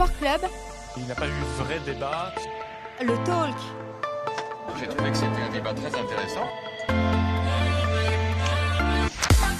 Sport 0.00 0.16
Club, 0.18 0.40
Il 0.96 1.04
n'y 1.04 1.12
a 1.12 1.14
pas 1.14 1.26
eu 1.26 1.28
de 1.28 1.62
vrai 1.62 1.78
débat. 1.84 2.32
le 3.02 3.14
talk. 3.24 3.54
J'ai 4.78 4.86
trouvé 4.88 5.10
que 5.10 5.16
c'était 5.16 5.42
un 5.46 5.52
débat 5.52 5.74
très 5.74 5.88
intéressant. 5.88 6.46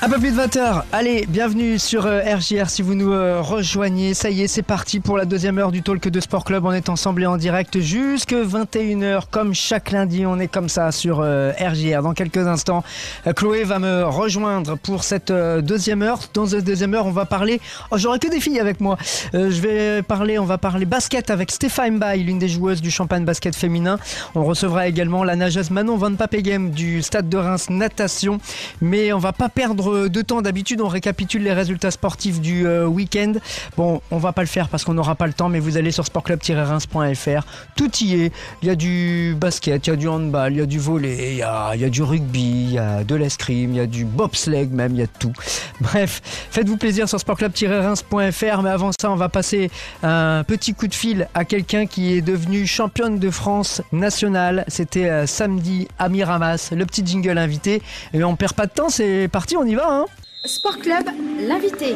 Un 0.02 0.08
peu 0.08 0.18
plus 0.18 0.34
de 0.34 0.40
20h, 0.40 0.84
allez, 0.92 1.26
bienvenue 1.28 1.78
sur 1.78 2.06
euh, 2.06 2.22
RJR 2.22 2.70
si 2.70 2.80
vous 2.80 2.94
nous 2.94 3.12
euh, 3.12 3.42
rejoignez. 3.42 4.14
Ça 4.14 4.30
y 4.30 4.40
est, 4.40 4.48
c'est 4.48 4.62
parti 4.62 4.98
pour 4.98 5.18
la 5.18 5.26
deuxième 5.26 5.58
heure 5.58 5.70
du 5.70 5.82
Talk 5.82 6.08
de 6.08 6.20
Sport 6.20 6.44
Club. 6.44 6.64
On 6.64 6.72
est 6.72 6.88
ensemble 6.88 7.22
et 7.22 7.26
en 7.26 7.36
direct 7.36 7.80
jusque 7.80 8.32
21h, 8.32 9.24
comme 9.30 9.52
chaque 9.52 9.90
lundi, 9.90 10.24
on 10.24 10.40
est 10.40 10.48
comme 10.48 10.70
ça 10.70 10.90
sur 10.90 11.20
euh, 11.20 11.52
RJR. 11.52 12.02
Dans 12.02 12.14
quelques 12.14 12.38
instants, 12.38 12.82
euh, 13.26 13.34
Chloé 13.34 13.64
va 13.64 13.78
me 13.78 14.04
rejoindre 14.04 14.78
pour 14.78 15.04
cette 15.04 15.30
euh, 15.30 15.60
deuxième 15.60 16.00
heure. 16.00 16.20
Dans 16.32 16.46
cette 16.46 16.64
deuxième 16.64 16.94
heure, 16.94 17.04
on 17.04 17.10
va 17.10 17.26
parler. 17.26 17.60
Oh, 17.90 17.98
j'aurai 17.98 18.18
que 18.18 18.28
des 18.28 18.40
filles 18.40 18.58
avec 18.58 18.80
moi. 18.80 18.96
Euh, 19.34 19.50
je 19.50 19.60
vais 19.60 20.02
parler, 20.02 20.38
on 20.38 20.46
va 20.46 20.56
parler 20.56 20.86
basket 20.86 21.28
avec 21.28 21.50
Stéphane 21.50 21.98
Bay, 21.98 22.16
l'une 22.16 22.38
des 22.38 22.48
joueuses 22.48 22.80
du 22.80 22.90
champagne 22.90 23.26
basket 23.26 23.54
féminin. 23.54 23.98
On 24.34 24.44
recevra 24.44 24.88
également 24.88 25.24
la 25.24 25.36
nageuse 25.36 25.70
Manon 25.70 25.98
Van 25.98 26.14
Papegem 26.14 26.70
du 26.70 27.02
Stade 27.02 27.28
de 27.28 27.36
Reims 27.36 27.68
Natation. 27.68 28.40
Mais 28.80 29.12
on 29.12 29.18
va 29.18 29.34
pas 29.34 29.50
perdre 29.50 29.89
de 29.94 30.22
temps. 30.22 30.42
D'habitude, 30.42 30.80
on 30.80 30.88
récapitule 30.88 31.42
les 31.42 31.52
résultats 31.52 31.90
sportifs 31.90 32.40
du 32.40 32.66
euh, 32.66 32.86
week-end. 32.86 33.32
Bon, 33.76 34.00
on 34.10 34.18
va 34.18 34.32
pas 34.32 34.42
le 34.42 34.48
faire 34.48 34.68
parce 34.68 34.84
qu'on 34.84 34.94
n'aura 34.94 35.14
pas 35.14 35.26
le 35.26 35.32
temps, 35.32 35.48
mais 35.48 35.60
vous 35.60 35.76
allez 35.76 35.90
sur 35.90 36.04
sportclub-reims.fr. 36.04 37.46
Tout 37.76 37.90
y 38.00 38.14
est. 38.14 38.32
Il 38.62 38.68
y 38.68 38.70
a 38.70 38.74
du 38.74 39.36
basket, 39.38 39.86
il 39.86 39.90
y 39.90 39.92
a 39.92 39.96
du 39.96 40.08
handball, 40.08 40.52
il 40.52 40.58
y 40.58 40.62
a 40.62 40.66
du 40.66 40.78
volley, 40.78 41.32
il 41.32 41.36
y 41.38 41.42
a, 41.42 41.90
du 41.90 42.02
rugby, 42.02 42.64
il 42.68 42.72
y 42.72 42.78
a 42.78 43.04
de 43.04 43.14
l'escrime, 43.14 43.72
il 43.72 43.76
y 43.76 43.80
a 43.80 43.86
du 43.86 44.04
bobsleigh 44.04 44.66
même, 44.66 44.92
il 44.92 45.00
y 45.00 45.02
a 45.02 45.06
tout. 45.06 45.32
Bref, 45.80 46.20
faites-vous 46.50 46.76
plaisir 46.76 47.08
sur 47.08 47.18
sportclub-reims.fr. 47.18 48.62
Mais 48.62 48.70
avant 48.70 48.90
ça, 48.98 49.10
on 49.10 49.16
va 49.16 49.28
passer 49.28 49.70
un 50.02 50.44
petit 50.44 50.74
coup 50.74 50.86
de 50.86 50.94
fil 50.94 51.28
à 51.34 51.44
quelqu'un 51.44 51.86
qui 51.86 52.14
est 52.14 52.22
devenu 52.22 52.66
championne 52.66 53.18
de 53.18 53.30
France 53.30 53.82
nationale. 53.92 54.64
C'était 54.68 55.08
euh, 55.08 55.26
samedi 55.26 55.88
à 55.98 56.08
Miramas, 56.08 56.70
le 56.72 56.86
petit 56.86 57.04
jingle 57.04 57.38
invité. 57.38 57.82
Et 58.12 58.22
on 58.24 58.36
perd 58.36 58.54
pas 58.54 58.66
de 58.66 58.72
temps, 58.72 58.88
c'est 58.88 59.28
parti, 59.28 59.56
on 59.56 59.64
y 59.64 59.74
va. 59.74 59.79
Hein 59.82 60.06
Sport 60.44 60.78
Club, 60.78 61.04
l'invité. 61.40 61.94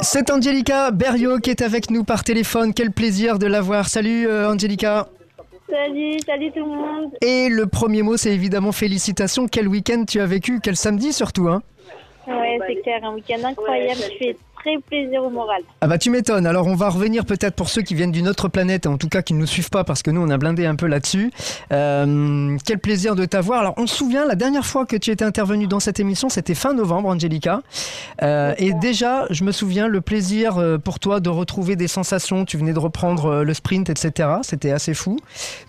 c'est 0.00 0.30
Angelica 0.30 0.90
Berriot 0.90 1.38
qui 1.38 1.50
est 1.50 1.62
avec 1.62 1.90
nous 1.90 2.04
par 2.04 2.24
téléphone. 2.24 2.72
Quel 2.74 2.90
plaisir 2.90 3.38
de 3.38 3.46
la 3.46 3.60
voir. 3.60 3.88
Salut 3.88 4.26
euh, 4.28 4.50
Angelica. 4.50 5.08
Salut, 5.68 6.18
salut 6.26 6.52
tout 6.52 6.60
le 6.60 6.66
monde. 6.66 7.10
Et 7.20 7.48
le 7.48 7.66
premier 7.66 8.02
mot, 8.02 8.16
c'est 8.16 8.32
évidemment 8.32 8.72
félicitations. 8.72 9.46
Quel 9.48 9.68
week-end 9.68 10.04
tu 10.06 10.20
as 10.20 10.26
vécu 10.26 10.60
Quel 10.62 10.76
samedi 10.76 11.12
surtout. 11.12 11.48
Hein 11.48 11.62
Ouais, 12.26 12.58
c'est 12.66 12.82
clair, 12.82 13.00
un 13.04 13.14
week-end 13.14 13.42
incroyable 13.44 14.00
fait 14.18 14.36
très 14.62 14.78
plaisir 14.78 15.22
au 15.22 15.30
moral. 15.30 15.62
Ah 15.80 15.86
bah 15.86 15.98
tu 15.98 16.10
m'étonnes. 16.10 16.46
Alors 16.46 16.66
on 16.66 16.74
va 16.74 16.88
revenir 16.88 17.24
peut-être 17.24 17.54
pour 17.54 17.68
ceux 17.68 17.82
qui 17.82 17.94
viennent 17.94 18.12
d'une 18.12 18.28
autre 18.28 18.48
planète, 18.48 18.86
en 18.86 18.96
tout 18.96 19.08
cas 19.08 19.22
qui 19.22 19.34
ne 19.34 19.40
nous 19.40 19.46
suivent 19.46 19.70
pas 19.70 19.84
parce 19.84 20.02
que 20.02 20.10
nous 20.10 20.20
on 20.20 20.30
a 20.30 20.38
blindé 20.38 20.66
un 20.66 20.76
peu 20.76 20.86
là-dessus. 20.86 21.30
Euh, 21.72 22.56
quel 22.64 22.78
plaisir 22.78 23.14
de 23.16 23.24
t'avoir. 23.24 23.60
Alors 23.60 23.74
on 23.76 23.86
se 23.86 23.96
souvient 23.96 24.24
la 24.24 24.34
dernière 24.34 24.64
fois 24.64 24.86
que 24.86 24.96
tu 24.96 25.10
étais 25.10 25.24
intervenu 25.24 25.66
dans 25.66 25.80
cette 25.80 26.00
émission, 26.00 26.28
c'était 26.28 26.54
fin 26.54 26.74
novembre, 26.74 27.08
Angelica. 27.08 27.62
Euh, 28.22 28.54
et 28.58 28.72
déjà, 28.74 29.26
je 29.30 29.44
me 29.44 29.52
souviens 29.52 29.88
le 29.88 30.00
plaisir 30.00 30.58
euh, 30.58 30.78
pour 30.78 31.00
toi 31.00 31.20
de 31.20 31.28
retrouver 31.28 31.76
des 31.76 31.88
sensations. 31.88 32.44
Tu 32.44 32.56
venais 32.56 32.72
de 32.72 32.78
reprendre 32.78 33.42
le 33.42 33.54
sprint, 33.54 33.90
etc. 33.90 34.28
C'était 34.42 34.70
assez 34.70 34.94
fou. 34.94 35.16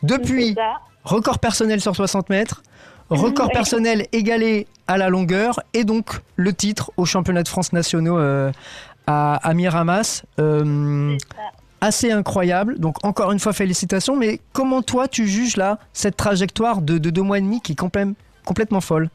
Depuis, 0.04 0.56
record 1.04 1.40
personnel 1.40 1.82
sur 1.82 1.96
60 1.96 2.30
mètres. 2.30 2.64
Record 3.10 3.50
personnel 3.52 4.08
égalé 4.12 4.68
à 4.88 4.98
la 4.98 5.10
longueur 5.10 5.60
et 5.74 5.84
donc 5.84 6.22
le 6.36 6.54
titre 6.54 6.92
au 6.98 7.06
championnat 7.06 7.44
de 7.44 7.48
France 7.48 7.74
nationaux 7.74 8.18
euh, 8.18 8.52
à, 9.08 9.36
à 9.48 9.54
Miramas. 9.54 10.24
Euh, 10.40 11.18
assez 11.82 12.12
incroyable. 12.12 12.80
Donc 12.80 13.04
encore 13.06 13.32
une 13.32 13.40
fois 13.40 13.54
félicitations. 13.54 14.16
Mais 14.16 14.40
comment 14.54 14.82
toi 14.82 15.08
tu 15.08 15.28
juges 15.28 15.58
là 15.58 15.80
cette 15.92 16.16
trajectoire 16.16 16.82
de, 16.82 16.98
de 16.98 17.10
deux 17.10 17.22
mois 17.22 17.38
et 17.38 17.42
demi 17.42 17.62
qui 17.62 17.74
est 17.74 17.80
complè- 17.80 18.14
complètement 18.46 18.82
folle? 18.82 19.10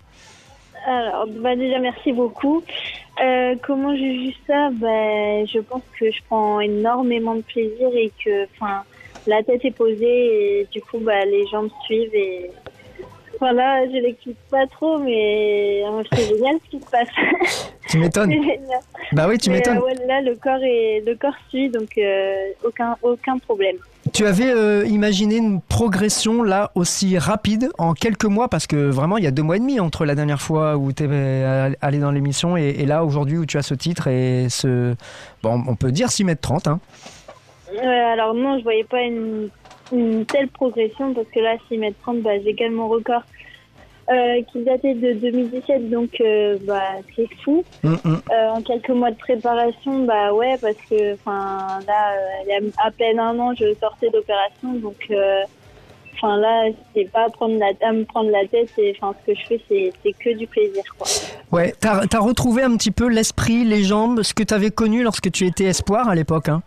Alors, 0.86 1.26
bah 1.40 1.56
déjà, 1.56 1.78
merci 1.80 2.12
beaucoup. 2.12 2.62
Euh, 3.22 3.56
comment 3.66 3.94
je 3.94 4.00
juge 4.00 4.36
ça? 4.46 4.70
Bah, 4.70 5.44
Je 5.44 5.58
pense 5.60 5.82
que 5.98 6.10
je 6.10 6.20
prends 6.28 6.60
énormément 6.60 7.34
de 7.34 7.42
plaisir 7.42 7.88
et 7.94 8.12
que 8.24 8.46
la 9.26 9.42
tête 9.42 9.64
est 9.64 9.70
posée 9.76 10.60
et 10.60 10.68
du 10.70 10.80
coup, 10.80 10.98
bah, 10.98 11.24
les 11.24 11.46
jambes 11.48 11.68
suivent. 11.84 12.14
Et 12.14 12.50
voilà, 13.40 13.86
je 13.86 13.92
l'explique 13.92 14.38
pas 14.50 14.66
trop, 14.66 14.98
mais 14.98 15.82
euh, 15.84 16.02
c'est 16.12 16.28
génial 16.28 16.56
ce 16.64 16.70
qui 16.70 16.80
se 16.84 16.90
passe. 16.90 17.08
Tu 17.88 17.96
m'étonnes. 17.98 18.34
Bah 19.12 19.26
oui, 19.26 19.38
tu 19.38 19.48
m'étonnes. 19.48 19.78
euh, 19.78 19.80
ouais, 19.80 19.94
là, 20.06 20.20
le 20.20 20.34
corps, 20.34 20.60
est, 20.62 21.02
le 21.06 21.14
corps 21.14 21.32
suit, 21.48 21.70
donc 21.70 21.96
euh, 21.96 22.34
aucun, 22.62 22.94
aucun 23.02 23.38
problème. 23.38 23.76
Tu 24.12 24.26
avais 24.26 24.50
euh, 24.50 24.84
imaginé 24.86 25.36
une 25.38 25.62
progression 25.62 26.42
là 26.42 26.70
aussi 26.74 27.16
rapide 27.16 27.70
en 27.78 27.94
quelques 27.94 28.26
mois? 28.26 28.48
Parce 28.48 28.66
que 28.66 28.76
vraiment 28.90 29.16
il 29.16 29.24
y 29.24 29.26
a 29.26 29.30
deux 29.30 29.42
mois 29.42 29.56
et 29.56 29.60
demi 29.60 29.80
entre 29.80 30.04
la 30.04 30.14
dernière 30.14 30.40
fois 30.42 30.76
où 30.76 30.92
tu 30.92 31.04
es 31.04 31.74
allé 31.80 31.98
dans 31.98 32.10
l'émission 32.10 32.58
et, 32.58 32.68
et 32.78 32.84
là 32.84 33.04
aujourd'hui 33.04 33.38
où 33.38 33.46
tu 33.46 33.56
as 33.56 33.62
ce 33.62 33.72
titre 33.74 34.06
et 34.08 34.48
ce 34.50 34.94
bon 35.42 35.62
on 35.66 35.74
peut 35.74 35.90
dire 35.92 36.10
6 36.10 36.24
mètres 36.24 36.40
30 36.42 36.68
hein. 36.68 36.80
Ouais, 37.72 37.86
alors 37.86 38.34
non, 38.34 38.58
je 38.58 38.62
voyais 38.62 38.84
pas 38.84 39.00
une, 39.02 39.48
une 39.92 40.24
telle 40.26 40.48
progression 40.48 41.14
parce 41.14 41.28
que 41.28 41.40
là, 41.40 41.56
6 41.68 41.78
mètres 41.78 41.98
30, 42.02 42.20
bah, 42.20 42.30
même 42.58 42.74
mon 42.74 42.88
record 42.88 43.22
euh, 44.10 44.42
qui 44.50 44.62
datait 44.64 44.94
de 44.94 45.12
2017, 45.12 45.90
donc 45.90 46.10
euh, 46.20 46.56
bah, 46.66 46.82
c'est 47.14 47.28
fou. 47.44 47.62
Hum, 47.84 47.98
hum. 48.04 48.22
Euh, 48.32 48.48
en 48.48 48.62
quelques 48.62 48.88
mois 48.88 49.10
de 49.10 49.16
préparation, 49.16 50.04
bah 50.04 50.32
ouais, 50.32 50.56
parce 50.60 50.76
que 50.88 51.12
enfin 51.12 51.78
là, 51.86 52.14
il 52.42 52.48
y 52.48 52.52
a 52.52 52.86
à 52.86 52.90
peine 52.90 53.20
un 53.20 53.38
an, 53.38 53.52
je 53.54 53.74
sortais 53.78 54.08
d'opération, 54.08 54.72
donc 54.74 54.96
enfin 56.14 56.38
là, 56.38 56.70
c'est 56.94 57.10
pas 57.12 57.26
à, 57.26 57.28
prendre 57.28 57.58
la, 57.58 57.72
à 57.86 57.92
me 57.92 58.04
prendre 58.04 58.30
la 58.30 58.46
tête, 58.46 58.70
et 58.78 58.96
enfin 58.98 59.14
ce 59.20 59.32
que 59.32 59.38
je 59.38 59.46
fais, 59.46 59.92
c'est 60.02 60.12
que 60.12 60.36
du 60.38 60.46
plaisir, 60.46 60.82
quoi. 60.96 61.06
Ouais, 61.52 61.74
t'as 61.78 62.02
as 62.10 62.18
retrouvé 62.18 62.62
un 62.62 62.76
petit 62.76 62.90
peu 62.90 63.08
l'esprit, 63.08 63.64
les 63.64 63.82
jambes, 63.82 64.22
ce 64.22 64.32
que 64.32 64.42
tu 64.42 64.54
avais 64.54 64.70
connu 64.70 65.02
lorsque 65.02 65.30
tu 65.30 65.46
étais 65.46 65.64
espoir 65.64 66.08
à 66.08 66.14
l'époque 66.14 66.48
hein? 66.48 66.62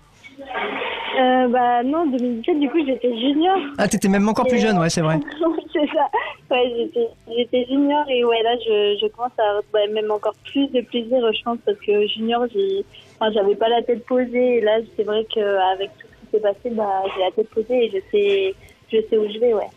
Euh, 1.19 1.47
bah 1.49 1.83
non, 1.83 2.05
2017, 2.05 2.59
du 2.59 2.69
coup, 2.69 2.77
j'étais 2.85 3.09
junior. 3.19 3.57
Ah 3.77 3.87
t'étais 3.87 4.07
même 4.07 4.27
encore 4.29 4.47
plus 4.47 4.59
jeune 4.59 4.77
ouais 4.77 4.89
c'est 4.89 5.01
vrai. 5.01 5.19
c'est 5.73 5.87
ça. 5.87 6.09
Ouais, 6.49 6.73
j'étais, 6.77 7.07
j'étais 7.35 7.65
junior 7.65 8.05
et 8.09 8.23
ouais, 8.23 8.41
là, 8.43 8.55
je, 8.65 8.97
je 9.01 9.07
commence 9.07 9.31
à 9.37 9.59
ouais, 9.73 9.87
même 9.89 10.11
encore 10.11 10.35
plus 10.45 10.67
de 10.71 10.81
plaisir, 10.81 11.19
je 11.33 11.43
pense, 11.43 11.57
parce 11.65 11.77
que 11.79 12.07
junior, 12.07 12.45
j'ai, 12.53 12.85
enfin, 13.19 13.31
j'avais 13.33 13.55
pas 13.55 13.69
la 13.69 13.81
tête 13.81 14.05
posée. 14.05 14.57
Et 14.57 14.61
là, 14.61 14.79
c'est 14.95 15.03
vrai 15.03 15.25
qu'avec 15.33 15.89
tout 15.97 16.07
ce 16.07 16.25
qui 16.25 16.31
s'est 16.31 16.41
passé, 16.41 16.69
bah, 16.71 17.03
j'ai 17.15 17.23
la 17.23 17.31
tête 17.31 17.49
posée 17.49 17.85
et 17.85 17.89
je 17.89 17.97
sais, 18.11 18.55
je 18.91 18.97
sais 19.09 19.17
où 19.17 19.25
je 19.31 19.39
vais, 19.39 19.53
ouais. 19.53 19.67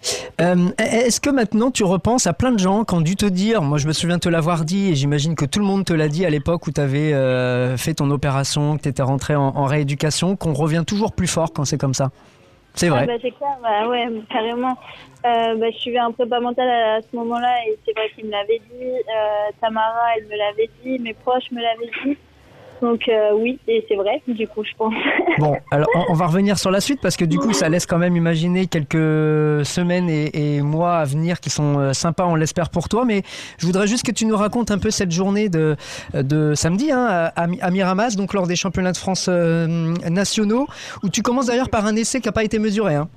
Euh, 0.41 0.69
Est-ce 0.78 1.20
que 1.20 1.30
maintenant 1.30 1.70
tu 1.70 1.84
repenses 1.84 2.26
à 2.26 2.32
plein 2.32 2.52
de 2.52 2.58
gens 2.58 2.84
qui 2.84 2.94
ont 2.94 3.00
dû 3.00 3.16
te 3.16 3.26
dire, 3.26 3.62
moi 3.62 3.78
je 3.78 3.86
me 3.86 3.92
souviens 3.92 4.19
te 4.19 4.28
l'avoir 4.28 4.64
dit 4.64 4.91
et 4.91 4.94
j'imagine 4.94 5.34
que 5.36 5.44
tout 5.44 5.60
le 5.60 5.64
monde 5.66 5.84
te 5.84 5.92
l'a 5.92 6.08
dit 6.08 6.25
à 6.26 6.30
l'époque 6.30 6.66
où 6.66 6.72
tu 6.72 6.80
avais 6.80 7.12
fait 7.76 7.94
ton 7.94 8.10
opération, 8.10 8.76
que 8.76 8.82
tu 8.82 8.88
étais 8.88 9.02
rentré 9.02 9.34
en, 9.36 9.48
en 9.56 9.64
rééducation, 9.64 10.36
qu'on 10.36 10.52
revient 10.54 10.82
toujours 10.86 11.12
plus 11.12 11.28
fort 11.28 11.52
quand 11.52 11.64
c'est 11.64 11.78
comme 11.78 11.94
ça. 11.94 12.10
C'est 12.76 12.88
Ah, 12.88 12.91
vrai. 12.91 13.06
bah, 13.06 13.12
c'est 13.22 13.30
clair, 13.30 13.56
bah, 13.62 13.88
ouais, 13.88 14.08
carrément. 14.30 14.76
Euh, 15.25 15.54
bah, 15.54 15.66
je 15.72 15.78
suivais 15.78 15.98
un 15.98 16.10
prépa 16.10 16.41
mental 16.41 16.69
à, 16.69 16.94
à 16.96 17.00
ce 17.02 17.14
moment-là 17.16 17.54
et 17.69 17.78
c'est 17.86 17.92
vrai 17.92 18.10
qu'il 18.14 18.26
me 18.26 18.32
l'avait 18.32 18.58
dit. 18.58 18.84
Euh, 18.84 19.52
Tamara, 19.60 20.08
elle 20.19 20.25
me 20.25 20.36
l'avait 20.36 20.69
dit. 20.84 20.98
Mes 20.98 21.14
proches 21.14 21.50
me 21.52 21.62
l'avaient 21.62 21.91
dit. 22.04 22.19
Donc 22.84 23.08
euh, 23.08 23.30
oui, 23.34 23.58
et 23.66 23.82
c'est 23.88 23.94
vrai, 23.94 24.20
du 24.28 24.46
coup, 24.46 24.62
je 24.62 24.72
pense. 24.76 24.92
Bon, 25.38 25.56
alors 25.70 25.88
on, 25.94 26.12
on 26.12 26.14
va 26.14 26.26
revenir 26.26 26.58
sur 26.58 26.70
la 26.70 26.80
suite 26.80 27.00
parce 27.00 27.16
que 27.16 27.24
du 27.24 27.38
coup 27.38 27.52
ça 27.52 27.68
laisse 27.68 27.86
quand 27.86 27.98
même 27.98 28.14
imaginer 28.14 28.66
quelques 28.66 29.64
semaines 29.64 30.08
et, 30.08 30.56
et 30.56 30.60
mois 30.60 30.98
à 30.98 31.04
venir 31.04 31.40
qui 31.40 31.50
sont 31.50 31.78
euh, 31.78 31.92
sympas, 31.94 32.26
on 32.26 32.34
l'espère 32.34 32.68
pour 32.68 32.90
toi. 32.90 33.04
Mais 33.06 33.22
je 33.58 33.64
voudrais 33.66 33.86
juste 33.86 34.04
que 34.04 34.12
tu 34.12 34.26
nous 34.26 34.36
racontes 34.36 34.70
un 34.70 34.78
peu 34.78 34.90
cette 34.90 35.12
journée 35.12 35.48
de, 35.48 35.76
de 36.12 36.54
samedi 36.54 36.92
hein, 36.92 37.30
à, 37.34 37.46
à 37.60 37.70
Miramas, 37.70 38.16
donc 38.16 38.34
lors 38.34 38.46
des 38.46 38.56
championnats 38.56 38.92
de 38.92 38.98
France 38.98 39.26
euh, 39.30 39.66
nationaux, 40.10 40.66
où 41.02 41.08
tu 41.08 41.22
commences 41.22 41.46
d'ailleurs 41.46 41.70
par 41.70 41.87
un 41.87 41.96
essai 41.96 42.20
qui 42.20 42.28
n'a 42.28 42.32
pas 42.32 42.44
été 42.44 42.58
mesuré. 42.58 42.94
Hein. 42.94 43.08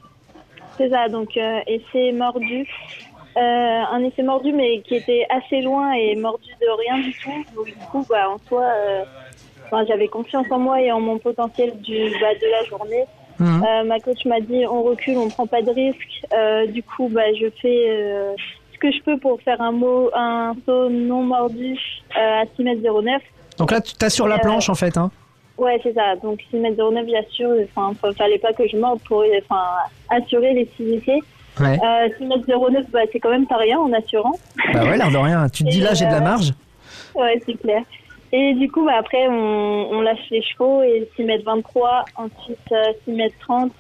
C'est 0.78 0.90
ça, 0.90 1.10
donc 1.10 1.36
euh, 1.36 1.60
essai 1.68 2.14
mordu. 2.14 2.66
Euh, 3.38 3.82
un 3.92 4.04
essai 4.04 4.24
mordu, 4.24 4.52
mais 4.52 4.82
qui 4.82 4.96
était 4.96 5.28
assez 5.30 5.62
loin 5.62 5.92
et 5.92 6.16
mordu 6.16 6.50
de 6.60 6.68
rien 6.80 6.98
du 6.98 7.14
tout. 7.14 7.46
Donc, 7.56 7.66
du 7.66 7.86
coup, 7.92 8.04
bah, 8.10 8.32
en 8.32 8.40
soi, 8.48 8.64
euh, 8.64 9.04
enfin, 9.68 9.86
j'avais 9.88 10.08
confiance 10.08 10.46
en 10.52 10.60
moi 10.60 10.82
et 10.82 10.92
en 10.92 11.00
mon 11.00 11.18
potentiel 11.20 11.72
du, 11.82 11.98
bah, 12.22 12.34
de 12.42 12.52
la 12.52 12.64
journée. 12.70 13.04
Mhm. 13.40 13.64
Euh, 13.64 13.84
ma 13.84 14.00
coach 14.00 14.26
m'a 14.26 14.40
dit 14.40 14.66
on 14.66 14.82
recule, 14.82 15.18
on 15.18 15.30
prend 15.30 15.46
pas 15.46 15.62
de 15.62 15.70
risque. 15.72 16.24
Euh, 16.34 16.66
du 16.68 16.82
coup, 16.82 17.08
bah, 17.12 17.32
je 17.40 17.48
fais 17.62 17.86
euh, 17.90 18.34
ce 18.74 18.80
que 18.80 18.92
je 18.92 19.00
peux 19.04 19.18
pour 19.20 19.40
faire 19.42 19.62
un, 19.62 19.72
mot, 19.72 20.10
un 20.16 20.54
saut 20.66 20.90
non 20.90 21.22
mordu 21.24 21.78
à 22.16 22.44
6 22.56 22.64
mètres 22.64 22.82
09. 22.82 23.22
Donc 23.60 23.72
là, 23.72 23.80
tu 23.82 23.94
as 24.04 24.10
sur 24.10 24.28
la 24.28 24.40
planche 24.40 24.70
en 24.70 24.76
fait. 24.76 24.98
Hein. 24.98 25.12
Ouais, 25.58 25.80
c'est 25.84 25.94
ça. 25.94 26.16
Donc 26.22 26.40
6 26.50 26.58
mètres 26.58 26.78
09, 26.92 27.06
j'assure. 27.10 27.52
Enfin, 27.76 27.94
fa- 28.00 28.12
fallait 28.14 28.38
pas 28.40 28.54
que 28.54 28.68
je 28.68 28.78
morde 28.78 29.00
pour 29.08 29.24
enfin, 29.44 29.64
assurer 30.10 30.54
les 30.54 30.70
6 30.78 30.94
essais. 30.96 31.20
Ouais. 31.60 31.80
Euh, 31.84 32.10
6 32.18 32.26
mètres 32.26 32.46
09, 32.48 32.86
bah, 32.92 33.00
c'est 33.12 33.20
quand 33.20 33.32
même 33.32 33.48
pas 33.48 33.58
rien 33.58 33.78
en 33.80 33.92
assurant. 33.94 34.34
Bah 34.74 34.84
ouais, 34.84 34.98
l'air 34.98 35.12
de 35.12 35.18
rien. 35.18 35.48
Tu 35.50 35.64
te 35.64 35.70
dis 35.70 35.80
là, 35.82 35.94
j'ai 35.94 36.06
de 36.06 36.12
la 36.12 36.22
marge. 36.22 36.54
Ouais, 37.16 37.40
c'est 37.46 37.56
clair. 37.60 37.82
Et 38.32 38.54
du 38.56 38.70
coup, 38.70 38.86
bah, 38.86 38.94
après, 39.00 39.28
on, 39.28 39.92
on 39.92 40.02
lâche 40.02 40.30
les 40.32 40.42
chevaux 40.42 40.82
et 40.84 41.10
6 41.16 41.24
mètres 41.24 41.46
23, 41.46 42.06
ensuite 42.16 42.58
euh, 42.72 42.94
6 43.06 43.12
mètres 43.12 43.36
30. 43.40 43.72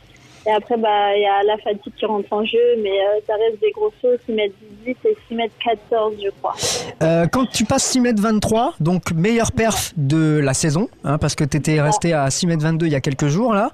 Et 0.47 0.51
après, 0.51 0.77
bah, 0.77 1.13
il 1.15 1.21
y 1.21 1.25
a 1.25 1.43
la 1.43 1.57
fatigue 1.57 1.93
qui 1.97 2.05
rentre 2.05 2.31
en 2.31 2.45
jeu, 2.45 2.57
mais 2.81 2.89
euh, 2.89 3.19
ça 3.27 3.33
reste 3.33 3.59
des 3.59 3.71
gros 3.71 3.91
sauts, 4.01 4.15
6 4.25 4.31
mètres 4.31 4.55
18 4.85 4.97
et 5.03 5.17
6 5.27 5.35
mètres 5.35 5.53
14, 5.61 6.13
je 6.23 6.29
crois. 6.41 6.55
Euh, 7.03 7.27
quand 7.27 7.45
tu 7.47 7.65
passes 7.65 7.83
6 7.83 7.99
mètres 7.99 8.21
23, 8.21 8.75
donc 8.79 9.11
meilleur 9.11 9.51
perf 9.51 9.91
de 9.97 10.39
la 10.41 10.53
saison, 10.53 10.87
hein, 11.03 11.17
parce 11.17 11.35
que 11.35 11.43
tu 11.43 11.57
étais 11.57 11.81
resté 11.81 12.13
à 12.13 12.29
6 12.29 12.47
mètres 12.47 12.63
22 12.63 12.85
il 12.85 12.93
y 12.93 12.95
a 12.95 13.01
quelques 13.01 13.27
jours 13.27 13.53
là. 13.53 13.71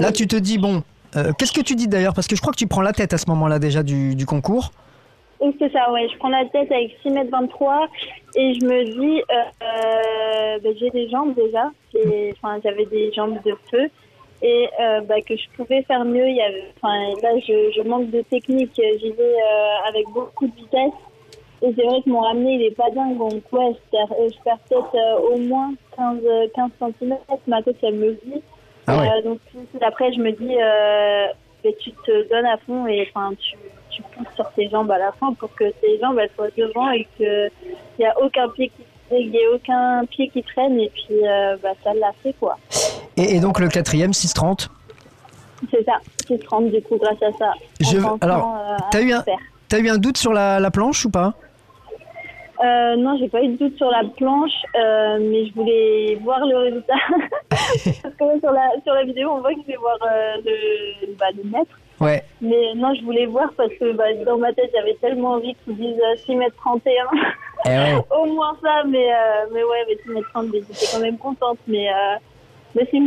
Là, 0.00 0.10
tu 0.10 0.26
te 0.26 0.34
dis, 0.34 0.58
bon, 0.58 0.82
euh, 1.14 1.32
qu'est-ce 1.38 1.52
que 1.52 1.60
tu 1.60 1.76
dis 1.76 1.86
d'ailleurs? 1.86 2.14
Parce 2.14 2.26
que 2.26 2.34
je 2.34 2.40
crois 2.40 2.52
que 2.52 2.58
tu 2.58 2.66
prends 2.66 2.82
la 2.82 2.92
tête 2.92 3.12
à 3.12 3.18
ce 3.18 3.26
moment-là 3.28 3.60
déjà 3.60 3.84
du, 3.84 4.16
du 4.16 4.26
concours. 4.26 4.72
Oui, 5.40 5.54
c'est 5.58 5.70
ça, 5.72 5.92
ouais. 5.92 6.08
Je 6.12 6.18
prends 6.18 6.28
la 6.28 6.44
tête 6.46 6.70
avec 6.72 6.96
6 7.02 7.10
mètres 7.10 7.30
23 7.30 7.86
et 8.36 8.54
je 8.54 8.64
me 8.64 8.84
dis, 8.84 9.22
euh, 9.30 9.34
euh, 9.62 10.58
bah, 10.62 10.70
j'ai 10.78 10.90
des 10.90 11.08
jambes 11.08 11.34
déjà. 11.34 11.70
Enfin, 12.32 12.58
j'avais 12.62 12.86
des 12.86 13.12
jambes 13.12 13.38
de 13.44 13.54
feu 13.70 13.88
et 14.42 14.68
euh, 14.80 15.00
bah, 15.02 15.20
que 15.20 15.36
je 15.36 15.44
pouvais 15.56 15.82
faire 15.82 16.04
mieux. 16.04 16.28
Il 16.28 16.36
y 16.36 16.40
avait, 16.40 16.64
enfin, 16.80 16.94
là, 17.22 17.38
je, 17.38 17.72
je 17.76 17.82
manque 17.82 18.10
de 18.10 18.22
technique. 18.22 18.72
J'y 18.74 19.10
vais 19.12 19.22
euh, 19.22 19.88
avec 19.88 20.08
beaucoup 20.08 20.46
de 20.46 20.54
vitesse. 20.56 20.92
Et 21.60 21.74
c'est 21.74 21.84
vrai 21.84 22.00
que 22.02 22.10
mon 22.10 22.20
ramené, 22.20 22.54
il 22.54 22.62
est 22.62 22.76
pas 22.76 22.90
dingue. 22.90 23.18
Donc, 23.18 23.42
ouais, 23.52 23.72
je 23.74 23.90
perds, 23.90 24.12
euh, 24.18 24.28
je 24.32 24.42
perds 24.44 24.58
peut-être 24.68 24.94
euh, 24.94 25.34
au 25.34 25.38
moins 25.38 25.72
15, 25.96 26.18
euh, 26.24 26.46
15 26.54 26.70
cm. 27.00 27.16
Ma 27.46 27.62
tête, 27.62 27.76
elle 27.82 27.94
me 27.94 28.12
dit. 28.12 28.42
Ah 28.86 28.98
ouais. 28.98 29.22
Donc, 29.22 29.40
après, 29.80 30.12
je 30.12 30.20
me 30.20 30.30
dis, 30.32 30.56
euh, 30.60 31.26
mais 31.64 31.74
tu 31.80 31.90
te 31.90 32.28
donnes 32.28 32.46
à 32.46 32.56
fond 32.58 32.86
et 32.86 33.08
enfin, 33.08 33.34
tu, 33.34 33.56
tu 33.98 34.02
pousses 34.16 34.34
sur 34.34 34.50
tes 34.52 34.68
jambes 34.70 34.90
à 34.90 34.98
la 34.98 35.12
fin 35.12 35.32
pour 35.34 35.54
que 35.54 35.64
tes 35.80 35.98
jambes 36.00 36.18
elles 36.18 36.30
soient 36.36 36.48
devant 36.56 36.90
et 36.90 37.06
qu'il 37.16 37.50
n'y 37.98 38.06
a 38.06 38.14
aucun 38.22 38.48
pied 38.50 38.68
qui 38.68 38.82
il 39.10 39.30
y 39.34 39.38
a 39.38 39.50
aucun 39.54 40.04
pied 40.04 40.28
qui 40.28 40.42
traîne 40.42 40.78
et 40.78 40.90
puis 40.90 41.26
euh, 41.26 41.56
bah, 41.62 41.70
ça 41.82 41.94
l'a 41.94 42.12
fait 42.22 42.34
quoi. 42.38 42.56
Et, 43.16 43.36
et 43.36 43.40
donc 43.40 43.58
le 43.58 43.68
quatrième, 43.68 44.10
6,30. 44.10 44.68
C'est 45.70 45.82
ça, 45.84 45.94
qui 46.26 46.38
se 46.38 46.46
rend 46.48 46.60
du 46.60 46.80
coup 46.82 46.96
grâce 46.98 47.22
à 47.22 47.32
ça. 47.38 47.52
Je- 47.80 47.96
alors, 48.20 48.54
euh, 48.56 48.76
t'as 48.90 49.00
eu 49.00 49.12
un-. 49.12 49.24
T'as 49.68 49.78
eu 49.80 49.88
un 49.88 49.96
doute 49.98 50.18
sur 50.18 50.32
la, 50.32 50.60
la 50.60 50.70
planche 50.70 51.04
ou 51.06 51.10
pas? 51.10 51.32
Euh, 52.64 52.96
non, 52.96 53.16
j'ai 53.18 53.28
pas 53.28 53.40
eu 53.42 53.48
de 53.48 53.56
doute 53.56 53.76
sur 53.76 53.88
la 53.90 54.02
planche, 54.16 54.50
euh, 54.74 55.18
mais 55.20 55.46
je 55.46 55.54
voulais 55.54 56.18
voir 56.22 56.40
le 56.44 56.56
résultat. 56.58 56.94
Parce 57.50 58.14
que 58.14 58.40
sur 58.40 58.50
la 58.52 58.68
sur 58.84 58.92
la 58.94 59.04
vidéo, 59.04 59.30
on 59.30 59.40
voit 59.40 59.54
que 59.54 59.60
je 59.62 59.66
vais 59.68 59.76
voir 59.76 59.96
euh, 60.02 60.36
le, 60.44 61.14
bah, 61.18 61.26
le 61.36 61.44
mètre. 61.48 61.78
Ouais. 62.00 62.22
Mais 62.40 62.74
non, 62.76 62.94
je 62.94 63.04
voulais 63.04 63.26
voir 63.26 63.52
parce 63.56 63.72
que 63.74 63.92
bah, 63.92 64.12
dans 64.24 64.38
ma 64.38 64.52
tête, 64.52 64.70
j'avais 64.74 64.94
tellement 64.94 65.32
envie 65.32 65.54
qu'ils 65.64 65.76
disent 65.76 66.00
euh, 66.00 66.16
6 66.26 66.36
mètres 66.36 66.56
31. 66.56 66.92
Eh 67.64 67.68
ouais. 67.68 67.96
Au 68.16 68.26
moins 68.26 68.56
ça, 68.62 68.84
mais, 68.86 69.12
euh, 69.12 69.46
mais 69.52 69.64
ouais, 69.64 69.84
mais 69.88 69.96
6 70.04 70.10
mètres 70.10 70.28
30, 70.32 70.46
mais 70.52 70.60
j'étais 70.60 70.86
quand 70.92 71.00
même 71.00 71.18
contente. 71.18 71.58
Mais, 71.66 71.88
euh, 71.88 72.16
mais 72.74 72.88
c'est 72.90 73.00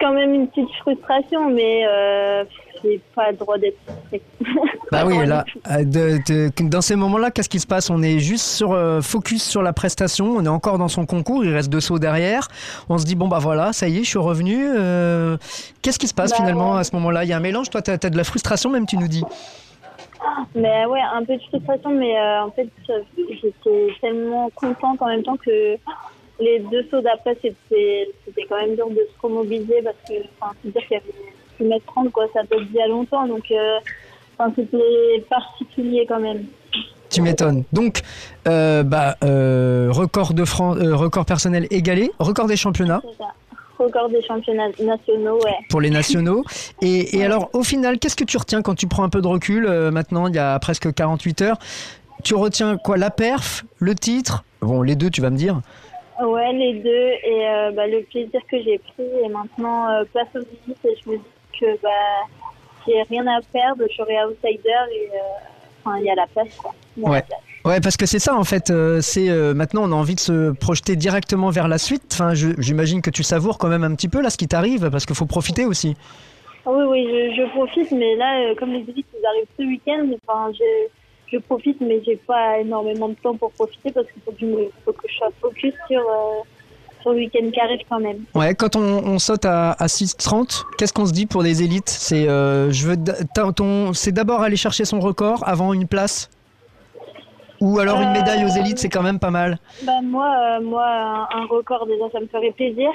quand 0.00 0.12
même 0.12 0.34
une 0.34 0.48
petite 0.48 0.72
frustration, 0.76 1.50
mais 1.50 1.84
euh, 1.86 2.44
j'ai 2.82 3.00
pas 3.14 3.32
le 3.32 3.36
droit 3.36 3.58
d'être 3.58 3.78
frustrée. 3.84 4.22
Bah 4.90 5.04
oui, 5.06 5.26
là, 5.26 5.44
euh, 5.70 5.84
de- 5.84 6.18
de- 6.26 6.68
dans 6.68 6.80
ces 6.80 6.96
moments-là, 6.96 7.30
qu'est-ce 7.30 7.48
qui 7.48 7.60
se 7.60 7.66
passe? 7.66 7.90
On 7.90 8.02
est 8.02 8.18
juste 8.20 8.44
sur 8.46 8.72
euh, 8.72 9.00
focus 9.02 9.42
sur 9.42 9.62
la 9.62 9.72
prestation. 9.72 10.26
On 10.36 10.44
est 10.44 10.48
encore 10.48 10.78
dans 10.78 10.88
son 10.88 11.04
concours. 11.06 11.44
Il 11.44 11.52
reste 11.52 11.68
deux 11.70 11.80
sauts 11.80 11.98
derrière. 11.98 12.48
On 12.88 12.96
se 12.98 13.04
dit 13.04 13.14
bon 13.14 13.28
bah 13.28 13.38
voilà, 13.40 13.72
ça 13.72 13.88
y 13.88 13.98
est, 13.98 14.04
je 14.04 14.08
suis 14.08 14.18
revenu. 14.18 14.56
Euh, 14.66 15.36
qu'est-ce 15.82 15.98
qui 15.98 16.08
se 16.08 16.14
passe 16.14 16.30
Bah 16.30 16.36
finalement 16.38 16.74
ouais. 16.74 16.80
à 16.80 16.84
ce 16.84 16.94
moment-là? 16.96 17.24
Il 17.24 17.30
y 17.30 17.32
a 17.32 17.36
un 17.36 17.40
mélange. 17.40 17.70
Toi, 17.70 17.82
t'as 17.82 17.94
as 18.02 18.10
de 18.10 18.16
la 18.16 18.24
frustration 18.24 18.70
même, 18.70 18.86
tu 18.86 18.96
nous 18.96 19.08
dis. 19.08 19.24
Mais 20.54 20.84
ouais, 20.86 21.00
un 21.14 21.24
peu 21.24 21.36
de 21.36 21.42
frustration, 21.42 21.90
mais 21.90 22.18
euh, 22.18 22.42
en 22.44 22.50
fait, 22.50 22.68
j'étais 23.42 23.88
tellement 24.00 24.50
contente 24.54 25.00
en 25.02 25.06
même 25.06 25.22
temps 25.22 25.36
que 25.36 25.76
les 26.40 26.58
deux 26.70 26.86
sauts 26.90 27.00
d'après, 27.00 27.36
c'était 27.42 28.08
c'était 28.24 28.44
quand 28.48 28.56
même 28.60 28.74
dur 28.74 28.88
de 28.90 28.96
se 28.96 29.20
remobiliser 29.20 29.82
parce 29.82 29.96
que, 30.08 30.14
enfin, 30.40 30.52
c'est 30.62 30.72
dire 30.72 30.82
qu'il 30.88 30.96
y 30.96 31.00
avait 31.00 31.14
6 31.58 31.64
mètres 31.64 31.84
30, 31.86 32.10
quoi, 32.10 32.26
ça 32.32 32.40
date 32.42 32.60
d'il 32.66 32.74
y 32.76 32.80
a 32.82 32.88
longtemps, 32.88 33.26
donc, 33.26 33.44
euh, 33.50 33.78
enfin, 34.38 34.52
c'était 34.56 35.24
particulier 35.28 36.06
quand 36.08 36.20
même. 36.20 36.46
Tu 37.10 37.22
m'étonnes. 37.22 37.64
Donc, 37.72 38.00
euh, 38.46 38.82
bah, 38.82 39.16
euh, 39.24 39.88
record 39.90 40.34
de 40.34 40.44
France, 40.44 40.76
euh, 40.80 40.94
record 40.94 41.24
personnel 41.24 41.66
égalé, 41.70 42.10
record 42.18 42.46
des 42.46 42.56
championnats 42.56 43.00
ça. 43.18 43.26
Record 43.78 44.08
des 44.08 44.22
championnats 44.22 44.68
nationaux, 44.80 45.36
ouais. 45.36 45.54
pour 45.70 45.80
les 45.80 45.90
nationaux. 45.90 46.44
Et, 46.82 47.16
et 47.16 47.24
alors, 47.24 47.48
au 47.52 47.62
final, 47.62 48.00
qu'est-ce 48.00 48.16
que 48.16 48.24
tu 48.24 48.36
retiens 48.36 48.60
quand 48.60 48.74
tu 48.74 48.88
prends 48.88 49.04
un 49.04 49.08
peu 49.08 49.22
de 49.22 49.28
recul 49.28 49.68
Maintenant, 49.92 50.26
il 50.26 50.34
y 50.34 50.38
a 50.38 50.58
presque 50.58 50.92
48 50.92 51.42
heures? 51.42 51.58
Tu 52.24 52.34
retiens 52.34 52.76
quoi? 52.76 52.96
La 52.96 53.10
perf, 53.10 53.64
le 53.78 53.94
titre? 53.94 54.42
Bon, 54.60 54.82
les 54.82 54.96
deux, 54.96 55.10
tu 55.10 55.20
vas 55.20 55.30
me 55.30 55.36
dire. 55.36 55.60
Ouais, 56.20 56.52
les 56.52 56.74
deux, 56.80 56.90
et 56.90 57.72
bah, 57.76 57.86
le 57.86 58.02
plaisir 58.02 58.40
que 58.50 58.60
j'ai 58.60 58.78
pris, 58.78 59.04
et 59.24 59.28
maintenant, 59.28 59.86
place 60.12 60.26
aux 60.34 60.38
limites, 60.38 60.84
et 60.84 60.96
je 61.04 61.10
me 61.10 61.16
dis 61.16 61.22
que 61.60 61.80
bah, 61.80 61.88
j'ai 62.88 63.02
rien 63.02 63.26
à 63.26 63.40
perdre, 63.52 63.84
je 63.90 63.94
serai 63.96 64.16
outsider, 64.24 64.58
et 64.92 65.08
euh, 65.12 65.18
enfin, 65.84 65.98
il 65.98 66.04
y 66.06 66.10
a 66.10 66.14
la 66.14 66.26
place, 66.26 66.54
quoi. 66.56 66.74
Ouais. 66.96 67.22
Ouais, 67.64 67.80
parce 67.80 67.96
que 67.96 68.06
c'est 68.06 68.18
ça 68.20 68.34
en 68.36 68.44
fait. 68.44 68.70
euh, 68.70 69.00
c'est 69.02 69.28
euh, 69.28 69.52
maintenant 69.52 69.82
on 69.84 69.92
a 69.92 69.94
envie 69.94 70.14
de 70.14 70.20
se 70.20 70.52
projeter 70.52 70.96
directement 70.96 71.50
vers 71.50 71.68
la 71.68 71.76
suite. 71.76 72.02
Enfin, 72.12 72.32
je- 72.32 72.54
j'imagine 72.58 73.02
que 73.02 73.10
tu 73.10 73.22
savoures 73.22 73.58
quand 73.58 73.68
même 73.68 73.84
un 73.84 73.94
petit 73.94 74.08
peu 74.08 74.22
là 74.22 74.30
ce 74.30 74.38
qui 74.38 74.48
t'arrive 74.48 74.88
parce 74.90 75.04
qu'il 75.04 75.16
faut 75.16 75.26
profiter 75.26 75.66
aussi. 75.66 75.94
Ah 76.64 76.70
Oui, 76.72 76.84
oui, 76.88 77.06
je, 77.10 77.42
je 77.42 77.50
profite, 77.50 77.90
mais 77.92 78.14
là, 78.16 78.40
euh, 78.50 78.54
comme 78.54 78.70
les 78.72 78.80
élites, 78.88 79.06
ils 79.12 79.26
arrivent 79.26 79.46
ce 79.58 79.62
week-end, 79.64 80.06
enfin, 80.26 80.50
je, 80.58 80.88
je 81.32 81.38
profite, 81.38 81.80
mais 81.80 82.00
j'ai 82.06 82.16
pas 82.16 82.58
énormément 82.58 83.08
de 83.08 83.14
temps 83.22 83.36
pour 83.36 83.50
profiter 83.52 83.90
parce 83.90 84.06
qu'il 84.12 84.22
faut, 84.22 84.32
que 84.32 84.38
je 84.40 84.46
me- 84.46 84.70
faut 84.84 84.92
que 84.92 85.06
je 85.08 85.14
sois 85.16 85.28
focus 85.40 85.74
sur, 85.88 86.00
le 87.12 87.18
week-end 87.18 87.50
qui 87.52 87.60
arrive 87.60 87.80
quand 87.88 88.00
même. 88.00 88.18
Ouais, 88.34 88.54
quand 88.54 88.76
on, 88.76 88.80
on 88.80 89.18
saute 89.18 89.44
à, 89.44 89.72
à 89.72 89.86
6,30, 89.86 90.64
qu'est-ce 90.78 90.92
qu'on 90.92 91.06
se 91.06 91.12
dit 91.12 91.26
pour 91.26 91.42
les 91.42 91.62
élites? 91.62 91.88
C'est 91.88 92.28
euh, 92.28 92.70
je 92.70 92.86
veux 92.86 92.96
d- 92.96 93.12
t'as- 93.34 93.52
ton- 93.52 93.92
c'est 93.92 94.12
d'abord 94.12 94.40
aller 94.42 94.56
chercher 94.56 94.84
son 94.84 95.00
record 95.00 95.42
avant 95.46 95.72
une 95.72 95.86
place? 95.86 96.30
Ou 97.60 97.78
alors 97.80 98.00
une 98.00 98.08
Euh, 98.10 98.12
médaille 98.12 98.44
aux 98.44 98.48
élites, 98.48 98.78
c'est 98.78 98.88
quand 98.88 99.02
même 99.02 99.18
pas 99.18 99.30
mal. 99.30 99.58
Bah, 99.82 99.92
moi, 100.02 100.32
euh, 100.38 100.60
moi 100.62 101.28
un, 101.32 101.44
record, 101.46 101.86
déjà, 101.86 102.04
ça 102.12 102.20
me 102.20 102.26
ferait 102.28 102.52
plaisir. 102.52 102.88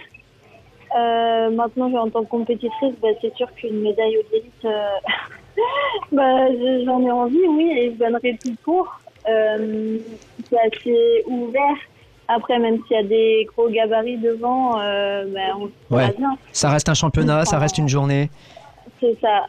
Euh, 0.97 1.49
maintenant, 1.49 1.91
en 1.95 2.09
tant 2.09 2.23
que 2.23 2.29
compétitrice, 2.29 2.93
bah, 3.01 3.09
c'est 3.21 3.35
sûr 3.35 3.47
qu'une 3.55 3.81
médaille 3.81 4.15
aux 4.17 4.35
élites, 4.35 4.65
euh, 4.65 4.87
bah, 6.13 6.47
je- 6.51 6.83
j'en 6.85 7.01
ai 7.01 7.11
envie, 7.11 7.45
oui, 7.49 7.71
et 7.77 7.91
je 7.91 7.97
donnerai 7.97 8.39
tout 8.41 8.55
pour. 8.63 8.87
Euh, 9.27 9.97
c'est 10.49 10.59
assez 10.59 11.23
ouvert. 11.27 11.75
Après, 12.35 12.57
même 12.59 12.77
s'il 12.87 12.95
y 12.97 12.99
a 12.99 13.03
des 13.03 13.47
gros 13.55 13.69
gabarits 13.69 14.17
devant, 14.17 14.79
euh, 14.79 15.25
bah, 15.33 15.39
on 15.59 15.95
Ouais. 15.95 16.13
bien. 16.17 16.35
Ça 16.51 16.69
reste 16.69 16.89
un 16.89 16.93
championnat, 16.93 17.45
ça 17.45 17.59
reste 17.59 17.77
une 17.77 17.89
journée. 17.89 18.29
C'est 18.99 19.17
ça. 19.21 19.45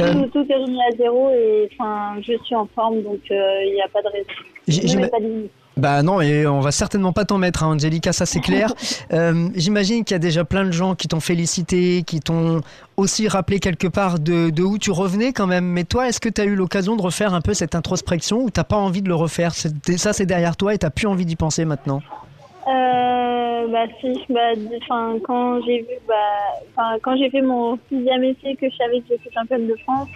Euh, 0.00 0.12
Tout, 0.12 0.28
tout 0.44 0.46
est 0.52 0.56
remis 0.56 0.80
à 0.82 0.96
zéro 0.96 1.30
et 1.30 1.68
enfin, 1.72 2.14
je 2.22 2.32
suis 2.44 2.54
en 2.54 2.66
forme, 2.74 3.02
donc 3.02 3.20
euh, 3.30 3.64
il 3.66 3.74
n'y 3.74 3.82
a 3.82 3.88
pas 3.88 4.00
de 4.02 4.08
raison. 4.08 4.28
Je 4.66 5.06
pas 5.08 5.20
de 5.20 5.24
limite. 5.26 5.50
Bah 5.78 6.02
non, 6.02 6.20
et 6.20 6.46
on 6.46 6.60
va 6.60 6.70
certainement 6.70 7.12
pas 7.14 7.24
t'en 7.24 7.38
mettre, 7.38 7.62
hein, 7.64 7.68
Angelica, 7.74 8.12
ça 8.12 8.26
c'est 8.26 8.40
clair. 8.40 8.72
Euh, 9.12 9.48
J'imagine 9.54 10.04
qu'il 10.04 10.14
y 10.14 10.16
a 10.16 10.18
déjà 10.18 10.44
plein 10.44 10.64
de 10.64 10.70
gens 10.70 10.94
qui 10.94 11.06
t'ont 11.08 11.20
félicité, 11.20 12.02
qui 12.06 12.20
t'ont 12.20 12.60
aussi 12.96 13.28
rappelé 13.28 13.58
quelque 13.60 13.86
part 13.88 14.18
de, 14.18 14.48
de 14.50 14.62
où 14.62 14.78
tu 14.78 14.90
revenais 14.90 15.32
quand 15.32 15.46
même. 15.46 15.64
Mais 15.66 15.84
toi, 15.84 16.08
est-ce 16.08 16.20
que 16.20 16.28
tu 16.30 16.40
as 16.40 16.44
eu 16.44 16.54
l'occasion 16.54 16.96
de 16.96 17.02
refaire 17.02 17.34
un 17.34 17.40
peu 17.42 17.52
cette 17.52 17.74
introspection 17.74 18.38
ou 18.42 18.50
t'as 18.50 18.64
pas 18.64 18.76
envie 18.76 19.02
de 19.02 19.08
le 19.08 19.14
refaire? 19.14 19.52
C'est- 19.54 19.98
Ça, 19.98 20.12
c'est 20.12 20.24
derrière 20.26 20.56
toi 20.56 20.72
et 20.74 20.78
t'as 20.78 20.90
plus 20.90 21.06
envie 21.06 21.26
d'y 21.26 21.36
penser 21.36 21.64
maintenant 21.66 22.00
Euh, 22.68 23.66
bah 23.72 23.84
si, 24.00 24.12
bah, 24.30 24.40
enfin 24.82 25.16
quand 25.26 25.60
j'ai 25.66 25.78
vu, 25.80 25.96
bah, 26.08 26.14
enfin 26.76 26.96
quand 27.02 27.16
j'ai 27.16 27.28
fait 27.30 27.42
mon 27.42 27.78
sixième 27.90 28.24
essai 28.24 28.54
que 28.60 28.68
je 28.70 28.76
savais 28.76 29.00
que 29.00 29.06
j'étais 29.10 29.30
championne 29.34 29.66
de 29.66 29.74
France, 29.82 30.08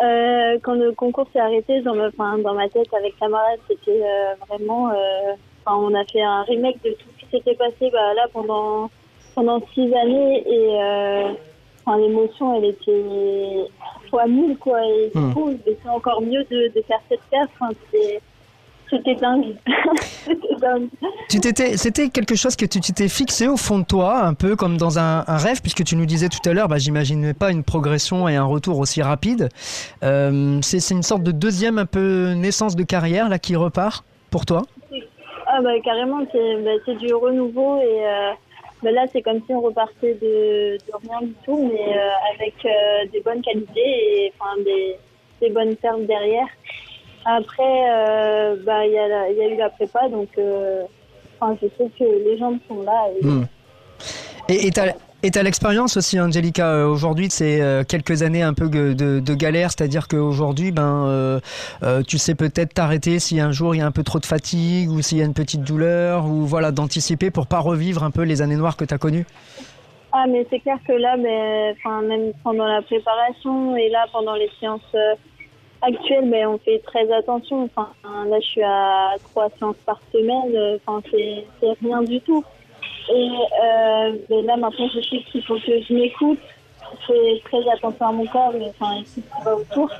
euh, 0.00 0.58
quand 0.62 0.74
le 0.74 0.92
concours 0.92 1.26
s'est 1.32 1.40
arrêté, 1.40 1.80
dans 1.82 1.94
ma, 1.94 2.08
enfin, 2.08 2.38
dans 2.38 2.54
ma 2.54 2.68
tête 2.68 2.92
avec 2.94 3.16
camarades, 3.18 3.60
c'était 3.68 4.02
euh, 4.02 4.34
vraiment, 4.48 4.90
euh, 4.90 5.34
enfin 5.64 5.76
on 5.78 5.94
a 5.94 6.04
fait 6.04 6.22
un 6.22 6.42
remake 6.42 6.82
de 6.84 6.90
tout 6.90 7.06
ce 7.18 7.24
qui 7.24 7.30
s'était 7.30 7.54
passé, 7.54 7.90
bah 7.92 8.14
là 8.14 8.26
pendant 8.32 8.90
pendant 9.34 9.60
six 9.74 9.92
années 9.94 10.42
et 10.48 10.80
euh, 10.80 11.28
enfin 11.84 11.98
l'émotion 11.98 12.54
elle 12.56 12.66
était 12.66 13.64
fois 14.10 14.26
mille 14.26 14.56
quoi 14.58 14.80
et 14.84 15.10
du 15.14 15.18
Hmm. 15.20 15.32
coup 15.34 15.50
c'est 15.64 15.88
encore 15.88 16.22
mieux 16.22 16.44
de, 16.50 16.68
de 16.74 16.82
faire 16.82 17.00
cette 17.08 17.20
enfin 17.32 17.70
c'était 18.90 19.14
dingue. 19.14 19.56
Tu 21.28 21.40
t'étais, 21.40 21.76
c'était 21.76 22.08
quelque 22.08 22.34
chose 22.34 22.56
que 22.56 22.64
tu 22.64 22.80
t'étais 22.80 23.08
fixé 23.08 23.48
au 23.48 23.56
fond 23.56 23.78
de 23.78 23.84
toi, 23.84 24.24
un 24.24 24.34
peu 24.34 24.56
comme 24.56 24.76
dans 24.76 24.98
un, 24.98 25.24
un 25.26 25.36
rêve, 25.36 25.60
puisque 25.60 25.84
tu 25.84 25.96
nous 25.96 26.06
disais 26.06 26.28
tout 26.28 26.48
à 26.48 26.52
l'heure, 26.52 26.68
bah, 26.68 26.78
j'imaginais 26.78 27.34
pas 27.34 27.50
une 27.50 27.64
progression 27.64 28.28
et 28.28 28.36
un 28.36 28.44
retour 28.44 28.78
aussi 28.78 29.02
rapide. 29.02 29.48
Euh, 30.02 30.58
c'est, 30.62 30.90
une 30.90 31.02
sorte 31.02 31.22
de 31.22 31.32
deuxième 31.32 31.78
un 31.78 31.86
peu 31.86 32.32
naissance 32.32 32.76
de 32.76 32.82
carrière 32.84 33.28
là 33.28 33.38
qui 33.38 33.56
repart 33.56 34.04
pour 34.30 34.46
toi? 34.46 34.62
Ah 35.48 35.60
bah 35.62 35.78
carrément, 35.84 36.26
c'est 36.32 36.56
bah, 36.62 36.94
du 36.94 37.14
renouveau 37.14 37.78
et 37.80 38.06
euh, 38.06 38.32
bah, 38.82 38.90
là 38.90 39.06
c'est 39.12 39.22
comme 39.22 39.40
si 39.46 39.54
on 39.54 39.60
repartait 39.60 40.14
de, 40.14 40.76
de 40.76 41.08
rien 41.08 41.26
du 41.26 41.34
tout, 41.44 41.70
mais 41.72 41.96
euh, 41.96 42.34
avec 42.34 42.54
des 43.12 43.20
bonnes 43.20 43.42
qualités 43.42 44.24
et 44.24 44.32
enfin 44.38 44.60
des, 44.64 44.96
des 45.40 45.50
bonnes 45.50 45.76
fermes 45.76 46.06
derrière. 46.06 46.48
Après, 47.28 47.90
euh, 47.90 48.56
bah 48.64 48.86
il 48.86 48.92
y, 48.92 48.98
a 48.98 49.08
la- 49.08 49.30
il 49.30 49.36
y 49.36 49.42
a 49.42 49.48
eu 49.48 49.56
la 49.56 49.68
prépa, 49.70 50.08
donc 50.08 50.28
euh, 50.38 50.82
je 51.60 51.66
sais 51.76 51.90
que 51.98 52.04
les 52.04 52.38
gens 52.38 52.54
sont 52.68 52.82
là. 52.82 53.08
Et. 54.48 54.54
Et 54.54 54.66
et 54.68 54.70
t'as 54.70 54.92
et 55.22 55.30
t'as 55.32 55.42
l'expérience 55.42 55.96
aussi, 55.96 56.20
Angelica. 56.20 56.68
euh, 56.68 56.86
Aujourd'hui, 56.86 57.28
c'est 57.30 57.60
quelques 57.88 58.22
années 58.22 58.42
un 58.42 58.54
peu 58.54 58.68
de, 58.68 59.34
galère, 59.34 59.70
c'est-à-dire 59.72 60.06
qu'aujourd'hui, 60.06 60.70
ben, 60.70 61.06
euh, 61.06 61.40
euh, 61.82 62.02
tu 62.06 62.16
sais 62.16 62.36
peut-être 62.36 62.74
t'arrêter 62.74 63.18
si 63.18 63.40
un 63.40 63.50
jour 63.50 63.74
il 63.74 63.78
y 63.78 63.80
a 63.80 63.86
un 63.86 63.90
peu 63.90 64.04
trop 64.04 64.20
de 64.20 64.26
fatigue 64.26 64.88
ou 64.90 65.02
s'il 65.02 65.18
y 65.18 65.22
a 65.22 65.24
une 65.24 65.34
petite 65.34 65.62
douleur, 65.62 66.26
ou 66.26 66.42
voilà, 66.46 66.70
d'anticiper 66.70 67.32
pour 67.32 67.48
pas 67.48 67.58
revivre 67.58 68.04
un 68.04 68.12
peu 68.12 68.22
les 68.22 68.40
années 68.40 68.54
noires 68.54 68.76
que 68.76 68.84
t'as 68.84 68.98
connues. 68.98 69.26
Ah, 70.12 70.26
mais 70.28 70.46
c'est 70.48 70.60
clair 70.60 70.78
que 70.86 70.92
là, 70.92 71.16
ben, 71.16 72.02
même 72.06 72.32
pendant 72.44 72.66
la 72.66 72.82
préparation 72.82 73.74
et 73.76 73.88
là, 73.88 74.06
pendant 74.12 74.34
les 74.34 74.50
séances 74.60 74.94
actuelles, 75.82 76.30
ben, 76.30 76.48
on 76.48 76.58
fait 76.58 76.78
très 76.86 77.10
attention. 77.12 77.64
Enfin, 77.64 77.88
là, 78.04 78.36
je 78.40 78.46
suis 78.46 78.62
à 78.62 79.10
trois 79.30 79.48
séances 79.58 79.76
par 79.84 80.00
semaine. 80.12 80.54
euh, 80.54 80.78
Enfin, 80.86 81.02
c'est 81.10 81.44
rien 81.84 82.02
du 82.02 82.20
tout. 82.20 82.44
Et 83.14 83.28
euh, 83.64 84.12
ben, 84.28 84.46
là, 84.46 84.56
maintenant, 84.56 84.88
je 84.94 85.00
sais 85.00 85.22
qu'il 85.30 85.42
faut 85.44 85.54
que 85.56 85.80
je 85.88 85.94
m'écoute. 85.94 86.38
Je 87.00 87.06
fais 87.12 87.42
très 87.44 87.70
attention 87.72 88.06
à 88.06 88.12
mon 88.12 88.26
corps, 88.26 88.52
mais 88.58 88.70
enfin, 88.78 89.02
ce 89.04 89.20
qui 89.20 89.44
va 89.44 89.56
autour. 89.56 89.90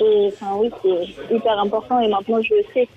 Et 0.00 0.28
enfin, 0.28 0.54
oui, 0.56 0.70
c'est 0.82 1.34
hyper 1.34 1.58
important 1.58 2.00
et 2.00 2.08
maintenant, 2.08 2.40
je 2.42 2.54
le 2.54 2.64
sais. 2.72 2.88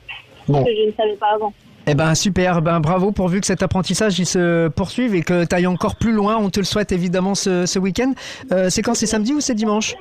Bon. 0.47 0.63
Que 0.63 0.71
je 0.73 0.87
ne 0.87 0.91
savais 0.93 1.15
pas 1.15 1.33
avant. 1.35 1.53
Eh 1.89 1.95
ben 1.95 2.15
super, 2.15 2.61
ben 2.61 2.79
bravo 2.81 3.11
pourvu 3.11 3.39
que 3.39 3.47
cet 3.47 3.63
apprentissage 3.63 4.19
il 4.19 4.25
se 4.25 4.67
poursuive 4.67 5.15
et 5.15 5.21
que 5.23 5.45
tu 5.45 5.55
ailles 5.55 5.67
encore 5.67 5.95
plus 5.95 6.11
loin. 6.11 6.37
On 6.37 6.49
te 6.49 6.59
le 6.59 6.65
souhaite 6.65 6.91
évidemment 6.91 7.33
ce, 7.33 7.65
ce 7.65 7.79
week-end. 7.79 8.13
Euh, 8.51 8.69
c'est 8.69 8.81
quand? 8.81 8.93
C'est 8.93 9.05
samedi 9.05 9.33
ou 9.33 9.39
c'est 9.39 9.55
dimanche? 9.55 9.95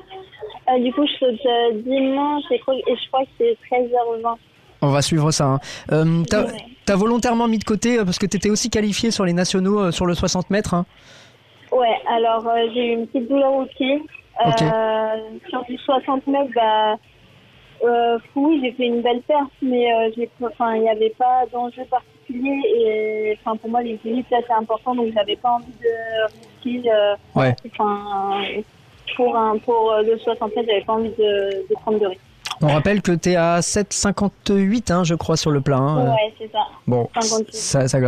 Euh, 0.68 0.78
du 0.82 0.92
coup, 0.92 1.06
je 1.06 1.12
saute 1.18 1.46
euh, 1.46 1.73
dimanche 1.82 2.44
et, 2.50 2.58
je 2.58 3.08
crois 3.08 3.23
que 3.25 3.30
c'est 3.38 3.56
13h20. 3.70 4.35
On 4.82 4.88
va 4.88 5.00
suivre 5.02 5.30
ça. 5.30 5.44
hein. 5.44 5.61
Euh, 5.92 6.23
t'as, 6.28 6.44
Ouais. 6.44 6.96
volontairement 6.96 7.49
mis 7.49 7.58
de 7.58 7.64
côté 7.64 7.99
euh, 7.99 8.04
parce 8.04 8.18
que 8.18 8.26
tu 8.26 8.37
étais 8.37 8.50
aussi 8.50 8.68
qualifié 8.68 9.11
sur 9.11 9.25
les 9.25 9.32
nationaux 9.32 9.80
euh, 9.80 9.90
sur 9.90 10.06
le 10.06 10.14
60 10.14 10.50
mètres. 10.50 10.75
hein. 10.75 10.85
Ouais, 11.73 11.96
alors 12.08 12.46
j'ai 12.75 12.87
eu 12.88 12.92
une 12.92 13.06
petite 13.06 13.28
douleur 13.28 13.52
au 13.52 13.64
pied. 13.66 14.02
Sur 15.49 15.64
du 15.64 15.76
60 15.78 16.26
mètres, 16.26 16.50
bah, 16.54 16.96
oui, 18.35 18.61
j'ai 18.62 18.73
fait 18.73 18.87
une 18.87 19.02
belle 19.02 19.23
perte, 19.23 19.50
mais 19.62 19.88
il 20.16 20.80
n'y 20.82 20.88
avait 20.88 21.14
pas 21.18 21.44
d'enjeu 21.52 21.82
particulier. 21.90 22.61
Et 22.76 23.38
pour 23.44 23.70
moi, 23.70 23.82
l'équilibre, 23.82 24.26
ça, 24.30 24.37
c'est 24.46 24.52
important, 24.52 24.94
donc 24.94 25.12
j'avais 25.14 25.37
pas 25.37 25.52
envie 25.52 25.73
de 25.82 26.68
risquer. 26.68 26.90
Ouais. 27.35 27.54
Pour, 29.14 29.36
un, 29.36 29.58
pour 29.58 29.92
euh, 29.92 30.02
le 30.02 30.18
60 30.18 30.56
mètres, 30.56 30.68
j'avais 30.68 30.84
pas 30.84 30.94
envie 30.94 31.10
de, 31.10 31.66
de 31.68 31.75
prendre 31.82 31.98
de 32.00 32.06
risque. 32.06 32.20
On 32.62 32.68
rappelle 32.68 33.02
que 33.02 33.12
tu 33.12 33.30
es 33.30 33.36
à 33.36 33.60
7,58 33.60 34.90
hein, 34.92 35.04
je 35.04 35.14
crois 35.14 35.36
sur 35.36 35.50
le 35.50 35.60
plat. 35.60 35.76
hein. 35.76 36.10
Ouais, 36.10 36.32
c'est 36.38 36.50
ça. 36.50 36.60
Bon, 36.86 37.08
58. 37.20 37.54
ça, 37.54 37.88
ça 37.88 37.98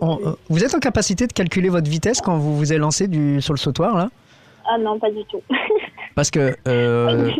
on- 0.00 0.18
euh, 0.26 0.32
vous 0.48 0.64
êtes 0.64 0.74
en 0.74 0.80
capacité 0.80 1.26
de 1.26 1.32
calculer 1.32 1.68
votre 1.68 1.88
vitesse 1.88 2.20
quand 2.20 2.36
vous 2.36 2.56
vous 2.56 2.72
êtes 2.72 2.78
lancé 2.78 3.06
du, 3.06 3.40
sur 3.40 3.52
le 3.54 3.58
sautoir 3.58 3.96
là? 3.96 4.08
Ah 4.68 4.78
non, 4.78 4.98
pas 4.98 5.10
du 5.10 5.24
tout. 5.24 5.40
Parce 6.14 6.30
que 6.30 6.54
euh, 6.68 7.30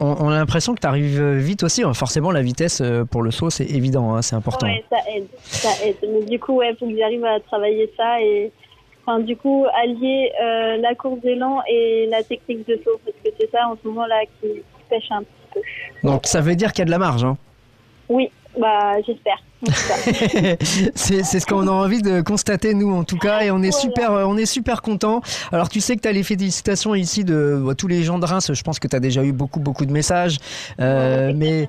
on, 0.00 0.28
a 0.28 0.34
l'impression 0.34 0.74
que 0.74 0.80
tu 0.80 0.86
arrives 0.86 1.22
vite 1.36 1.62
aussi. 1.62 1.82
Forcément, 1.94 2.30
la 2.32 2.42
vitesse 2.42 2.82
pour 3.10 3.22
le 3.22 3.30
saut, 3.30 3.50
c'est 3.50 3.64
évident, 3.66 4.14
hein, 4.14 4.22
c'est 4.22 4.34
important. 4.36 4.66
Ouais, 4.66 4.84
ça 4.90 4.98
aide, 5.14 5.26
ça 5.42 5.68
aide. 5.84 5.96
Mais 6.02 6.24
du 6.24 6.38
coup, 6.40 6.54
ouais, 6.54 6.74
faut 6.78 6.86
que 6.86 6.96
j'arrive 6.96 7.24
à 7.24 7.38
travailler 7.40 7.90
ça 7.96 8.20
et, 8.20 8.50
enfin, 9.06 9.20
du 9.20 9.36
coup, 9.36 9.66
allier 9.82 10.32
euh, 10.42 10.76
la 10.78 10.94
course 10.94 11.20
d'élan 11.20 11.62
et 11.68 12.06
la 12.10 12.22
technique 12.22 12.66
de 12.66 12.80
saut, 12.84 13.00
parce 13.04 13.16
que 13.24 13.30
c'est 13.38 13.50
ça 13.50 13.68
en 13.68 13.76
ce 13.80 13.86
moment 13.86 14.06
là 14.06 14.20
qui, 14.40 14.48
qui 14.48 14.84
pêche 14.90 15.10
un 15.10 15.22
petit 15.22 15.30
peu. 15.54 15.60
Donc 16.02 16.26
ça 16.26 16.40
veut 16.40 16.56
dire 16.56 16.72
qu'il 16.72 16.80
y 16.80 16.82
a 16.82 16.86
de 16.86 16.90
la 16.90 16.98
marge. 16.98 17.24
Hein. 17.24 17.36
Oui, 18.08 18.30
bah 18.58 19.00
j'espère. 19.06 19.42
c'est 20.94 21.22
ce 21.22 21.46
qu'on 21.46 21.66
a 21.66 21.70
envie 21.70 22.02
de 22.02 22.20
constater 22.20 22.74
nous 22.74 22.94
en 22.94 23.04
tout 23.04 23.16
cas 23.16 23.40
et 23.40 23.50
on 23.50 23.62
est 23.62 23.72
super 23.72 24.12
euh, 24.12 24.24
on 24.24 24.36
est 24.36 24.46
super 24.46 24.82
content. 24.82 25.22
Alors 25.50 25.70
tu 25.70 25.80
sais 25.80 25.96
que 25.96 26.02
tu 26.02 26.08
as 26.08 26.12
les 26.12 26.22
félicitations 26.22 26.94
ici 26.94 27.24
de 27.24 27.60
bah, 27.64 27.74
tous 27.74 27.88
les 27.88 28.02
gens 28.02 28.18
de 28.18 28.26
Reims, 28.26 28.52
je 28.52 28.62
pense 28.62 28.78
que 28.78 28.86
tu 28.86 28.94
as 28.94 29.00
déjà 29.00 29.24
eu 29.24 29.32
beaucoup 29.32 29.60
beaucoup 29.60 29.86
de 29.86 29.92
messages 29.92 30.36
euh, 30.78 31.32
mais 31.34 31.68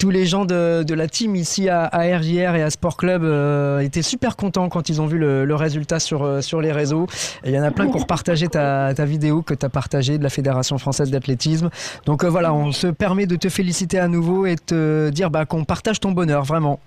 tous 0.00 0.10
les 0.10 0.24
gens 0.24 0.46
de, 0.46 0.82
de 0.82 0.94
la 0.94 1.06
team 1.06 1.36
ici 1.36 1.68
à, 1.68 1.84
à 1.84 2.00
RJR 2.16 2.56
et 2.56 2.62
à 2.62 2.70
Sport 2.70 2.96
Club 2.96 3.22
euh, 3.22 3.80
étaient 3.80 4.00
super 4.00 4.34
contents 4.34 4.70
quand 4.70 4.88
ils 4.88 5.02
ont 5.02 5.06
vu 5.06 5.18
le, 5.18 5.44
le 5.44 5.54
résultat 5.54 6.00
sur, 6.00 6.22
euh, 6.22 6.40
sur 6.40 6.62
les 6.62 6.72
réseaux. 6.72 7.06
Il 7.44 7.52
y 7.52 7.58
en 7.58 7.62
a 7.62 7.70
plein 7.70 7.86
qui 7.86 7.96
ont 7.96 8.00
repartagé 8.00 8.48
ta, 8.48 8.94
ta 8.94 9.04
vidéo 9.04 9.42
que 9.42 9.52
tu 9.52 9.64
as 9.64 9.68
partagée 9.68 10.16
de 10.16 10.22
la 10.22 10.30
Fédération 10.30 10.78
française 10.78 11.10
d'athlétisme. 11.10 11.68
Donc 12.06 12.24
euh, 12.24 12.30
voilà, 12.30 12.54
on 12.54 12.72
se 12.72 12.86
permet 12.86 13.26
de 13.26 13.36
te 13.36 13.50
féliciter 13.50 13.98
à 13.98 14.08
nouveau 14.08 14.46
et 14.46 14.54
de 14.54 14.60
te 14.60 15.10
dire 15.10 15.30
bah, 15.30 15.44
qu'on 15.44 15.64
partage 15.64 16.00
ton 16.00 16.12
bonheur, 16.12 16.44
vraiment. 16.44 16.80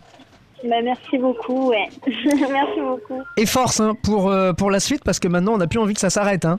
Bah, 0.68 0.78
merci 0.84 1.20
beaucoup, 1.20 1.70
ouais. 1.70 1.90
merci 2.08 2.80
beaucoup. 2.80 3.22
Et 3.38 3.46
force 3.46 3.80
hein, 3.80 3.96
pour, 4.02 4.32
euh, 4.32 4.54
pour 4.54 4.72
la 4.72 4.80
suite 4.80 5.04
parce 5.04 5.20
que 5.20 5.28
maintenant 5.28 5.54
on 5.54 5.58
n'a 5.58 5.68
plus 5.68 5.80
envie 5.80 5.94
que 5.94 6.00
ça 6.00 6.10
s'arrête. 6.10 6.46
Hein. 6.46 6.58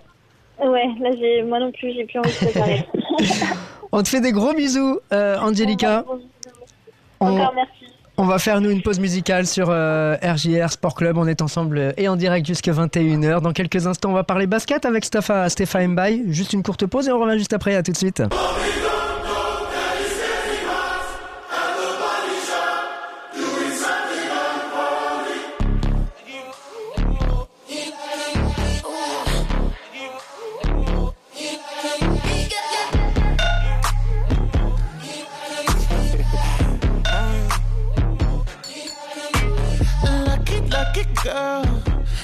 Ouais, 0.64 0.86
là, 1.00 1.10
moi 1.48 1.58
non 1.58 1.72
plus, 1.72 1.92
j'ai 1.94 2.04
plus 2.04 2.20
envie 2.20 2.30
de 2.30 2.36
préparer. 2.36 2.86
On 3.96 4.02
te 4.02 4.08
fait 4.08 4.20
des 4.20 4.32
gros 4.32 4.52
bisous, 4.54 4.98
Angelica. 5.12 6.04
On, 7.24 7.34
Encore 7.36 7.52
merci. 7.54 7.86
on 8.16 8.24
va 8.24 8.38
faire 8.38 8.60
nous 8.60 8.70
une 8.70 8.82
pause 8.82 9.00
musicale 9.00 9.46
sur 9.46 9.68
euh, 9.70 10.16
RJR 10.22 10.70
Sport 10.70 10.94
Club. 10.94 11.16
On 11.16 11.26
est 11.26 11.42
ensemble 11.42 11.78
euh, 11.78 11.92
et 11.96 12.08
en 12.08 12.16
direct 12.16 12.46
jusqu'à 12.46 12.72
21h. 12.72 13.40
Dans 13.40 13.52
quelques 13.52 13.86
instants, 13.86 14.10
on 14.10 14.14
va 14.14 14.24
parler 14.24 14.46
basket 14.46 14.84
avec 14.84 15.04
Stéphane 15.04 15.94
Mbaye. 15.94 16.24
Juste 16.28 16.52
une 16.52 16.62
courte 16.62 16.86
pause 16.86 17.08
et 17.08 17.12
on 17.12 17.18
revient 17.18 17.38
juste 17.38 17.52
après. 17.52 17.74
À 17.74 17.82
tout 17.82 17.92
de 17.92 17.96
suite. 17.96 18.22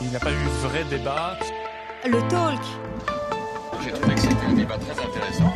Il 0.00 0.08
n'y 0.08 0.14
a 0.14 0.20
pas 0.20 0.30
eu 0.30 0.34
vrai 0.62 0.84
débat. 0.88 1.36
Le 2.04 2.20
talk. 2.28 2.60
J'ai 3.84 3.90
trouvé 3.90 4.14
que 4.14 4.20
c'était 4.20 4.46
un 4.48 4.52
débat 4.52 4.78
très 4.78 5.04
intéressant. 5.04 5.52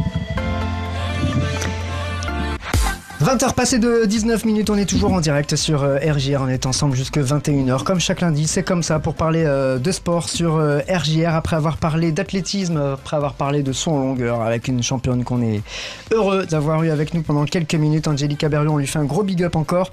20h 3.23 3.55
passées 3.55 3.79
de 3.79 4.07
19 4.07 4.45
minutes, 4.45 4.71
on 4.71 4.77
est 4.77 4.89
toujours 4.89 5.13
en 5.13 5.21
direct 5.21 5.55
sur 5.55 5.85
euh, 5.85 5.99
RJR, 5.99 6.41
on 6.41 6.49
est 6.49 6.67
ensemble 6.67 6.97
jusque 6.97 7.19
21h, 7.19 7.85
comme 7.85 8.01
chaque 8.01 8.23
lundi, 8.23 8.49
c'est 8.49 8.65
comme 8.65 8.83
ça 8.83 8.99
pour 8.99 9.15
parler 9.15 9.45
euh, 9.47 9.79
de 9.79 9.93
sport 9.93 10.29
sur 10.29 10.57
euh, 10.57 10.81
RJR, 10.89 11.35
après 11.35 11.55
avoir 11.55 11.77
parlé 11.77 12.11
d'athlétisme, 12.11 12.79
après 12.79 13.17
avoir 13.17 13.35
parlé 13.35 13.63
de 13.63 13.73
son 13.73 14.01
longueur 14.01 14.41
avec 14.41 14.69
une 14.69 14.83
championne 14.83 15.23
qu'on 15.23 15.43
est 15.43 15.63
heureux 16.11 16.47
d'avoir 16.47 16.83
eu 16.83 16.91
avec 16.91 17.15
nous 17.15 17.23
pendant 17.23 17.45
quelques 17.45 17.75
minutes, 17.75 18.09
Angelica 18.09 18.49
Berlion, 18.49 18.75
on 18.75 18.79
lui 18.79 18.87
fait 18.87 18.99
un 18.99 19.05
gros 19.05 19.23
big 19.23 19.45
up 19.45 19.55
encore. 19.55 19.93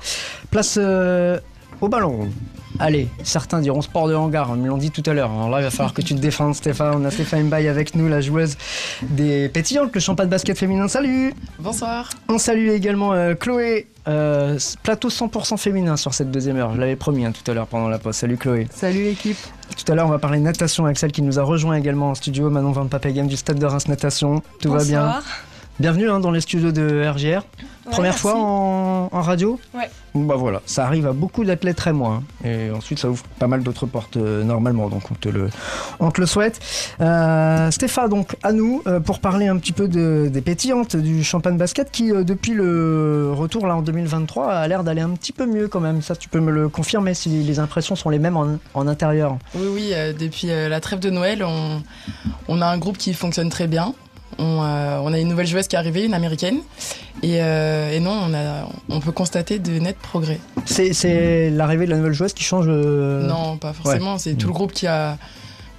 Place 0.49 0.79
euh, 0.81 1.37
au 1.81 1.89
ballon. 1.89 2.29
Allez, 2.79 3.07
certains 3.23 3.59
diront 3.59 3.81
sport 3.81 4.07
de 4.07 4.13
hangar, 4.13 4.51
ils 4.53 4.61
me 4.61 4.67
l'ont 4.67 4.77
dit 4.77 4.91
tout 4.91 5.03
à 5.07 5.13
l'heure. 5.13 5.31
Alors 5.31 5.49
là, 5.49 5.61
il 5.61 5.63
va 5.63 5.71
falloir 5.71 5.93
que 5.93 6.01
tu 6.01 6.13
te 6.13 6.19
défendes, 6.19 6.53
Stéphane. 6.53 6.93
On 6.95 7.05
a 7.05 7.11
Stéphane 7.11 7.47
Mbaye 7.47 7.67
avec 7.67 7.95
nous, 7.95 8.07
la 8.07 8.21
joueuse 8.21 8.55
des 9.01 9.49
pétillantes, 9.49 9.93
le 9.93 9.99
champagne 9.99 10.27
de 10.27 10.31
basket 10.31 10.57
féminin. 10.57 10.87
Salut 10.87 11.33
Bonsoir. 11.57 12.09
On 12.29 12.37
salue 12.37 12.69
également 12.69 13.13
euh, 13.13 13.33
Chloé, 13.33 13.87
euh, 14.07 14.59
plateau 14.83 15.09
100% 15.09 15.57
féminin 15.57 15.97
sur 15.97 16.13
cette 16.13 16.29
deuxième 16.29 16.57
heure. 16.57 16.73
Je 16.75 16.79
l'avais 16.79 16.95
promis 16.95 17.25
hein, 17.25 17.31
tout 17.31 17.49
à 17.49 17.55
l'heure 17.55 17.67
pendant 17.67 17.89
la 17.89 17.97
pause. 17.97 18.15
Salut 18.15 18.37
Chloé. 18.37 18.67
Salut 18.71 19.03
l'équipe. 19.03 19.37
Tout 19.75 19.91
à 19.91 19.95
l'heure, 19.95 20.05
on 20.05 20.11
va 20.11 20.19
parler 20.19 20.39
natation 20.39 20.85
avec 20.85 20.99
celle 20.99 21.11
qui 21.11 21.23
nous 21.23 21.39
a 21.39 21.43
rejoint 21.43 21.75
également 21.75 22.11
en 22.11 22.15
studio, 22.15 22.49
Manon 22.51 22.71
Van 22.71 22.85
Papegem 22.85 23.27
du 23.27 23.37
Stade 23.37 23.57
de 23.57 23.65
Reims 23.65 23.87
Natation. 23.87 24.43
Tout 24.61 24.71
va 24.71 24.83
bien? 24.83 25.15
Bienvenue 25.79 26.09
hein, 26.09 26.19
dans 26.19 26.31
les 26.31 26.41
studios 26.41 26.71
de 26.71 27.07
RGR. 27.07 27.43
Première 27.85 28.01
merci. 28.11 28.19
fois 28.21 28.33
en, 28.35 29.09
en 29.11 29.21
radio 29.21 29.59
Ouais. 29.75 29.89
Bah 30.15 30.33
voilà, 30.35 30.61
ça 30.65 30.85
arrive 30.85 31.05
à 31.05 31.13
beaucoup 31.13 31.45
d'athlètes 31.45 31.77
très 31.77 31.93
moins. 31.93 32.23
hein. 32.43 32.47
Et 32.47 32.71
ensuite, 32.71 32.97
ça 32.97 33.09
ouvre 33.09 33.23
pas 33.37 33.45
mal 33.47 33.61
d'autres 33.61 33.85
portes 33.85 34.17
euh, 34.17 34.43
normalement, 34.43 34.89
donc 34.89 35.03
on 35.11 35.13
te 35.13 35.29
le, 35.29 35.49
on 35.99 36.09
te 36.09 36.19
le 36.19 36.25
souhaite. 36.25 36.59
Euh, 36.99 37.69
Stéphane, 37.69 38.09
donc 38.09 38.35
à 38.41 38.51
nous 38.53 38.81
euh, 38.87 38.99
pour 38.99 39.19
parler 39.19 39.47
un 39.47 39.57
petit 39.57 39.71
peu 39.71 39.87
de- 39.87 40.27
des 40.33 40.41
pétillantes 40.41 40.95
du 40.95 41.23
champagne 41.23 41.57
basket 41.57 41.91
qui, 41.91 42.11
euh, 42.11 42.23
depuis 42.23 42.53
le 42.53 43.31
retour 43.33 43.67
là 43.67 43.75
en 43.75 43.83
2023, 43.83 44.51
a 44.51 44.67
l'air 44.67 44.83
d'aller 44.83 45.01
un 45.01 45.11
petit 45.11 45.31
peu 45.31 45.45
mieux 45.45 45.67
quand 45.67 45.79
même. 45.79 46.01
Ça, 46.01 46.15
tu 46.15 46.27
peux 46.27 46.39
me 46.39 46.51
le 46.51 46.67
confirmer 46.69 47.13
si 47.13 47.29
les 47.29 47.59
impressions 47.59 47.95
sont 47.95 48.09
les 48.09 48.19
mêmes 48.19 48.35
en, 48.37 48.57
en 48.73 48.87
intérieur. 48.87 49.37
Oui, 49.53 49.67
oui, 49.71 49.89
euh, 49.93 50.11
depuis 50.11 50.49
euh, 50.49 50.67
la 50.67 50.79
trêve 50.81 50.99
de 50.99 51.11
Noël, 51.11 51.43
on, 51.45 51.83
on 52.47 52.61
a 52.61 52.65
un 52.65 52.77
groupe 52.79 52.97
qui 52.97 53.13
fonctionne 53.13 53.49
très 53.49 53.67
bien. 53.67 53.93
On, 54.39 54.61
euh, 54.63 54.99
on 55.03 55.13
a 55.13 55.19
une 55.19 55.27
nouvelle 55.29 55.47
joueuse 55.47 55.67
qui 55.67 55.75
est 55.75 55.79
arrivée, 55.79 56.05
une 56.05 56.13
américaine. 56.13 56.59
Et, 57.23 57.41
euh, 57.41 57.91
et 57.91 57.99
non, 57.99 58.11
on, 58.27 58.33
a, 58.33 58.67
on 58.89 58.99
peut 58.99 59.11
constater 59.11 59.57
de 59.57 59.79
nets 59.79 59.97
progrès. 59.97 60.39
C'est, 60.65 61.49
l'arrivée 61.49 61.85
de 61.85 61.91
la 61.91 61.97
nouvelle 61.97 62.13
joueuse 62.13 62.33
qui 62.33 62.43
change. 62.43 62.65
euh, 62.67 63.25
non, 63.25 63.57
pas 63.57 63.73
forcément. 63.73 64.17
C'est 64.17 64.35
tout 64.35 64.47
le 64.47 64.53
groupe 64.53 64.73
qui 64.73 64.85
a, 64.85 65.17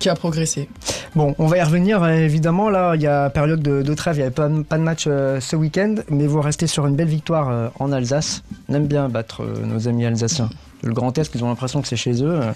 qui 0.00 0.08
a 0.08 0.14
progressé. 0.16 0.68
Bon, 1.14 1.34
on 1.38 1.46
va 1.46 1.58
y 1.58 1.62
revenir 1.62 2.02
euh, 2.02 2.10
évidemment. 2.10 2.68
Là, 2.70 2.94
il 2.96 3.02
y 3.02 3.06
a 3.06 3.30
période 3.30 3.62
de, 3.62 3.82
de 3.82 3.94
trêve, 3.94 4.16
il 4.16 4.18
n'y 4.18 4.24
avait 4.24 4.34
pas, 4.34 4.48
pas 4.68 4.78
de 4.78 4.82
match 4.82 5.04
ce 5.04 5.56
week-end, 5.56 5.94
mais 6.10 6.26
vous 6.26 6.40
restez 6.40 6.66
sur 6.66 6.87
une 6.87 6.96
belle 6.96 7.08
victoire 7.08 7.70
en 7.78 7.92
Alsace. 7.92 8.42
On 8.68 8.74
aime 8.74 8.87
bien 8.88 9.08
battre 9.08 9.44
nos 9.44 9.87
amis 9.87 10.06
alsaciens. 10.06 10.50
Le 10.82 10.92
Grand 10.92 11.16
Est, 11.18 11.30
ils 11.34 11.42
ont 11.44 11.48
l'impression 11.48 11.82
que 11.82 11.88
c'est 11.88 11.96
chez 11.96 12.22
eux. 12.22 12.40
euh, 12.40 12.52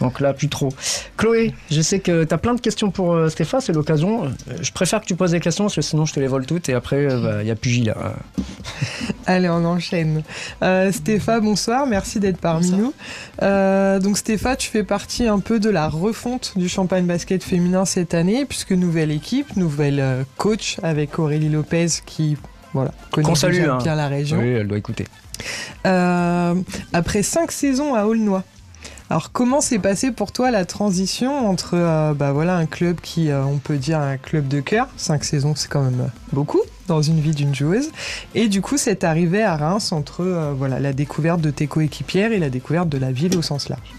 donc 0.00 0.20
là, 0.20 0.32
plus 0.32 0.48
trop. 0.48 0.70
Chloé, 1.16 1.54
je 1.70 1.80
sais 1.82 2.00
que 2.00 2.24
tu 2.24 2.34
as 2.34 2.38
plein 2.38 2.54
de 2.54 2.60
questions 2.60 2.90
pour 2.90 3.12
euh, 3.14 3.28
Stéphane, 3.28 3.60
c'est 3.60 3.72
l'occasion. 3.72 4.24
Euh, 4.24 4.28
Je 4.62 4.72
préfère 4.72 5.00
que 5.00 5.06
tu 5.06 5.14
poses 5.16 5.32
des 5.32 5.40
questions, 5.40 5.64
parce 5.64 5.74
que 5.76 5.82
sinon 5.82 6.04
je 6.06 6.14
te 6.14 6.20
les 6.20 6.26
vole 6.28 6.46
toutes 6.46 6.68
et 6.68 6.74
après, 6.74 6.96
euh, 6.96 7.20
bah, 7.20 7.36
il 7.40 7.44
n'y 7.44 7.50
a 7.50 7.56
plus 7.56 7.70
Gilles. 7.70 7.86
là. 7.86 8.14
Allez, 9.26 9.48
on 9.50 9.64
enchaîne. 9.64 10.22
Euh, 10.62 10.90
Stéphane, 10.92 11.42
bonsoir, 11.44 11.86
merci 11.86 12.20
d'être 12.20 12.38
parmi 12.38 12.70
Bonsoir. 12.70 12.80
nous. 12.80 12.94
Euh, 13.42 13.98
donc 13.98 14.16
Stéphane, 14.16 14.56
tu 14.56 14.70
fais 14.70 14.84
partie 14.84 15.26
un 15.26 15.38
peu 15.38 15.60
de 15.60 15.68
la 15.68 15.88
refonte 15.88 16.52
du 16.56 16.68
champagne 16.68 17.04
basket 17.04 17.44
féminin 17.44 17.84
cette 17.84 18.14
année, 18.14 18.46
puisque 18.46 18.72
nouvelle 18.72 19.10
équipe, 19.10 19.56
nouvelle 19.56 20.24
coach 20.38 20.78
avec 20.82 21.18
Aurélie 21.18 21.50
Lopez 21.50 21.86
qui 22.06 22.36
voilà, 22.72 22.92
connaît 23.10 23.28
hein. 23.66 23.78
bien 23.82 23.94
la 23.94 24.08
région. 24.08 24.38
Oui, 24.38 24.48
elle 24.48 24.68
doit 24.68 24.78
écouter. 24.78 25.06
Euh, 25.86 26.54
après 26.92 27.22
cinq 27.22 27.52
saisons 27.52 27.94
à 27.94 28.04
Aulnois, 28.04 28.44
alors 29.10 29.32
comment 29.32 29.62
s'est 29.62 29.78
passée 29.78 30.12
pour 30.12 30.32
toi 30.32 30.50
la 30.50 30.66
transition 30.66 31.48
entre 31.48 31.70
euh, 31.74 32.12
bah 32.12 32.32
voilà 32.32 32.56
un 32.56 32.66
club 32.66 33.00
qui 33.00 33.30
euh, 33.30 33.42
on 33.42 33.56
peut 33.56 33.78
dire 33.78 33.98
un 33.98 34.18
club 34.18 34.48
de 34.48 34.60
cœur, 34.60 34.88
cinq 34.98 35.24
saisons 35.24 35.54
c'est 35.56 35.68
quand 35.68 35.82
même 35.82 36.10
beaucoup 36.32 36.60
dans 36.88 37.00
une 37.00 37.20
vie 37.20 37.34
d'une 37.34 37.54
joueuse, 37.54 37.90
et 38.34 38.48
du 38.48 38.60
coup 38.60 38.76
cette 38.76 39.04
arrivée 39.04 39.42
à 39.42 39.56
Reims 39.56 39.92
entre 39.92 40.22
euh, 40.22 40.52
voilà 40.56 40.78
la 40.78 40.92
découverte 40.92 41.40
de 41.40 41.50
tes 41.50 41.66
coéquipières 41.66 42.32
et 42.32 42.38
la 42.38 42.50
découverte 42.50 42.88
de 42.88 42.98
la 42.98 43.10
ville 43.10 43.36
au 43.38 43.42
sens 43.42 43.68
large. 43.68 43.94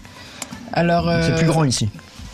Alors, 0.72 1.10
C'est 1.22 1.34
plus 1.34 1.46
grand 1.46 1.64
ici. 1.64 1.88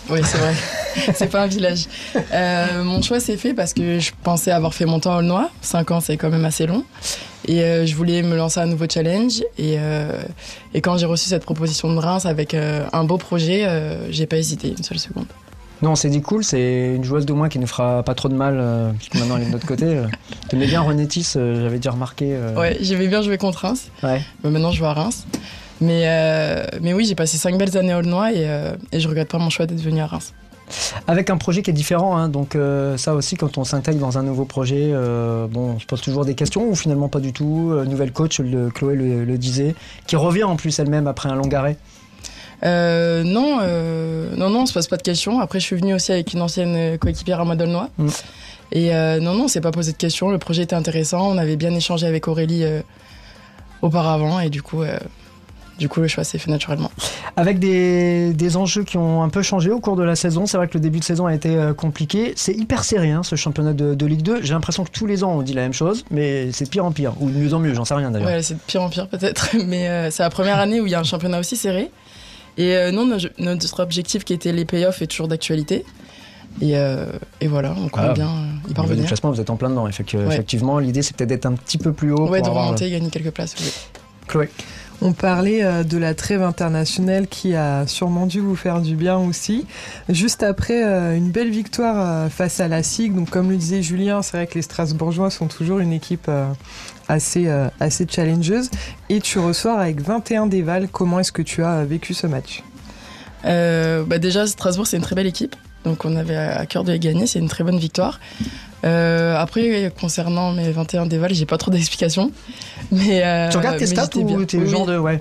Oui, 0.09 0.21
c'est 0.25 0.39
vrai. 0.39 0.55
c'est 1.15 1.31
pas 1.31 1.43
un 1.43 1.47
village. 1.47 1.87
Euh, 2.33 2.85
mon 2.85 3.03
choix 3.03 3.21
s'est 3.21 3.37
fait 3.37 3.55
parce 3.55 3.75
que 3.75 3.99
je 3.99 4.13
pensais 4.23 4.51
avoir 4.51 4.75
fait 4.75 4.87
mon 4.87 5.01
temps 5.01 5.15
à 5.15 5.19
Aulnois. 5.19 5.51
5 5.63 5.91
ans, 5.91 6.01
c'est 6.01 6.17
quand 6.17 6.31
même 6.31 6.45
assez 6.45 6.67
long. 6.67 6.85
Et 7.47 7.63
euh, 7.63 7.87
je 7.87 7.95
voulais 7.95 8.23
me 8.23 8.37
lancer 8.37 8.61
un 8.61 8.67
nouveau 8.67 8.87
challenge. 8.93 9.41
Et, 9.59 9.77
euh, 9.79 10.11
et 10.75 10.81
quand 10.81 10.97
j'ai 10.99 11.07
reçu 11.07 11.29
cette 11.29 11.45
proposition 11.45 11.93
de 11.93 11.99
Reims 11.99 12.27
avec 12.27 12.55
euh, 12.55 12.85
un 12.93 13.05
beau 13.05 13.19
projet, 13.19 13.67
j'ai 14.11 14.27
pas 14.27 14.37
hésité 14.37 14.75
une 14.77 14.83
seule 14.83 14.99
seconde. 14.99 15.27
Non, 15.83 15.91
on 15.91 15.95
s'est 15.95 16.09
dit 16.09 16.23
cool, 16.23 16.43
c'est 16.43 16.95
une 16.97 17.05
joueuse 17.05 17.27
de 17.27 17.35
moins 17.35 17.51
qui 17.51 17.59
nous 17.59 17.67
fera 17.67 18.03
pas 18.03 18.15
trop 18.15 18.31
de 18.31 18.35
mal, 18.35 18.95
puisque 18.97 19.15
maintenant 19.17 19.37
elle 19.37 19.43
est 19.43 19.47
de 19.47 19.51
notre 19.53 19.67
côté. 19.67 20.01
T'aimais 20.49 20.67
bien 20.67 20.81
Renétis, 20.81 21.33
j'avais 21.35 21.77
déjà 21.77 21.91
remarqué. 21.91 22.35
Ouais, 22.57 22.79
j'aimais 22.81 23.09
bien 23.09 23.21
jouer 23.21 23.37
contre 23.37 23.59
Reims. 23.61 23.91
ouais. 24.03 24.23
Mais 24.43 24.51
maintenant, 24.51 24.73
je 24.73 24.81
vais 24.81 24.87
à 24.87 24.95
Reims. 24.95 25.27
Mais, 25.83 26.67
mais 26.81 26.95
oui, 26.95 27.05
j'ai 27.05 27.15
passé 27.15 27.37
5 27.37 27.59
belles 27.59 27.77
années 27.77 27.93
à 27.93 27.99
Aulnois 27.99 28.33
et, 28.33 28.49
et 28.93 29.01
je 29.01 29.07
regrette 29.07 29.29
pas 29.29 29.39
mon 29.39 29.51
choix 29.51 29.67
d'être 29.67 29.83
venu 29.83 30.01
à 30.01 30.07
Reims. 30.07 30.33
Avec 31.07 31.31
un 31.31 31.37
projet 31.37 31.63
qui 31.63 31.71
est 31.71 31.75
différent, 31.75 32.17
hein, 32.17 32.29
donc 32.29 32.57
euh, 32.57 32.97
ça 32.97 33.15
aussi, 33.15 33.37
quand 33.37 33.59
on 33.59 33.65
s'intègre 33.65 34.01
dans 34.01 34.19
un 34.19 34.23
nouveau 34.23 34.45
projet, 34.45 34.91
euh, 34.93 35.47
bon, 35.47 35.75
on 35.77 35.79
se 35.79 35.87
pose 35.87 36.01
toujours 36.01 36.25
des 36.25 36.35
questions 36.35 36.69
ou 36.69 36.75
finalement 36.75 37.09
pas 37.09 37.21
du 37.21 37.33
tout. 37.33 37.71
Euh, 37.73 37.85
nouvelle 37.85 38.13
coach, 38.13 38.41
le, 38.41 38.71
Chloé 38.71 38.97
le, 38.97 39.25
le 39.25 39.39
disait, 39.39 39.75
qui 40.07 40.17
revient 40.17 40.45
en 40.45 40.57
plus 40.57 40.79
elle-même 40.79 41.07
après 41.07 41.29
un 41.29 41.37
long 41.37 41.49
arrêt. 41.53 41.77
Euh, 42.65 43.23
non, 43.23 43.61
non, 44.37 44.51
non, 44.51 44.63
on 44.63 44.67
se 44.67 44.73
pose 44.73 44.89
pas 44.89 44.97
de 44.97 45.03
questions. 45.03 45.41
Après, 45.41 45.61
je 45.61 45.67
suis 45.67 45.77
venue 45.77 45.95
aussi 45.95 46.11
avec 46.13 46.33
une 46.33 46.43
ancienne 46.43 46.99
coéquipière 46.99 47.41
à 47.41 47.45
Madolnois. 47.45 47.91
Mm. 47.99 48.09
Et 48.73 48.91
non, 49.21 49.35
non, 49.35 49.45
on 49.45 49.49
s'est 49.49 49.61
pas 49.61 49.73
posé 49.73 49.93
de 49.93 49.97
questions. 49.97 50.31
Le 50.31 50.39
projet 50.39 50.63
était 50.63 50.75
intéressant. 50.75 51.31
On 51.31 51.39
avait 51.39 51.57
bien 51.57 51.75
échangé 51.75 52.07
avec 52.07 52.27
Aurélie 52.29 52.65
auparavant. 53.83 54.41
Et 54.41 54.49
du 54.49 54.63
coup, 54.63 54.83
du 55.79 55.89
coup, 55.89 56.01
le 56.01 56.09
choix 56.09 56.25
s'est 56.25 56.39
fait 56.39 56.51
naturellement. 56.51 56.91
Avec 57.37 57.59
des, 57.59 58.33
des 58.33 58.57
enjeux 58.57 58.83
qui 58.85 58.97
ont 58.97 59.23
un 59.23 59.29
peu 59.29 59.43
changé 59.43 59.71
au 59.71 59.79
cours 59.81 59.97
de 59.97 60.03
la 60.03 60.17
saison, 60.17 60.47
c'est 60.47 60.57
vrai 60.57 60.69
que 60.69 60.75
le 60.75 60.81
début 60.81 61.01
de 61.01 61.05
saison 61.05 61.27
a 61.27 61.35
été 61.35 61.55
euh, 61.57 61.75
compliqué. 61.75 62.33
C'est 62.37 62.55
hyper 62.55 62.83
serré 62.85 63.11
hein, 63.11 63.23
ce 63.23 63.37
championnat 63.37 63.75
de, 63.75 63.95
de 63.95 64.07
Ligue 64.07 64.23
2. 64.23 64.43
J'ai 64.43 64.55
l'impression 64.55 64.85
que 64.85 64.91
tous 64.91 65.07
les 65.07 65.23
ans 65.23 65.33
on 65.33 65.43
dit 65.43 65.53
la 65.53 65.63
même 65.63 65.73
chose, 65.75 66.05
mais 66.11 66.51
c'est 66.53 66.65
de 66.65 66.71
pire 66.71 66.85
en 66.85 66.93
pire, 66.93 67.13
ou 67.21 67.29
de 67.31 67.37
mieux 67.37 67.53
en 67.53 67.59
mieux, 67.59 67.75
j'en 67.75 67.85
sais 67.85 67.95
rien 67.95 68.11
d'ailleurs. 68.11 68.29
Ouais, 68.29 68.43
c'est 68.43 68.55
de 68.55 68.61
pire 68.67 68.83
en 68.83 68.89
pire 68.89 69.07
peut-être. 69.09 69.51
Mais 69.67 69.89
euh, 69.89 70.11
c'est 70.11 70.23
la 70.23 70.31
première 70.31 70.59
année 70.59 70.81
où 70.81 70.87
il 70.87 70.93
y 70.93 70.95
a 70.95 71.01
un 71.01 71.05
championnat 71.05 71.39
aussi 71.41 71.57
serré. 71.57 71.91
Et 72.59 72.75
euh, 72.75 72.91
non, 72.91 73.05
notre, 73.39 73.81
objectif 73.83 74.25
qui 74.25 74.33
était 74.33 74.53
les 74.53 74.65
payoffs 74.65 75.03
est 75.03 75.07
toujours 75.07 75.29
d'actualité. 75.29 75.85
Et, 76.63 76.79
euh, 76.79 77.05
et 77.43 77.49
voilà, 77.49 77.75
on 77.77 77.89
compte 77.91 78.03
Ah, 78.03 78.13
bien 78.15 78.31
y 78.67 78.73
parvenir. 78.73 79.05
classement, 79.07 79.31
vous 79.31 79.41
êtes 79.43 79.51
en 79.51 79.57
plein 79.57 79.69
dedans. 79.69 79.85
Ouais. 79.85 79.91
Effectivement, 79.91 80.79
l'idée 80.79 81.03
c'est 81.03 81.15
peut-être 81.15 81.29
d'être 81.29 81.45
un 81.45 81.53
petit 81.53 81.77
peu 81.77 81.93
plus 81.93 82.13
haut. 82.13 82.29
Ouais, 82.31 82.39
pour 82.39 82.47
de 82.47 82.51
avoir- 82.51 82.65
remonter, 82.69 82.91
gagner 82.91 83.11
quelques 83.11 83.31
places. 83.33 83.55
oui. 83.61 83.71
Chloé. 84.27 84.49
On 85.03 85.13
parlait 85.13 85.63
euh, 85.63 85.85
de 85.85 85.99
la 85.99 86.15
trêve 86.15 86.43
internationale 86.43 87.27
qui 87.29 87.55
a 87.55 87.87
sûrement 87.87 88.27
dû 88.27 88.41
vous 88.41 88.57
faire 88.57 88.81
du 88.81 88.97
bien 88.97 89.19
aussi. 89.19 89.67
Juste 90.09 90.43
après 90.43 90.85
euh, 90.85 91.17
une 91.17 91.31
belle 91.31 91.51
victoire 91.51 91.97
euh, 91.99 92.29
face 92.29 92.61
à 92.61 92.69
la 92.69 92.83
SIG, 92.83 93.15
donc 93.15 93.29
comme 93.29 93.51
le 93.51 93.57
disait 93.57 93.83
Julien, 93.83 94.23
c'est 94.23 94.37
vrai 94.37 94.47
que 94.47 94.55
les 94.55 94.63
Strasbourgeois 94.63 95.31
sont 95.31 95.49
toujours 95.49 95.81
une 95.81 95.93
équipe 95.93 96.31
assez, 97.09 97.49
assez 97.81 98.07
challengeuse. 98.09 98.71
Et 99.09 99.21
tu 99.21 99.39
ressors 99.39 99.79
avec 99.79 100.01
21 100.01 100.47
dévals. 100.47 100.89
Comment 100.89 101.21
est-ce 101.21 101.33
que 101.33 101.43
tu 101.43 101.63
as 101.63 101.85
vécu 101.85 102.15
ce 102.15 102.27
match? 102.27 102.63
Bah 103.45 104.19
déjà, 104.19 104.47
Strasbourg, 104.47 104.87
c'est 104.87 104.97
une 104.97 105.03
très 105.03 105.15
belle 105.15 105.27
équipe. 105.27 105.55
Donc, 105.85 106.05
on 106.05 106.17
avait 106.17 106.37
à 106.37 106.67
cœur 106.67 106.83
de 106.83 106.93
les 106.93 106.99
gagner. 106.99 107.27
C'est 107.27 107.39
une 107.39 107.49
très 107.49 107.63
bonne 107.63 107.79
victoire. 107.79 108.19
Euh, 108.85 109.37
après, 109.37 109.93
concernant 109.99 110.53
mes 110.53 110.71
21 110.71 111.07
dévals, 111.07 111.35
j'ai 111.35 111.47
pas 111.47 111.59
trop 111.59 111.71
d'explications. 111.71 112.31
Mais, 112.93 113.25
euh, 113.25 113.49
tu 113.49 113.57
regardes 113.57 113.79
tes 113.79 113.87
stats 113.87 114.09
ou 114.17 114.45
t'es 114.45 114.59
le 114.59 114.65
Oui, 114.65 114.71
genre 114.71 114.87
de. 114.87 114.99
Ouais. 114.99 115.21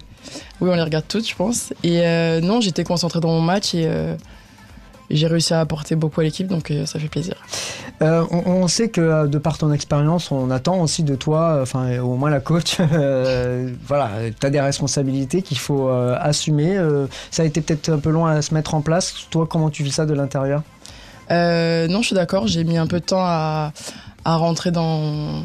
Oui, 0.62 0.70
on 0.72 0.76
les 0.76 0.82
regarde 0.82 1.06
toutes, 1.08 1.28
je 1.28 1.36
pense. 1.36 1.74
Et 1.84 2.02
euh, 2.02 2.42
non, 2.42 2.62
j'étais 2.62 2.84
concentrée 2.84 3.20
dans 3.20 3.30
mon 3.30 3.42
match 3.42 3.74
et 3.74 3.90
j'ai 5.10 5.28
réussi 5.28 5.54
à 5.54 5.60
apporter 5.60 5.96
beaucoup 5.96 6.22
à 6.22 6.24
l'équipe, 6.24 6.48
donc 6.48 6.74
ça 6.86 7.00
fait 7.00 7.08
plaisir. 7.08 7.36
Euh, 8.02 8.26
on, 8.30 8.44
on 8.46 8.68
sait 8.68 8.90
que 8.90 9.28
de 9.28 9.38
par 9.38 9.58
ton 9.58 9.72
expérience, 9.72 10.32
on 10.32 10.52
attend 10.52 10.82
aussi 10.82 11.04
de 11.04 11.16
toi, 11.16 11.60
enfin 11.62 12.00
au 12.00 12.16
moins 12.16 12.30
la 12.30 12.40
coach, 12.40 12.78
euh, 12.80 13.70
voilà, 13.88 14.10
tu 14.38 14.46
as 14.46 14.50
des 14.50 14.60
responsabilités 14.60 15.42
qu'il 15.42 15.58
faut 15.58 15.90
euh, 15.90 16.18
assumer. 16.20 16.78
Ça 17.32 17.44
a 17.44 17.46
été 17.46 17.62
peut-être 17.62 17.90
un 17.90 18.00
peu 18.00 18.10
long 18.10 18.26
à 18.26 18.42
se 18.42 18.54
mettre 18.54 18.74
en 18.74 18.82
place. 18.82 19.14
Toi, 19.30 19.48
comment 19.50 19.70
tu 19.70 19.84
vis 19.84 19.92
ça 19.92 20.06
de 20.06 20.14
l'intérieur? 20.14 20.64
Euh, 21.32 21.88
non, 21.88 22.02
je 22.02 22.08
suis 22.08 22.16
d'accord. 22.16 22.48
J'ai 22.48 22.64
mis 22.64 22.78
un 22.78 22.88
peu 22.88 23.00
de 23.00 23.06
temps 23.06 23.24
à, 23.24 23.72
à 24.26 24.36
rentrer 24.36 24.72
dans, 24.72 25.44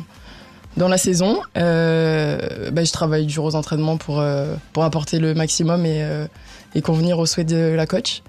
dans 0.76 0.88
la 0.88 0.98
saison. 0.98 1.40
Euh, 1.56 2.70
bah, 2.70 2.84
je 2.84 2.92
travaille 2.92 3.26
dur 3.26 3.44
aux 3.44 3.54
entraînements 3.54 3.96
pour, 3.96 4.20
euh, 4.20 4.54
pour 4.72 4.84
apporter 4.84 5.18
le 5.18 5.34
maximum 5.34 5.86
et, 5.86 6.02
euh, 6.02 6.26
et 6.74 6.82
convenir 6.82 7.18
aux 7.18 7.26
souhaits 7.26 7.48
de 7.48 7.74
la 7.74 7.86
coach. 7.86 8.22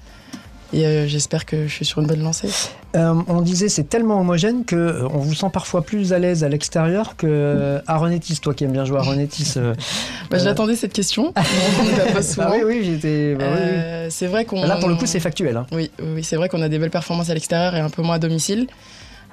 Et 0.74 0.86
euh, 0.86 1.06
j'espère 1.08 1.46
que 1.46 1.68
je 1.68 1.74
suis 1.74 1.86
sur 1.86 2.00
une 2.00 2.08
bonne 2.08 2.24
lancée. 2.24 2.48
Euh, 2.96 3.14
on 3.28 3.42
disait 3.42 3.68
c'est 3.70 3.84
tellement 3.90 4.20
homogène 4.22 4.64
que 4.64 4.76
euh, 4.76 5.08
on 5.14 5.20
vous 5.20 5.34
sent 5.34 5.50
parfois 5.52 5.82
plus 5.84 6.14
à 6.14 6.20
l'aise 6.20 6.44
à 6.46 6.50
l'extérieur 6.50 7.16
que 7.18 7.80
à 7.88 7.98
Renetis, 7.98 8.40
toi 8.42 8.54
qui 8.54 8.64
aimes 8.64 8.72
bien 8.72 8.86
jouer 8.86 9.00
à 9.00 9.02
Renetis. 9.02 9.54
euh, 9.58 9.74
Bah, 10.30 10.38
je 10.38 10.46
l'attendais 10.46 10.76
cette 10.78 10.94
question. 10.94 11.34
Bah 12.38 12.52
oui, 12.54 12.62
oui, 12.66 12.82
j'étais. 12.86 13.36
bah 13.36 13.46
oui, 13.54 13.60
oui. 13.64 14.08
C'est 14.12 14.28
vrai 14.28 14.46
qu'on. 14.46 14.64
Là 14.66 14.78
pour 14.78 14.88
le 14.90 14.96
coup 14.96 15.06
c'est 15.06 15.20
factuel. 15.20 15.58
hein. 15.58 15.66
Oui, 15.72 15.92
oui, 16.02 16.24
c'est 16.24 16.36
vrai 16.38 16.48
qu'on 16.50 16.62
a 16.62 16.70
des 16.70 16.80
belles 16.80 16.90
performances 16.90 17.30
à 17.30 17.34
l'extérieur 17.34 17.76
et 17.76 17.80
un 17.80 17.90
peu 17.90 18.02
moins 18.02 18.16
à 18.16 18.20
domicile. 18.20 18.68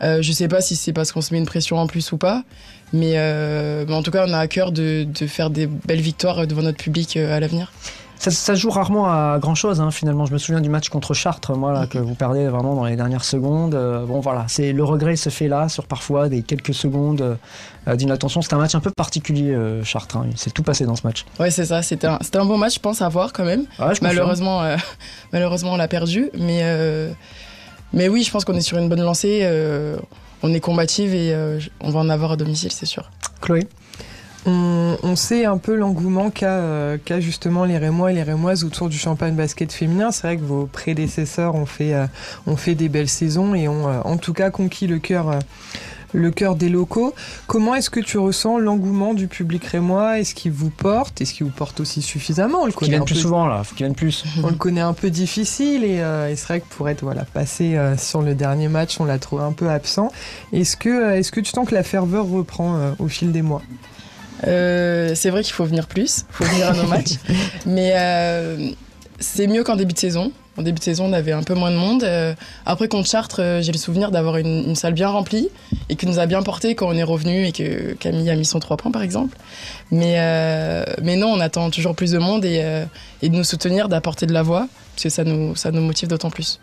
Je 0.01 0.33
sais 0.33 0.47
pas 0.49 0.61
si 0.61 0.77
c'est 0.77 0.93
parce 0.93 1.11
qu'on 1.13 1.21
se 1.21 1.33
met 1.35 1.39
une 1.39 1.47
pression 1.47 1.77
en 1.79 1.87
plus 1.89 2.13
ou 2.13 2.19
pas, 2.19 2.43
mais, 2.93 3.15
mais 3.87 3.93
en 3.95 4.03
tout 4.03 4.11
cas, 4.13 4.25
on 4.29 4.33
a 4.33 4.39
à 4.39 4.47
cœur 4.47 4.71
de, 4.73 5.05
de 5.05 5.27
faire 5.27 5.51
des 5.51 5.67
belles 5.67 6.01
victoires 6.01 6.47
devant 6.47 6.63
notre 6.63 6.79
public 6.79 7.17
à 7.17 7.39
l'avenir. 7.41 7.73
Ça, 8.19 8.55
joue 8.55 8.71
rarement 8.71 9.07
à 9.07 9.39
grand 9.41 9.55
chose 9.55 9.83
finalement. 9.93 10.27
Je 10.27 10.33
me 10.33 10.39
souviens 10.39 10.61
du 10.61 10.69
match 10.69 10.89
contre 10.89 11.15
Chartres, 11.15 11.57
moi 11.57 11.73
là, 11.73 11.87
que 11.87 11.99
vous 11.99 12.15
perdez 12.15 12.49
vraiment 12.49 12.75
dans 12.75 12.85
les 12.85 12.97
dernières 12.97 13.25
secondes. 13.25 13.75
Euh, 13.75 14.05
bon 14.05 14.21
voilà, 14.21 14.45
c'est 14.49 14.73
le 14.73 14.83
regret 14.85 15.15
se 15.17 15.31
fait 15.31 15.47
là 15.49 15.69
sur 15.69 15.87
parfois 15.87 16.29
des 16.29 16.43
quelques 16.43 16.75
secondes 16.75 17.39
euh, 17.87 17.95
d'inattention. 17.97 18.43
C'était 18.43 18.55
un 18.55 18.59
match 18.59 18.75
un 18.75 18.81
peu 18.81 18.91
particulier 18.91 19.53
euh, 19.53 19.85
Chartres. 19.85 20.17
hein. 20.17 20.27
Il 20.31 20.37
s'est 20.37 20.51
tout 20.51 20.65
passé 20.65 20.85
dans 20.85 20.97
ce 20.97 21.07
match. 21.07 21.25
Ouais, 21.39 21.51
c'est 21.51 21.65
ça. 21.67 21.81
C'était 21.83 22.09
un, 22.09 22.19
un 22.35 22.45
bon 22.45 22.59
match, 22.59 22.75
je 22.75 22.81
pense, 22.81 23.03
à 23.03 23.09
voir 23.09 23.33
quand 23.33 23.45
même. 23.45 23.65
Ouais. 23.79 23.95
Malheureusement, 24.03 24.63
euh, 24.63 24.77
malheureusement, 25.33 25.73
on 25.73 25.77
l'a 25.77 25.89
perdu, 25.89 26.31
mais 26.37 26.63
mais 27.93 28.09
oui, 28.09 28.23
je 28.25 28.31
pense 28.31 28.45
qu'on 28.45 28.55
est 28.55 28.61
sur 28.61 28.79
une 28.79 28.89
bonne 28.89 29.03
lancée. 29.03 29.49
on 30.43 30.53
est 30.53 30.61
combative 30.61 31.15
et 31.15 31.35
on 31.81 31.91
va 31.91 32.01
en 32.01 32.09
avoir 32.11 32.33
à 32.33 32.37
domicile, 32.37 32.73
c'est 32.73 32.85
sûr. 32.87 33.11
Chloé? 33.41 33.67
On, 34.51 34.97
on 35.03 35.15
sait 35.15 35.45
un 35.45 35.59
peu 35.59 35.75
l'engouement 35.77 36.31
qu'a 36.31 36.49
euh, 36.53 36.97
qu'a 37.05 37.21
justement 37.21 37.65
les 37.67 37.77
Rémois 37.77 38.13
et 38.13 38.15
les 38.15 38.23
Rémoises 38.23 38.65
autour 38.65 38.89
du 38.89 38.97
champagne 38.97 39.35
basket 39.35 39.71
féminin. 39.73 40.11
C'est 40.11 40.27
vrai 40.27 40.37
que 40.39 40.43
vos 40.45 40.65
prédécesseurs 40.65 41.55
ont 41.55 41.67
fait, 41.67 41.93
euh, 41.93 42.07
ont 42.47 42.57
fait 42.57 42.75
des 42.75 42.89
belles 42.89 43.11
saisons 43.11 43.55
et 43.55 43.69
ont 43.69 43.89
euh, 43.89 44.01
en 44.05 44.17
tout 44.17 44.33
cas 44.33 44.49
conquis 44.51 44.87
le 44.87 44.99
cœur. 44.99 45.39
le 46.15 46.31
cœur 46.31 46.57
des 46.57 46.71
locaux. 46.71 47.13
Comment 47.47 47.75
est-ce 47.75 47.91
que 47.91 48.01
tu 48.01 48.17
ressens 48.17 48.57
l'engouement 48.57 49.13
du 49.13 49.29
public 49.29 49.63
rémois? 49.67 50.19
Est-ce 50.19 50.35
qu'il 50.35 50.53
vous 50.53 50.71
porte? 50.71 51.21
Est-ce 51.21 51.35
qu'il 51.35 51.45
vous 51.45 51.53
porte 51.53 51.81
aussi 51.81 52.01
suffisamment? 52.01 52.63
On 52.63 52.65
le 52.67 52.73
connaît 52.73 52.97
un 52.97 53.05
plus 53.05 53.15
peu- 53.17 53.21
souvent 53.21 53.47
là, 53.47 53.63
faut 53.63 53.77
viennent 53.77 53.95
plus. 53.95 54.25
on 54.43 54.49
le 54.49 54.55
connaît 54.55 54.81
un 54.81 54.95
peu 54.95 55.11
difficile 55.11 55.85
et, 55.85 55.97
et 55.99 56.37
c'est 56.37 56.47
vrai 56.47 56.61
que 56.61 56.67
pour 56.75 56.89
être 56.89 57.03
voilà 57.03 57.27
passé 57.27 57.79
sur 57.99 58.23
le 58.23 58.35
dernier 58.35 58.69
match, 58.69 58.99
on 59.01 59.05
l'a 59.05 59.19
trouvé 59.19 59.43
un 59.45 59.53
peu 59.53 59.69
absent. 59.69 60.11
Est-ce 60.55 60.79
que 60.79 61.13
est-ce 61.13 61.31
que 61.31 61.41
tu 61.41 61.51
sens 61.51 61.69
que 61.69 61.75
la 61.75 61.83
ferveur 61.83 62.25
reprend 62.27 62.95
au 62.99 63.09
fil 63.09 63.31
des 63.31 63.43
mois? 63.43 63.61
Euh, 64.47 65.15
c'est 65.15 65.31
vrai 65.31 65.43
qu'il 65.43 65.53
faut 65.53 65.65
venir 65.65 65.87
plus, 65.87 66.25
il 66.29 66.35
faut 66.35 66.45
venir 66.45 66.69
à 66.69 66.73
nos 66.73 66.87
matchs, 66.89 67.15
mais 67.67 67.93
euh, 67.97 68.71
c'est 69.19 69.47
mieux 69.47 69.65
qu'en 69.65 69.77
début 69.77 69.95
de 69.95 69.99
saison. 69.99 70.33
En 70.59 70.63
début 70.63 70.81
de 70.81 70.85
saison, 70.85 71.07
on 71.07 71.13
avait 71.13 71.31
un 71.31 71.45
peu 71.45 71.55
moins 71.55 71.71
de 71.71 71.77
monde. 71.77 72.03
Euh, 72.03 72.35
après, 72.67 72.89
contre 72.89 73.09
Chartres, 73.09 73.41
euh, 73.41 73.63
j'ai 73.63 73.71
le 73.71 73.79
souvenir 73.79 74.11
d'avoir 74.11 74.39
une, 74.39 74.65
une 74.67 74.75
salle 74.75 74.93
bien 74.93 75.09
remplie 75.09 75.49
et 75.89 75.95
qui 75.95 76.05
nous 76.07 76.19
a 76.19 76.27
bien 76.27 76.43
porté 76.43 76.75
quand 76.75 76.89
on 76.89 76.95
est 76.95 77.05
revenu 77.05 77.47
et 77.47 77.53
que 77.53 77.93
Camille 77.95 78.29
a 78.29 78.35
mis 78.35 78.45
son 78.45 78.59
3 78.59 78.77
points, 78.77 78.91
par 78.91 79.03
exemple. 79.03 79.37
Mais, 79.93 80.17
euh, 80.19 80.83
mais 81.01 81.15
non, 81.15 81.29
on 81.29 81.39
attend 81.39 81.71
toujours 81.71 81.95
plus 81.95 82.11
de 82.11 82.19
monde 82.19 82.45
et, 82.45 82.85
et 83.23 83.29
de 83.29 83.37
nous 83.37 83.45
soutenir, 83.45 83.89
d'apporter 83.89 84.27
de 84.27 84.33
la 84.33 84.43
voix, 84.43 84.67
parce 84.95 85.05
que 85.05 85.11
ça 85.11 85.23
nous, 85.23 85.55
ça 85.55 85.71
nous 85.71 85.81
motive 85.81 86.09
d'autant 86.09 86.31
plus. 86.31 86.59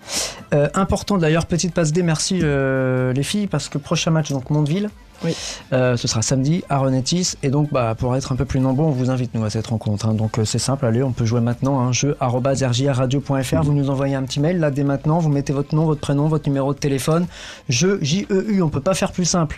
Important 0.73 1.17
d'ailleurs, 1.17 1.45
petite 1.45 1.73
passe 1.73 1.93
D, 1.93 2.03
merci 2.03 2.41
les 2.41 3.23
filles, 3.23 3.47
parce 3.47 3.69
que 3.69 3.77
prochain 3.77 4.11
match, 4.11 4.29
donc 4.29 4.49
Mondeville. 4.49 4.89
Oui. 5.23 5.35
Euh, 5.73 5.97
ce 5.97 6.07
sera 6.07 6.21
samedi 6.21 6.63
à 6.69 6.77
Renetis. 6.77 7.33
Et 7.43 7.49
donc, 7.49 7.71
bah, 7.71 7.95
pour 7.97 8.15
être 8.15 8.31
un 8.31 8.35
peu 8.35 8.45
plus 8.45 8.59
nombreux, 8.59 8.85
on 8.85 8.91
vous 8.91 9.09
invite, 9.09 9.33
nous, 9.33 9.43
à 9.43 9.49
cette 9.49 9.67
rencontre. 9.67 10.07
hein. 10.07 10.13
Donc, 10.13 10.39
euh, 10.39 10.45
c'est 10.45 10.59
simple, 10.59 10.85
allez, 10.85 11.03
on 11.03 11.11
peut 11.11 11.25
jouer 11.25 11.41
maintenant 11.41 11.79
un 11.79 11.91
jeu 11.91 12.15
rjrradio.fr. 12.19 13.61
Vous 13.63 13.73
nous 13.73 13.89
envoyez 13.89 14.15
un 14.15 14.23
petit 14.23 14.39
mail, 14.39 14.59
là, 14.59 14.71
dès 14.71 14.83
maintenant. 14.83 15.19
Vous 15.19 15.29
mettez 15.29 15.53
votre 15.53 15.75
nom, 15.75 15.85
votre 15.85 16.01
prénom, 16.01 16.27
votre 16.27 16.47
numéro 16.47 16.73
de 16.73 16.79
téléphone. 16.79 17.27
Jeu, 17.69 17.99
J-E-U, 18.01 18.61
on 18.61 18.69
peut 18.69 18.81
pas 18.81 18.93
faire 18.93 19.11
plus 19.11 19.25
simple. 19.25 19.57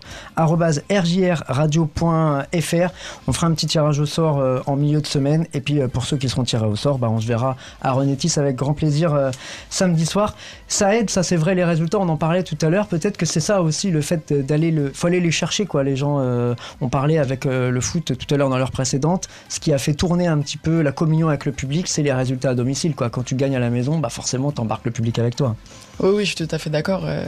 rjrradio.fr. 1.47 2.89
On 3.27 3.33
fera 3.33 3.47
un 3.47 3.53
petit 3.53 3.67
tirage 3.67 3.99
au 3.99 4.05
sort 4.05 4.39
euh, 4.39 4.59
en 4.65 4.75
milieu 4.75 5.01
de 5.01 5.07
semaine. 5.07 5.45
Et 5.53 5.61
puis, 5.61 5.79
pour 5.91 6.05
ceux 6.05 6.17
qui 6.17 6.29
seront 6.29 6.43
tirés 6.43 6.65
au 6.67 6.75
sort, 6.75 6.99
bah, 6.99 7.07
on 7.09 7.19
se 7.19 7.27
verra 7.27 7.55
à 7.81 7.91
Renetis 7.91 8.33
avec 8.37 8.55
grand 8.55 8.73
plaisir 8.73 9.31
samedi 9.69 10.05
soir. 10.05 10.35
Ça 10.67 10.95
aide, 10.95 11.09
ça 11.09 11.23
c'est 11.23 11.35
vrai, 11.35 11.55
les 11.55 11.63
résultats, 11.63 11.99
on 11.99 12.09
en 12.09 12.17
parlait 12.17 12.43
tout 12.43 12.57
à 12.61 12.69
l'heure. 12.69 12.87
Peut-être 12.87 13.17
que 13.17 13.25
c'est 13.25 13.39
ça 13.39 13.61
aussi, 13.61 13.91
le 13.91 14.01
fait 14.01 14.33
d'aller 14.33 14.71
le. 14.71 14.91
faut 14.93 15.07
les 15.07 15.27
chercher, 15.31 15.46
quoi. 15.65 15.83
Les 15.83 15.95
gens 15.95 16.19
euh, 16.19 16.53
ont 16.81 16.89
parlé 16.89 17.17
avec 17.17 17.45
euh, 17.45 17.69
le 17.69 17.81
foot 17.81 18.13
tout 18.17 18.33
à 18.33 18.37
l'heure 18.37 18.49
dans 18.49 18.57
l'heure 18.57 18.71
précédente. 18.71 19.27
Ce 19.49 19.59
qui 19.59 19.73
a 19.73 19.77
fait 19.77 19.93
tourner 19.93 20.27
un 20.27 20.37
petit 20.39 20.57
peu 20.57 20.81
la 20.81 20.91
communion 20.91 21.29
avec 21.29 21.45
le 21.45 21.51
public, 21.51 21.87
c'est 21.87 22.03
les 22.03 22.13
résultats 22.13 22.51
à 22.51 22.55
domicile, 22.55 22.95
quoi. 22.95 23.09
Quand 23.09 23.23
tu 23.23 23.35
gagnes 23.35 23.55
à 23.55 23.59
la 23.59 23.69
maison, 23.69 23.99
bah 23.99 24.09
forcément, 24.09 24.51
t'embarques 24.51 24.85
le 24.85 24.91
public 24.91 25.19
avec 25.19 25.35
toi. 25.35 25.55
Oui, 25.99 26.25
je 26.25 26.35
suis 26.35 26.47
tout 26.47 26.55
à 26.55 26.57
fait 26.57 26.69
d'accord. 26.69 27.03
Euh, 27.05 27.25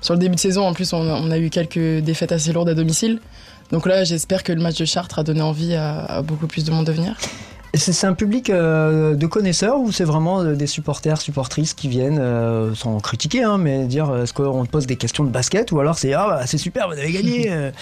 sur 0.00 0.14
le 0.14 0.20
début 0.20 0.34
de 0.34 0.40
saison, 0.40 0.66
en 0.66 0.72
plus, 0.72 0.92
on, 0.92 1.30
a 1.30 1.38
eu 1.38 1.50
quelques 1.50 2.02
défaites 2.02 2.32
assez 2.32 2.52
lourdes 2.52 2.68
à 2.68 2.74
domicile. 2.74 3.20
Donc 3.70 3.86
là, 3.86 4.04
j'espère 4.04 4.42
que 4.42 4.52
le 4.52 4.60
match 4.60 4.78
de 4.78 4.84
Chartres 4.84 5.20
a 5.20 5.22
donné 5.22 5.42
envie 5.42 5.74
à 5.74 6.22
beaucoup 6.22 6.46
plus 6.46 6.64
de 6.64 6.72
monde 6.72 6.86
de 6.86 6.92
venir. 6.92 7.16
C'est 7.74 8.06
un 8.06 8.12
public 8.12 8.50
euh, 8.50 9.14
de 9.14 9.26
connaisseurs 9.26 9.78
ou 9.80 9.92
c'est 9.92 10.04
vraiment 10.04 10.42
euh, 10.42 10.54
des 10.54 10.66
supporters, 10.66 11.20
supportrices 11.20 11.72
qui 11.72 11.88
viennent 11.88 12.18
euh, 12.20 12.74
sans 12.74 13.00
critiquer, 13.00 13.44
hein, 13.44 13.56
mais 13.56 13.86
dire 13.86 14.14
est-ce 14.22 14.34
qu'on 14.34 14.66
te 14.66 14.70
pose 14.70 14.86
des 14.86 14.96
questions 14.96 15.24
de 15.24 15.30
basket 15.30 15.72
ou 15.72 15.80
alors 15.80 15.96
c'est 15.96 16.12
ah 16.12 16.26
bah, 16.28 16.46
c'est 16.46 16.58
super, 16.58 16.88
vous 16.88 16.98
avez 16.98 17.10
gagné. 17.10 17.50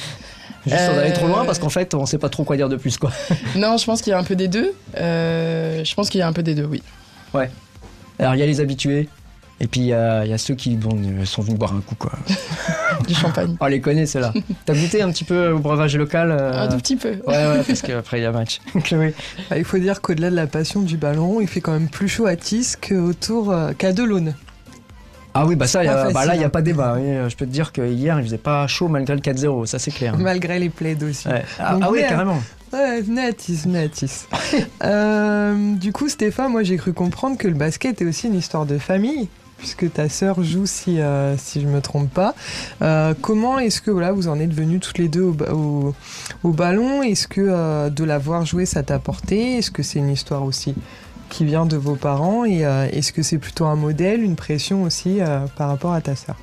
Juste 0.66 0.76
Euh, 0.78 1.00
aller 1.00 1.12
trop 1.14 1.26
loin 1.26 1.44
parce 1.44 1.58
qu'en 1.58 1.70
fait 1.70 1.94
on 1.94 2.04
sait 2.06 2.18
pas 2.18 2.28
trop 2.28 2.44
quoi 2.44 2.56
dire 2.56 2.68
de 2.68 2.76
plus 2.76 2.98
quoi. 2.98 3.10
Non, 3.56 3.78
je 3.78 3.84
pense 3.84 4.02
qu'il 4.02 4.10
y 4.10 4.14
a 4.14 4.18
un 4.18 4.24
peu 4.24 4.36
des 4.36 4.46
deux. 4.46 4.74
Je 4.94 5.94
pense 5.94 6.08
qu'il 6.08 6.20
y 6.20 6.22
a 6.22 6.28
un 6.28 6.32
peu 6.32 6.42
des 6.42 6.54
deux, 6.54 6.66
oui. 6.66 6.82
Alors 8.18 8.34
il 8.34 8.38
y 8.38 8.42
a 8.42 8.46
les 8.46 8.60
habitués 8.60 9.08
et 9.62 9.66
puis 9.66 9.80
il 9.82 9.86
y, 9.88 9.92
a 9.92 10.24
il 10.24 10.30
y 10.30 10.32
a 10.32 10.38
ceux 10.38 10.54
qui 10.54 10.76
bon, 10.76 10.96
euh, 10.96 11.24
sont 11.24 11.42
venus 11.42 11.58
boire 11.58 11.74
un 11.74 11.80
coup 11.80 11.94
quoi. 11.94 12.12
Du 13.06 13.14
champagne. 13.14 13.56
On 13.60 13.66
les 13.66 13.80
connaît 13.80 14.06
ceux-là. 14.06 14.32
T'as 14.66 14.74
goûté 14.74 15.02
un 15.02 15.10
petit 15.10 15.24
peu 15.24 15.50
au 15.50 15.58
breuvage 15.58 15.96
local 15.96 16.30
euh, 16.32 16.52
Un 16.64 16.68
tout 16.68 16.76
petit 16.78 16.96
peu. 16.96 17.10
Ouais 17.26 17.46
ouais 17.46 17.62
parce 17.66 17.82
qu'après 17.86 18.20
il 18.20 18.22
y 18.22 18.26
a 18.26 18.32
match. 18.32 18.60
Chloé. 18.84 19.14
Bah, 19.48 19.58
Il 19.58 19.64
faut 19.64 19.78
dire 19.78 20.00
qu'au-delà 20.00 20.30
de 20.30 20.36
la 20.36 20.46
passion 20.46 20.80
du 20.80 20.96
ballon 20.96 21.40
il 21.40 21.48
fait 21.48 21.60
quand 21.60 21.72
même 21.72 21.88
plus 21.88 22.08
chaud 22.08 22.26
à 22.26 22.36
Tis 22.36 22.74
qu'autour 22.80 23.50
euh, 23.52 23.72
qu'à 23.72 23.92
Delaune. 23.92 24.34
Ah 25.32 25.46
oui 25.46 25.54
bah 25.54 25.66
ça 25.68 25.84
il 25.84 25.86
y 25.86 25.88
a- 25.88 26.06
Pas 26.06 26.12
bah, 26.12 26.26
là 26.26 26.34
il 26.34 26.40
y 26.40 26.44
a 26.44 26.48
hein. 26.48 26.50
pas 26.50 26.62
débat. 26.62 26.94
oui, 26.98 27.02
euh, 27.06 27.28
je 27.28 27.36
peux 27.36 27.46
te 27.46 27.50
dire 27.52 27.70
que 27.72 27.82
hier 27.88 28.18
il 28.18 28.24
faisait 28.24 28.38
pas 28.38 28.66
chaud 28.66 28.88
malgré 28.88 29.14
le 29.14 29.20
4-0, 29.20 29.66
ça 29.66 29.78
c'est 29.78 29.92
clair. 29.92 30.16
Malgré 30.18 30.58
les 30.58 30.70
plaids 30.70 30.98
aussi. 31.04 31.28
Ouais. 31.28 31.44
Ah, 31.58 31.74
Donc, 31.74 31.82
ah 31.86 31.90
oui 31.92 32.00
carrément. 32.08 32.40
Ouais, 32.72 33.00
venez 33.00 33.22
à 33.26 33.32
Tis, 33.32 33.62
venez 33.64 33.84
à 33.84 33.88
Tis. 33.88 34.26
Euh, 34.84 35.74
du 35.74 35.92
coup, 35.92 36.08
Stéphane, 36.08 36.50
moi 36.52 36.62
j'ai 36.62 36.76
cru 36.76 36.92
comprendre 36.92 37.36
que 37.36 37.48
le 37.48 37.54
basket 37.54 38.00
est 38.00 38.04
aussi 38.04 38.26
une 38.28 38.36
histoire 38.36 38.64
de 38.66 38.78
famille, 38.78 39.28
puisque 39.60 39.92
ta 39.92 40.08
sœur 40.08 40.42
joue 40.42 40.66
si, 40.66 41.00
euh, 41.00 41.36
je 41.54 41.60
me 41.60 41.80
trompe 41.80 42.10
pas. 42.12 42.34
Euh, 42.82 43.14
comment 43.20 43.58
est-ce 43.60 43.80
que 43.80 43.90
voilà, 43.92 44.10
vous 44.10 44.26
en 44.26 44.40
êtes 44.40 44.52
venus 44.52 44.80
toutes 44.80 44.98
les 44.98 45.08
deux 45.08 45.22
au, 45.22 45.32
ba- 45.32 45.52
au- 45.52 45.94
au 46.42 46.50
ballon? 46.50 47.02
Est-ce 47.02 47.28
que 47.28 47.40
euh, 47.40 47.90
de 47.90 48.02
l'avoir 48.02 48.44
joué 48.44 48.66
ça 48.66 48.82
t'a 48.82 48.98
porté? 48.98 49.58
Est-ce 49.58 49.70
que 49.70 49.82
c'est 49.84 49.98
une 50.00 50.10
histoire 50.10 50.42
aussi 50.44 50.74
qui 51.28 51.44
vient 51.44 51.66
de 51.66 51.76
vos 51.76 51.94
parents? 51.94 52.44
Et 52.44 52.62
est-ce 52.92 53.12
que 53.12 53.22
c'est 53.22 53.38
plutôt 53.38 53.66
un 53.66 53.76
modèle, 53.76 54.22
une 54.22 54.34
pression 54.34 54.82
aussi 54.82 55.20
par 55.56 55.68
rapport 55.68 55.92
à 55.92 56.00
ta 56.00 56.16
sœur? 56.16 56.34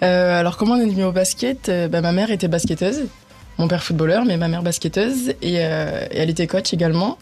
Alors, 0.00 0.56
comment 0.56 0.74
on 0.74 0.80
est 0.80 0.86
venu 0.88 1.02
au 1.04 1.10
basket? 1.12 1.70
Bah, 1.90 2.00
Ma 2.00 2.12
mère 2.12 2.30
était 2.30 2.46
basketteuse. 2.48 3.06
Mon 3.58 3.68
père 3.68 3.82
footballeur, 3.82 4.24
mais 4.24 4.36
ma 4.36 4.48
mère 4.48 4.62
basketteuse. 4.62 5.32
Et, 5.42 5.54
elle 5.54 6.30
était 6.30 6.46
coach 6.46 6.72
également. 6.72 7.18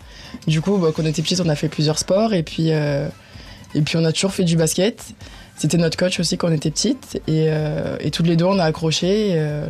Du 0.46 0.60
coup, 0.60 0.76
bah, 0.76 0.88
quand 0.94 1.02
on 1.02 1.06
était 1.06 1.22
petite, 1.22 1.40
on 1.40 1.48
a 1.48 1.54
fait 1.54 1.68
plusieurs 1.68 1.98
sports. 1.98 2.34
Et 2.34 2.42
puis, 2.42 2.70
et 3.74 3.82
puis 3.82 3.96
on 3.96 4.04
a 4.04 4.12
toujours 4.12 4.32
fait 4.32 4.44
du 4.44 4.56
basket. 4.56 5.02
C'était 5.56 5.76
notre 5.76 5.96
coach 5.96 6.18
aussi 6.20 6.36
quand 6.38 6.48
on 6.48 6.52
était 6.52 6.70
petite. 6.70 7.20
Et, 7.28 7.46
euh, 7.48 7.96
et 8.00 8.10
toutes 8.10 8.26
les 8.26 8.36
deux, 8.36 8.44
on 8.46 8.58
a 8.58 8.64
accroché. 8.64 9.30
Et, 9.30 9.34
euh, 9.36 9.66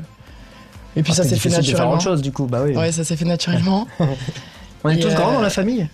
et 0.96 1.02
puis 1.02 1.12
Ah, 1.12 1.16
ça 1.16 1.22
c'est 1.24 1.30
s'est 1.30 1.36
fait 1.36 1.48
naturellement. 1.50 1.92
autre 1.94 2.02
chose 2.02 2.22
du 2.22 2.32
coup 2.32 2.46
bah 2.46 2.62
oui. 2.64 2.76
Ouais, 2.76 2.92
ça 2.92 3.04
s'est 3.04 3.16
fait 3.16 3.24
naturellement. 3.24 3.86
On 4.84 4.88
est 4.90 4.96
Et, 4.96 5.00
tous 5.00 5.14
grands 5.14 5.32
dans 5.32 5.40
la 5.40 5.50
famille. 5.50 5.88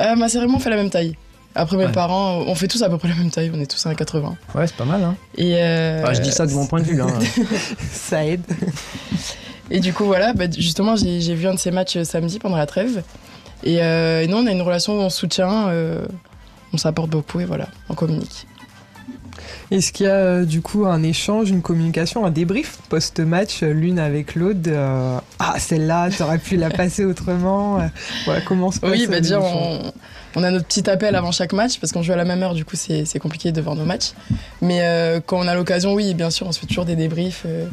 Euh, 0.00 0.16
ma 0.16 0.28
sœur 0.28 0.42
et 0.42 0.46
moi, 0.46 0.56
on 0.56 0.58
fait 0.58 0.70
la 0.70 0.76
même 0.76 0.90
taille. 0.90 1.16
Après, 1.54 1.76
mes 1.76 1.84
Ouais. 1.86 1.92
parents, 1.92 2.38
on 2.46 2.54
fait 2.54 2.66
tous 2.66 2.82
à 2.82 2.88
peu 2.88 2.96
près 2.98 3.08
la 3.08 3.14
même 3.14 3.30
taille. 3.30 3.52
On 3.54 3.60
est 3.60 3.70
tous 3.70 3.84
à 3.86 3.94
80. 3.94 4.36
Ouais 4.54 4.66
c'est 4.66 4.74
pas 4.76 4.84
mal 4.86 5.02
hein. 5.04 5.14
Et, 5.36 5.54
euh, 5.58 6.02
Bah, 6.02 6.14
je 6.14 6.20
dis 6.20 6.32
ça 6.32 6.46
de 6.46 6.52
mon 6.52 6.66
point 6.66 6.80
de 6.80 6.84
vue. 6.86 7.00
Hein. 7.02 7.06
Ça 7.92 8.24
aide. 8.24 8.42
Et 9.70 9.80
du 9.80 9.92
coup, 9.92 10.04
voilà, 10.04 10.32
bah, 10.32 10.44
justement, 10.50 10.96
j'ai 10.96 11.34
vu 11.34 11.46
un 11.46 11.54
de 11.54 11.58
ces 11.58 11.70
matchs 11.70 12.02
samedi 12.02 12.38
pendant 12.38 12.56
la 12.56 12.66
trêve. 12.66 13.02
Et, 13.64 13.82
euh, 13.82 14.22
et 14.22 14.26
nous, 14.26 14.36
on 14.38 14.46
a 14.46 14.50
une 14.50 14.62
relation 14.62 14.94
où 14.98 15.00
on 15.02 15.10
soutient, 15.10 15.68
euh, 15.68 16.04
on 16.72 16.76
s'apporte 16.76 17.10
beaucoup 17.10 17.40
et 17.40 17.44
voilà, 17.44 17.68
on 17.88 17.94
communique. 17.94 18.46
Est-ce 19.70 19.92
qu'il 19.92 20.06
y 20.06 20.08
a 20.08 20.14
euh, 20.14 20.44
du 20.44 20.60
coup 20.60 20.84
un 20.84 21.02
échange, 21.02 21.48
une 21.50 21.62
communication, 21.62 22.26
un 22.26 22.30
débrief 22.30 22.78
post-match 22.90 23.62
euh, 23.62 23.72
l'une 23.72 23.98
avec 23.98 24.34
l'autre 24.34 24.60
euh, 24.66 25.18
Ah, 25.38 25.54
celle-là, 25.58 26.10
t'aurais 26.10 26.38
pu 26.38 26.56
la 26.56 26.68
passer 26.68 27.04
autrement 27.06 27.80
euh, 27.80 27.86
Voilà, 28.26 28.42
comment 28.42 28.70
se 28.70 28.80
passe 28.80 28.90
Oui, 28.90 29.06
bah 29.06 29.20
dire, 29.20 29.42
on, 29.42 29.92
on 30.36 30.42
a 30.42 30.50
notre 30.50 30.66
petit 30.66 30.88
appel 30.90 31.14
avant 31.14 31.32
chaque 31.32 31.52
match 31.54 31.78
parce 31.80 31.92
qu'on 31.92 32.02
joue 32.02 32.12
à 32.12 32.16
la 32.16 32.24
même 32.26 32.42
heure, 32.42 32.54
du 32.54 32.64
coup, 32.64 32.76
c'est 32.76 33.04
c'est 33.06 33.18
compliqué 33.18 33.50
de 33.52 33.60
voir 33.60 33.74
nos 33.74 33.84
matchs. 33.84 34.12
Mais 34.60 34.80
euh, 34.82 35.20
quand 35.24 35.38
on 35.38 35.48
a 35.48 35.54
l'occasion, 35.54 35.94
oui, 35.94 36.12
bien 36.14 36.30
sûr, 36.30 36.46
on 36.46 36.52
se 36.52 36.60
fait 36.60 36.66
toujours 36.66 36.84
des 36.84 36.96
débriefs, 36.96 37.44
euh, 37.46 37.66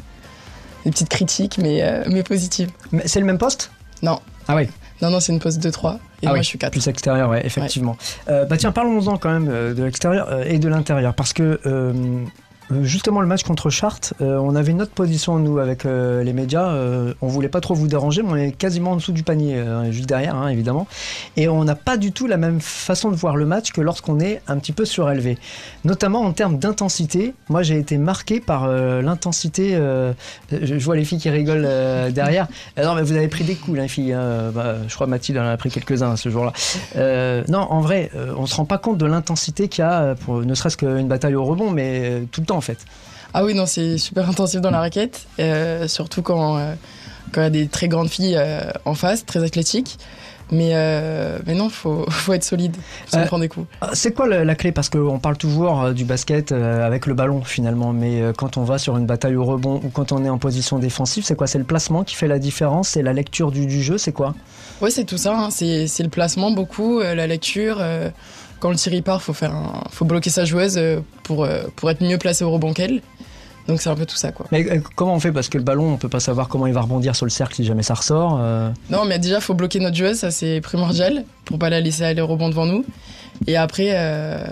des 0.85 0.91
petites 0.91 1.09
critiques, 1.09 1.57
mais, 1.57 1.81
euh, 1.81 2.03
mais 2.07 2.23
positives. 2.23 2.69
Mais 2.91 3.03
c'est 3.07 3.19
le 3.19 3.25
même 3.25 3.37
poste? 3.37 3.71
Non. 4.01 4.19
Ah 4.47 4.55
oui. 4.55 4.69
Non, 5.01 5.09
non, 5.09 5.19
c'est 5.19 5.31
une 5.31 5.39
poste 5.39 5.61
2-3. 5.63 5.95
Et 5.95 5.97
Ah 6.25 6.29
moi, 6.29 6.33
oui, 6.33 6.39
je 6.39 6.47
suis 6.47 6.57
4. 6.57 6.71
Plus 6.71 6.87
extérieur, 6.87 7.29
ouais, 7.29 7.45
effectivement. 7.45 7.97
Euh, 8.27 8.45
bah 8.45 8.57
tiens, 8.57 8.71
parlons-en 8.71 9.17
quand 9.17 9.31
même 9.31 9.47
euh, 9.49 9.73
de 9.73 9.83
l'extérieur 9.83 10.27
euh, 10.29 10.43
et 10.45 10.59
de 10.59 10.67
l'intérieur, 10.67 11.13
parce 11.13 11.33
que 11.33 11.59
justement 12.81 13.21
le 13.21 13.27
match 13.27 13.43
contre 13.43 13.69
Chartres, 13.69 14.13
euh, 14.21 14.37
on 14.37 14.55
avait 14.55 14.71
une 14.71 14.81
autre 14.81 14.91
position 14.91 15.39
nous 15.39 15.59
avec 15.59 15.85
euh, 15.85 16.23
les 16.23 16.33
médias. 16.33 16.69
euh, 16.69 17.13
on 17.21 17.27
voulait 17.27 17.49
pas 17.49 17.61
trop 17.61 17.73
vous 17.73 17.87
déranger, 17.87 18.21
mais 18.23 18.29
on 18.31 18.35
est 18.35 18.51
quasiment 18.51 18.91
en 18.91 18.95
dessous 18.95 19.11
du 19.11 19.23
panier, 19.23 19.55
euh, 19.55 19.91
juste 19.91 20.07
derrière, 20.07 20.35
hein, 20.35 20.49
évidemment. 20.49 20.87
Et 21.37 21.47
on 21.47 21.63
n'a 21.63 21.75
pas 21.75 21.97
du 21.97 22.11
tout 22.11 22.27
la 22.27 22.37
même 22.37 22.61
façon 22.61 23.09
de 23.11 23.15
voir 23.15 23.35
le 23.35 23.45
match 23.45 23.71
que 23.71 23.81
lorsqu'on 23.81 24.19
est 24.19 24.41
un 24.47 24.57
petit 24.57 24.71
peu 24.71 24.85
surélevé, 24.85 25.37
notamment 25.83 26.21
en 26.21 26.31
termes 26.31 26.57
d'intensité. 26.57 27.33
Moi, 27.49 27.63
j'ai 27.63 27.77
été 27.77 27.97
marqué 27.97 28.39
par 28.39 28.67
l'intensité. 28.67 29.77
je, 30.51 30.75
vois 30.83 30.95
les 30.95 31.05
filles 31.05 31.19
qui 31.19 31.29
rigolent 31.29 32.11
derrière. 32.11 32.47
Non, 32.77 32.95
mais 32.95 33.01
vous 33.01 33.13
avez 33.13 33.27
pris 33.27 33.43
des 33.43 33.55
coups, 33.55 33.77
les 33.77 33.87
filles. 33.87 34.13
hein. 34.13 34.51
Bah, 34.53 34.75
je 34.87 34.93
crois 34.93 35.07
Mathilde 35.07 35.39
en 35.39 35.47
a 35.47 35.57
pris 35.57 35.69
quelques-uns 35.69 36.15
ce 36.15 36.29
jour-là. 36.29 36.53
Non, 37.47 37.59
en 37.59 37.81
vrai, 37.81 38.11
on 38.37 38.45
se 38.45 38.55
rend 38.55 38.65
pas 38.65 38.77
compte 38.77 38.97
de 38.97 39.05
l'intensité 39.05 39.67
qu'il 39.67 39.83
y 39.83 39.87
a, 39.87 40.15
ne 40.27 40.53
serait-ce 40.53 40.77
qu'une 40.77 41.07
bataille 41.07 41.35
au 41.35 41.43
rebond, 41.43 41.71
mais 41.71 42.23
tout 42.31 42.41
le 42.41 42.45
temps 42.45 42.58
en 42.59 42.61
fait. 42.61 42.77
Ah 43.33 43.43
oui, 43.43 43.53
non, 43.55 43.65
c'est 43.65 43.97
super 43.97 44.29
intensif 44.29 44.59
dans 44.61 44.71
la 44.71 44.79
raquette, 44.79 45.25
euh, 45.39 45.87
surtout 45.87 46.21
quand 46.21 46.57
euh, 46.57 46.73
quand 47.31 47.41
il 47.41 47.43
y 47.43 47.47
a 47.47 47.49
des 47.51 47.67
très 47.67 47.87
grandes 47.87 48.09
filles 48.09 48.35
euh, 48.37 48.71
en 48.85 48.93
face, 48.95 49.25
très 49.25 49.43
athlétiques. 49.43 49.97
Mais, 50.51 50.73
mais 51.45 51.53
non, 51.53 51.69
faut, 51.69 52.05
faut 52.09 52.33
être 52.33 52.43
solide, 52.43 52.75
Euh, 53.13 53.23
prendre 53.27 53.41
des 53.43 53.49
coups. 53.49 53.67
C'est 53.93 54.13
quoi 54.15 54.27
la, 54.27 54.43
la 54.43 54.55
clé? 54.55 54.71
Parce 54.71 54.89
qu'on 54.89 55.19
parle 55.19 55.37
toujours 55.37 55.91
du 55.93 56.05
basket 56.05 56.51
avec 56.51 57.05
le 57.05 57.13
ballon 57.13 57.43
finalement, 57.43 57.93
mais 57.93 58.23
quand 58.35 58.57
on 58.57 58.63
va 58.63 58.79
sur 58.79 58.97
une 58.97 59.05
bataille 59.05 59.35
au 59.35 59.45
rebond 59.45 59.79
ou 59.83 59.89
quand 59.89 60.11
on 60.11 60.25
est 60.25 60.29
en 60.29 60.39
position 60.39 60.79
défensive, 60.79 61.23
c'est 61.23 61.35
quoi? 61.35 61.45
C'est 61.45 61.59
le 61.59 61.65
placement 61.65 62.03
qui 62.03 62.15
fait 62.15 62.27
la 62.27 62.39
différence? 62.39 62.89
C'est 62.89 63.03
la 63.03 63.13
lecture 63.13 63.51
du, 63.51 63.67
du 63.67 63.83
jeu? 63.83 63.99
C'est 63.99 64.11
quoi? 64.11 64.33
Oui, 64.81 64.91
c'est 64.91 65.03
tout 65.05 65.19
ça. 65.19 65.37
hein. 65.37 65.49
C'est 65.51 65.85
le 66.01 66.09
placement 66.09 66.49
beaucoup, 66.49 66.99
la 66.99 67.27
lecture. 67.27 67.77
Quand 68.59 68.69
le 68.69 68.75
tir 68.75 68.93
y 68.93 69.01
part, 69.01 69.21
faut 69.21 69.33
faire, 69.33 69.53
un- 69.53 69.83
faut 69.91 70.05
bloquer 70.05 70.29
sa 70.29 70.45
joueuse 70.45 70.77
euh, 70.77 70.99
pour 71.23 71.43
euh, 71.43 71.63
pour 71.75 71.89
être 71.91 72.01
mieux 72.03 72.17
placé 72.17 72.43
au 72.43 72.51
rebond 72.51 72.73
qu'elle. 72.73 73.01
Donc 73.67 73.81
c'est 73.81 73.89
un 73.89 73.95
peu 73.95 74.05
tout 74.07 74.15
ça, 74.15 74.31
quoi. 74.31 74.47
Mais 74.51 74.67
euh, 74.71 74.79
comment 74.95 75.13
on 75.13 75.19
fait? 75.19 75.31
Parce 75.31 75.47
que 75.47 75.57
le 75.59 75.63
ballon, 75.63 75.93
on 75.93 75.97
peut 75.97 76.09
pas 76.09 76.19
savoir 76.19 76.47
comment 76.47 76.65
il 76.65 76.73
va 76.73 76.81
rebondir 76.81 77.15
sur 77.15 77.25
le 77.27 77.29
cercle 77.29 77.55
si 77.55 77.63
jamais 77.65 77.83
ça 77.83 77.93
ressort. 77.93 78.39
euh. 78.41 78.69
Non, 78.89 79.05
mais 79.05 79.19
déjà, 79.19 79.39
faut 79.41 79.53
bloquer 79.53 79.79
notre 79.79 79.95
joueuse, 79.95 80.17
ça 80.17 80.31
c'est 80.31 80.59
primordial 80.61 81.23
pour 81.45 81.59
pas 81.59 81.69
la 81.69 81.79
laisser 81.79 82.03
aller 82.03 82.21
au 82.21 82.27
rebond 82.27 82.49
devant 82.49 82.65
nous. 82.65 82.83
Et 83.47 83.57
après, 83.57 83.89
euh, 83.93 84.43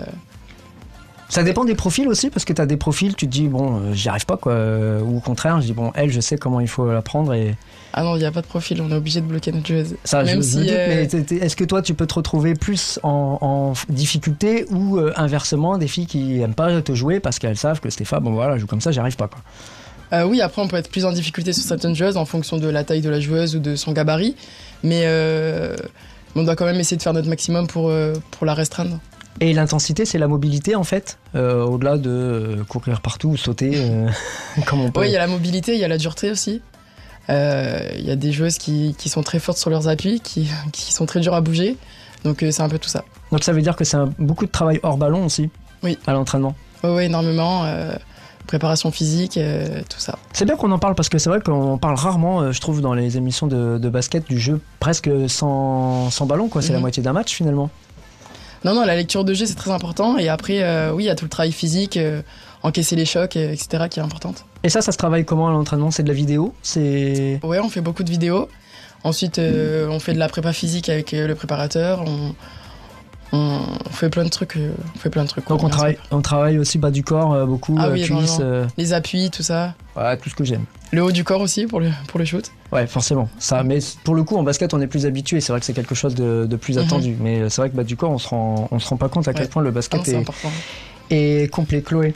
Ça 1.28 1.42
dépend 1.42 1.64
des 1.64 1.74
profils 1.74 2.08
aussi, 2.08 2.30
parce 2.30 2.44
que 2.46 2.52
tu 2.54 2.62
as 2.62 2.66
des 2.66 2.78
profils, 2.78 3.14
tu 3.14 3.26
te 3.26 3.30
dis, 3.30 3.48
bon, 3.48 3.80
euh, 3.80 3.92
j'y 3.92 4.08
arrive 4.08 4.24
pas, 4.24 4.38
quoi. 4.38 4.52
euh, 4.52 5.00
Ou 5.02 5.18
au 5.18 5.20
contraire, 5.20 5.60
je 5.60 5.66
dis, 5.66 5.72
bon, 5.74 5.92
elle, 5.94 6.10
je 6.10 6.20
sais 6.20 6.38
comment 6.38 6.60
il 6.60 6.68
faut 6.68 6.90
la 6.90 7.02
prendre. 7.02 7.34
Et 7.34 7.54
ah 7.92 8.02
non, 8.02 8.16
il 8.16 8.22
y 8.22 8.24
a 8.24 8.32
pas 8.32 8.40
de 8.42 8.46
profil, 8.46 8.80
on 8.80 8.90
est 8.90 8.94
obligé 8.94 9.20
de 9.20 9.26
bloquer 9.26 9.52
notre 9.52 9.66
joueuse. 9.66 9.96
ça, 10.04 10.22
Même 10.22 10.36
je, 10.36 10.42
je 10.42 10.48
si, 10.48 10.56
doute, 10.58 10.68
euh, 10.70 11.06
mais 11.30 11.36
est-ce 11.38 11.56
que 11.56 11.64
toi, 11.64 11.82
tu 11.82 11.92
peux 11.94 12.06
te 12.06 12.14
retrouver 12.14 12.54
plus 12.54 12.98
en, 13.02 13.38
en 13.40 13.72
difficulté 13.90 14.64
ou 14.70 14.96
euh, 14.98 15.12
inversement, 15.16 15.76
des 15.78 15.88
filles 15.88 16.06
qui 16.06 16.40
aiment 16.40 16.54
pas 16.54 16.80
te 16.80 16.94
jouer 16.94 17.20
parce 17.20 17.38
qu'elles 17.38 17.56
savent 17.58 17.80
que 17.80 17.90
Stéphane, 17.90 18.22
bon 18.22 18.32
voilà, 18.32 18.56
je 18.56 18.60
joue 18.62 18.66
comme 18.66 18.80
ça, 18.80 18.90
j'y 18.90 19.00
arrive 19.00 19.16
pas, 19.16 19.28
quoi. 19.28 19.40
Euh, 20.14 20.24
oui, 20.24 20.40
après, 20.40 20.62
on 20.62 20.68
peut 20.68 20.76
être 20.76 20.90
plus 20.90 21.04
en 21.04 21.12
difficulté 21.12 21.52
sur 21.52 21.62
certaines 21.64 21.94
joueuses 21.94 22.16
en 22.16 22.24
fonction 22.24 22.56
de 22.56 22.66
la 22.68 22.82
taille 22.84 23.02
de 23.02 23.10
la 23.10 23.20
joueuse 23.20 23.54
ou 23.56 23.58
de 23.58 23.76
son 23.76 23.92
gabarit. 23.92 24.34
Mais 24.82 25.02
euh, 25.04 25.76
on 26.34 26.44
doit 26.44 26.56
quand 26.56 26.64
même 26.64 26.80
essayer 26.80 26.96
de 26.96 27.02
faire 27.02 27.12
notre 27.12 27.28
maximum 27.28 27.66
pour, 27.66 27.90
euh, 27.90 28.14
pour 28.30 28.46
la 28.46 28.54
restreindre. 28.54 28.98
Et 29.40 29.52
l'intensité, 29.52 30.04
c'est 30.04 30.18
la 30.18 30.26
mobilité, 30.28 30.74
en 30.74 30.84
fait, 30.84 31.18
euh, 31.34 31.62
au-delà 31.64 31.96
de 31.98 32.10
euh, 32.10 32.64
courir 32.64 33.00
partout 33.00 33.28
ou 33.28 33.36
sauter, 33.36 33.72
euh, 33.76 34.08
comme 34.66 34.80
on 34.80 34.90
peut. 34.90 35.00
Oui, 35.00 35.08
il 35.08 35.12
y 35.12 35.16
a 35.16 35.20
la 35.20 35.26
mobilité, 35.28 35.74
il 35.74 35.80
y 35.80 35.84
a 35.84 35.88
la 35.88 35.98
dureté 35.98 36.30
aussi. 36.30 36.60
Euh, 37.30 37.80
Il 37.98 38.04
y 38.06 38.10
a 38.10 38.16
des 38.16 38.32
joueuses 38.32 38.58
qui, 38.58 38.94
qui 38.98 39.08
sont 39.08 39.22
très 39.22 39.38
fortes 39.38 39.58
sur 39.58 39.70
leurs 39.70 39.86
appuis, 39.88 40.20
qui, 40.20 40.48
qui 40.72 40.92
sont 40.92 41.06
très 41.06 41.20
dures 41.20 41.34
à 41.34 41.40
bouger. 41.40 41.76
Donc 42.24 42.38
c'est 42.50 42.62
un 42.62 42.68
peu 42.68 42.78
tout 42.78 42.88
ça. 42.88 43.04
Donc 43.30 43.44
ça 43.44 43.52
veut 43.52 43.62
dire 43.62 43.76
que 43.76 43.84
c'est 43.84 43.98
beaucoup 44.18 44.46
de 44.46 44.50
travail 44.50 44.80
hors 44.82 44.96
ballon 44.96 45.24
aussi, 45.26 45.50
Oui. 45.84 45.98
à 46.06 46.12
l'entraînement. 46.12 46.54
Oui, 46.82 46.90
ouais, 46.90 47.06
énormément. 47.06 47.64
préparation 48.48 48.90
physique, 48.90 49.36
euh, 49.36 49.82
tout 49.90 50.00
ça. 50.00 50.18
C'est 50.32 50.46
bien 50.46 50.56
qu'on 50.56 50.72
en 50.72 50.78
parle 50.78 50.94
parce 50.94 51.10
que 51.10 51.18
c'est 51.18 51.28
vrai 51.28 51.40
qu'on 51.40 51.76
parle 51.76 51.96
rarement, 51.96 52.40
euh, 52.40 52.50
je 52.52 52.60
trouve, 52.62 52.80
dans 52.80 52.94
les 52.94 53.18
émissions 53.18 53.46
de, 53.46 53.76
de 53.78 53.88
basket 53.90 54.26
du 54.26 54.38
jeu 54.40 54.58
presque 54.80 55.10
sans, 55.28 56.08
sans 56.10 56.24
ballon, 56.24 56.48
quoi. 56.48 56.62
C'est 56.62 56.70
la 56.72 56.78
Mhm. 56.78 56.80
moitié 56.80 57.02
d'un 57.02 57.12
match 57.12 57.34
finalement. 57.34 57.68
Non, 58.64 58.74
non, 58.74 58.84
la 58.84 58.96
lecture 58.96 59.24
de 59.24 59.34
jeu, 59.34 59.46
c'est 59.46 59.54
très 59.54 59.70
important. 59.70 60.18
Et 60.18 60.28
après, 60.28 60.62
euh, 60.62 60.92
oui, 60.92 61.04
il 61.04 61.06
y 61.06 61.10
a 61.10 61.14
tout 61.14 61.24
le 61.24 61.30
travail 61.30 61.52
physique, 61.52 61.96
euh, 61.96 62.22
encaisser 62.62 62.96
les 62.96 63.04
chocs, 63.04 63.36
euh, 63.36 63.52
etc., 63.52 63.84
qui 63.88 64.00
est 64.00 64.02
importante. 64.02 64.44
Et 64.64 64.68
ça, 64.68 64.82
ça 64.82 64.92
se 64.92 64.98
travaille 64.98 65.24
comment 65.24 65.48
à 65.48 65.52
l'entraînement? 65.52 65.90
C'est 65.90 66.02
de 66.02 66.08
la 66.08 66.14
vidéo? 66.14 66.54
C'est. 66.62 67.40
Ouais, 67.42 67.60
on 67.60 67.68
fait 67.68 67.80
beaucoup 67.80 68.02
de 68.02 68.10
vidéos. 68.10 68.48
Ensuite, 69.04 69.38
euh, 69.38 69.86
on 69.88 70.00
fait 70.00 70.12
de 70.12 70.18
la 70.18 70.28
prépa 70.28 70.52
physique 70.52 70.88
avec 70.88 71.12
le 71.12 71.32
préparateur. 71.34 72.02
On, 72.04 72.34
on 73.32 73.60
fait 73.90 74.08
plein 74.10 74.24
de 74.24 74.28
trucs. 74.28 74.56
euh, 74.56 74.72
on 74.94 74.98
fait 74.98 75.10
plein 75.10 75.24
de 75.24 75.28
trucs. 75.28 75.46
Donc 75.48 75.62
on 75.62 75.68
travaille, 75.68 75.98
on 76.10 76.20
travaille 76.22 76.58
aussi 76.58 76.78
bas 76.78 76.90
du 76.90 77.02
corps 77.02 77.32
euh, 77.34 77.46
beaucoup, 77.46 77.76
Ah 77.78 77.86
euh, 77.86 77.92
oui, 77.92 78.02
cuisses, 78.02 78.10
énormément. 78.38 78.38
euh, 78.40 78.66
Les 78.78 78.92
appuis, 78.92 79.30
tout 79.30 79.42
ça. 79.42 79.74
ouais, 79.96 80.16
tout 80.16 80.30
ce 80.30 80.34
que 80.34 80.44
j'aime. 80.44 80.64
Le 80.92 81.02
haut 81.02 81.12
du 81.12 81.22
corps 81.24 81.42
aussi 81.42 81.66
pour 81.66 81.80
le, 81.80 81.90
pour 82.06 82.18
le 82.18 82.24
shoot. 82.24 82.50
Ouais, 82.72 82.86
forcément. 82.86 83.28
Ça, 83.38 83.62
mais 83.62 83.78
pour 84.04 84.14
le 84.14 84.22
coup, 84.22 84.36
en 84.36 84.42
basket, 84.42 84.72
on 84.72 84.80
est 84.80 84.86
plus 84.86 85.04
habitué. 85.04 85.40
C'est 85.42 85.52
vrai 85.52 85.60
que 85.60 85.66
c'est 85.66 85.74
quelque 85.74 85.94
chose 85.94 86.14
de, 86.14 86.46
de 86.46 86.56
plus 86.56 86.78
Mhm. 86.78 86.84
attendu. 86.84 87.16
Mais 87.20 87.50
c'est 87.50 87.60
vrai 87.60 87.68
que 87.70 87.76
bas 87.76 87.84
du 87.84 87.96
corps, 87.96 88.10
on 88.10 88.18
se 88.18 88.28
rend, 88.28 88.68
on 88.70 88.78
se 88.78 88.88
rend 88.88 88.96
pas 88.96 89.08
compte 89.10 89.28
à 89.28 89.32
quel 89.34 89.42
Ouais. 89.42 89.48
point 89.48 89.62
le 89.62 89.68
Ah 89.68 89.72
non, 89.72 89.74
basket 89.74 90.00
c'est 90.06 90.12
est, 90.12 90.16
important. 90.16 90.50
est 91.10 91.50
complet. 91.52 91.82
Chloé. 91.82 92.14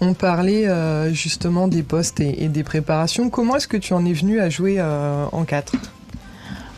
On 0.00 0.12
parlait 0.14 0.66
euh, 0.68 1.10
justement 1.12 1.68
des 1.68 1.82
postes 1.82 2.20
et, 2.20 2.44
et 2.44 2.48
des 2.48 2.62
préparations. 2.62 3.28
Comment 3.30 3.56
est-ce 3.56 3.68
que 3.68 3.76
tu 3.78 3.92
en 3.94 4.04
es 4.04 4.12
venu 4.12 4.40
à 4.40 4.48
jouer 4.50 4.76
euh, 4.78 5.24
en 5.32 5.44
4 5.44 5.72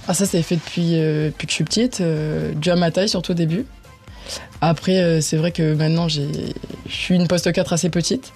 Ah, 0.09 0.15
ça, 0.15 0.27
c'est 0.27 0.43
fait 0.43 0.57
depuis, 0.57 0.99
euh, 0.99 1.27
depuis 1.27 1.47
que 1.47 1.51
je 1.51 1.55
suis 1.55 1.65
petite. 1.65 2.01
Euh, 2.01 2.55
déjà 2.55 2.73
à 2.73 2.77
ma 2.77 2.91
taille, 2.91 3.09
surtout 3.09 3.33
au 3.33 3.35
début. 3.35 3.67
Après, 4.61 4.97
euh, 4.97 5.21
c'est 5.21 5.37
vrai 5.37 5.53
que 5.53 5.75
maintenant, 5.75 6.09
j'ai, 6.09 6.29
je 6.87 6.95
suis 6.95 7.15
une 7.15 7.29
poste 7.29 7.53
4 7.53 7.73
assez 7.75 7.91
petite. 7.91 8.33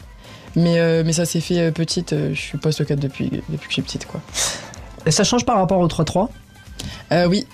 Mais, 0.55 0.79
euh, 0.79 1.03
mais 1.05 1.15
ça 1.15 1.25
s'est 1.25 1.41
fait 1.41 1.73
petite. 1.73 2.15
je 2.15 2.39
suis 2.39 2.59
poste 2.59 2.85
4 2.85 3.01
depuis, 3.01 3.31
depuis 3.49 3.69
que 3.69 3.71
je 3.71 3.73
suis 3.73 3.83
petite, 3.83 4.07
quoi. 4.07 4.21
Et 5.07 5.11
ça 5.11 5.25
change 5.25 5.45
par 5.45 5.57
rapport 5.57 5.81
au 5.81 5.89
3-3 5.89 6.29
Euh, 7.11 7.27
oui. 7.27 7.47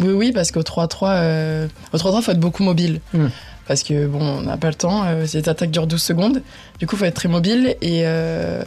Oui, 0.00 0.12
oui, 0.12 0.32
parce 0.32 0.50
qu'au 0.50 0.62
3-3, 0.62 1.10
euh, 1.10 1.68
au 1.92 1.96
3-3, 1.98 2.22
faut 2.22 2.32
être 2.32 2.40
beaucoup 2.40 2.62
mobile. 2.62 3.00
Hmm. 3.12 3.28
Parce 3.66 3.82
que 3.82 4.06
bon, 4.06 4.20
on 4.20 4.42
n'a 4.42 4.56
pas 4.56 4.68
le 4.68 4.74
temps, 4.74 5.04
euh, 5.04 5.26
cette 5.26 5.48
attaque 5.48 5.70
dure 5.70 5.86
12 5.86 6.02
secondes. 6.02 6.42
Du 6.78 6.86
coup, 6.86 6.96
faut 6.96 7.04
être 7.04 7.14
très 7.14 7.28
mobile 7.28 7.76
et, 7.80 8.02
euh, 8.04 8.62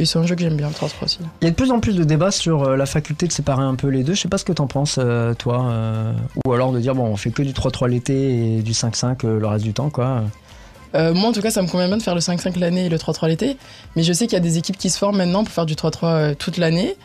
et 0.00 0.04
c'est 0.06 0.18
un 0.18 0.26
jeu 0.26 0.34
que 0.34 0.40
j'aime 0.42 0.56
bien, 0.56 0.68
le 0.68 0.74
3-3 0.74 1.04
aussi. 1.04 1.18
Il 1.40 1.44
y 1.44 1.46
a 1.46 1.50
de 1.50 1.54
plus 1.56 1.70
en 1.70 1.78
plus 1.80 1.94
de 1.94 2.04
débats 2.04 2.30
sur 2.30 2.62
euh, 2.64 2.76
la 2.76 2.86
faculté 2.86 3.26
de 3.26 3.32
séparer 3.32 3.62
un 3.62 3.74
peu 3.74 3.88
les 3.88 4.02
deux. 4.02 4.14
Je 4.14 4.20
sais 4.22 4.28
pas 4.28 4.38
ce 4.38 4.44
que 4.44 4.52
t'en 4.52 4.66
penses, 4.66 4.96
euh, 4.98 5.34
toi. 5.34 5.66
euh, 5.70 6.12
ou 6.44 6.52
alors 6.52 6.72
de 6.72 6.80
dire, 6.80 6.94
bon, 6.94 7.04
on 7.04 7.16
fait 7.16 7.30
que 7.30 7.42
du 7.42 7.52
3-3 7.52 7.88
l'été 7.88 8.56
et 8.58 8.62
du 8.62 8.72
5-5 8.72 9.24
euh, 9.24 9.38
le 9.38 9.46
reste 9.46 9.64
du 9.64 9.72
temps, 9.74 9.90
quoi. 9.90 10.22
Euh, 10.96 11.14
moi, 11.14 11.28
en 11.28 11.32
tout 11.32 11.40
cas, 11.42 11.50
ça 11.52 11.62
me 11.62 11.68
convient 11.68 11.86
bien 11.86 11.98
de 11.98 12.02
faire 12.02 12.14
le 12.16 12.20
5-5 12.20 12.58
l'année 12.58 12.86
et 12.86 12.88
le 12.88 12.96
3-3 12.96 13.28
l'été. 13.28 13.56
Mais 13.94 14.02
je 14.02 14.12
sais 14.12 14.26
qu'il 14.26 14.34
y 14.34 14.36
a 14.36 14.40
des 14.40 14.58
équipes 14.58 14.76
qui 14.78 14.90
se 14.90 14.98
forment 14.98 15.18
maintenant 15.18 15.44
pour 15.44 15.52
faire 15.52 15.66
du 15.66 15.74
3-3 15.74 15.98
euh, 16.04 16.34
toute 16.34 16.56
l'année. 16.56 16.96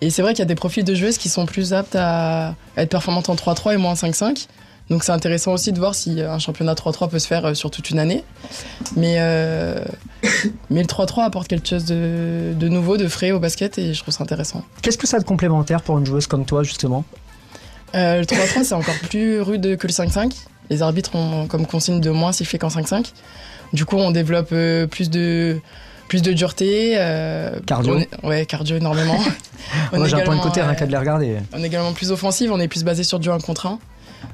Et 0.00 0.10
c'est 0.10 0.22
vrai 0.22 0.32
qu'il 0.32 0.40
y 0.40 0.42
a 0.42 0.46
des 0.46 0.54
profils 0.54 0.82
de 0.82 0.94
joueuses 0.94 1.18
qui 1.18 1.28
sont 1.28 1.44
plus 1.46 1.72
aptes 1.74 1.94
à, 1.94 2.48
à 2.76 2.82
être 2.82 2.88
performantes 2.90 3.28
en 3.28 3.34
3-3 3.34 3.74
et 3.74 3.76
moins 3.76 3.92
en 3.92 3.94
5-5. 3.94 4.46
Donc 4.90 5.04
c'est 5.04 5.12
intéressant 5.12 5.52
aussi 5.52 5.72
de 5.72 5.78
voir 5.78 5.94
si 5.94 6.20
un 6.20 6.38
championnat 6.40 6.74
3-3 6.74 7.08
peut 7.08 7.18
se 7.20 7.26
faire 7.28 7.46
euh, 7.46 7.54
sur 7.54 7.70
toute 7.70 7.90
une 7.90 7.98
année. 8.00 8.24
Mais, 8.96 9.16
euh, 9.18 9.84
mais 10.70 10.80
le 10.80 10.86
3-3 10.86 11.22
apporte 11.24 11.46
quelque 11.48 11.68
chose 11.68 11.84
de, 11.84 12.52
de 12.58 12.68
nouveau, 12.68 12.96
de 12.96 13.06
frais 13.08 13.30
au 13.30 13.38
basket 13.38 13.78
et 13.78 13.94
je 13.94 14.02
trouve 14.02 14.12
ça 14.12 14.24
intéressant. 14.24 14.64
Qu'est-ce 14.82 14.98
que 14.98 15.06
ça 15.06 15.18
a 15.18 15.20
de 15.20 15.24
complémentaire 15.24 15.82
pour 15.82 15.96
une 15.98 16.06
joueuse 16.06 16.26
comme 16.26 16.44
toi, 16.44 16.62
justement? 16.64 17.04
Euh, 17.94 18.18
le 18.18 18.24
3-3 18.24 18.64
c'est 18.64 18.74
encore 18.74 18.94
plus 19.08 19.40
rude 19.40 19.76
que 19.76 19.86
le 19.86 19.92
5-5. 19.92 20.32
Les 20.70 20.82
arbitres 20.82 21.14
ont 21.16 21.46
comme 21.46 21.66
consigne 21.66 22.00
de 22.00 22.10
moins 22.10 22.32
siffler 22.32 22.58
qu'en 22.58 22.68
5-5. 22.68 23.12
Du 23.72 23.84
coup 23.84 23.96
on 23.96 24.10
développe 24.10 24.50
euh, 24.52 24.86
plus 24.86 25.08
de 25.10 25.60
plus 26.08 26.22
de 26.22 26.32
dureté. 26.32 26.94
euh, 26.98 27.58
Cardio. 27.66 27.98
est- 27.98 28.08
ouais, 28.24 28.44
cardio 28.44 28.76
énormément. 28.76 29.16
On 29.92 29.98
Moi, 29.98 30.08
j'ai 30.08 30.16
un 30.16 30.20
point 30.24 30.34
de 30.36 30.40
côté 30.40 30.60
rien 30.60 30.70
euh, 30.70 30.74
qu'à 30.74 30.86
de 30.86 30.90
les 30.90 30.96
regarder. 30.96 31.36
On 31.52 31.62
est 31.62 31.66
également 31.66 31.92
plus 31.92 32.10
offensif, 32.10 32.50
on 32.52 32.58
est 32.58 32.66
plus 32.66 32.82
basé 32.82 33.04
sur 33.04 33.20
du 33.20 33.28
1 33.30 33.38
contre 33.38 33.66
1. 33.66 33.78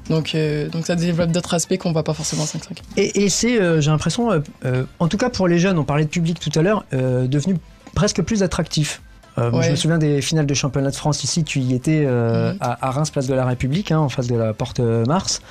Donc, 0.09 0.35
euh, 0.35 0.69
donc 0.69 0.85
ça 0.85 0.95
développe 0.95 1.31
d'autres 1.31 1.53
aspects 1.53 1.77
qu'on 1.77 1.91
voit 1.91 2.03
pas 2.03 2.13
forcément 2.13 2.43
en 2.43 2.45
5-5. 2.45 2.77
Et, 2.97 3.23
et 3.23 3.29
c'est, 3.29 3.59
euh, 3.61 3.81
j'ai 3.81 3.91
l'impression, 3.91 4.31
euh, 4.65 4.83
en 4.99 5.07
tout 5.07 5.17
cas 5.17 5.29
pour 5.29 5.47
les 5.47 5.59
jeunes, 5.59 5.77
on 5.77 5.83
parlait 5.83 6.05
de 6.05 6.09
public 6.09 6.39
tout 6.39 6.51
à 6.57 6.61
l'heure, 6.61 6.85
devenu 6.91 7.57
presque 7.93 8.21
plus 8.21 8.43
attractif. 8.43 9.01
Je 9.37 9.69
me 9.69 9.75
souviens 9.75 9.97
des 9.99 10.21
finales 10.21 10.47
de 10.47 10.53
championnat 10.53 10.89
de 10.89 10.95
France 10.95 11.23
ici, 11.23 11.43
tu 11.43 11.59
y 11.59 11.73
étais 11.75 12.05
Mhm. 12.05 12.57
à, 12.59 12.87
à 12.87 12.91
Reims, 12.91 13.11
place 13.11 13.27
de 13.27 13.33
la 13.35 13.45
République, 13.45 13.91
hein, 13.91 13.99
en 13.99 14.09
face 14.09 14.27
de 14.27 14.35
la 14.35 14.53
porte 14.53 14.79
Mars. 14.79 15.41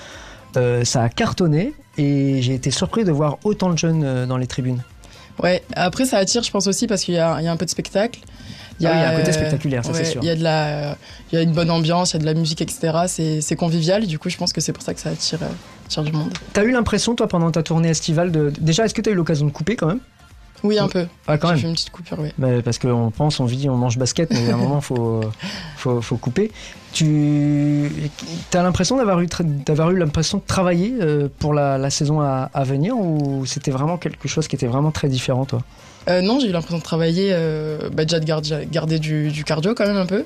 Ça 0.85 1.03
a 1.03 1.09
cartonné 1.09 1.75
et 1.99 2.40
j'ai 2.42 2.55
été 2.55 2.70
surpris 2.70 3.05
de 3.05 3.12
voir 3.12 3.38
autant 3.44 3.70
de 3.70 3.79
jeunes 3.79 4.27
dans 4.27 4.38
les 4.38 4.46
tribunes. 4.46 4.83
Ouais, 5.42 5.62
après 5.75 6.07
ça 6.07 6.16
attire, 6.16 6.42
je 6.42 6.51
pense 6.51 6.66
aussi, 6.66 6.87
parce 6.87 7.03
qu'il 7.05 7.14
y 7.14 7.18
a 7.18 7.37
un 7.37 7.57
peu 7.57 7.66
de 7.66 7.70
spectacle. 7.70 8.20
Ah 8.84 8.90
oui, 8.90 8.96
il 8.98 9.00
y 9.00 9.04
a 9.04 9.08
un 9.10 9.16
côté 9.16 9.30
euh, 9.30 9.32
spectaculaire, 9.32 9.84
ça, 9.84 9.94
c'est 9.94 10.04
sûr. 10.04 10.20
Il 10.22 10.26
y, 10.26 10.30
a 10.30 10.36
de 10.36 10.42
la, 10.42 10.96
il 11.32 11.36
y 11.36 11.38
a 11.38 11.42
une 11.42 11.52
bonne 11.52 11.70
ambiance, 11.70 12.10
il 12.10 12.14
y 12.14 12.16
a 12.16 12.20
de 12.20 12.26
la 12.26 12.34
musique, 12.34 12.60
etc. 12.60 13.06
C'est 13.40 13.56
convivial, 13.56 14.06
du 14.06 14.18
coup, 14.18 14.28
je 14.28 14.36
pense 14.36 14.52
que 14.52 14.60
c'est 14.60 14.72
pour 14.72 14.82
ça 14.82 14.92
que 14.94 15.00
ça 15.00 15.10
attire, 15.10 15.42
euh, 15.42 15.48
attire 15.86 16.02
du 16.02 16.12
monde. 16.12 16.30
T'as 16.52 16.64
eu 16.64 16.72
l'impression, 16.72 17.14
toi, 17.14 17.26
pendant 17.28 17.50
ta 17.50 17.62
tournée 17.62 17.88
estivale, 17.88 18.30
de... 18.32 18.52
déjà, 18.60 18.84
est-ce 18.84 18.94
que 18.94 19.00
t'as 19.00 19.10
eu 19.10 19.14
l'occasion 19.14 19.46
de 19.46 19.52
couper 19.52 19.76
quand 19.76 19.86
même? 19.86 20.00
Oui, 20.62 20.78
un 20.78 20.88
peu. 20.88 21.06
Ah, 21.26 21.38
quand 21.38 21.48
J'ai 21.48 21.52
même. 21.54 21.60
fait 21.60 21.68
une 21.68 21.74
petite 21.74 21.90
coupure, 21.90 22.18
oui. 22.18 22.30
Mais 22.38 22.62
parce 22.62 22.78
qu'on 22.78 23.10
pense, 23.10 23.40
on 23.40 23.44
vit, 23.44 23.68
on 23.68 23.76
mange 23.76 23.98
basket, 23.98 24.30
mais 24.30 24.50
à 24.50 24.54
un 24.54 24.56
moment, 24.56 24.80
faut, 24.80 25.20
faut, 25.76 26.00
faut 26.00 26.16
couper. 26.16 26.50
Tu 26.92 27.90
as 28.54 28.62
l'impression 28.62 28.96
d'avoir 28.96 29.20
eu, 29.20 29.28
d'avoir 29.66 29.90
eu 29.90 29.98
l'impression 29.98 30.38
de 30.38 30.42
travailler 30.46 30.94
euh, 31.00 31.28
pour 31.38 31.52
la, 31.52 31.76
la 31.76 31.90
saison 31.90 32.20
à, 32.20 32.50
à 32.54 32.64
venir 32.64 32.96
ou 32.96 33.44
c'était 33.44 33.70
vraiment 33.70 33.98
quelque 33.98 34.28
chose 34.28 34.48
qui 34.48 34.56
était 34.56 34.66
vraiment 34.66 34.90
très 34.90 35.08
différent, 35.08 35.44
toi? 35.44 35.60
Euh, 36.08 36.20
non, 36.20 36.38
j'ai 36.38 36.48
eu 36.48 36.52
l'impression 36.52 36.78
de 36.78 36.82
travailler, 36.82 37.30
euh, 37.32 37.90
bah, 37.92 38.04
déjà 38.04 38.20
de 38.20 38.24
garder, 38.70 38.98
du, 38.98 39.44
cardio 39.44 39.74
quand 39.74 39.86
même 39.86 39.96
un 39.96 40.06
peu. 40.06 40.24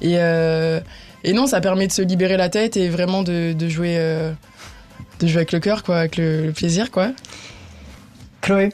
Et, 0.00 0.14
euh, 0.18 0.80
et 1.24 1.32
non, 1.32 1.46
ça 1.46 1.60
permet 1.60 1.86
de 1.86 1.92
se 1.92 2.02
libérer 2.02 2.36
la 2.36 2.48
tête 2.48 2.76
et 2.76 2.88
vraiment 2.88 3.22
de, 3.22 3.52
de 3.52 3.68
jouer, 3.68 3.96
euh, 3.98 4.32
de 5.20 5.26
jouer 5.26 5.38
avec 5.38 5.52
le 5.52 5.60
cœur, 5.60 5.82
quoi, 5.82 5.98
avec 5.98 6.16
le, 6.16 6.46
le 6.46 6.52
plaisir, 6.52 6.90
quoi. 6.90 7.10
Chloé? 8.40 8.70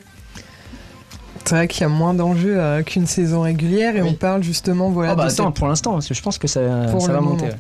C'est 1.47 1.55
vrai 1.57 1.69
qu'il 1.69 1.83
y 1.83 1.85
a 1.85 1.89
moins 1.89 2.15
d'enjeux 2.15 2.55
euh, 2.59 2.83
qu'une 2.83 3.07
saison 3.07 3.43
régulière 3.43 3.97
et 3.97 4.03
Oui. 4.03 4.09
on 4.13 4.15
parle 4.15 4.43
justement 4.43 4.89
voilà, 4.89 5.13
Ah 5.13 5.15
bah 5.15 5.27
de 5.27 5.31
attends, 5.31 5.47
cette 5.49 5.55
pour 5.57 5.69
l'instant, 5.69 5.93
parce 5.93 6.09
que 6.09 6.15
je 6.15 6.23
pense 6.23 6.39
que 6.39 6.49
ça, 6.49 6.61
Pour 6.91 7.03
ça 7.03 7.13
va 7.13 7.21
monter. 7.21 7.45
ouais. 7.45 7.57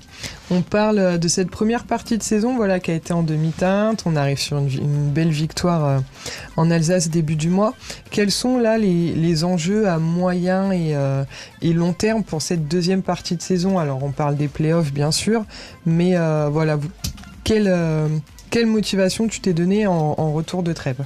On 0.50 0.62
parle 0.62 0.98
euh, 0.98 1.18
de 1.18 1.28
cette 1.28 1.50
première 1.50 1.84
partie 1.84 2.16
de 2.16 2.22
saison 2.22 2.56
voilà, 2.56 2.80
qui 2.80 2.90
a 2.90 2.94
été 2.94 3.12
en 3.12 3.22
demi-teinte. 3.22 4.02
On 4.06 4.16
arrive 4.16 4.38
sur 4.38 4.56
une, 4.58 5.10
belle 5.10 5.28
victoire 5.30 5.84
euh, 5.84 5.98
en 6.56 6.70
Alsace 6.70 7.10
début 7.10 7.36
du 7.36 7.50
mois. 7.50 7.74
Quels 8.10 8.30
sont 8.30 8.56
là 8.58 8.78
les, 8.78 9.12
les 9.12 9.44
enjeux 9.44 9.86
à 9.86 9.98
moyen 9.98 10.72
et, 10.72 10.94
euh, 10.94 11.22
et 11.60 11.74
long 11.74 11.92
terme 11.92 12.22
pour 12.24 12.40
cette 12.40 12.66
deuxième 12.66 13.02
partie 13.02 13.36
de 13.36 13.42
saison? 13.42 13.78
Alors 13.78 14.02
on 14.02 14.12
parle 14.12 14.36
des 14.36 14.48
playoffs 14.48 14.92
bien 14.94 15.10
sûr, 15.10 15.44
mais 15.84 16.14
voilà, 16.50 16.76
vous- 16.76 16.88
quelle, 17.44 17.70
quelle 18.50 18.66
motivation 18.66 19.26
tu 19.28 19.40
t'es 19.40 19.52
donné 19.52 19.86
en, 19.86 20.14
en 20.16 20.32
retour 20.32 20.62
de 20.62 20.72
trêve? 20.72 21.04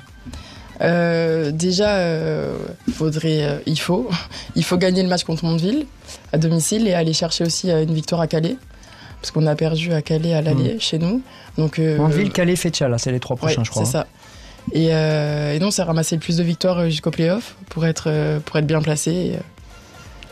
Euh, 0.80 1.50
déjà, 1.50 1.96
euh, 1.96 2.56
faudrait, 2.92 3.42
euh, 3.42 3.58
il 3.66 3.78
faut, 3.78 4.08
il 4.54 4.64
faut 4.64 4.76
gagner 4.76 5.02
le 5.02 5.08
match 5.08 5.24
contre 5.24 5.44
Mondeville 5.44 5.86
à 6.32 6.38
domicile 6.38 6.86
et 6.86 6.94
aller 6.94 7.12
chercher 7.12 7.44
aussi 7.44 7.70
une 7.70 7.92
victoire 7.92 8.20
à 8.20 8.26
Calais, 8.26 8.56
parce 9.20 9.32
qu'on 9.32 9.46
a 9.46 9.56
perdu 9.56 9.92
à 9.92 10.02
Calais 10.02 10.34
à 10.34 10.42
l'aller 10.42 10.78
chez 10.78 10.98
nous. 10.98 11.20
Donc, 11.56 11.78
Mondeville, 11.78 12.30
Calais, 12.30 12.56
Fétia, 12.56 12.88
là, 12.88 12.98
c'est 12.98 13.10
les 13.10 13.20
trois 13.20 13.36
prochains, 13.36 13.58
ouais, 13.58 13.64
je 13.64 13.70
crois. 13.70 13.84
C'est 13.84 13.92
ça. 13.92 14.06
Et, 14.72 14.86
et 14.86 15.58
non, 15.58 15.70
c'est 15.70 15.82
ramasser 15.82 16.14
le 16.14 16.20
plus 16.20 16.36
de 16.36 16.42
victoires 16.44 16.88
jusqu'au 16.88 17.10
playoff 17.10 17.56
pour 17.70 17.84
être, 17.84 18.38
pour 18.44 18.56
être 18.56 18.66
bien 18.66 18.80
placé 18.80 19.10
et, 19.10 19.38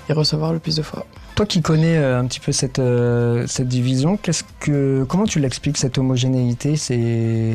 et 0.09 0.13
recevoir 0.13 0.53
le 0.53 0.61
plus 0.61 0.77
de 0.77 0.83
fois. 0.83 1.07
Toi 1.37 1.47
qui 1.47 1.63
connais 1.63 1.97
euh, 1.99 2.19
un 2.19 2.27
petit 2.27 2.41
peu 2.41 2.51
cette, 2.51 2.79
euh, 2.79 3.47
cette 3.47 3.69
division, 3.69 4.17
qu'est-ce 4.17 4.43
que, 4.59 5.05
comment 5.09 5.25
tu 5.25 5.39
l'expliques 5.39 5.77
cette 5.77 5.99
homogénéité? 5.99 6.77
C'est, 6.77 7.55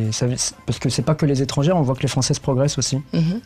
Parce 0.65 0.79
que 0.79 0.89
c'est 0.89 1.01
pas 1.01 1.15
que 1.15 1.25
les 1.25 1.41
étrangers, 1.41 1.71
on 1.71 1.81
voit 1.81 1.95
que 1.95 2.03
les 2.03 2.07
Françaises 2.07 2.39
progressent 2.39 2.77
aussi. 2.77 3.01
Mhm. 3.11 3.41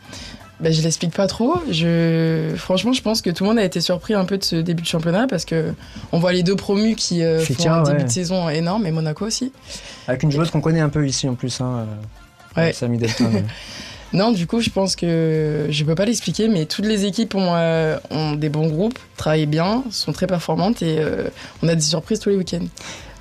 Ben, 0.60 0.72
je 0.72 0.80
l'explique 0.82 1.14
pas 1.14 1.26
trop. 1.26 1.54
Je... 1.70 2.54
Franchement, 2.56 2.92
je 2.92 3.02
pense 3.02 3.20
que 3.20 3.28
tout 3.30 3.44
le 3.44 3.50
monde 3.50 3.58
a 3.58 3.64
été 3.64 3.80
surpris 3.80 4.14
un 4.14 4.24
peu 4.24 4.38
de 4.38 4.44
ce 4.44 4.56
début 4.56 4.82
de 4.82 4.86
championnat 4.86 5.26
parce 5.26 5.44
que 5.44 5.74
on 6.12 6.18
voit 6.18 6.32
les 6.32 6.42
deux 6.42 6.56
promus 6.56 6.96
qui 6.96 7.22
euh, 7.22 7.40
font 7.40 7.70
un 7.70 7.82
début 7.82 8.04
de 8.04 8.08
saison 8.10 8.48
énorme 8.48 8.86
et 8.86 8.90
Monaco 8.90 9.26
aussi. 9.26 9.52
Avec 10.08 10.22
une 10.22 10.32
joueuse 10.32 10.50
qu'on 10.50 10.62
connaît 10.62 10.80
un 10.80 10.88
peu 10.88 11.06
ici 11.06 11.28
en 11.28 11.34
plus, 11.34 11.60
hein, 11.60 11.86
euh, 12.56 12.60
Ouais. 12.60 12.72
Samy 12.72 12.96
Delton. 12.96 13.30
Non, 14.16 14.32
du 14.32 14.46
coup, 14.46 14.60
je 14.60 14.70
pense 14.70 14.96
que 14.96 15.66
je 15.68 15.84
peux 15.84 15.94
pas 15.94 16.06
l'expliquer, 16.06 16.48
mais 16.48 16.64
toutes 16.64 16.86
les 16.86 17.04
équipes 17.04 17.34
ont, 17.34 17.52
euh, 17.54 17.98
ont 18.10 18.32
des 18.32 18.48
bons 18.48 18.66
groupes, 18.68 18.98
travaillent 19.16 19.44
bien, 19.46 19.84
sont 19.90 20.12
très 20.12 20.26
performantes 20.26 20.80
et 20.80 20.96
euh, 20.98 21.28
on 21.62 21.68
a 21.68 21.74
des 21.74 21.80
surprises 21.82 22.18
tous 22.18 22.30
les 22.30 22.36
week-ends. 22.36 22.64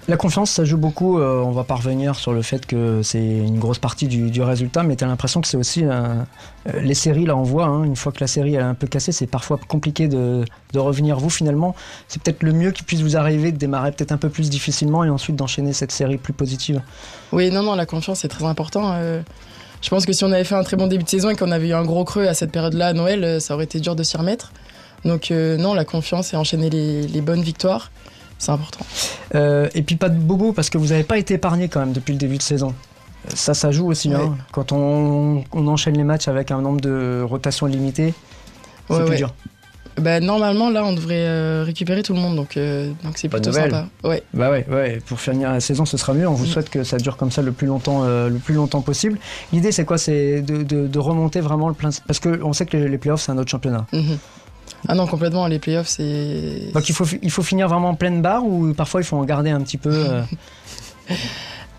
La 0.08 0.18
confiance, 0.18 0.52
ça 0.52 0.64
joue 0.64 0.78
beaucoup. 0.78 1.18
euh, 1.20 1.42
on 1.42 1.52
va 1.52 1.64
pas 1.64 1.76
revenir 1.76 2.16
sur 2.16 2.32
le 2.32 2.42
fait 2.44 2.66
que 2.66 3.02
c'est 3.04 3.18
une 3.26 3.58
grosse 3.60 3.80
partie 3.80 4.08
du, 4.08 4.30
du 4.30 4.42
résultat, 4.42 4.84
mais 4.84 4.96
tu 4.96 5.04
as 5.04 5.08
l'impression 5.08 5.42
que 5.42 5.48
c'est 5.48 5.58
aussi. 5.58 5.84
un- 5.84 6.28
euh, 6.68 6.80
les 6.82 6.94
séries, 6.94 7.26
là, 7.26 7.36
on 7.36 7.44
voit, 7.44 7.66
hein, 7.66 7.84
une 7.84 7.96
fois 7.98 8.12
que 8.14 8.20
la 8.22 8.28
série 8.28 8.54
elle 8.54 8.62
est 8.62 8.64
un 8.64 8.76
peu 8.76 8.88
cassée, 8.88 9.12
c'est 9.12 9.28
parfois 9.28 9.60
compliqué 9.68 10.08
de, 10.08 10.46
de 10.74 10.80
revenir. 10.80 11.18
Vous, 11.18 11.30
finalement, 11.32 11.76
c'est 12.08 12.22
peut-être 12.22 12.44
le 12.44 12.54
mieux 12.54 12.72
qui 12.72 12.84
puisse 12.84 13.02
vous 13.02 13.18
arriver 13.18 13.52
de 13.52 13.58
démarrer 13.58 13.92
peut-être 13.92 14.12
un 14.14 14.18
peu 14.18 14.30
plus 14.30 14.50
difficilement 14.52 15.04
et 15.04 15.10
ensuite 15.10 15.36
d'enchaîner 15.36 15.74
cette 15.74 15.92
série 15.92 16.18
plus 16.18 16.34
positive. 16.34 16.82
Oui, 17.34 17.50
non, 17.52 17.64
non, 17.64 17.76
la 17.76 17.86
confiance 17.88 18.20
c'est 18.20 18.28
très 18.30 18.46
important. 18.46 18.92
euh, 18.94 19.22
je 19.86 19.90
pense 19.92 20.08
que 20.08 20.14
si 20.14 20.24
on 20.24 20.32
avait 20.32 20.44
fait 20.44 20.56
un 20.56 20.64
très 20.64 20.78
bon 20.78 20.88
début 20.88 21.04
de 21.04 21.10
saison 21.10 21.30
et 21.30 21.36
qu'on 21.36 21.52
avait 21.52 21.68
eu 21.68 21.74
un 21.74 21.84
gros 21.86 22.04
creux 22.06 22.28
à 22.28 22.34
cette 22.34 22.52
période-là 22.52 22.88
à 22.88 22.94
Noël, 22.94 23.24
euh, 23.24 23.40
ça 23.40 23.54
aurait 23.54 23.66
été 23.66 23.80
dur 23.80 23.96
de 23.96 24.02
s'y 24.02 24.18
remettre. 24.18 24.52
Donc 25.04 25.30
euh, 25.30 25.58
non, 25.58 25.76
la 25.76 25.86
confiance 25.86 26.34
et 26.34 26.38
enchaîner 26.38 26.72
les, 26.72 27.04
les 27.06 27.22
bonnes 27.22 27.44
victoires, 27.44 27.92
c'est 28.40 28.50
important. 28.52 28.84
Euh, 29.36 29.70
et 29.76 29.84
puis 29.84 29.96
pas 29.96 30.10
de 30.10 30.18
bobo 30.18 30.54
parce 30.54 30.72
que 30.72 30.80
vous 30.80 30.88
n'avez 30.88 31.04
pas 31.04 31.20
été 31.20 31.36
épargné 31.36 31.68
quand 31.70 31.82
même 31.82 31.94
depuis 31.94 32.14
le 32.14 32.18
début 32.18 32.38
de 32.38 32.42
saison. 32.42 32.74
Ça, 33.34 33.54
ça 33.54 33.70
joue 33.72 33.88
aussi. 33.88 34.10
Ouais. 34.10 34.16
hein. 34.16 34.36
Quand 34.52 34.72
on, 34.72 35.44
on 35.52 35.68
enchaîne 35.68 35.96
les 35.98 36.04
matchs 36.04 36.28
avec 36.28 36.50
un 36.50 36.62
nombre 36.62 36.82
de 36.82 37.22
rotations 37.24 37.68
limité, 37.68 38.16
c'est 38.88 38.94
Ouais, 38.96 39.02
plus 39.02 39.10
ouais. 39.12 39.18
dur. 39.18 39.34
Bah, 39.98 40.20
normalement, 40.20 40.70
là, 40.70 40.84
on 40.84 40.92
devrait 40.94 41.26
euh, 41.26 41.64
récupérer 41.66 42.04
tout 42.04 42.14
le 42.14 42.20
monde, 42.20 42.36
donc 42.36 42.58
euh, 42.58 42.92
donc 43.04 43.18
c'est 43.18 43.30
plutôt 43.30 43.50
nouvelle. 43.50 43.72
sympa. 43.72 43.88
Ouais. 44.04 44.24
Bah 44.34 44.52
ouais, 44.52 44.66
ouais, 44.70 45.00
pour 45.06 45.22
finir 45.22 45.52
la 45.52 45.62
saison, 45.62 45.86
ce 45.86 45.96
sera 45.96 46.14
mieux. 46.14 46.28
On 46.28 46.34
vous 46.34 46.44
Mm. 46.46 46.50
souhaite 46.50 46.70
que 46.70 46.84
ça 46.84 46.98
dure 46.98 47.16
comme 47.16 47.32
ça 47.32 47.42
le 47.42 47.54
plus 47.54 47.66
longtemps, 47.68 48.04
euh, 48.04 48.28
le 48.30 48.38
plus 48.40 48.56
longtemps 48.56 48.82
possible. 48.82 49.18
L'idée, 49.54 49.72
c'est 49.72 49.86
quoi? 49.86 49.98
C'est 49.98 50.42
de, 50.42 50.64
de- 50.64 50.88
de 50.88 51.00
remonter 51.00 51.40
vraiment 51.40 51.70
le 51.70 51.74
plein. 51.76 51.92
Parce 52.08 52.20
qu'on 52.20 52.52
sait 52.52 52.66
que 52.66 52.76
les, 52.76 52.98
playoffs, 52.98 53.22
c'est 53.22 53.32
un 53.32 53.38
autre 53.38 53.50
championnat. 53.50 53.86
Mhm. 53.94 54.18
Ah 54.90 54.96
non, 54.96 55.08
complètement, 55.08 55.48
les 55.48 55.60
playoffs, 55.60 55.88
c'est. 55.88 56.72
Donc 56.74 56.90
il 56.90 56.94
faut, 56.94 57.06
il 57.22 57.32
faut 57.32 57.44
finir 57.44 57.68
vraiment 57.70 57.90
en 57.90 57.96
pleine 57.96 58.22
barre 58.22 58.46
ou 58.46 58.74
parfois 58.74 59.00
il 59.02 59.04
faut 59.06 59.16
en 59.18 59.24
garder 59.24 59.50
un 59.52 59.62
petit 59.62 59.78
peu. 59.78 59.92
euh, 59.94 60.22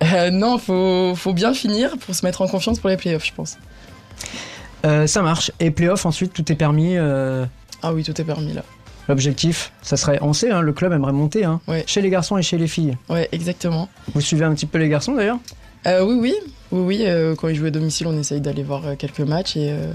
Euh, 0.03 0.31
non, 0.31 0.59
faut, 0.59 1.15
faut 1.17 1.33
bien 1.33 1.55
finir 1.55 1.97
pour 1.99 2.15
se 2.15 2.25
mettre 2.27 2.43
en 2.43 2.49
confiance 2.49 2.79
pour 2.81 2.91
les 2.91 2.99
playoffs, 2.99 3.25
je 3.25 3.33
pense. 3.33 3.57
euh, 4.85 5.07
ça 5.07 5.23
marche. 5.23 5.51
Et 5.59 5.71
playoffs, 5.71 6.05
ensuite, 6.05 6.33
tout 6.35 6.51
est 6.53 6.55
permis. 6.55 6.97
Ah 7.83 7.93
oui, 7.93 8.03
tout 8.05 8.19
est 8.21 8.25
permis 8.25 8.53
là. 8.53 8.63
L'objectif, 9.09 9.73
ça 9.83 9.97
serait. 9.97 10.19
On 10.21 10.33
sait, 10.33 10.51
hein, 10.51 10.61
le 10.61 10.73
club 10.73 10.93
aimerait 10.93 11.13
monter. 11.13 11.45
hein, 11.45 11.61
Ouais. 11.69 11.85
Chez 11.87 12.01
les 12.03 12.11
garçons 12.11 12.37
et 12.39 12.43
chez 12.43 12.59
les 12.59 12.67
filles. 12.67 12.97
Ouais, 13.09 13.29
exactement. 13.33 13.89
Vous 14.15 14.21
suivez 14.21 14.45
un 14.45 14.53
petit 14.55 14.67
peu 14.67 14.79
les 14.79 14.89
garçons 14.89 15.15
d'ailleurs? 15.15 15.39
Euh, 15.87 16.05
oui, 16.05 16.19
oui, 16.21 16.35
oui, 16.73 16.81
oui. 16.81 17.03
euh, 17.07 17.37
quand 17.37 17.47
ils 17.49 17.55
jouent 17.55 17.67
à 17.67 17.71
domicile, 17.71 18.09
on 18.09 18.19
essaye 18.19 18.41
d'aller 18.41 18.65
voir 18.65 18.85
euh, 18.85 18.95
quelques 18.97 19.21
matchs 19.21 19.57
et. 19.57 19.69
euh, 19.71 19.93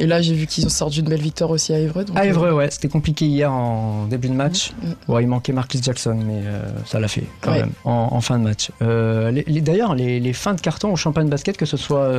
Et 0.00 0.06
là, 0.06 0.20
j'ai 0.20 0.34
vu 0.34 0.46
qu'ils 0.48 0.66
ont 0.66 0.68
sorti 0.68 0.98
une 1.00 1.08
belle 1.08 1.20
victoire 1.20 1.50
aussi 1.50 1.72
à 1.72 1.78
Évreux. 1.78 2.04
donc, 2.04 2.16
À 2.16 2.24
Évreux, 2.26 2.50
ouais, 2.52 2.68
c'était 2.72 2.88
compliqué 2.88 3.24
hier 3.26 3.52
en 3.52 4.06
début 4.06 4.28
de 4.28 4.34
match. 4.34 4.72
Mm. 4.82 5.12
Ouais, 5.12 5.22
il 5.22 5.28
manquait 5.28 5.52
Marcus 5.52 5.80
Jackson, 5.82 6.18
mais 6.26 6.42
ça 6.86 6.98
l'a 6.98 7.06
fait 7.08 7.24
quand 7.40 7.52
Ouais. 7.52 7.60
même 7.60 7.70
en, 7.84 8.08
en 8.10 8.20
fin 8.20 8.38
de 8.40 8.44
match. 8.44 8.70
D'ailleurs, 8.80 9.94
les, 9.94 10.18
les 10.18 10.32
fins 10.32 10.54
de 10.54 10.60
carton 10.60 10.92
au 10.92 10.96
champagne 10.96 11.28
basket, 11.28 11.56
que 11.56 11.66
ce 11.66 11.76
soit 11.76 12.10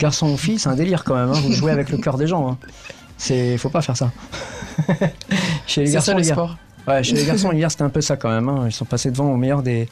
garçon 0.00 0.28
ou 0.32 0.36
fille, 0.36 0.58
c'est 0.58 0.68
un 0.68 0.74
délire 0.76 1.04
quand 1.04 1.14
même. 1.14 1.28
hein. 1.30 1.40
Vous 1.44 1.52
jouez 1.52 1.70
avec 1.70 1.90
le 1.90 1.98
cœur 1.98 2.18
des 2.18 2.26
gens. 2.26 2.56
C'est, 3.22 3.56
faut 3.56 3.68
pas 3.68 3.82
faire 3.82 3.96
ça. 3.96 4.10
chez 5.66 5.82
les 5.82 5.86
C'est 5.86 5.92
garçons, 5.94 6.12
ça 6.12 6.18
le 6.18 6.24
hier- 6.24 6.34
sport. 6.34 6.56
Ouais, 6.88 7.04
chez 7.04 7.14
les 7.14 7.24
garçons, 7.24 7.52
hier, 7.52 7.70
c'était 7.70 7.84
un 7.84 7.88
peu 7.90 8.00
ça 8.00 8.16
quand 8.16 8.28
même. 8.30 8.48
hein. 8.48 8.64
Ils 8.66 8.72
sont 8.72 8.84
passés 8.84 9.12
devant 9.12 9.30
au 9.30 9.36
meilleur 9.36 9.62
des, 9.62 9.88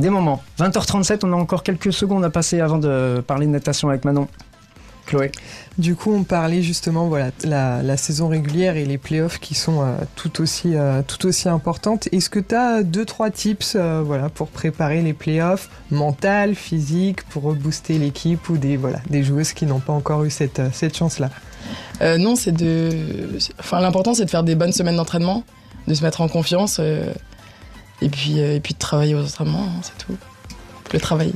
des 0.00 0.10
moments. 0.10 0.42
20h37, 0.58 1.20
on 1.22 1.32
a 1.32 1.36
encore 1.36 1.62
quelques 1.62 1.92
secondes 1.92 2.24
à 2.24 2.30
passer 2.30 2.58
avant 2.60 2.78
de 2.78 3.22
parler 3.24 3.46
de 3.46 3.52
natation 3.52 3.88
avec 3.88 4.04
Manon. 4.04 4.26
Chloé. 5.06 5.30
Du 5.78 5.94
coup, 5.94 6.12
on 6.12 6.24
parlait 6.24 6.62
justement 6.62 7.06
voilà 7.06 7.30
la, 7.44 7.82
la 7.82 7.96
saison 7.96 8.26
régulière 8.28 8.76
et 8.76 8.84
les 8.84 8.98
playoffs 8.98 9.38
qui 9.38 9.54
sont 9.54 9.82
euh, 9.82 9.94
tout 10.16 10.40
aussi 10.40 10.76
euh, 10.76 11.02
tout 11.06 11.26
aussi 11.26 11.48
importantes. 11.48 12.08
Est-ce 12.12 12.30
que 12.30 12.38
tu 12.40 12.54
as 12.54 12.82
deux 12.84 13.04
trois 13.04 13.30
tips 13.30 13.74
euh, 13.76 14.02
voilà 14.04 14.28
pour 14.28 14.48
préparer 14.48 15.02
les 15.02 15.12
playoffs, 15.12 15.70
mental, 15.92 16.54
physique, 16.56 17.22
pour 17.28 17.42
rebooster 17.44 17.98
l'équipe 17.98 18.48
ou 18.48 18.56
des 18.58 18.76
voilà 18.76 18.98
des 19.10 19.22
joueuses 19.24 19.52
qui 19.52 19.66
n'ont 19.66 19.80
pas 19.80 19.92
encore 19.92 20.24
eu 20.24 20.30
cette 20.30 20.60
cette 20.72 20.96
chance 20.96 21.18
là. 21.20 21.30
Euh, 22.00 22.18
non, 22.18 22.36
c'est 22.36 22.52
de. 22.52 22.90
Enfin, 23.58 23.80
l'important, 23.80 24.14
c'est 24.14 24.24
de 24.24 24.30
faire 24.30 24.42
des 24.42 24.54
bonnes 24.54 24.72
semaines 24.72 24.96
d'entraînement, 24.96 25.44
de 25.86 25.94
se 25.94 26.02
mettre 26.02 26.20
en 26.20 26.28
confiance 26.28 26.78
euh, 26.80 27.12
et, 28.00 28.08
puis, 28.08 28.40
euh, 28.40 28.56
et 28.56 28.60
puis 28.60 28.74
de 28.74 28.78
travailler 28.78 29.14
aux 29.14 29.24
entraînements, 29.24 29.64
hein, 29.64 29.80
c'est 29.82 30.04
tout. 30.04 30.16
Le 30.92 31.00
travail. 31.00 31.32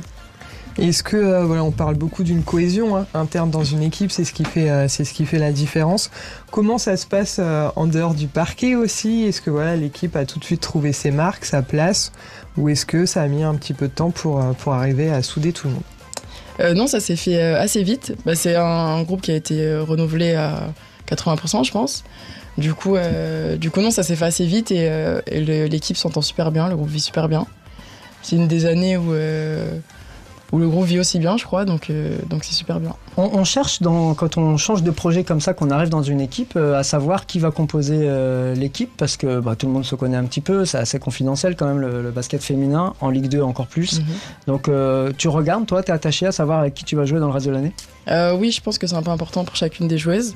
Est-ce 0.77 1.01
que 1.01 1.41
voilà, 1.43 1.63
on 1.63 1.71
parle 1.71 1.95
beaucoup 1.95 2.21
d'une 2.23 2.43
cohésion 2.43 2.95
hein, 2.95 3.07
interne 3.15 3.49
dans 3.49 3.63
une 3.63 3.81
équipe, 3.81 4.11
c'est 4.11 4.23
ce 4.23 4.31
qui 4.31 4.45
fait 4.45 5.39
la 5.39 5.51
différence. 5.51 6.11
Comment 6.51 6.77
ça 6.77 6.97
se 6.97 7.07
passe 7.07 7.39
en 7.39 7.87
dehors 7.87 8.13
du 8.13 8.27
parquet 8.27 8.75
aussi? 8.75 9.23
Est-ce 9.23 9.41
que 9.41 9.49
voilà 9.49 9.75
l'équipe 9.75 10.15
a 10.15 10.25
tout 10.25 10.37
de 10.37 10.43
suite 10.43 10.61
trouvé 10.61 10.93
ses 10.93 11.09
marques, 11.09 11.45
sa 11.45 11.63
place, 11.63 12.11
ou 12.57 12.69
est-ce 12.69 12.85
que 12.85 13.07
ça 13.07 13.23
a 13.23 13.27
mis 13.27 13.41
un 13.41 13.55
petit 13.55 13.73
peu 13.73 13.87
de 13.87 13.93
temps 13.93 14.11
pour 14.11 14.39
pour 14.57 14.73
arriver 14.73 15.09
à 15.09 15.23
souder 15.23 15.51
tout 15.51 15.65
le 15.65 15.73
monde? 15.73 15.83
Euh, 16.59 16.73
non, 16.73 16.87
ça 16.87 16.99
s'est 16.99 17.15
fait 17.15 17.41
euh, 17.41 17.59
assez 17.59 17.83
vite. 17.83 18.15
Bah, 18.25 18.35
c'est 18.35 18.55
un, 18.55 19.01
groupe 19.03 19.21
qui 19.21 19.31
a 19.31 19.35
été 19.35 19.61
euh, 19.61 19.83
renouvelé 19.83 20.33
à 20.35 20.73
80%, 21.07 21.63
je 21.63 21.71
pense. 21.71 22.03
Du 22.57 22.73
coup, 22.73 22.95
euh, 22.95 23.55
du 23.55 23.69
coup 23.69 23.81
non, 23.81 23.91
ça 23.91 24.01
s'est 24.01 24.15
fait 24.15 24.25
assez 24.25 24.45
vite 24.45 24.71
et, 24.71 24.87
euh, 24.89 25.21
et 25.27 25.67
l'équipe 25.67 25.95
s'entend 25.95 26.21
super 26.21 26.51
bien, 26.51 26.67
le 26.67 26.75
groupe 26.75 26.89
vit 26.89 26.99
super 26.99 27.29
bien. 27.29 27.45
C'est 28.23 28.35
une 28.35 28.47
des 28.47 28.65
années 28.65 28.97
où, 28.97 29.13
où 30.51 30.59
le 30.59 30.67
groupe 30.67 30.85
vit 30.85 30.99
aussi 30.99 31.19
bien, 31.19 31.37
je 31.37 31.43
crois, 31.43 31.65
donc 31.65 31.89
euh, 31.89 32.17
donc 32.29 32.43
c'est 32.43 32.53
super 32.53 32.79
bien. 32.79 32.93
On, 33.17 33.29
on 33.33 33.43
cherche, 33.43 33.81
dans, 33.81 34.13
quand 34.13 34.37
on 34.37 34.57
change 34.57 34.83
de 34.83 34.91
projet 34.91 35.23
comme 35.23 35.41
ça, 35.41 35.53
qu'on 35.53 35.71
arrive 35.71 35.89
dans 35.89 36.03
une 36.03 36.21
équipe, 36.21 36.53
euh, 36.55 36.79
à 36.79 36.83
savoir 36.83 37.25
qui 37.25 37.39
va 37.39 37.51
composer 37.51 37.99
euh, 38.03 38.55
l'équipe, 38.55 38.91
parce 38.97 39.17
que 39.17 39.39
bah, 39.39 39.55
tout 39.55 39.67
le 39.67 39.73
monde 39.73 39.85
se 39.85 39.95
connaît 39.95 40.17
un 40.17 40.25
petit 40.25 40.41
peu, 40.41 40.65
c'est 40.65 40.77
assez 40.77 40.99
confidentiel 40.99 41.55
quand 41.55 41.67
même 41.67 41.79
le, 41.79 42.01
le 42.01 42.11
basket 42.11 42.41
féminin, 42.41 42.93
en 43.01 43.09
Ligue 43.09 43.27
2 43.27 43.41
encore 43.41 43.67
plus. 43.67 43.99
Mhm. 43.99 44.05
Donc 44.47 44.69
tu 45.17 45.27
regardes, 45.27 45.65
toi, 45.65 45.83
tu 45.83 45.91
es 45.91 45.93
attaché 45.93 46.25
à 46.25 46.31
savoir 46.31 46.59
avec 46.59 46.73
qui 46.73 46.83
tu 46.83 46.95
vas 46.95 47.05
jouer 47.05 47.19
dans 47.19 47.27
le 47.27 47.33
reste 47.33 47.47
de 47.47 47.51
l'année? 47.51 47.73
Oui, 48.39 48.51
je 48.51 48.61
pense 48.61 48.77
que 48.77 48.87
c'est 48.87 48.95
un 48.95 49.03
peu 49.03 49.11
important 49.11 49.43
pour 49.43 49.55
chacune 49.55 49.87
des 49.87 49.97
joueuses. 49.97 50.35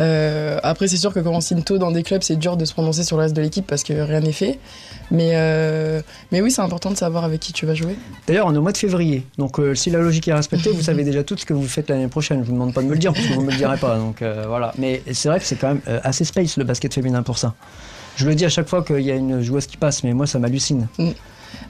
Euh, 0.00 0.58
après, 0.62 0.86
c'est 0.88 0.96
sûr 0.96 1.12
que 1.12 1.20
quand 1.20 1.32
on 1.32 1.40
signe 1.40 1.62
tôt 1.62 1.78
dans 1.78 1.90
des 1.90 2.02
clubs, 2.02 2.22
c'est 2.22 2.36
dur 2.36 2.56
de 2.56 2.64
se 2.64 2.72
prononcer 2.72 3.02
sur 3.04 3.16
le 3.16 3.22
reste 3.24 3.34
de 3.34 3.42
l'équipe 3.42 3.66
parce 3.66 3.82
que 3.82 3.92
rien 3.92 4.20
n'est 4.20 4.32
fait. 4.32 4.58
Mais, 5.10 5.30
euh, 5.34 6.00
mais 6.30 6.40
oui, 6.40 6.50
c'est 6.50 6.60
important 6.62 6.90
de 6.90 6.96
savoir 6.96 7.24
avec 7.24 7.40
qui 7.40 7.52
tu 7.52 7.66
vas 7.66 7.74
jouer. 7.74 7.96
D'ailleurs, 8.26 8.46
on 8.46 8.54
est 8.54 8.58
au 8.58 8.62
mois 8.62 8.72
de 8.72 8.76
février, 8.76 9.24
donc 9.38 9.58
euh, 9.58 9.74
si 9.74 9.90
la 9.90 9.98
logique 9.98 10.28
est 10.28 10.34
respectée, 10.34 10.70
vous 10.70 10.82
savez 10.82 11.02
déjà 11.02 11.24
tout 11.24 11.36
ce 11.36 11.44
que 11.46 11.54
vous 11.54 11.66
faites 11.66 11.88
l'année 11.90 12.08
prochaine. 12.08 12.40
Je 12.42 12.46
vous 12.46 12.52
demande 12.52 12.72
pas 12.74 12.82
de 12.82 12.86
me 12.86 12.92
le 12.92 12.98
dire, 12.98 13.12
parce 13.12 13.26
que 13.26 13.32
vous 13.32 13.40
me 13.42 13.50
le 13.50 13.56
direz 13.56 13.78
pas. 13.78 13.96
Donc 13.96 14.22
voilà. 14.46 14.72
Mais 14.78 15.02
c'est 15.12 15.28
vrai 15.28 15.40
que 15.40 15.46
c'est 15.46 15.56
quand 15.56 15.68
même 15.68 15.80
assez 16.04 16.24
space 16.24 16.56
le 16.58 16.64
basket 16.64 16.92
féminin 16.94 17.22
pour 17.22 17.38
ça. 17.38 17.54
Je 18.16 18.26
le 18.26 18.34
dis 18.34 18.44
à 18.44 18.48
chaque 18.48 18.68
fois 18.68 18.82
qu'il 18.84 19.00
y 19.00 19.10
a 19.10 19.14
une 19.14 19.40
joueuse 19.42 19.66
qui 19.66 19.76
passe, 19.76 20.02
mais 20.04 20.12
moi 20.12 20.26
ça 20.26 20.38
m'hallucine. 20.38 20.88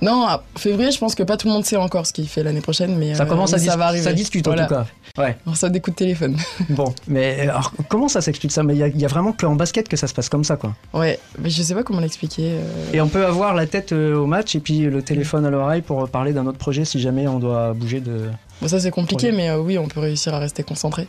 Non, 0.03 0.27
à 0.27 0.43
février, 0.57 0.91
je 0.91 0.99
pense 0.99 1.15
que 1.15 1.23
pas 1.23 1.37
tout 1.37 1.47
le 1.47 1.53
monde 1.53 1.65
sait 1.65 1.77
encore 1.77 2.07
ce 2.07 2.13
qu'il 2.13 2.27
fait 2.29 2.43
l'année 2.43 2.61
prochaine, 2.61 2.97
mais 2.97 3.15
Ça 3.15 3.23
euh, 3.23 3.27
commence 3.27 3.53
à 3.55 3.59
ça 3.59 3.77
va 3.77 3.87
arriver. 3.87 4.03
ça 4.05 4.13
discute 4.13 4.47
en 4.49 4.51
Voilà. 4.51 4.67
tout 4.67 4.75
cas. 4.75 4.87
Ouais. 5.19 5.37
On 5.47 5.51
reçoit 5.51 5.69
des 5.71 5.81
coups 5.81 5.95
de 5.97 5.99
téléphone. 5.99 6.37
Bon, 6.71 6.95
mais 7.07 7.41
euh, 7.41 7.51
alors, 7.51 7.73
comment 7.89 8.09
ça 8.09 8.21
s'explique 8.21 8.53
ça? 8.53 8.63
Mais 8.63 8.75
il 8.75 8.79
y, 8.79 8.83
a- 8.83 8.89
il 8.89 9.01
y 9.01 9.05
a 9.05 9.09
vraiment 9.09 9.33
qu'en 9.33 9.55
basket 9.57 9.89
que 9.89 9.97
ça 9.97 10.07
se 10.07 10.15
passe 10.15 10.29
comme 10.29 10.45
ça, 10.45 10.57
quoi. 10.57 10.75
Ouais, 10.95 11.19
mais 11.39 11.51
je 11.51 11.63
sais 11.63 11.75
pas 11.75 11.83
comment 11.83 12.01
l'expliquer. 12.01 12.53
euh. 12.53 12.93
Et 12.93 13.01
on 13.01 13.09
peut 13.09 13.27
avoir 13.27 13.55
la 13.55 13.67
tête 13.67 13.93
euh, 13.93 14.17
au 14.17 14.27
match 14.27 14.55
et 14.55 14.61
puis 14.61 14.81
le 14.81 15.03
téléphone 15.03 15.45
à 15.45 15.51
l'oreille 15.51 15.83
pour 15.83 16.09
parler 16.09 16.33
d'un 16.33 16.47
autre 16.47 16.59
projet 16.59 16.85
si 16.85 17.01
jamais 17.01 17.27
on 17.29 17.39
doit 17.39 17.73
bouger 17.75 18.01
de. 18.01 18.29
Bon, 18.63 18.69
ça 18.69 18.81
c'est 18.81 18.91
compliqué, 18.91 19.29
Projet. 19.29 19.37
mais 19.43 19.51
euh, 19.51 19.59
oui, 19.61 19.79
on 19.79 19.89
peut 19.89 20.01
réussir 20.01 20.35
à 20.35 20.39
rester 20.39 20.63
concentré. 20.63 21.07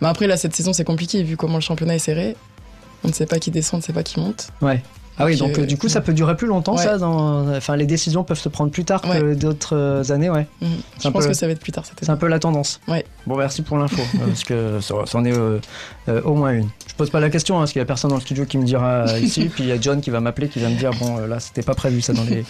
Mais 0.00 0.08
après, 0.08 0.26
là, 0.26 0.36
cette 0.36 0.54
saison, 0.56 0.72
c'est 0.72 0.84
compliqué, 0.84 1.22
vu 1.22 1.36
comment 1.36 1.54
le 1.56 1.60
championnat 1.60 1.94
est 1.94 1.98
serré. 2.00 2.36
On 3.04 3.08
ne 3.08 3.12
sait 3.12 3.26
pas 3.26 3.38
qui 3.38 3.50
descend, 3.50 3.74
on 3.74 3.78
ne 3.78 3.82
sait 3.82 3.92
pas 3.92 4.02
qui 4.02 4.18
monte. 4.20 4.48
Ouais. 4.60 4.82
Ah 5.18 5.26
oui, 5.26 5.36
Donc, 5.36 5.58
euh, 5.58 5.62
euh, 5.62 5.66
du 5.66 5.76
coup, 5.76 5.88
ça 5.88 6.00
peut 6.00 6.14
durer 6.14 6.36
plus 6.36 6.46
longtemps, 6.46 6.76
ouais. 6.76 6.82
ça. 6.82 6.96
Dans... 6.98 7.54
Enfin, 7.54 7.76
les 7.76 7.86
décisions 7.86 8.24
peuvent 8.24 8.38
se 8.38 8.48
prendre 8.48 8.70
plus 8.70 8.84
tard 8.84 9.02
que 9.02 9.34
d'autres 9.34 9.76
euh, 9.76 10.10
années, 10.10 10.30
ouais. 10.30 10.46
Mhm. 10.60 10.68
Je 11.02 11.08
pense 11.10 11.24
peu- 11.24 11.28
que 11.30 11.34
ça 11.36 11.46
va 11.46 11.52
être 11.52 11.60
plus 11.60 11.72
tard 11.72 11.84
cette 11.84 11.98
C'est 12.00 12.10
un 12.10 12.16
peu 12.16 12.28
la 12.28 12.38
tendance. 12.38 12.80
Ouais. 12.88 13.04
Bon, 13.26 13.36
merci 13.36 13.62
pour 13.62 13.76
l'info, 13.76 14.00
parce 14.26 14.44
que 14.44 14.80
ça, 14.80 14.94
en 15.14 15.24
est 15.24 15.36
euh, 15.36 15.58
euh, 16.08 16.22
au 16.22 16.34
moins 16.34 16.52
une. 16.52 16.68
Je 16.88 16.94
pose 16.94 17.10
pas 17.10 17.20
la 17.20 17.30
question, 17.30 17.56
hein, 17.56 17.60
parce 17.60 17.72
qu'il 17.72 17.80
y 17.80 17.82
a 17.82 17.86
personne 17.86 18.10
dans 18.10 18.16
le 18.16 18.22
studio 18.22 18.46
qui 18.46 18.58
me 18.58 18.64
dira 18.64 19.18
ici, 19.18 19.50
puis 19.52 19.64
il 19.64 19.68
y 19.68 19.72
a 19.72 19.80
John 19.80 20.00
qui 20.00 20.10
va 20.10 20.20
m'appeler, 20.20 20.48
qui 20.48 20.60
va 20.60 20.68
me 20.68 20.76
dire 20.76 20.90
bon, 20.98 21.18
là, 21.26 21.40
c'était 21.40 21.62
pas 21.62 21.74
prévu 21.74 22.00
ça 22.00 22.12
dans 22.12 22.24
les 22.24 22.44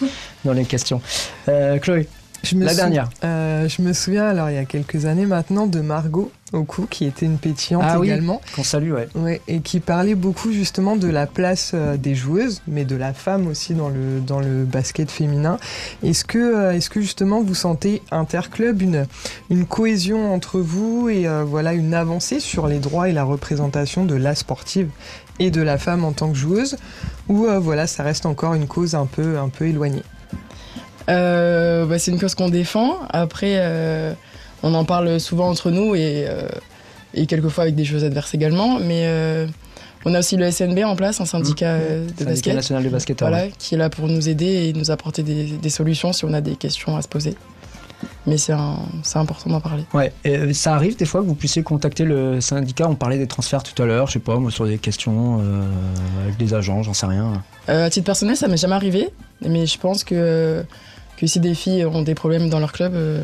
dans 0.45 0.53
les 0.53 0.65
questions. 0.65 1.01
Chloé, 1.81 2.07
Je 2.43 2.55
me 2.55 2.65
la 2.65 2.75
dernière. 2.75 3.09
Euh, 3.23 3.69
je 3.69 3.81
me 3.81 3.93
souviens, 3.93 4.27
alors 4.27 4.49
il 4.49 4.55
y 4.55 4.59
a 4.59 4.65
quelques 4.65 5.05
années 5.05 5.25
maintenant, 5.25 5.65
de 5.65 5.79
Margot 5.79 6.29
Oku, 6.51 6.87
qui 6.87 7.05
était 7.05 7.25
une 7.25 7.37
pétillante 7.37 7.83
Ah 7.87 7.99
oui. 7.99 8.07
également. 8.07 8.41
Qu'on 8.53 8.63
salue, 8.63 8.91
ouais. 8.91 9.07
Ouais, 9.15 9.41
et 9.47 9.61
qui 9.61 9.79
parlait 9.79 10.13
beaucoup 10.13 10.51
justement 10.51 10.97
de 10.97 11.07
la 11.07 11.25
place 11.25 11.71
euh, 11.73 11.95
des 11.95 12.15
joueuses, 12.15 12.61
mais 12.67 12.83
de 12.83 12.97
la 12.97 13.13
femme 13.13 13.47
aussi 13.47 13.73
dans 13.75 13.87
le, 13.87 14.19
dans 14.19 14.41
le 14.41 14.65
basket 14.65 15.09
féminin. 15.09 15.57
Est-ce 16.03 16.25
que, 16.25 16.37
euh, 16.37 16.71
est-ce 16.73 16.89
que 16.89 16.99
justement 16.99 17.41
vous 17.41 17.55
sentez 17.55 18.01
interclub 18.11 18.81
une, 18.81 19.07
une 19.49 19.65
cohésion 19.65 20.33
entre 20.33 20.59
vous 20.59 21.07
et 21.07 21.25
voilà 21.45 21.73
une 21.73 21.93
avancée 21.93 22.41
sur 22.41 22.67
les 22.67 22.79
droits 22.79 23.07
et 23.07 23.13
la 23.13 23.23
représentation 23.23 24.03
de 24.05 24.15
la 24.15 24.35
sportive 24.35 24.89
et 25.39 25.49
de 25.49 25.61
la 25.61 25.77
femme 25.77 26.03
en 26.03 26.11
tant 26.11 26.29
que 26.29 26.37
joueuse, 26.37 26.75
ou 27.29 27.47
voilà 27.61 27.87
ça 27.87 28.03
reste 28.03 28.25
encore 28.25 28.53
une 28.53 28.67
cause 28.67 28.95
un 28.95 29.05
peu, 29.05 29.37
un 29.39 29.49
peu 29.49 29.65
éloignée? 29.65 30.03
Euh, 31.09 31.85
bah, 31.85 31.99
c'est 31.99 32.11
une 32.11 32.19
cause 32.19 32.35
qu'on 32.35 32.49
défend. 32.49 32.99
Après, 33.09 33.55
euh, 33.57 34.13
on 34.61 34.73
en 34.73 34.85
parle 34.85 35.19
souvent 35.19 35.49
entre 35.49 35.71
nous 35.71 35.95
et, 35.95 36.25
euh, 36.27 36.47
et 37.13 37.25
quelquefois 37.25 37.63
avec 37.63 37.75
des 37.75 37.85
joueurs 37.85 38.03
adverses 38.03 38.33
également. 38.33 38.79
Mais 38.79 39.03
euh, 39.05 39.47
on 40.05 40.13
a 40.13 40.19
aussi 40.19 40.37
le 40.37 40.49
SNB 40.49 40.79
en 40.85 40.95
place, 40.95 41.21
un 41.21 41.25
syndicat 41.25 41.77
de 41.79 42.07
Syndicat 42.07 42.25
basket. 42.25 42.55
national 42.55 42.83
de 42.83 42.89
basket. 42.89 43.19
Voilà, 43.19 43.47
qui 43.47 43.75
est 43.75 43.77
là 43.77 43.89
pour 43.89 44.07
nous 44.07 44.29
aider 44.29 44.67
et 44.67 44.73
nous 44.73 44.91
apporter 44.91 45.23
des, 45.23 45.45
des 45.45 45.69
solutions 45.69 46.13
si 46.13 46.25
on 46.25 46.33
a 46.33 46.41
des 46.41 46.55
questions 46.55 46.95
à 46.95 47.01
se 47.01 47.07
poser. 47.07 47.35
Mais 48.25 48.37
c'est 48.37 48.53
important 48.53 49.49
d'en 49.49 49.59
parler. 49.59 49.83
Ouais, 49.93 50.13
et 50.23 50.53
ça 50.53 50.75
arrive 50.75 50.95
des 50.95 51.05
fois 51.05 51.21
que 51.21 51.25
vous 51.25 51.35
puissiez 51.35 51.63
contacter 51.63 52.05
le 52.05 52.41
syndicat. 52.41 52.87
On 52.87 52.95
parlait 52.95 53.17
des 53.17 53.27
transferts 53.27 53.63
tout 53.63 53.81
à 53.81 53.85
l'heure, 53.85 54.07
je 54.07 54.13
sais 54.13 54.19
pas, 54.19 54.37
moi, 54.37 54.51
sur 54.51 54.65
des 54.65 54.77
questions 54.77 55.39
euh, 55.41 55.63
avec 56.23 56.37
des 56.37 56.53
agents, 56.53 56.83
j'en 56.83 56.93
sais 56.93 57.05
rien. 57.05 57.43
Euh, 57.69 57.85
à 57.85 57.89
titre 57.89 58.05
personnel, 58.05 58.37
ça 58.37 58.47
m'est 58.47 58.57
jamais 58.57 58.75
arrivé, 58.75 59.09
mais 59.41 59.65
je 59.65 59.77
pense 59.77 60.03
que, 60.03 60.63
que 61.25 61.31
si 61.31 61.39
des 61.39 61.55
filles 61.55 61.85
ont 61.85 62.01
des 62.01 62.15
problèmes 62.15 62.49
dans 62.49 62.59
leur 62.59 62.71
club, 62.71 62.93
euh, 62.95 63.21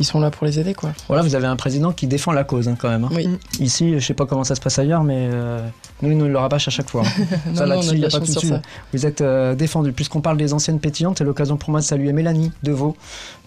ils 0.00 0.04
sont 0.04 0.18
là 0.20 0.30
pour 0.30 0.44
les 0.46 0.58
aider. 0.58 0.74
quoi. 0.74 0.92
Voilà, 1.08 1.22
vous 1.22 1.34
avez 1.34 1.46
un 1.46 1.56
président 1.56 1.92
qui 1.92 2.06
défend 2.06 2.32
la 2.32 2.42
cause 2.44 2.68
hein, 2.68 2.76
quand 2.78 2.88
même. 2.88 3.04
hein. 3.04 3.10
Oui. 3.12 3.28
Ici, 3.60 3.94
je 3.98 4.04
sais 4.04 4.14
pas 4.14 4.26
comment 4.26 4.42
ça 4.44 4.54
se 4.54 4.60
passe 4.60 4.78
ailleurs, 4.78 5.04
mais 5.04 5.28
euh, 5.32 5.60
nous, 6.02 6.10
ils 6.10 6.18
nous 6.18 6.26
le 6.26 6.36
rabâchent 6.38 6.68
à 6.68 6.70
chaque 6.72 6.90
fois. 6.90 7.02
hein. 7.06 7.24
Non, 7.46 7.54
ça 7.54 7.66
non, 7.66 7.72
on 7.72 7.76
là-dessus, 7.76 7.88
a 7.88 7.92
de 7.92 7.96
il 7.96 7.98
n'y 8.00 8.04
a 8.04 8.08
la 8.08 8.18
chance 8.18 8.30
sur 8.30 8.42
ça. 8.42 8.62
Vous 8.92 9.06
êtes 9.06 9.20
euh, 9.20 9.54
défendu. 9.54 9.92
Puisqu'on 9.92 10.20
parle 10.20 10.36
des 10.36 10.52
anciennes 10.52 10.80
pétillantes, 10.80 11.18
c'est 11.18 11.24
l'occasion 11.24 11.56
pour 11.56 11.70
moi 11.70 11.80
de 11.80 11.84
saluer 11.84 12.12
Mélanie 12.12 12.50
Deveau, 12.64 12.96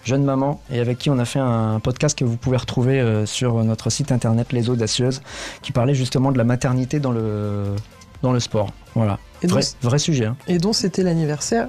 jeune 0.04 0.24
maman, 0.24 0.60
et 0.70 0.80
avec 0.80 0.98
qui 0.98 1.10
on 1.10 1.18
a 1.18 1.24
fait 1.26 1.38
un 1.40 1.80
podcast 1.80 2.18
que 2.18 2.24
vous 2.24 2.36
pouvez 2.36 2.56
retrouver 2.56 3.00
euh, 3.00 3.26
sur 3.26 3.62
notre 3.64 3.90
site 3.90 4.10
internet 4.12 4.52
Les 4.52 4.70
Audacieuses, 4.70 5.20
qui 5.62 5.72
parlait 5.72 5.94
justement 5.94 6.32
de 6.32 6.38
la 6.38 6.44
maternité 6.44 6.98
dans 7.00 7.12
le, 7.12 7.74
dans 8.22 8.32
le 8.32 8.40
sport. 8.40 8.70
Voilà. 8.94 9.18
Et 9.42 9.46
donc, 9.48 9.58
Vrai, 9.60 9.66
vrai 9.82 9.98
sujet. 9.98 10.26
hein. 10.26 10.36
et 10.48 10.58
dont 10.58 10.72
c'était 10.72 11.02
l'anniversaire 11.02 11.68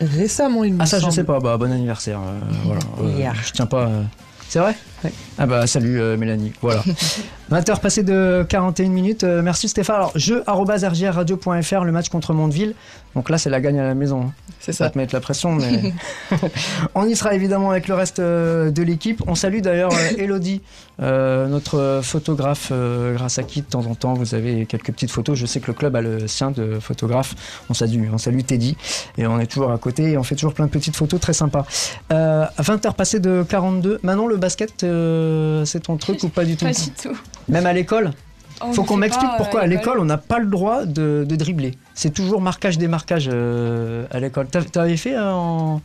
récemment, 0.00 0.64
il 0.64 0.74
me 0.74 0.82
Ah, 0.82 0.86
ça, 0.86 0.96
je 0.98 1.02
semble. 1.02 1.14
sais 1.14 1.24
pas. 1.24 1.40
Bah, 1.40 1.56
bon 1.56 1.70
anniversaire. 1.72 2.20
euh, 2.20 2.38
voilà. 2.64 2.80
Euh. 3.02 3.32
Je 3.44 3.52
tiens 3.52 3.66
pas. 3.66 3.86
euh, 3.88 4.02
C'est 4.48 4.58
vrai? 4.60 4.76
Ouais. 5.04 5.12
Ah 5.38 5.46
bah 5.46 5.66
salut 5.66 6.00
euh, 6.00 6.16
Mélanie, 6.16 6.52
voilà. 6.60 6.82
20h 7.52 7.80
passé 7.80 8.02
de 8.02 8.44
41 8.48 8.88
minutes, 8.88 9.24
Euh, 9.24 9.42
merci 9.42 9.68
Stéphane. 9.68 9.96
Alors 9.96 10.12
jeu 10.16 10.42
arobase 10.46 10.84
rgrradio.fr, 10.84 11.84
le 11.84 11.92
match 11.92 12.08
contre 12.08 12.34
Mondeville. 12.34 12.74
Donc 13.14 13.30
là 13.30 13.38
c'est 13.38 13.48
la 13.50 13.60
gagne 13.60 13.78
à 13.78 13.84
la 13.84 13.94
maison. 13.94 14.22
hein. 14.22 14.32
C'est 14.60 14.72
Ça 14.72 14.84
va 14.84 14.90
te 14.90 14.98
mettre 14.98 15.14
la 15.14 15.20
pression, 15.20 15.52
mais 15.54 15.92
on 16.94 17.06
y 17.06 17.14
sera 17.16 17.34
évidemment 17.34 17.70
avec 17.70 17.86
le 17.88 17.94
reste 17.94 18.18
euh, 18.18 18.70
de 18.70 18.82
l'équipe. 18.82 19.22
On 19.26 19.34
salue 19.34 19.60
d'ailleurs 19.60 19.92
Elodie, 20.18 20.60
notre 20.98 22.00
photographe, 22.02 22.72
grâce 23.14 23.38
à 23.38 23.44
qui 23.44 23.60
de 23.62 23.66
temps 23.66 23.86
en 23.86 23.94
temps 23.94 24.14
vous 24.14 24.34
avez 24.34 24.66
quelques 24.66 24.92
petites 24.92 25.10
photos. 25.10 25.38
Je 25.38 25.46
sais 25.46 25.60
que 25.60 25.68
le 25.68 25.72
club 25.74 25.94
a 25.96 26.00
le 26.00 26.26
sien 26.26 26.50
de 26.50 26.78
photographe. 26.80 27.34
On 27.70 27.74
salue, 27.74 28.08
on 28.12 28.18
salue 28.18 28.40
Teddy 28.40 28.76
et 29.16 29.26
on 29.26 29.38
est 29.40 29.46
toujours 29.46 29.70
à 29.70 29.78
côté 29.78 30.10
et 30.12 30.18
on 30.18 30.22
fait 30.24 30.34
toujours 30.34 30.54
plein 30.54 30.66
de 30.66 30.70
petites 30.70 30.96
photos 30.96 31.20
très 31.20 31.32
sympas. 31.32 31.64
Euh, 32.12 32.44
20h 32.60 32.94
passé 32.94 33.20
de 33.20 33.44
42. 33.48 34.00
Maintenant 34.02 34.26
le 34.26 34.36
basket, 34.36 34.84
euh, 34.88 35.64
c'est 35.64 35.80
ton 35.80 35.96
truc 35.96 36.22
ou 36.22 36.28
pas 36.28 36.44
du 36.44 36.56
tout 36.58 36.64
Pas 36.64 36.72
du 36.72 36.90
tout. 36.90 37.16
Même 37.48 37.66
à 37.66 37.72
l'école 37.72 38.12
On 38.60 38.72
faut 38.72 38.84
qu'on 38.84 38.96
m'explique 38.96 39.30
pourquoi 39.36 39.60
à 39.62 39.66
l'école 39.66 39.98
on 40.00 40.04
n'a 40.04 40.18
pas 40.18 40.38
le 40.38 40.46
droit 40.46 40.84
de, 40.84 41.24
de 41.28 41.36
dribbler. 41.36 41.72
C'est 41.94 42.10
toujours 42.12 42.40
marquage 42.40 42.78
démarquage 42.78 43.28
euh, 43.32 44.06
à 44.10 44.20
l'école. 44.20 44.48
T'avais 44.48 44.96
fait 44.96 45.14
euh, 45.16 45.32
en, 45.32 45.80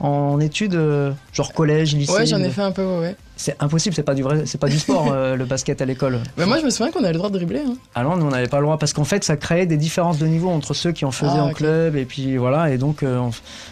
en 0.00 0.40
études 0.40 0.74
euh, 0.74 1.12
genre 1.32 1.52
collège, 1.52 1.94
lycée 1.94 2.12
Ouais, 2.12 2.26
j'en 2.26 2.38
ai 2.38 2.50
fait 2.50 2.62
un 2.62 2.72
peu, 2.72 2.84
ouais. 3.00 3.16
C'est 3.40 3.54
impossible, 3.60 3.94
c'est 3.94 4.02
pas 4.02 4.14
du 4.14 4.22
vrai, 4.24 4.42
c'est 4.46 4.58
pas 4.58 4.66
du 4.68 4.78
sport 4.78 5.08
euh, 5.12 5.36
le 5.36 5.44
basket 5.44 5.80
à 5.80 5.84
l'école. 5.84 6.18
Mais 6.36 6.44
moi, 6.44 6.58
je 6.58 6.64
me 6.64 6.70
souviens 6.70 6.90
qu'on 6.92 6.98
avait 7.04 7.12
le 7.12 7.18
droit 7.18 7.30
de 7.30 7.36
dribbler. 7.36 7.62
hein. 7.66 7.74
Alors 7.94 8.16
nous 8.16 8.26
on 8.26 8.30
n'avait 8.30 8.48
pas 8.48 8.58
le 8.58 8.64
droit 8.64 8.78
parce 8.78 8.92
qu'en 8.92 9.04
fait 9.04 9.22
ça 9.24 9.36
créait 9.36 9.64
des 9.64 9.76
différences 9.76 10.18
de 10.18 10.26
niveau 10.26 10.50
entre 10.50 10.74
ceux 10.74 10.90
qui 10.92 11.04
en 11.04 11.12
faisaient 11.12 11.38
Ah, 11.38 11.44
en 11.44 11.52
club 11.52 11.94
et 11.96 12.04
puis 12.04 12.36
voilà 12.36 12.70
et 12.70 12.78
donc 12.78 13.02
euh, 13.04 13.18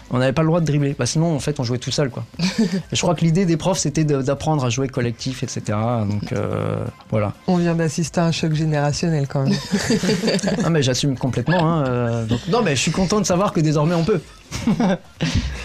on- 0.09 0.17
n'avait 0.19 0.31
pas 0.31 0.41
le 0.41 0.47
droit 0.47 0.61
de 0.61 0.65
dribbler. 0.65 0.95
Bah, 0.97 1.05
sinon 1.05 1.35
en 1.35 1.39
fait 1.39 1.59
on 1.59 1.63
jouait 1.63 1.77
tout 1.79 1.91
seul 1.91 2.09
quoi. 2.09 2.23
Et 2.39 2.95
je 2.95 3.01
crois 3.01 3.13
que 3.13 3.25
l'idée 3.25 3.45
des 3.45 3.57
profs 3.57 3.77
c'était 3.79 4.05
d'apprendre 4.05 4.63
à 4.65 4.69
jouer 4.69 4.87
collectif 4.87 5.43
etc. 5.43 5.61
Donc 6.09 6.31
euh, 6.31 6.77
voilà. 7.09 7.33
On 7.47 7.57
vient 7.57 7.75
d'assister 7.75 8.21
à 8.21 8.25
un 8.25 8.31
choc 8.31 8.53
générationnel 8.53 9.27
quand 9.27 9.43
même. 9.43 9.53
Ah 10.63 10.69
mais 10.69 10.81
j'assume 10.81 11.17
complètement. 11.17 11.67
hein, 11.67 11.85
euh, 11.87 12.25
donc, 12.25 12.39
non 12.49 12.61
mais 12.61 12.75
je 12.75 12.81
suis 12.81 12.91
content 12.91 13.19
de 13.19 13.25
savoir 13.25 13.51
que 13.51 13.59
désormais 13.59 13.95
on 13.95 14.03
peut. 14.05 14.21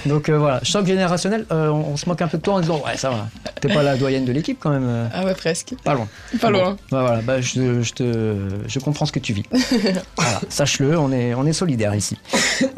donc 0.07 0.28
euh, 0.28 0.38
voilà, 0.38 0.61
choc 0.64 0.86
générationnel. 0.86 1.46
euh, 1.53 1.68
on, 1.68 1.92
on 1.92 1.96
se 1.96 2.09
moque 2.09 2.20
un 2.22 2.28
peu 2.28 2.38
de 2.38 2.42
toi 2.42 2.55
en 2.55 2.61
disant 2.61 2.80
ouais 2.84 2.96
ça 2.96 3.11
va. 3.11 3.28
T'es 3.61 3.68
pas 3.72 3.82
la 3.93 3.99
doyenne 3.99 4.24
de 4.24 4.32
l'équipe 4.32 4.59
quand 4.61 4.70
même. 4.70 5.11
Ah 5.14 5.24
ouais, 5.24 5.34
presque. 5.34 5.74
pas 5.84 5.95
loin. 5.95 6.09
Pas 6.40 6.51
Bon. 6.51 6.59
loin. 6.59 6.76
Bah 6.90 7.03
voilà, 7.03 7.22
bah 7.22 7.40
je, 7.40 7.82
je 7.82 7.93
te, 7.93 8.49
je 8.66 8.78
comprends 8.78 9.07
ce 9.07 9.12
que 9.12 9.18
tu 9.20 9.32
vis. 9.32 9.45
voilà, 10.16 10.40
sache-le, 10.49 10.99
on 10.99 11.12
est, 11.12 11.34
on 11.34 11.47
est 11.47 11.53
solidaires 11.53 11.95
ici. 11.95 12.18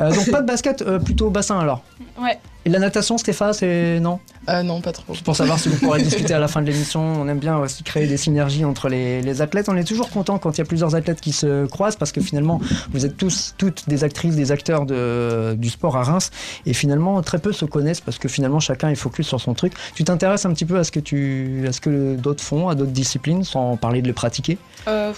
Euh, 0.00 0.12
donc 0.12 0.30
pas 0.30 0.42
de 0.42 0.46
basket, 0.46 0.82
euh, 0.82 0.98
plutôt 0.98 1.30
bassin 1.30 1.58
alors? 1.58 1.82
Ouais. 2.20 2.38
Et 2.66 2.70
la 2.70 2.78
natation, 2.78 3.18
Stéphane, 3.18 3.52
c'est 3.52 4.00
non 4.00 4.20
Ah 4.46 4.62
non, 4.62 4.80
pas 4.80 4.92
trop. 4.92 5.12
Pour 5.24 5.36
savoir 5.36 5.58
si 5.58 5.68
vous 5.68 5.76
pourrez 5.76 6.02
discuter 6.02 6.32
à 6.32 6.38
la 6.38 6.48
fin 6.48 6.62
de 6.62 6.66
l'émission, 6.66 7.00
on 7.00 7.28
aime 7.28 7.38
bien 7.38 7.58
aussi 7.58 7.82
créer 7.82 8.06
des 8.06 8.16
synergies 8.16 8.64
entre 8.64 8.88
les, 8.88 9.20
les 9.20 9.42
athlètes. 9.42 9.68
On 9.68 9.76
est 9.76 9.84
toujours 9.84 10.08
content 10.08 10.38
quand 10.38 10.52
il 10.52 10.58
y 10.58 10.62
a 10.62 10.64
plusieurs 10.64 10.94
athlètes 10.94 11.20
qui 11.20 11.32
se 11.32 11.66
croisent 11.66 11.96
parce 11.96 12.10
que 12.10 12.22
finalement, 12.22 12.60
vous 12.90 13.04
êtes 13.04 13.18
tous, 13.18 13.54
toutes 13.58 13.86
des 13.88 14.02
actrices, 14.02 14.34
des 14.34 14.50
acteurs 14.50 14.86
de, 14.86 15.54
du 15.58 15.68
sport 15.68 15.96
à 15.96 16.04
Reims 16.04 16.30
et 16.64 16.72
finalement 16.72 17.20
très 17.22 17.38
peu 17.38 17.52
se 17.52 17.66
connaissent 17.66 18.00
parce 18.00 18.18
que 18.18 18.28
finalement 18.28 18.60
chacun 18.60 18.88
est 18.88 18.94
focus 18.94 19.26
sur 19.26 19.40
son 19.40 19.52
truc. 19.52 19.74
Tu 19.94 20.04
t'intéresses 20.04 20.46
un 20.46 20.52
petit 20.54 20.64
peu 20.64 20.78
à 20.78 20.84
ce 20.84 20.92
que 20.92 21.00
tu, 21.00 21.64
à 21.68 21.72
ce 21.72 21.82
que 21.82 22.16
d'autres 22.16 22.42
font, 22.42 22.68
à 22.68 22.74
d'autres 22.74 22.92
disciplines, 22.92 23.44
sans 23.44 23.76
parler 23.76 24.00
de 24.00 24.06
les 24.06 24.14
pratiquer? 24.14 24.56
Euh, 24.88 25.12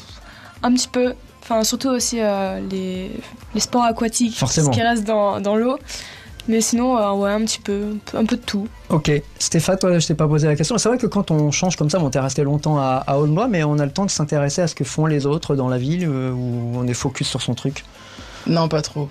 un 0.65 0.73
petit 0.73 0.89
peu. 0.89 1.15
Enfin, 1.43 1.63
surtout 1.63 1.91
aussi 1.91 2.19
euh, 2.21 2.61
les, 2.69 3.13
les 3.55 3.61
sports 3.61 3.85
aquatiques. 3.85 4.37
Forcément. 4.37 4.73
Ce 4.73 4.77
qui 4.77 4.83
reste 4.83 5.05
dans, 5.05 5.41
dans 5.41 5.55
l'eau. 5.55 5.79
Mais 6.49 6.61
sinon, 6.61 6.97
euh, 6.97 7.13
ouais, 7.13 7.31
un 7.31 7.45
petit 7.45 7.59
peu, 7.61 7.97
un 8.15 8.25
peu 8.25 8.37
de 8.37 8.43
tout. 8.43 8.69
Ok. 8.89 9.11
Stéphane, 9.39 9.79
toi, 9.79 9.99
je 9.99 10.07
t'ai 10.07 10.15
pas 10.15 10.29
posé 10.29 10.47
la 10.47 10.55
question. 10.57 10.79
C'est 10.79 10.89
vrai 10.89 10.99
que 10.99 11.07
quand 11.07 11.31
on 11.31 11.51
change 11.51 11.77
comme 11.77 11.91
ça, 11.91 11.99
bon, 11.99 12.09
t'es 12.11 12.21
resté 12.21 12.43
longtemps 12.45 12.79
à, 12.79 13.03
à 13.07 13.17
Aulnois, 13.19 13.49
mais 13.49 13.65
on 13.65 13.79
a 13.79 13.85
le 13.85 13.91
temps 13.93 14.05
de 14.07 14.11
s'intéresser 14.11 14.63
à 14.63 14.69
ce 14.69 14.75
que 14.75 14.85
font 14.85 15.07
les 15.07 15.27
autres 15.27 15.57
dans 15.57 15.69
la 15.69 15.79
ville 15.79 16.07
euh, 16.09 16.31
où 16.31 16.73
on 16.77 16.87
est 16.87 16.95
focus 16.95 17.27
sur 17.29 17.43
son 17.43 17.55
truc? 17.55 17.85
Non, 18.47 18.69
pas 18.69 18.83
trop. 18.83 19.09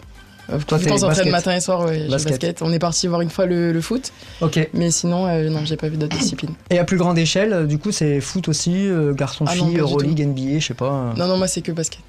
Euh, 0.51 0.59
Toi, 0.67 0.77
je 0.77 0.87
pense 0.87 1.01
en 1.01 1.07
matin 1.31 1.55
et 1.55 1.59
soir, 1.59 1.85
ouais, 1.85 2.01
j'ai 2.03 2.07
Basket. 2.07 2.31
basket. 2.33 2.61
On 2.61 2.71
est 2.71 2.77
parti 2.77 3.07
voir 3.07 3.21
une 3.21 3.31
fois 3.31 3.47
le, 3.47 3.73
le 3.73 3.81
foot, 3.81 4.11
Ok. 4.41 4.69
mais 4.73 4.91
sinon, 4.91 5.25
euh, 5.27 5.49
non, 5.49 5.61
j'ai 5.65 5.75
pas 5.75 5.89
vu 5.89 5.97
d'autres 5.97 6.15
disciplines. 6.15 6.53
Et 6.69 6.77
à 6.77 6.83
plus 6.83 6.97
grande 6.97 7.17
échelle, 7.17 7.51
euh, 7.51 7.65
du 7.65 7.79
coup, 7.79 7.91
c'est 7.91 8.21
foot 8.21 8.47
aussi, 8.47 8.87
euh, 8.87 9.09
Ah 9.11 9.15
garçon-fille, 9.17 9.73
du 9.73 9.79
Euroleague, 9.79 10.21
NBA, 10.23 10.59
je 10.59 10.67
sais 10.67 10.73
pas. 10.75 10.85
euh. 10.91 11.13
Non, 11.17 11.27
non, 11.27 11.37
moi 11.37 11.47
c'est 11.47 11.61
que 11.61 11.71
basket. 11.71 12.03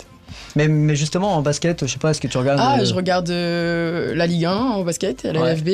Mais, 0.56 0.68
mais 0.68 0.96
justement, 0.96 1.36
en 1.36 1.42
basket, 1.42 1.86
je 1.86 1.92
sais 1.92 1.98
pas, 1.98 2.10
est-ce 2.10 2.20
que 2.20 2.28
tu 2.28 2.38
regardes. 2.38 2.60
Ah, 2.62 2.78
euh, 2.80 2.84
je 2.84 2.94
regarde 2.94 3.28
euh, 3.28 4.14
la 4.14 4.26
Ligue 4.26 4.46
1 4.46 4.76
au 4.76 4.84
basket, 4.84 5.24
la 5.24 5.40
Ouais. 5.40 5.54
LFB. 5.54 5.68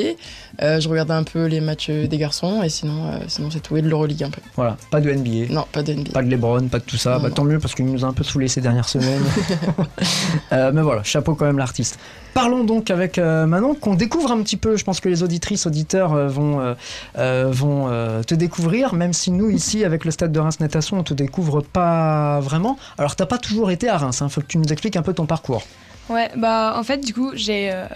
Euh, 0.61 0.80
je 0.80 0.89
regarde 0.89 1.11
un 1.12 1.22
peu 1.22 1.47
les 1.47 1.61
matchs 1.61 1.89
des 1.89 2.18
garçons 2.18 2.62
et 2.62 2.68
sinon, 2.68 3.12
sinon 3.28 3.51
c'est 3.51 3.61
tout. 3.61 3.76
Et 3.76 3.83
de 3.83 3.89
l'Euroleague 3.89 4.24
un 4.24 4.30
peu. 4.30 4.41
Voilà, 4.57 4.76
pas 4.91 5.01
de 5.01 5.11
NBA. 5.11 5.53
Non, 5.53 5.64
pas 5.70 5.83
de 5.85 5.95
NBA. 5.95 6.11
Pas 6.12 6.22
de 6.22 6.28
Lebron, 6.28 6.66
pas 6.68 6.80
de 6.80 6.85
tout 6.85 6.97
ça. 6.97 7.14
Non, 7.14 7.22
bah, 7.22 7.28
non. 7.28 7.35
tant 7.35 7.45
mieux 7.45 7.61
parce 7.61 7.74
qu'il 7.74 7.87
nous 7.87 8.05
a 8.05 8.09
un 8.09 8.12
peu 8.12 8.24
saoulé 8.24 8.49
ces 8.49 8.61
dernières 8.61 8.89
semaines. 8.89 9.22
Mais 10.51 10.83
voilà, 10.83 11.05
chapeau 11.05 11.35
quand 11.37 11.47
même 11.47 11.59
l'artiste. 11.59 11.99
Parlons 12.35 12.64
donc 12.64 12.91
avec 12.91 13.18
Manon, 13.18 13.74
qu'on 13.74 13.95
découvre 13.95 14.33
un 14.33 14.43
petit 14.43 14.57
peu. 14.57 14.76
Je 14.76 14.85
pense 14.85 15.01
que 15.01 15.09
les 15.09 15.22
auditrices, 15.22 15.66
auditeurs 15.66 16.14
vont, 16.28 16.74
vont 17.14 18.22
te 18.26 18.35
découvrir, 18.35 18.95
même 18.95 19.12
si 19.12 19.30
nous, 19.30 19.51
ici, 19.51 19.85
avec 19.85 20.07
le 20.07 20.11
stade 20.11 20.33
de 20.33 20.41
Reims 20.41 20.59
Natation, 20.59 20.99
on 20.99 21.03
te 21.03 21.12
découvre 21.12 21.61
pas 21.61 22.41
vraiment. 22.41 22.78
Alors, 22.97 23.16
t'as 23.16 23.26
pas 23.26 23.37
toujours 23.37 23.70
été 23.70 23.89
à 23.89 23.99
Reims, 23.99 24.22
hein. 24.22 24.30
faut 24.30 24.41
que 24.41 24.47
tu 24.47 24.59
nous 24.72 24.74
expliques 24.74 24.96
un 24.96 25.02
peu 25.02 25.12
ton 25.12 25.26
parcours. 25.26 25.62
Ouais, 26.08 26.30
bah 26.36 26.74
en 26.76 26.82
fait, 26.82 26.98
du 26.98 27.14
coup, 27.14 27.30
j'ai 27.34 27.70
euh, 27.70 27.86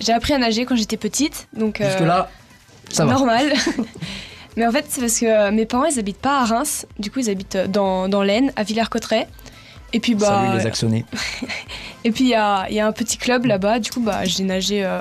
j'ai 0.00 0.12
appris 0.12 0.32
à 0.32 0.38
nager 0.38 0.64
quand 0.64 0.76
j'étais 0.76 0.96
petite. 0.96 1.48
Donc, 1.52 1.80
euh, 1.80 1.88
Jusque-là, 1.90 2.30
ça 2.90 3.04
va. 3.04 3.12
normal. 3.12 3.52
Mais 4.56 4.66
en 4.66 4.72
fait, 4.72 4.86
c'est 4.88 5.00
parce 5.02 5.20
que 5.20 5.26
euh, 5.26 5.50
mes 5.50 5.66
parents, 5.66 5.84
ils 5.84 5.98
habitent 5.98 6.20
pas 6.20 6.40
à 6.40 6.44
Reims. 6.44 6.86
Du 6.98 7.10
coup, 7.10 7.20
ils 7.20 7.28
habitent 7.28 7.56
euh, 7.56 7.66
dans, 7.66 8.08
dans 8.08 8.22
l'Aisne, 8.22 8.52
à 8.56 8.62
Villers-Cotterêts. 8.62 9.28
Et 9.92 10.00
puis, 10.00 10.14
bah. 10.14 10.44
Salut 10.46 10.58
les 10.58 10.66
actionnés. 10.66 11.04
Et 12.04 12.12
puis 12.12 12.22
il 12.22 12.30
y 12.30 12.34
a, 12.34 12.70
y 12.70 12.78
a 12.78 12.86
un 12.86 12.92
petit 12.92 13.18
club 13.18 13.46
là-bas, 13.46 13.80
du 13.80 13.90
coup 13.90 14.00
bah, 14.00 14.24
j'ai 14.24 14.44
nagé 14.44 14.84
euh, 14.84 15.00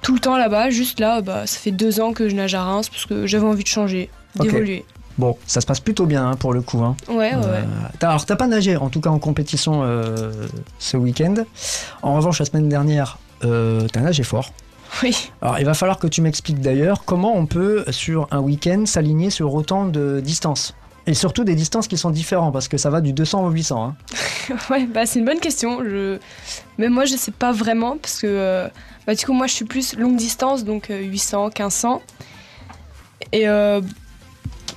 tout 0.00 0.14
le 0.14 0.20
temps 0.20 0.36
là-bas, 0.36 0.70
juste 0.70 1.00
là, 1.00 1.20
bah, 1.22 1.44
ça 1.44 1.58
fait 1.58 1.72
deux 1.72 1.98
ans 2.00 2.12
que 2.12 2.28
je 2.28 2.36
nage 2.36 2.54
à 2.54 2.62
Reims 2.62 2.88
parce 2.88 3.04
que 3.04 3.26
j'avais 3.26 3.46
envie 3.46 3.64
de 3.64 3.68
changer, 3.68 4.08
d'évoluer. 4.36 4.84
Bon, 5.18 5.36
ça 5.46 5.60
se 5.60 5.66
passe 5.66 5.80
plutôt 5.80 6.04
bien 6.06 6.28
hein, 6.28 6.34
pour 6.36 6.52
le 6.52 6.60
coup. 6.60 6.82
hein. 6.84 6.94
Ouais, 7.08 7.34
ouais, 7.34 7.34
Euh, 7.34 7.62
alors, 8.02 8.26
t'as 8.26 8.36
pas 8.36 8.46
nagé, 8.46 8.76
en 8.76 8.90
tout 8.90 9.00
cas 9.00 9.10
en 9.10 9.18
compétition 9.18 9.80
euh, 9.82 10.30
ce 10.78 10.96
week-end. 10.96 11.34
En 12.02 12.14
revanche, 12.16 12.38
la 12.38 12.44
semaine 12.44 12.68
dernière, 12.68 13.18
euh, 13.44 13.86
t'as 13.92 14.00
nagé 14.00 14.22
fort. 14.22 14.52
Oui. 15.02 15.30
Alors, 15.40 15.58
il 15.58 15.64
va 15.64 15.74
falloir 15.74 15.98
que 15.98 16.06
tu 16.06 16.20
m'expliques 16.20 16.60
d'ailleurs 16.60 17.04
comment 17.04 17.34
on 17.36 17.46
peut, 17.46 17.84
sur 17.90 18.28
un 18.30 18.40
week-end, 18.40 18.84
s'aligner 18.86 19.30
sur 19.30 19.54
autant 19.54 19.86
de 19.86 20.20
distances. 20.20 20.74
Et 21.08 21.14
surtout 21.14 21.44
des 21.44 21.54
distances 21.54 21.86
qui 21.88 21.96
sont 21.96 22.10
différentes, 22.10 22.52
parce 22.52 22.68
que 22.68 22.76
ça 22.78 22.90
va 22.90 23.00
du 23.00 23.12
200 23.12 23.46
au 23.46 23.50
800. 23.50 23.84
hein. 23.84 23.96
Ouais, 24.70 24.86
bah, 24.86 25.06
c'est 25.06 25.18
une 25.18 25.24
bonne 25.24 25.40
question. 25.40 25.80
Je... 25.82 26.18
Mais 26.78 26.88
moi, 26.88 27.04
je 27.04 27.16
sais 27.16 27.30
pas 27.32 27.52
vraiment 27.52 27.96
parce 27.96 28.20
que 28.20 28.68
bah, 29.06 29.14
du 29.14 29.24
coup, 29.24 29.32
moi, 29.32 29.46
je 29.46 29.54
suis 29.54 29.64
plus 29.64 29.96
longue 29.96 30.16
distance, 30.16 30.64
donc 30.64 30.90
euh, 30.90 30.98
800, 31.00 31.46
1500. 31.46 32.02
Et 33.32 33.48
euh, 33.48 33.80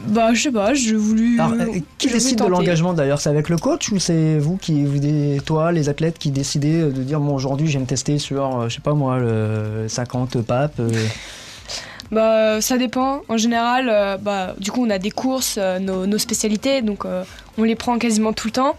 bah, 0.07 0.33
je 0.33 0.43
sais 0.43 0.51
pas, 0.51 0.73
j'ai 0.73 0.95
voulu. 0.95 1.39
Alors, 1.39 1.53
euh, 1.53 1.79
qui 1.97 2.07
décide 2.07 2.39
de 2.39 2.45
l'engagement 2.45 2.93
d'ailleurs 2.93 3.19
C'est 3.19 3.29
avec 3.29 3.49
le 3.49 3.57
coach 3.57 3.91
ou 3.91 3.99
c'est 3.99 4.37
vous 4.37 4.57
qui, 4.57 4.85
vous, 4.85 4.99
toi, 5.41 5.71
les 5.71 5.89
athlètes, 5.89 6.17
qui 6.17 6.31
décidez 6.31 6.81
de 6.83 7.03
dire 7.03 7.19
bon, 7.19 7.35
aujourd'hui, 7.35 7.67
je 7.67 7.73
vais 7.73 7.79
me 7.79 7.85
tester 7.85 8.17
sur, 8.17 8.61
euh, 8.61 8.69
je 8.69 8.75
sais 8.75 8.81
pas 8.81 8.93
moi, 8.93 9.19
le 9.19 9.85
50 9.87 10.41
papes 10.41 10.79
euh, 10.79 10.89
Bah, 12.11 12.59
ça 12.61 12.77
dépend. 12.77 13.21
En 13.29 13.37
général, 13.37 13.89
euh, 13.89 14.17
bah, 14.17 14.55
du 14.57 14.71
coup, 14.71 14.83
on 14.85 14.89
a 14.89 14.97
des 14.97 15.11
courses, 15.11 15.57
euh, 15.59 15.79
nos, 15.79 16.07
nos 16.07 16.17
spécialités, 16.17 16.81
donc 16.81 17.05
euh, 17.05 17.23
on 17.57 17.63
les 17.63 17.75
prend 17.75 17.97
quasiment 17.99 18.33
tout 18.33 18.47
le 18.47 18.53
temps. 18.53 18.75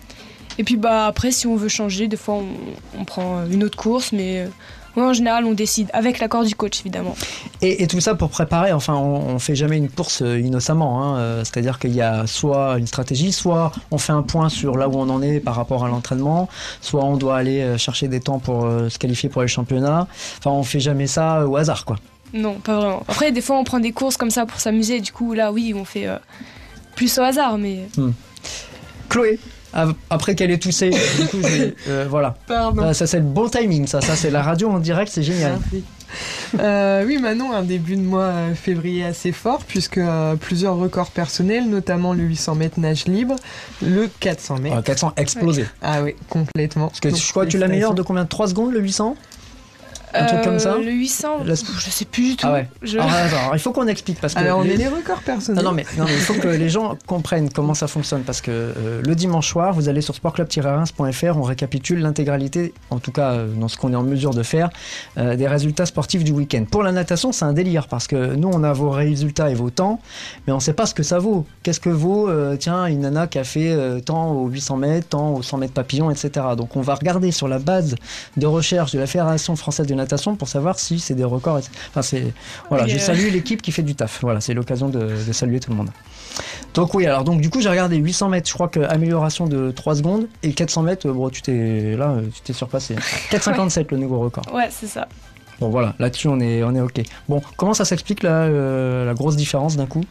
Et 0.58 0.64
puis, 0.64 0.76
bah, 0.76 1.06
après, 1.06 1.30
si 1.30 1.46
on 1.46 1.54
veut 1.54 1.68
changer, 1.68 2.08
des 2.08 2.16
fois, 2.16 2.34
on, 2.34 3.00
on 3.00 3.04
prend 3.04 3.46
une 3.46 3.62
autre 3.62 3.78
course, 3.78 4.12
mais 4.12 4.48
ouais, 4.96 5.02
en 5.02 5.12
général, 5.12 5.44
on 5.44 5.52
décide 5.52 5.88
avec 5.92 6.18
l'accord 6.18 6.44
du 6.44 6.54
coach, 6.54 6.80
évidemment. 6.80 7.14
Et, 7.62 7.82
et 7.82 7.86
tout 7.86 8.00
ça 8.00 8.14
pour 8.14 8.30
préparer, 8.30 8.72
enfin, 8.72 8.94
on, 8.94 9.34
on 9.34 9.38
fait 9.38 9.54
jamais 9.54 9.76
une 9.76 9.88
course 9.88 10.22
euh, 10.22 10.38
innocemment. 10.38 11.02
hein, 11.02 11.18
euh, 11.18 11.44
C'est-à-dire 11.44 11.78
qu'il 11.78 11.94
y 11.94 12.00
a 12.02 12.26
soit 12.26 12.78
une 12.78 12.86
stratégie, 12.86 13.32
soit 13.32 13.72
on 13.90 13.98
fait 13.98 14.12
un 14.12 14.22
point 14.22 14.48
sur 14.48 14.76
là 14.76 14.88
où 14.88 14.94
on 14.96 15.08
en 15.08 15.22
est 15.22 15.40
par 15.40 15.54
rapport 15.54 15.84
à 15.84 15.88
l'entraînement, 15.88 16.48
soit 16.80 17.04
on 17.04 17.16
doit 17.16 17.36
aller 17.36 17.60
euh, 17.60 17.78
chercher 17.78 18.08
des 18.08 18.20
temps 18.20 18.38
pour 18.38 18.64
euh, 18.64 18.88
se 18.88 18.98
qualifier 18.98 19.28
pour 19.28 19.42
les 19.42 19.48
championnats. 19.48 20.06
Enfin, 20.38 20.50
on 20.50 20.62
fait 20.62 20.80
jamais 20.80 21.06
ça 21.06 21.46
au 21.46 21.56
hasard, 21.56 21.84
quoi. 21.84 21.96
Non, 22.32 22.54
pas 22.54 22.76
vraiment. 22.76 23.02
Après, 23.08 23.32
des 23.32 23.40
fois, 23.40 23.58
on 23.58 23.64
prend 23.64 23.80
des 23.80 23.92
courses 23.92 24.16
comme 24.16 24.30
ça 24.30 24.46
pour 24.46 24.60
s'amuser. 24.60 25.00
Du 25.00 25.10
coup, 25.12 25.34
là, 25.34 25.50
oui, 25.50 25.74
on 25.76 25.84
fait 25.84 26.06
euh, 26.06 26.16
plus 26.94 27.18
au 27.18 27.22
hasard, 27.22 27.58
mais 27.58 27.80
Chloé, 29.08 29.38
av- 29.38 29.38
après 29.72 30.34
qu'elle 30.34 30.50
ait 30.50 30.58
toussé, 30.58 30.90
du 30.90 31.26
coup, 31.28 31.40
euh, 31.88 32.06
voilà. 32.08 32.36
Pardon. 32.46 32.82
Ah, 32.84 32.94
ça, 32.94 33.06
c'est 33.06 33.18
le 33.18 33.24
bon 33.24 33.48
timing, 33.48 33.86
ça. 33.86 34.00
Ça, 34.00 34.16
c'est 34.16 34.30
la 34.30 34.42
radio 34.42 34.68
en 34.70 34.78
direct, 34.78 35.10
c'est 35.12 35.22
génial. 35.22 35.58
Merci. 35.72 35.84
Euh, 36.58 37.04
oui, 37.06 37.18
Manon, 37.18 37.52
un 37.52 37.62
début 37.62 37.96
de 37.96 38.02
mois 38.02 38.22
euh, 38.22 38.54
février 38.54 39.04
assez 39.04 39.32
fort, 39.32 39.60
puisque 39.66 39.98
euh, 39.98 40.34
plusieurs 40.34 40.76
records 40.76 41.10
personnels, 41.10 41.68
notamment 41.68 42.14
le 42.14 42.24
800 42.24 42.54
mètres 42.56 42.80
nage 42.80 43.06
libre, 43.06 43.36
le 43.82 44.08
400 44.20 44.58
mètres. 44.58 44.76
Ah, 44.78 44.82
400 44.82 45.12
explosé. 45.16 45.66
Ah 45.82 46.02
oui, 46.02 46.14
complètement. 46.28 46.88
Parce 46.88 47.00
que 47.00 47.14
je 47.14 47.30
crois 47.30 47.46
que 47.46 47.50
tu 47.50 47.58
l'améliores 47.58 47.94
de 47.94 48.02
combien 48.02 48.24
de? 48.24 48.28
3 48.28 48.48
secondes 48.48 48.72
le 48.72 48.80
800 48.80 49.16
Un 50.14 50.24
truc 50.26 50.42
comme 50.42 50.58
ça 50.58 50.74
Euh, 50.74 50.82
Le 50.84 50.90
800, 50.92 51.44
La- 51.44 51.54
je 51.54 51.90
sais 51.90 52.04
plus 52.04 52.22
du 52.30 52.36
tout. 52.36 52.46
Ah 52.48 52.52
ouais. 52.54 52.68
Je- 52.82 52.98
Alors, 52.98 53.10
attends, 53.12 53.36
alors, 53.38 53.50
il 53.54 53.58
faut 53.60 53.72
qu'on 53.72 53.86
explique 53.86 54.20
parce 54.20 54.34
que. 54.34 54.38
Alors, 54.40 54.58
on 54.58 54.62
les- 54.62 54.72
est 54.72 54.76
les 54.76 54.88
records 54.88 55.20
personnels. 55.22 55.62
Non, 55.62 55.70
non, 55.70 55.76
mais, 55.76 55.84
non, 55.98 56.04
mais 56.04 56.14
il 56.14 56.20
faut 56.20 56.34
que 56.34 56.48
les 56.48 56.68
gens 56.68 56.96
comprennent 57.06 57.50
comment 57.50 57.74
ça 57.74 57.86
fonctionne 57.86 58.22
parce 58.22 58.40
que 58.40 58.50
euh, 58.50 59.00
le 59.04 59.14
dimanche 59.14 59.48
soir, 59.48 59.72
vous 59.72 59.88
allez 59.88 60.00
sur 60.00 60.14
sportclub-reims.fr, 60.14 61.36
on 61.36 61.42
récapitule 61.42 62.00
l'intégralité, 62.00 62.72
en 62.90 62.98
tout 62.98 63.12
cas 63.12 63.32
euh, 63.32 63.48
dans 63.54 63.68
ce 63.68 63.76
qu'on 63.76 63.92
est 63.92 63.96
en 63.96 64.02
mesure 64.02 64.34
de 64.34 64.42
faire, 64.42 64.70
euh, 65.18 65.36
des 65.36 65.46
résultats 65.48 65.86
sportifs 65.86 66.24
du 66.24 66.32
week-end. 66.32 66.64
Pour 66.70 66.82
la 66.82 66.92
natation, 66.92 67.32
c'est 67.32 67.44
un 67.44 67.52
délire 67.52 67.86
parce 67.88 68.06
que 68.06 68.34
nous, 68.34 68.48
on 68.52 68.62
a 68.64 68.72
vos 68.72 68.90
résultats 68.90 69.50
et 69.50 69.54
vos 69.54 69.70
temps, 69.70 70.00
mais 70.46 70.52
on 70.52 70.56
ne 70.56 70.60
sait 70.62 70.72
pas 70.72 70.86
ce 70.86 70.94
que 70.94 71.02
ça 71.02 71.18
vaut. 71.18 71.46
Qu'est-ce 71.62 71.80
que 71.80 71.88
vaut, 71.90 72.28
euh, 72.28 72.56
tiens, 72.56 72.86
une 72.86 73.00
nana 73.00 73.26
qui 73.26 73.38
a 73.38 73.44
fait 73.44 73.70
euh, 73.72 74.00
tant 74.00 74.32
aux 74.32 74.48
800 74.48 74.76
mètres, 74.76 75.08
tant 75.08 75.34
aux 75.34 75.42
100 75.42 75.58
mètres 75.58 75.72
papillon, 75.74 76.10
etc. 76.10 76.30
Donc 76.56 76.76
on 76.76 76.80
va 76.80 76.94
regarder 76.94 77.30
sur 77.30 77.48
la 77.48 77.58
base 77.58 77.94
de 78.36 78.46
recherche 78.46 78.92
de 78.92 78.98
la 78.98 79.06
Fédération 79.06 79.56
française 79.56 79.86
de 79.86 79.94
natation 80.00 80.36
pour 80.36 80.48
savoir 80.48 80.78
si 80.78 80.98
c'est 80.98 81.14
des 81.14 81.24
records. 81.24 81.60
Enfin, 81.90 82.02
c'est 82.02 82.32
voilà, 82.68 82.84
Oui, 82.84 82.90
je 82.90 82.96
euh. 82.96 82.98
salue 82.98 83.30
l'équipe 83.30 83.62
qui 83.62 83.72
fait 83.72 83.82
du 83.82 83.94
taf. 83.94 84.20
Voilà, 84.22 84.40
c'est 84.40 84.54
l'occasion 84.54 84.88
de, 84.88 85.00
de 85.26 85.32
saluer 85.32 85.60
tout 85.60 85.70
le 85.70 85.76
monde. 85.76 85.90
Donc 86.74 86.94
oui, 86.94 87.06
alors 87.06 87.24
donc 87.24 87.40
du 87.40 87.50
coup 87.50 87.60
j'ai 87.60 87.68
regardé 87.68 87.96
800 87.96 88.28
mètres, 88.28 88.48
je 88.48 88.54
crois 88.54 88.68
que 88.68 88.80
amélioration 88.80 89.46
de 89.46 89.72
3 89.72 89.96
secondes 89.96 90.28
et 90.44 90.52
400 90.52 90.82
mètres, 90.82 91.08
euh, 91.08 91.12
bon 91.12 91.28
tu 91.28 91.42
t'es 91.42 91.96
là, 91.96 92.10
euh, 92.10 92.22
tu 92.32 92.40
t'es 92.42 92.52
surpassé. 92.52 92.94
4,57 93.30 93.86
le 93.90 93.96
nouveau 93.96 94.20
record. 94.20 94.44
Ouais, 94.54 94.68
c'est 94.70 94.86
ça. 94.86 95.08
Bon 95.58 95.68
voilà, 95.68 95.94
là-dessus 95.98 96.28
on 96.28 96.38
est 96.40 96.62
on 96.62 96.74
est 96.74 96.80
ok. 96.80 97.02
Bon, 97.28 97.42
comment 97.56 97.74
ça 97.74 97.84
s'explique 97.84 98.22
là 98.22 98.42
euh, 98.44 99.04
la 99.04 99.14
grosse 99.14 99.36
différence 99.36 99.76
d'un 99.76 99.86
coup? 99.86 100.04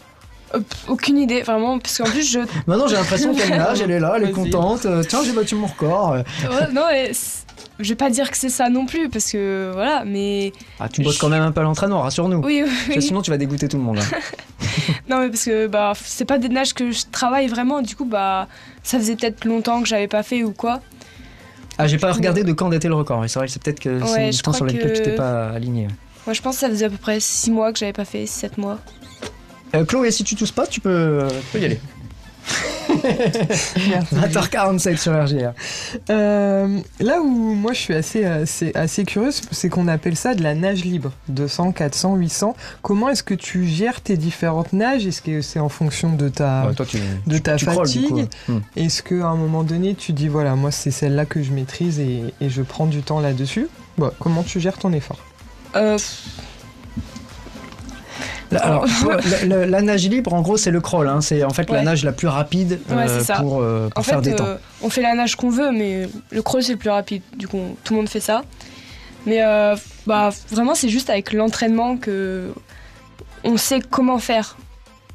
Aucune 0.87 1.19
idée, 1.19 1.43
vraiment, 1.43 1.77
parce 1.77 1.97
qu'en 1.99 2.05
plus, 2.05 2.29
je. 2.31 2.39
Maintenant 2.67 2.87
j'ai 2.87 2.95
l'impression 2.95 3.33
qu'elle 3.35 3.49
nage, 3.49 3.81
elle 3.83 3.91
est 3.91 3.99
là, 3.99 4.15
elle 4.17 4.29
est 4.29 4.31
contente. 4.31 4.85
euh, 4.85 5.03
tiens 5.07 5.21
j'ai 5.23 5.31
battu 5.31 5.55
mon 5.55 5.67
record. 5.67 6.11
Ouais, 6.11 6.23
non, 6.73 6.85
je 7.79 7.89
vais 7.89 7.95
pas 7.95 8.09
dire 8.09 8.29
que 8.29 8.37
c'est 8.37 8.49
ça 8.49 8.69
non 8.69 8.85
plus, 8.85 9.09
parce 9.09 9.31
que 9.31 9.71
voilà, 9.73 10.03
mais. 10.05 10.51
Ah 10.79 10.89
tu 10.89 11.01
bosses 11.01 11.17
quand 11.17 11.29
même 11.29 11.41
un 11.43 11.51
peu 11.51 11.61
à 11.61 11.63
l'entraînement, 11.63 12.01
rassure-nous. 12.01 12.37
Oui, 12.43 12.61
oui, 12.63 12.69
Parce 12.85 12.95
que 12.95 13.01
sinon 13.01 13.21
tu 13.21 13.31
vas 13.31 13.37
dégoûter 13.37 13.67
tout 13.67 13.77
le 13.77 13.83
monde. 13.83 13.99
hein. 13.99 14.17
Non, 15.09 15.19
mais 15.19 15.29
parce 15.29 15.45
que 15.45 15.67
bah, 15.67 15.93
c'est 16.03 16.25
pas 16.25 16.37
des 16.37 16.49
nages 16.49 16.73
que 16.73 16.91
je 16.91 17.03
travaille 17.11 17.47
vraiment, 17.47 17.81
du 17.81 17.95
coup, 17.95 18.05
bah, 18.05 18.47
ça 18.83 18.97
faisait 18.99 19.15
peut-être 19.15 19.45
longtemps 19.45 19.81
que 19.81 19.87
j'avais 19.87 20.07
pas 20.07 20.23
fait 20.23 20.43
ou 20.43 20.51
quoi. 20.51 20.81
Ah 21.77 21.87
j'ai 21.87 21.97
pas 21.97 22.11
regardé 22.11 22.43
de 22.43 22.51
quand 22.53 22.69
datait 22.69 22.89
le 22.89 22.95
record, 22.95 23.21
mais 23.21 23.27
c'est 23.29 23.39
vrai 23.39 23.47
que 23.47 23.53
c'est 23.53 23.61
peut-être 23.63 23.79
que 23.79 23.99
c'est 24.05 24.11
Ouais, 24.13 24.23
une 24.25 24.29
distance 24.31 24.57
sur 24.57 24.65
laquelle 24.65 24.93
tu 24.93 25.01
t'es 25.01 25.15
pas 25.15 25.49
aligné. 25.49 25.87
Moi, 26.25 26.33
je 26.33 26.41
pense 26.41 26.55
que 26.55 26.59
ça 26.61 26.69
faisait 26.69 26.85
à 26.85 26.89
peu 26.89 26.97
près 26.97 27.19
6 27.19 27.51
mois 27.51 27.71
que 27.71 27.79
j'avais 27.79 27.93
pas 27.93 28.05
fait, 28.05 28.25
7 28.25 28.57
mois. 28.57 28.79
Euh, 29.75 29.85
Chloé, 29.85 30.11
si 30.11 30.23
tu 30.23 30.35
tousses 30.35 30.51
pas, 30.51 30.67
tu 30.67 30.81
peux, 30.81 30.89
euh, 30.89 31.27
tu 31.29 31.45
peux 31.53 31.59
y 31.59 31.65
aller. 31.65 31.79
Merci. 33.89 34.15
20h47 34.15 34.97
sur 34.97 35.13
RGR. 35.13 35.51
Euh, 36.09 36.79
là 36.99 37.21
où 37.21 37.27
moi 37.29 37.73
je 37.73 37.79
suis 37.79 37.93
assez, 37.93 38.25
assez, 38.25 38.71
assez 38.75 39.03
curieuse, 39.05 39.41
c'est 39.51 39.69
qu'on 39.69 39.87
appelle 39.87 40.15
ça 40.15 40.35
de 40.35 40.43
la 40.43 40.55
nage 40.55 40.83
libre. 40.85 41.11
200, 41.29 41.71
400, 41.71 42.15
800. 42.15 42.55
Comment 42.81 43.09
est-ce 43.09 43.23
que 43.23 43.33
tu 43.33 43.65
gères 43.65 44.01
tes 44.01 44.17
différentes 44.17 44.73
nages? 44.73 45.05
Est-ce 45.05 45.21
que 45.21 45.41
c'est 45.41 45.59
en 45.59 45.69
fonction 45.69 46.13
de 46.15 46.29
ta, 46.29 46.67
Ouais, 46.67 46.73
toi, 46.73 46.85
tu, 46.85 46.97
de 47.27 47.37
ta 47.37 47.55
tu 47.55 47.65
fatigue? 47.65 48.07
coup. 48.09 48.51
Hmm. 48.51 48.59
Est-ce 48.75 49.01
qu'à 49.03 49.27
un 49.27 49.35
moment 49.35 49.63
donné 49.63 49.95
tu 49.95 50.13
dis 50.13 50.27
voilà, 50.27 50.55
moi 50.55 50.71
c'est 50.71 50.91
celle-là 50.91 51.25
que 51.25 51.41
je 51.43 51.51
maîtrise 51.51 51.99
et, 51.99 52.23
et 52.41 52.49
je 52.49 52.61
prends 52.61 52.85
du 52.85 53.01
temps 53.01 53.19
là-dessus? 53.19 53.67
Comment 54.19 54.43
tu 54.43 54.59
gères 54.61 54.77
ton 54.77 54.93
effort? 54.93 55.19
Euh, 55.75 55.97
Alors, 58.51 58.85
la, 59.47 59.81
nage 59.81 60.07
libre, 60.09 60.33
en 60.33 60.41
gros, 60.41 60.57
c'est 60.57 60.71
le 60.71 60.81
crawl. 60.81 61.07
hein. 61.07 61.21
C'est 61.21 61.43
en 61.43 61.49
fait 61.51 61.69
la 61.69 61.81
nage 61.83 62.03
la 62.03 62.11
plus 62.11 62.27
rapide 62.27 62.79
Ouais, 62.89 63.05
euh, 63.07 63.23
pour, 63.37 63.61
euh, 63.61 63.89
pour 63.89 63.99
en 63.99 64.03
faire 64.03 64.23
fait, 64.23 64.29
des 64.31 64.35
temps. 64.35 64.45
euh, 64.45 64.55
on 64.81 64.89
fait 64.89 65.01
la 65.01 65.13
nage 65.15 65.35
qu'on 65.35 65.49
veut, 65.49 65.71
mais 65.71 66.09
le 66.31 66.41
crawl 66.41 66.63
c'est 66.63 66.73
le 66.73 66.77
plus 66.79 66.89
rapide. 66.89 67.21
Du 67.37 67.47
coup, 67.47 67.57
on- 67.57 67.75
tout 67.83 67.93
le 67.93 67.99
monde 67.99 68.09
fait 68.09 68.19
ça. 68.19 68.41
Mais 69.25 69.39
Bah 70.07 70.29
vraiment 70.49 70.73
c'est 70.75 70.89
juste 70.89 71.09
avec 71.09 71.33
l'entraînement 71.33 71.97
que 71.97 72.53
on 73.43 73.57
sait 73.57 73.79
comment 73.81 74.17
faire. 74.19 74.57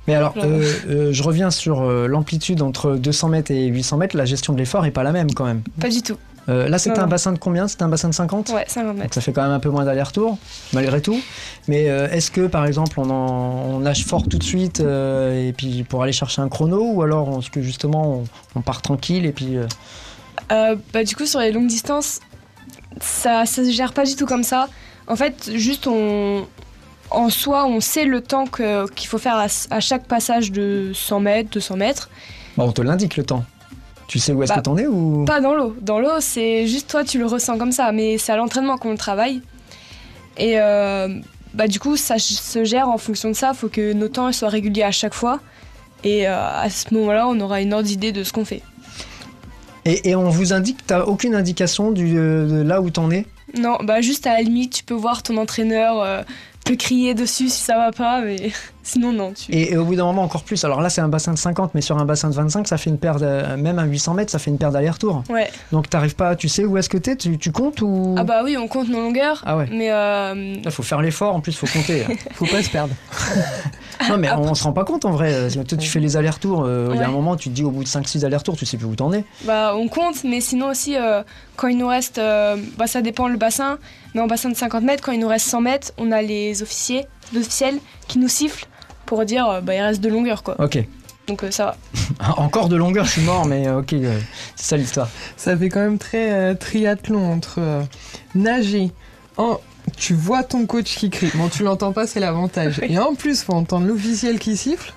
Mais 0.06 0.14
alors, 0.14 0.34
je 0.36 1.22
reviens 1.22 1.50
sur 1.50 1.82
l'amplitude 1.82 2.60
entre 2.62 2.96
200 2.96 3.28
mètres 3.28 3.50
et 3.50 3.66
800 3.66 3.96
mètres. 3.96 4.16
La 4.16 4.26
gestion 4.26 4.52
de 4.52 4.58
l'effort 4.58 4.84
est 4.86 4.90
pas 4.90 5.02
la 5.02 5.12
même 5.12 5.32
quand 5.32 5.44
même. 5.46 5.62
Pas 5.80 5.88
du 5.88 6.02
tout. 6.02 6.16
Euh, 6.48 6.68
là, 6.68 6.78
c'était 6.78 6.98
un 6.98 7.06
bassin 7.06 7.32
de 7.32 7.38
combien? 7.38 7.66
C'était 7.68 7.84
un 7.84 7.88
bassin 7.88 8.08
de 8.08 8.14
50 8.14 8.50
Ouais, 8.50 8.64
50 8.68 8.88
Donc 8.92 8.98
mètres. 8.98 9.14
ça 9.14 9.20
fait 9.20 9.32
quand 9.32 9.42
même 9.42 9.52
un 9.52 9.60
peu 9.60 9.70
moins 9.70 9.84
d'aller-retour, 9.84 10.36
malgré 10.72 11.00
tout. 11.00 11.18
Mais 11.68 11.88
euh, 11.88 12.08
est-ce 12.10 12.30
que, 12.30 12.46
par 12.46 12.66
exemple, 12.66 13.00
on, 13.00 13.08
en- 13.08 13.74
on 13.76 13.78
nage 13.80 14.04
fort 14.04 14.28
tout 14.28 14.38
de 14.38 14.42
suite 14.44 14.80
euh, 14.80 15.48
et 15.48 15.52
puis 15.52 15.84
pour 15.84 16.02
aller 16.02 16.12
chercher 16.12 16.42
un 16.42 16.48
chrono, 16.48 16.82
ou 16.92 17.02
alors 17.02 17.38
est-ce 17.38 17.50
que 17.50 17.62
justement 17.62 18.18
on, 18.18 18.24
on 18.56 18.60
part 18.60 18.82
tranquille 18.82 19.24
et 19.24 19.32
puis 19.32 19.56
bah, 20.50 21.04
du 21.04 21.16
coup, 21.16 21.26
sur 21.26 21.40
les 21.40 21.52
longues 21.52 21.66
distances, 21.66 22.20
ça, 23.00 23.46
ça 23.46 23.64
se 23.64 23.70
gère 23.70 23.92
pas 23.92 24.04
du 24.04 24.14
tout 24.16 24.26
comme 24.26 24.44
ça. 24.44 24.68
En 25.06 25.16
fait, 25.16 25.50
juste 25.54 25.86
on, 25.86 26.46
en 27.10 27.30
soi, 27.30 27.66
on 27.66 27.80
sait 27.80 28.04
le 28.04 28.20
temps 28.20 28.44
qu'il 28.46 29.06
faut 29.08 29.18
faire 29.18 29.36
à, 29.36 29.46
à 29.70 29.80
chaque 29.80 30.04
passage 30.06 30.52
de 30.52 30.92
100 30.94 31.20
mètres, 31.20 31.50
200 31.52 31.76
mètres. 31.76 32.08
bah, 32.56 32.64
on 32.66 32.72
te 32.72 32.82
l'indique 32.82 33.16
le 33.16 33.24
temps 33.24 33.44
Tu 34.06 34.18
sais 34.18 34.32
où 34.32 34.42
est-ce 34.42 34.52
Bah, 34.52 34.58
que 34.58 34.62
t'en 34.64 34.76
es 34.76 34.86
ou? 34.86 35.24
Pas 35.24 35.40
dans 35.40 35.54
l'eau. 35.54 35.74
Dans 35.80 35.98
l'eau, 36.00 36.20
c'est 36.20 36.66
juste 36.66 36.90
toi, 36.90 37.04
tu 37.04 37.18
le 37.18 37.26
ressens 37.26 37.58
comme 37.58 37.72
ça, 37.72 37.90
mais 37.92 38.18
c'est 38.18 38.32
à 38.32 38.36
l'entraînement 38.36 38.76
qu'on 38.78 38.90
le 38.92 38.98
travaille. 38.98 39.40
Et 40.36 40.60
euh, 40.60 41.08
bah, 41.54 41.68
du 41.68 41.78
coup, 41.80 41.96
ça 41.96 42.18
se 42.18 42.64
gère 42.64 42.88
en 42.88 42.98
fonction 42.98 43.28
de 43.30 43.34
ça. 43.34 43.50
Il 43.54 43.56
faut 43.56 43.68
que 43.68 43.92
nos 43.92 44.08
temps 44.08 44.30
soient 44.32 44.48
réguliers 44.48 44.82
à 44.82 44.90
chaque 44.90 45.14
fois. 45.14 45.40
Et 46.04 46.28
euh, 46.28 46.36
à 46.36 46.68
ce 46.68 46.92
moment-là, 46.92 47.26
on 47.28 47.40
aura 47.40 47.60
une 47.62 47.72
ordre 47.72 47.86
d'idée 47.86 48.12
de 48.12 48.24
ce 48.24 48.32
qu'on 48.32 48.44
fait. 48.44 48.60
et, 49.86 50.10
et 50.10 50.14
on 50.14 50.28
vous 50.28 50.52
indique, 50.52 50.86
t'as 50.86 51.04
aucune 51.04 51.34
indication 51.34 51.90
du, 51.92 52.18
euh, 52.18 52.46
de 52.46 52.62
là 52.62 52.82
où 52.82 52.90
t'en 52.90 53.10
es? 53.10 53.24
Non, 53.56 53.78
bah 53.82 54.00
juste 54.00 54.26
à 54.26 54.34
la 54.34 54.42
limite, 54.42 54.72
tu 54.72 54.84
peux 54.84 54.94
voir 54.94 55.22
ton 55.22 55.36
entraîneur 55.36 56.02
euh, 56.02 56.22
te 56.64 56.72
crier 56.72 57.14
dessus 57.14 57.48
si 57.48 57.62
ça 57.62 57.76
va 57.76 57.92
pas, 57.92 58.20
mais 58.20 58.52
sinon 58.84 59.12
non. 59.12 59.32
Tu... 59.32 59.50
et, 59.50 59.72
et 59.72 59.76
au 59.76 59.84
bout 59.84 59.96
d'un 59.96 60.04
moment 60.04 60.22
encore 60.22 60.44
plus. 60.44 60.64
Alors 60.64 60.80
là, 60.80 60.88
c'est 60.90 61.00
un 61.00 61.08
bassin 61.08 61.32
de 61.32 61.38
50, 61.38 61.74
mais 61.74 61.80
sur 61.80 61.98
un 61.98 62.04
bassin 62.04 62.30
de 62.30 62.34
25, 62.34 62.68
ça 62.68 62.76
fait 62.78 62.90
une 62.90 62.98
paire, 62.98 63.16
de- 63.16 63.56
même 63.56 63.78
un 63.80 63.84
800 63.84 64.14
mètres, 64.14 64.30
ça 64.30 64.38
fait 64.38 64.50
une 64.52 64.58
paire 64.58 64.70
d'aller-retour. 64.70 65.24
Ouais. 65.28 65.50
Donc 65.72 65.90
t'arrives 65.90 66.14
pas, 66.14 66.36
tu 66.36 66.48
sais 66.48 66.64
où 66.64 66.78
est-ce 66.78 66.88
que 66.88 66.98
t'es 66.98 67.16
tu, 67.16 67.36
tu 67.38 67.50
comptes 67.50 67.80
ou? 67.82 68.14
Ah 68.16 68.22
bah 68.24 68.42
oui, 68.44 68.56
on 68.56 68.68
compte 68.68 68.88
nos 68.88 69.00
longueurs. 69.00 69.42
Ah 69.44 69.56
ouais. 69.56 69.66
Mais 69.72 69.90
euh, 69.90 70.54
Là, 70.64 70.70
faut 70.70 70.82
faire 70.84 71.00
l'effort, 71.02 71.34
en 71.34 71.40
plus, 71.40 71.56
faut 71.56 71.66
compter. 71.66 72.04
Faut 72.34 72.46
pas 72.46 72.62
se 72.62 72.70
perdre. 72.70 72.94
non, 74.08 74.18
mais 74.18 74.30
on, 74.32 74.54
se 74.54 74.64
rend 74.64 74.72
pas 74.72 74.84
compte 74.84 75.04
en 75.04 75.12
vrai. 75.12 75.32
Euh, 75.32 75.50
Toi, 75.64 75.78
tu 75.78 75.88
fais 75.88 76.00
les 76.00 76.16
allers-retours. 76.16 76.64
euh, 76.66 76.90
Il 76.94 77.00
y 77.00 77.02
a 77.02 77.08
un 77.08 77.12
moment, 77.12 77.36
tu 77.36 77.48
te 77.48 77.54
dis 77.54 77.62
au 77.64 77.70
bout 77.70 77.82
de 77.84 77.88
5-6 77.88 78.24
allers-retours, 78.24 78.56
tu 78.56 78.66
sais 78.66 78.76
plus 78.76 78.86
où 78.86 78.94
t'en 78.96 79.12
es. 79.12 79.24
bah 79.44 79.72
on 79.76 79.88
compte, 79.88 80.24
mais 80.24 80.40
sinon 80.40 80.68
aussi 80.70 80.96
euh, 80.96 81.22
quand 81.56 81.68
il 81.68 81.78
nous 81.78 81.86
reste, 81.88 82.18
euh, 82.18 82.56
bah 82.76 82.86
ça 82.86 83.02
dépend 83.02 83.28
le 83.28 83.36
bassin. 83.36 83.78
Mais 84.14 84.20
en 84.20 84.26
bassin 84.26 84.48
de 84.50 84.56
50 84.56 84.82
mètres, 84.84 85.02
quand 85.04 85.12
il 85.12 85.20
nous 85.20 85.28
reste 85.28 85.46
100 85.48 85.60
mètres, 85.60 85.92
on 85.98 86.12
a 86.12 86.22
les 86.22 86.62
officiers, 86.62 87.06
les 87.32 87.40
officiels 87.40 87.78
qui 88.08 88.18
nous 88.18 88.28
sifflent 88.28 88.66
pour 89.06 89.24
dire 89.24 89.48
euh, 89.48 89.60
bah 89.60 89.74
il 89.74 89.80
reste 89.80 90.00
de 90.00 90.08
longueur 90.08 90.42
quoi. 90.42 90.56
Ok. 90.60 90.78
Donc 91.26 91.42
euh, 91.42 91.50
ça 91.50 91.64
va. 91.66 92.34
Encore 92.36 92.68
de 92.68 92.76
longueur, 92.76 93.04
je 93.06 93.12
suis 93.12 93.22
mort, 93.22 93.46
mais 93.46 93.66
euh, 93.66 93.78
ok, 93.78 93.94
euh, 93.94 94.18
c'est 94.56 94.66
ça 94.66 94.76
l'histoire. 94.76 95.08
Ça 95.36 95.56
fait 95.56 95.68
quand 95.68 95.80
même 95.80 95.98
très 95.98 96.32
euh, 96.32 96.54
triathlon 96.54 97.32
entre 97.32 97.56
euh, 97.58 97.82
nager, 98.34 98.90
en... 99.36 99.58
tu 99.96 100.14
vois 100.14 100.42
ton 100.42 100.66
coach 100.66 100.96
qui 100.96 101.10
crie, 101.10 101.30
bon 101.34 101.48
tu 101.48 101.62
l'entends 101.62 101.92
pas 101.92 102.06
c'est 102.06 102.20
l'avantage, 102.20 102.78
et 102.82 102.98
en 102.98 103.14
plus 103.14 103.42
faut 103.42 103.54
entendre 103.54 103.86
l'officiel 103.86 104.38
qui 104.38 104.56
siffle. 104.56 104.92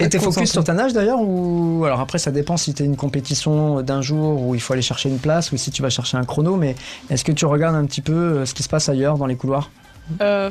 Et 0.00 0.08
t'es 0.08 0.18
focus 0.18 0.50
sur 0.50 0.64
ta 0.64 0.74
nage 0.74 0.92
d'ailleurs 0.92 1.20
ou 1.20 1.84
alors 1.86 2.00
après 2.00 2.18
ça 2.18 2.32
dépend 2.32 2.56
si 2.56 2.74
t'es 2.74 2.84
une 2.84 2.96
compétition 2.96 3.80
d'un 3.80 4.02
jour 4.02 4.42
où 4.42 4.56
il 4.56 4.60
faut 4.60 4.72
aller 4.72 4.82
chercher 4.82 5.08
une 5.08 5.20
place 5.20 5.52
ou 5.52 5.56
si 5.56 5.70
tu 5.70 5.82
vas 5.82 5.88
chercher 5.88 6.16
un 6.16 6.24
chrono. 6.24 6.56
Mais 6.56 6.74
est-ce 7.10 7.22
que 7.22 7.30
tu 7.30 7.46
regardes 7.46 7.76
un 7.76 7.86
petit 7.86 8.00
peu 8.00 8.44
ce 8.44 8.54
qui 8.54 8.64
se 8.64 8.68
passe 8.68 8.88
ailleurs 8.88 9.18
dans 9.18 9.26
les 9.26 9.36
couloirs? 9.36 9.70
Euh, 10.20 10.50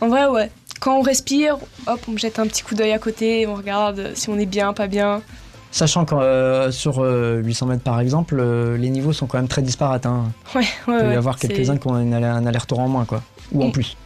en 0.00 0.08
vrai 0.08 0.26
ouais. 0.28 0.50
Quand 0.80 0.98
on 0.98 1.02
respire, 1.02 1.56
hop, 1.86 2.00
on 2.12 2.16
jette 2.16 2.38
un 2.38 2.46
petit 2.46 2.62
coup 2.62 2.74
d'œil 2.74 2.92
à 2.92 2.98
côté, 2.98 3.46
on 3.46 3.54
regarde 3.54 4.10
si 4.14 4.28
on 4.28 4.38
est 4.38 4.46
bien, 4.46 4.72
pas 4.72 4.86
bien. 4.86 5.22
Sachant 5.70 6.04
que 6.04 6.14
euh, 6.14 6.70
sur 6.70 7.02
euh, 7.02 7.40
800 7.42 7.66
mètres 7.66 7.82
par 7.82 7.98
exemple, 8.00 8.36
euh, 8.38 8.76
les 8.76 8.90
niveaux 8.90 9.12
sont 9.12 9.26
quand 9.26 9.38
même 9.38 9.48
très 9.48 9.62
disparates. 9.62 10.06
Hein. 10.06 10.30
Ouais, 10.54 10.60
ouais. 10.60 10.66
Il 10.86 10.98
peut 10.98 11.04
y 11.04 11.08
ouais, 11.08 11.16
avoir 11.16 11.36
quelques-uns 11.38 11.78
qui 11.78 11.88
ont 11.88 11.94
un 11.94 12.46
aller-retour 12.46 12.78
en 12.78 12.88
moins, 12.88 13.04
quoi. 13.04 13.22
Ou 13.52 13.62
en 13.64 13.68
Mm. 13.68 13.72
plus. 13.72 13.96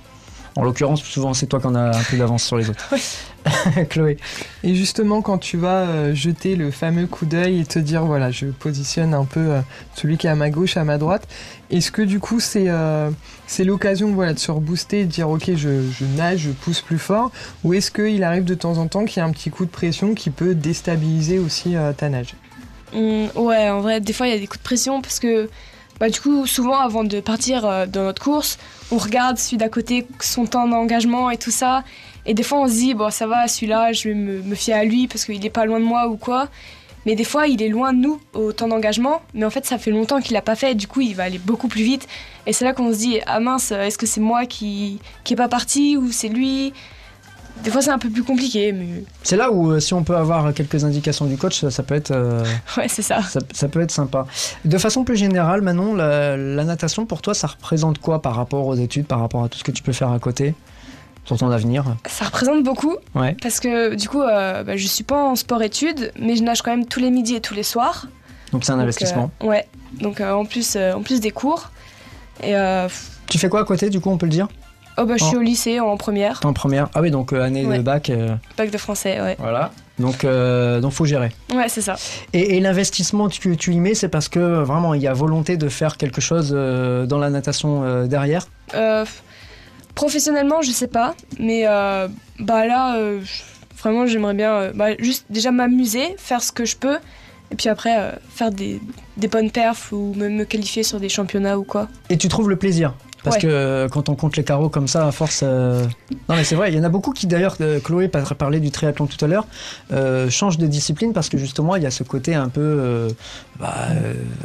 En 0.58 0.64
l'occurrence, 0.64 1.02
souvent 1.02 1.34
c'est 1.34 1.46
toi 1.46 1.60
qui 1.60 1.66
en 1.68 1.74
as 1.74 1.96
un 1.96 2.02
peu 2.02 2.16
d'avance 2.16 2.42
sur 2.42 2.56
les 2.56 2.68
autres. 2.68 2.92
Chloé. 3.88 4.18
Et 4.62 4.74
justement, 4.74 5.22
quand 5.22 5.38
tu 5.38 5.56
vas 5.56 5.82
euh, 5.82 6.14
jeter 6.14 6.56
le 6.56 6.70
fameux 6.70 7.06
coup 7.06 7.24
d'œil 7.24 7.60
et 7.60 7.64
te 7.64 7.78
dire, 7.78 8.04
voilà, 8.04 8.30
je 8.30 8.46
positionne 8.46 9.14
un 9.14 9.24
peu 9.24 9.40
euh, 9.40 9.60
celui 9.94 10.18
qui 10.18 10.26
est 10.26 10.30
à 10.30 10.34
ma 10.34 10.50
gauche, 10.50 10.76
à 10.76 10.84
ma 10.84 10.98
droite, 10.98 11.26
est-ce 11.70 11.90
que 11.90 12.02
du 12.02 12.20
coup, 12.20 12.40
c'est 12.40 12.68
euh, 12.68 13.08
c'est 13.46 13.64
l'occasion 13.64 14.12
voilà, 14.12 14.34
de 14.34 14.38
se 14.38 14.50
rebooster 14.50 15.00
et 15.00 15.04
de 15.04 15.10
dire, 15.10 15.30
ok, 15.30 15.54
je, 15.54 15.90
je 15.90 16.04
nage, 16.16 16.40
je 16.40 16.50
pousse 16.50 16.82
plus 16.82 16.98
fort 16.98 17.30
Ou 17.64 17.74
est-ce 17.74 17.90
qu'il 17.90 18.22
arrive 18.22 18.44
de 18.44 18.54
temps 18.54 18.76
en 18.78 18.88
temps 18.88 19.04
qu'il 19.04 19.20
y 19.20 19.22
a 19.22 19.26
un 19.26 19.32
petit 19.32 19.50
coup 19.50 19.64
de 19.64 19.70
pression 19.70 20.14
qui 20.14 20.30
peut 20.30 20.54
déstabiliser 20.54 21.38
aussi 21.38 21.76
euh, 21.76 21.92
ta 21.92 22.08
nage? 22.08 22.34
Hum, 22.94 23.28
ouais, 23.36 23.70
en 23.70 23.80
vrai, 23.80 24.00
des 24.00 24.12
fois, 24.12 24.26
il 24.26 24.34
y 24.34 24.36
a 24.36 24.38
des 24.38 24.46
coups 24.46 24.58
de 24.58 24.64
pression 24.64 25.00
parce 25.00 25.18
que, 25.18 25.48
bah, 26.00 26.08
du 26.10 26.20
coup, 26.20 26.46
souvent, 26.46 26.78
avant 26.78 27.04
de 27.04 27.20
partir 27.20 27.64
euh, 27.64 27.86
dans 27.86 28.02
notre 28.02 28.22
course, 28.22 28.58
on 28.90 28.98
regarde 28.98 29.38
celui 29.38 29.56
d'à 29.58 29.68
côté, 29.68 30.06
son 30.20 30.46
temps 30.46 30.66
d'engagement 30.66 31.30
et 31.30 31.36
tout 31.36 31.50
ça. 31.50 31.84
Et 32.26 32.34
des 32.34 32.42
fois, 32.42 32.60
on 32.60 32.68
se 32.68 32.72
dit, 32.72 32.94
bon, 32.94 33.10
ça 33.10 33.26
va, 33.26 33.48
celui-là, 33.48 33.92
je 33.92 34.08
vais 34.08 34.14
me, 34.14 34.54
fier 34.54 34.74
à 34.74 34.84
lui 34.84 35.08
parce 35.08 35.24
qu'il 35.24 35.44
est 35.44 35.50
pas 35.50 35.64
loin 35.64 35.80
de 35.80 35.84
moi 35.84 36.08
ou 36.08 36.16
quoi. 36.16 36.48
Mais 37.06 37.14
des 37.14 37.24
fois, 37.24 37.46
il 37.46 37.62
est 37.62 37.68
loin 37.68 37.92
de 37.92 37.98
nous 37.98 38.20
au 38.34 38.52
temps 38.52 38.68
d'engagement. 38.68 39.22
Mais 39.34 39.46
en 39.46 39.50
fait, 39.50 39.64
ça 39.64 39.78
fait 39.78 39.90
longtemps 39.90 40.20
qu'il 40.20 40.34
l'a 40.34 40.42
pas 40.42 40.56
fait. 40.56 40.74
Du 40.74 40.86
coup, 40.86 41.00
il 41.00 41.14
va 41.14 41.24
aller 41.24 41.38
beaucoup 41.38 41.68
plus 41.68 41.82
vite. 41.82 42.06
Et 42.46 42.52
c'est 42.52 42.64
là 42.64 42.72
qu'on 42.72 42.92
se 42.92 42.98
dit, 42.98 43.20
ah 43.26 43.40
mince, 43.40 43.72
est-ce 43.72 43.96
que 43.96 44.06
c'est 44.06 44.20
moi 44.20 44.46
qui, 44.46 44.98
qui 45.24 45.34
est 45.34 45.36
pas 45.36 45.48
parti 45.48 45.96
ou 45.96 46.10
c'est 46.10 46.28
lui? 46.28 46.72
Des 47.64 47.70
fois, 47.70 47.82
c'est 47.82 47.90
un 47.90 47.98
peu 47.98 48.08
plus 48.08 48.22
compliqué, 48.24 48.72
mais 48.72 49.02
C'est 49.22 49.36
là 49.36 49.50
où 49.50 49.70
euh, 49.72 49.80
si 49.80 49.92
on 49.92 50.02
peut 50.04 50.16
avoir 50.16 50.54
quelques 50.54 50.84
indications 50.84 51.26
du 51.26 51.36
coach, 51.36 51.60
ça, 51.60 51.70
ça 51.70 51.82
peut 51.82 51.94
être 51.96 52.12
euh, 52.12 52.44
ouais, 52.76 52.88
c'est 52.88 53.02
ça. 53.02 53.20
ça, 53.22 53.40
ça 53.52 53.68
peut 53.68 53.80
être 53.80 53.90
sympa. 53.90 54.26
De 54.64 54.78
façon 54.78 55.04
plus 55.04 55.16
générale, 55.16 55.60
Manon, 55.60 55.94
la, 55.94 56.36
la 56.36 56.64
natation 56.64 57.04
pour 57.04 57.20
toi, 57.20 57.34
ça 57.34 57.48
représente 57.48 57.98
quoi 57.98 58.22
par 58.22 58.36
rapport 58.36 58.66
aux 58.66 58.76
études, 58.76 59.06
par 59.06 59.20
rapport 59.20 59.44
à 59.44 59.48
tout 59.48 59.58
ce 59.58 59.64
que 59.64 59.72
tu 59.72 59.82
peux 59.82 59.92
faire 59.92 60.10
à 60.12 60.18
côté, 60.18 60.54
sur 61.24 61.36
ton 61.36 61.50
avenir? 61.50 61.84
Ça 62.06 62.24
représente 62.26 62.62
beaucoup. 62.62 62.96
Ouais. 63.14 63.36
Parce 63.42 63.60
que 63.60 63.94
du 63.96 64.08
coup, 64.08 64.22
euh, 64.22 64.62
bah, 64.62 64.76
je 64.76 64.86
suis 64.86 65.04
pas 65.04 65.22
en 65.22 65.34
sport-études, 65.36 66.12
mais 66.18 66.36
je 66.36 66.42
nage 66.44 66.62
quand 66.62 66.70
même 66.70 66.86
tous 66.86 67.00
les 67.00 67.10
midis 67.10 67.34
et 67.34 67.40
tous 67.40 67.54
les 67.54 67.64
soirs. 67.64 68.06
Donc 68.52 68.64
c'est 68.64 68.72
un 68.72 68.78
investissement. 68.78 69.30
euh, 69.42 69.46
ouais. 69.46 69.66
Donc 70.00 70.20
en 70.22 70.44
plus, 70.46 70.76
en 70.76 71.02
plus 71.02 71.20
des 71.20 71.32
cours. 71.32 71.70
Et 72.42 72.54
Tu 73.28 73.36
fais 73.38 73.48
quoi 73.50 73.60
à 73.60 73.64
côté, 73.64 73.90
du 73.90 74.00
coup, 74.00 74.08
on 74.10 74.16
peut 74.16 74.26
le 74.26 74.32
dire? 74.32 74.48
Oh 74.98 75.04
bah 75.06 75.14
je 75.16 75.24
suis 75.24 75.36
au 75.36 75.40
lycée 75.40 75.80
en 75.80 75.96
première, 75.96 76.40
en 76.44 76.52
première. 76.52 76.88
Ah 76.94 77.00
oui, 77.00 77.10
donc 77.10 77.32
euh, 77.32 77.42
année 77.42 77.64
Ouais. 77.64 77.78
de 77.78 77.82
bac. 77.82 78.10
euh, 78.10 78.34
bac 78.56 78.70
de 78.70 78.78
français, 78.78 79.20
ouais. 79.20 79.36
voilà. 79.38 79.70
Donc, 79.98 80.22
euh, 80.24 80.80
donc 80.80 80.92
faut 80.92 81.04
gérer. 81.06 81.32
Ouais, 81.52 81.68
c'est 81.68 81.80
ça. 81.80 81.96
Et, 82.32 82.56
et 82.56 82.60
l'investissement 82.60 83.28
que 83.28 83.54
tu 83.54 83.72
y 83.72 83.80
mets, 83.80 83.94
c'est 83.94 84.08
parce 84.08 84.28
que 84.28 84.38
euh, 84.38 84.62
vraiment 84.62 84.94
il 84.94 85.02
y 85.02 85.08
a 85.08 85.12
volonté 85.12 85.56
de 85.56 85.68
faire 85.68 85.96
quelque 85.96 86.20
chose 86.20 86.52
euh, 86.56 87.04
dans 87.06 87.18
la 87.18 87.30
natation 87.30 87.82
euh, 87.82 88.06
derrière? 88.06 88.46
Euh, 88.74 89.04
professionnellement, 89.94 90.62
je 90.62 90.70
sais 90.70 90.86
pas, 90.88 91.14
mais 91.40 91.62
euh, 91.66 92.06
bah 92.38 92.66
là, 92.66 92.96
euh, 92.96 93.20
vraiment, 93.82 94.06
j'aimerais 94.06 94.34
bien 94.34 94.52
euh, 94.52 94.72
bah, 94.74 94.96
juste 94.98 95.26
déjà 95.30 95.50
m'amuser, 95.50 96.14
faire 96.18 96.42
ce 96.42 96.52
que 96.52 96.64
je 96.64 96.76
peux, 96.76 96.98
et 97.50 97.56
puis 97.56 97.68
après 97.68 97.98
euh, 97.98 98.12
faire 98.30 98.50
des, 98.52 98.80
des 99.16 99.26
bonnes 99.28 99.50
perfs 99.50 99.90
ou 99.92 100.14
même 100.16 100.36
me 100.36 100.44
qualifier 100.44 100.84
sur 100.84 101.00
des 101.00 101.08
championnats 101.08 101.58
ou 101.58 101.64
quoi. 101.64 101.88
Et 102.10 102.16
tu 102.18 102.28
trouves 102.28 102.48
le 102.50 102.56
plaisir? 102.56 102.94
Parce 103.24 103.36
Ouais. 103.36 103.42
que 103.42 103.46
euh, 103.48 103.88
quand 103.88 104.08
on 104.08 104.14
compte 104.14 104.36
les 104.36 104.44
carreaux 104.44 104.68
comme 104.68 104.86
ça, 104.86 105.06
à 105.06 105.10
force. 105.12 105.40
euh, 105.42 105.84
Non, 106.28 106.36
mais 106.36 106.44
c'est 106.44 106.54
vrai, 106.54 106.70
il 106.72 106.76
y 106.78 106.80
en 106.80 106.84
a 106.84 106.88
beaucoup 106.88 107.12
qui, 107.12 107.26
d'ailleurs, 107.26 107.56
euh, 107.60 107.80
Chloé 107.80 108.06
par- 108.08 108.34
parlait 108.36 108.60
du 108.60 108.70
triathlon 108.70 109.06
tout 109.06 109.22
à 109.24 109.28
l'heure, 109.28 109.46
euh, 109.92 110.30
changent 110.30 110.56
de 110.58 110.66
discipline 110.68 111.12
parce 111.12 111.28
que 111.28 111.36
justement, 111.36 111.74
il 111.76 111.82
y 111.82 111.86
a 111.86 111.90
ce 111.90 112.04
côté 112.04 112.34
un 112.36 112.48
peu, 112.48 113.08
bah, 113.58 113.74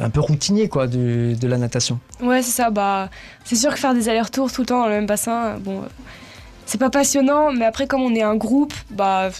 un 0.00 0.10
peu 0.10 0.20
routinier 0.20 0.68
quoi, 0.68 0.86
du- 0.88 1.34
de 1.36 1.46
la 1.46 1.56
natation. 1.56 2.00
Ouais, 2.20 2.42
c'est 2.42 2.50
ça. 2.50 2.70
Bah, 2.70 3.10
c'est 3.44 3.56
sûr 3.56 3.72
que 3.72 3.78
faire 3.78 3.94
des 3.94 4.08
allers-retours 4.08 4.50
tout 4.50 4.62
le 4.62 4.66
temps 4.66 4.80
dans 4.80 4.88
le 4.88 4.94
même 4.94 5.06
bassin, 5.06 5.56
bon, 5.60 5.82
c'est 6.66 6.78
pas 6.78 6.90
passionnant. 6.90 7.52
Mais 7.52 7.64
après, 7.66 7.86
comme 7.86 8.02
on 8.02 8.14
est 8.14 8.22
un 8.22 8.34
groupe, 8.36 8.74
bah, 8.90 9.30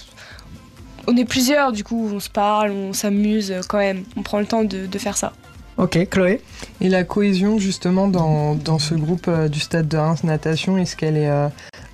on 1.08 1.16
est 1.16 1.24
plusieurs. 1.24 1.72
Du 1.72 1.82
coup, 1.82 2.08
on 2.14 2.20
se 2.20 2.30
parle, 2.30 2.70
on 2.70 2.92
s'amuse 2.92 3.52
quand 3.68 3.78
même. 3.78 4.04
On 4.16 4.22
prend 4.22 4.38
le 4.38 4.46
temps 4.46 4.62
de, 4.64 4.86
de 4.86 4.98
faire 4.98 5.16
ça. 5.16 5.32
Ok, 5.76 6.08
Chloé 6.08 6.40
Et 6.80 6.88
la 6.88 7.02
cohésion 7.04 7.58
justement 7.58 8.06
dans, 8.08 8.54
dans 8.54 8.78
ce 8.78 8.94
groupe 8.94 9.26
euh, 9.28 9.48
du 9.48 9.58
stade 9.60 9.88
de 9.88 9.96
Reims 9.96 10.22
Natation, 10.22 10.78
est-ce 10.78 10.94
qu'elle 10.94 11.16
est 11.16 11.28
euh, 11.28 11.48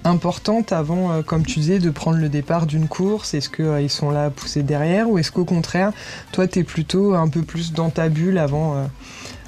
importante 0.05 0.73
avant, 0.73 1.11
euh, 1.13 1.23
comme 1.23 1.47
tu 1.47 1.61
disais, 1.61 1.79
de 1.79 1.89
prendre 1.91 2.19
le 2.19 2.29
départ 2.29 2.67
d'une 2.67 2.89
course? 2.89 3.33
Est-ce 3.33 3.49
qu'ils 3.49 3.89
sont 3.91 4.11
là 4.11 4.27
à 4.27 4.31
pousser 4.31 4.63
derrière? 4.63 5.09
Ou 5.09 5.17
est-ce 5.19 5.33
qu'au 5.33 5.47
contraire, 5.47 5.93
toi, 6.33 6.47
tu 6.47 6.59
es 6.59 6.65
plutôt 6.65 7.15
un 7.15 7.29
peu 7.29 7.41
plus 7.41 7.73
dans 7.73 7.89
ta 7.89 8.11
bulle 8.11 8.37
avant, 8.37 8.77
euh, 8.77 8.85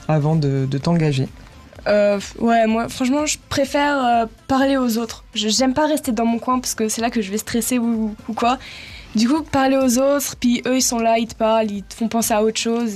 avant 0.09 0.35
de, 0.35 0.67
de 0.71 0.79
t'engager? 0.79 1.29
Euh, 1.87 2.19
ouais, 2.39 2.67
moi, 2.67 2.89
franchement, 2.89 3.27
je 3.27 3.37
préfère 3.51 4.03
euh, 4.03 4.27
parler 4.49 4.79
aux 4.79 4.97
autres. 4.97 5.25
Je- 5.35 5.49
J'aime 5.49 5.75
pas 5.75 5.87
rester 5.87 6.11
dans 6.13 6.25
mon 6.25 6.39
coin 6.39 6.59
parce 6.59 6.75
que 6.75 6.89
c'est 6.89 7.03
là 7.03 7.11
que 7.11 7.21
je 7.21 7.31
vais 7.31 7.39
stresser 7.39 7.79
ou, 7.79 8.15
ou 8.29 8.33
quoi. 8.33 8.59
Du 9.15 9.29
coup, 9.29 9.43
parler 9.43 9.77
aux 9.77 9.99
autres, 9.99 10.37
puis 10.41 10.63
eux, 10.65 10.77
ils 10.77 10.83
sont 10.83 10.99
là, 11.01 11.19
ils 11.19 11.27
te 11.27 11.35
parlent, 11.35 11.71
ils 11.71 11.83
te 11.83 11.93
font 11.93 12.09
penser 12.09 12.33
à 12.33 12.43
autre 12.43 12.59
chose. 12.59 12.93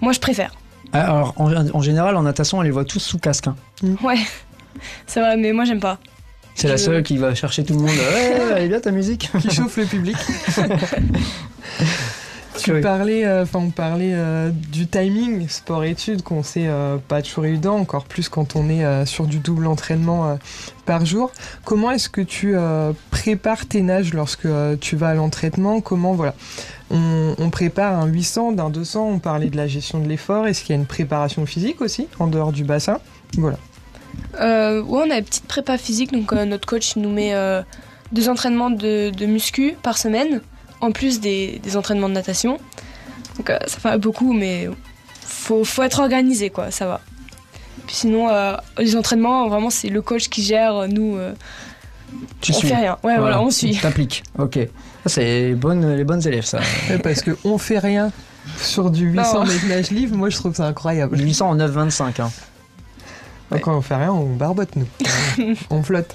Moi, 0.00 0.12
je 0.12 0.20
préfère. 0.20 0.52
Alors, 0.92 1.34
en, 1.36 1.52
en 1.54 1.82
général, 1.82 2.16
en 2.16 2.22
natation, 2.22 2.58
on 2.58 2.62
les 2.62 2.70
voit 2.70 2.84
tous 2.84 3.00
sous 3.00 3.18
casque. 3.18 3.48
hein. 3.48 3.56
Ouais. 4.02 4.18
C'est 5.06 5.20
vrai, 5.20 5.36
mais 5.36 5.52
moi 5.52 5.64
j'aime 5.64 5.80
pas. 5.80 5.98
C'est 6.54 6.68
la 6.68 6.76
Je- 6.76 6.82
seule 6.84 7.02
qui 7.02 7.18
va 7.18 7.34
chercher 7.34 7.64
tout 7.64 7.74
le 7.74 7.80
monde. 7.80 7.88
Ouais, 7.90 8.38
elle 8.56 8.62
est 8.64 8.68
bien 8.68 8.80
ta 8.80 8.90
musique. 8.90 9.30
Qui 9.40 9.50
chauffe 9.50 9.76
le 9.76 9.84
public. 9.84 10.16
Tu 12.58 12.72
Oui. 12.72 12.80
parlais, 12.80 13.24
euh, 13.24 13.42
enfin 13.42 13.60
on 13.60 13.70
parlait 13.70 14.12
euh, 14.14 14.50
du 14.50 14.86
timing 14.86 15.48
sport-études 15.48 16.22
qu'on 16.22 16.42
sait 16.42 16.66
euh, 16.66 16.96
pas 16.96 17.22
toujours 17.22 17.46
évident, 17.46 17.76
encore 17.76 18.04
plus 18.04 18.28
quand 18.28 18.56
on 18.56 18.68
est 18.68 18.84
euh, 18.84 19.06
sur 19.06 19.26
du 19.26 19.38
double 19.38 19.66
entraînement 19.66 20.28
euh, 20.28 20.34
par 20.86 21.06
jour. 21.06 21.32
Comment 21.64 21.90
est-ce 21.90 22.08
que 22.08 22.20
tu 22.20 22.56
euh, 22.56 22.92
prépares 23.10 23.66
tes 23.66 23.82
nages 23.82 24.12
lorsque 24.14 24.46
euh, 24.46 24.76
tu 24.80 24.96
vas 24.96 25.08
à 25.10 25.14
l'entraînement? 25.14 25.80
Comment 25.80 26.14
voilà 26.14 26.34
on, 26.90 27.34
on 27.38 27.50
prépare 27.50 27.98
un 28.00 28.06
800, 28.06 28.52
d'un 28.52 28.70
200, 28.70 29.06
on 29.06 29.18
parlait 29.18 29.50
de 29.50 29.56
la 29.56 29.66
gestion 29.66 29.98
de 30.00 30.08
l'effort. 30.08 30.46
Est-ce 30.46 30.62
qu'il 30.64 30.74
y 30.74 30.78
a 30.78 30.80
une 30.80 30.86
préparation 30.86 31.44
physique 31.46 31.80
aussi 31.80 32.08
en 32.18 32.26
dehors 32.26 32.52
du 32.52 32.64
bassin? 32.64 32.98
Voilà. 33.36 33.58
Euh, 34.40 34.82
ouais, 34.82 35.02
on 35.06 35.10
a 35.10 35.18
une 35.18 35.24
petite 35.24 35.44
prépa 35.46 35.76
physique, 35.78 36.12
donc 36.12 36.32
euh, 36.32 36.44
notre 36.44 36.66
coach 36.66 36.96
nous 36.96 37.10
met 37.10 37.34
euh, 37.34 37.62
deux 38.12 38.28
entraînements 38.28 38.70
de, 38.70 39.10
de 39.10 39.26
muscu 39.26 39.74
par 39.82 39.98
semaine, 39.98 40.40
en 40.80 40.92
plus 40.92 41.20
des, 41.20 41.60
des 41.62 41.76
entraînements 41.76 42.08
de 42.08 42.14
natation. 42.14 42.58
Donc 43.36 43.50
euh, 43.50 43.58
ça 43.66 43.78
fait 43.78 43.98
beaucoup, 43.98 44.32
mais 44.32 44.68
faut, 45.20 45.64
faut 45.64 45.82
être 45.82 46.00
organisé, 46.00 46.50
quoi, 46.50 46.70
ça 46.70 46.86
va. 46.86 47.00
Puis 47.86 47.96
sinon, 47.96 48.28
euh, 48.28 48.54
les 48.78 48.96
entraînements, 48.96 49.48
vraiment, 49.48 49.70
c'est 49.70 49.88
le 49.88 50.02
coach 50.02 50.28
qui 50.28 50.42
gère, 50.42 50.88
nous, 50.88 51.16
euh, 51.16 51.32
Tu 52.40 52.52
on 52.52 52.54
suis. 52.58 52.68
fait 52.68 52.74
rien. 52.76 52.98
Ouais, 53.02 53.16
voilà, 53.18 53.40
on 53.40 53.50
suit. 53.50 53.78
T'appliques. 53.80 54.22
Ok. 54.38 54.58
C'est 55.06 55.22
les 55.48 55.54
bonnes, 55.54 55.94
les 55.96 56.04
bonnes 56.04 56.26
élèves, 56.26 56.44
ça. 56.44 56.58
Ouais, 56.90 56.98
Parce 56.98 57.22
que 57.22 57.36
on 57.44 57.56
fait 57.56 57.78
rien 57.78 58.10
sur 58.58 58.90
du 58.90 59.06
800 59.10 59.34
Non. 59.34 59.44
mètres 59.46 59.66
nage 59.66 59.90
livre, 59.90 60.16
moi 60.16 60.28
je 60.30 60.36
trouve 60.36 60.54
ça 60.54 60.66
incroyable. 60.66 61.18
800 61.18 61.48
en 61.50 61.56
9,25. 61.56 62.20
Hein. 62.22 62.30
Quand 63.62 63.76
on 63.78 63.80
fait 63.80 63.96
rien, 63.96 64.12
on 64.12 64.34
barbote 64.34 64.70
nous. 64.76 64.86
on 65.70 65.82
flotte. 65.82 66.14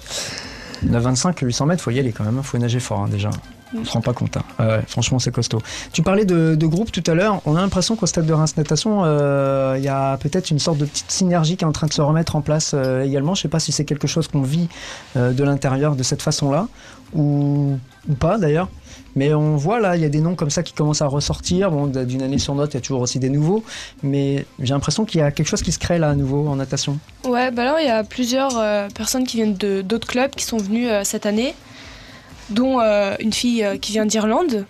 9,25, 0.85 1.43
800 1.43 1.65
mètres, 1.65 1.81
faut 1.83 1.91
y 1.91 1.97
aller 1.99 2.11
quand 2.11 2.23
même. 2.23 2.37
hein. 2.37 2.43
Faut 2.43 2.57
nager 2.59 2.79
fort 2.79 2.99
hein, 3.01 3.07
déjà. 3.09 3.29
On 3.75 3.85
se 3.85 3.91
rend 3.91 4.01
pas 4.01 4.13
compte. 4.13 4.37
hein. 4.37 4.81
Franchement, 4.87 5.19
c'est 5.19 5.31
costaud. 5.31 5.59
Tu 5.91 6.01
parlais 6.03 6.25
de, 6.25 6.65
groupe 6.65 6.91
tout 6.91 7.03
à 7.09 7.13
l'heure. 7.13 7.41
On 7.45 7.55
a 7.55 7.61
l'impression 7.61 7.95
qu'au 7.95 8.05
stade 8.05 8.25
de 8.25 8.33
Reims 8.33 8.55
Natation, 8.57 9.01
euh, 9.03 9.75
il 9.77 9.83
y 9.83 9.89
a 9.89 10.17
peut-être 10.17 10.51
une 10.51 10.59
sorte 10.59 10.77
de 10.77 10.85
petite 10.85 11.11
synergie 11.11 11.57
qui 11.57 11.63
est 11.63 11.67
en 11.67 11.71
train 11.71 11.87
de 11.87 11.93
se 11.93 12.01
remettre 12.01 12.35
en 12.35 12.41
place 12.41 12.71
euh, 12.73 13.03
également. 13.03 13.35
Je 13.35 13.41
sais 13.41 13.47
pas 13.47 13.59
si 13.59 13.71
c'est 13.71 13.85
quelque 13.85 14.07
chose 14.07 14.27
qu'on 14.27 14.41
vit 14.41 14.69
euh, 15.17 15.33
de 15.33 15.43
l'intérieur 15.43 15.95
de 15.95 16.03
cette 16.03 16.21
façon-là 16.21 16.67
ou, 17.13 17.77
pas 18.19 18.37
d'ailleurs. 18.37 18.69
Mais 19.15 19.33
on 19.33 19.55
voit 19.55 19.79
là, 19.79 19.95
il 19.95 20.01
y 20.01 20.05
a 20.05 20.09
des 20.09 20.21
noms 20.21 20.35
comme 20.35 20.49
ça 20.49 20.63
qui 20.63 20.73
commencent 20.73 21.03
à 21.03 21.07
ressortir. 21.07 21.69
Bon, 21.69 21.85
d'une 21.85 22.23
année 22.23 22.39
sur 22.39 22.55
l'autre, 22.55 22.71
il 22.73 22.77
y 22.77 22.77
a 22.77 22.81
toujours 22.81 23.01
aussi 23.01 23.19
des 23.19 23.29
nouveaux. 23.29 23.63
Mais 24.01 24.45
j'ai 24.59 24.73
l'impression 24.73 25.05
qu'il 25.05 25.19
y 25.19 25.23
a 25.23 25.31
quelque 25.31 25.47
chose 25.47 25.61
qui 25.61 25.71
se 25.71 25.79
crée 25.79 25.99
là 25.99 26.09
à 26.09 26.15
nouveau 26.15 26.47
en 26.47 26.55
natation. 26.55 26.97
Ouais, 27.23 27.51
bah 27.51 27.61
alors 27.61 27.79
il 27.79 27.85
y 27.85 27.91
a 27.91 28.03
plusieurs 28.03 28.59
personnes 28.93 29.25
qui 29.25 29.37
viennent 29.37 29.53
d'autres 29.83 30.07
clubs 30.07 30.31
qui 30.31 30.43
sont 30.43 30.57
venues 30.57 30.89
euh, 30.89 31.03
cette 31.03 31.25
année, 31.25 31.53
dont 32.49 32.79
euh, 32.79 33.15
une 33.19 33.33
fille 33.33 33.63
euh, 33.63 33.77
qui 33.77 33.91
vient 33.93 34.05
d'Irlande. 34.05 34.65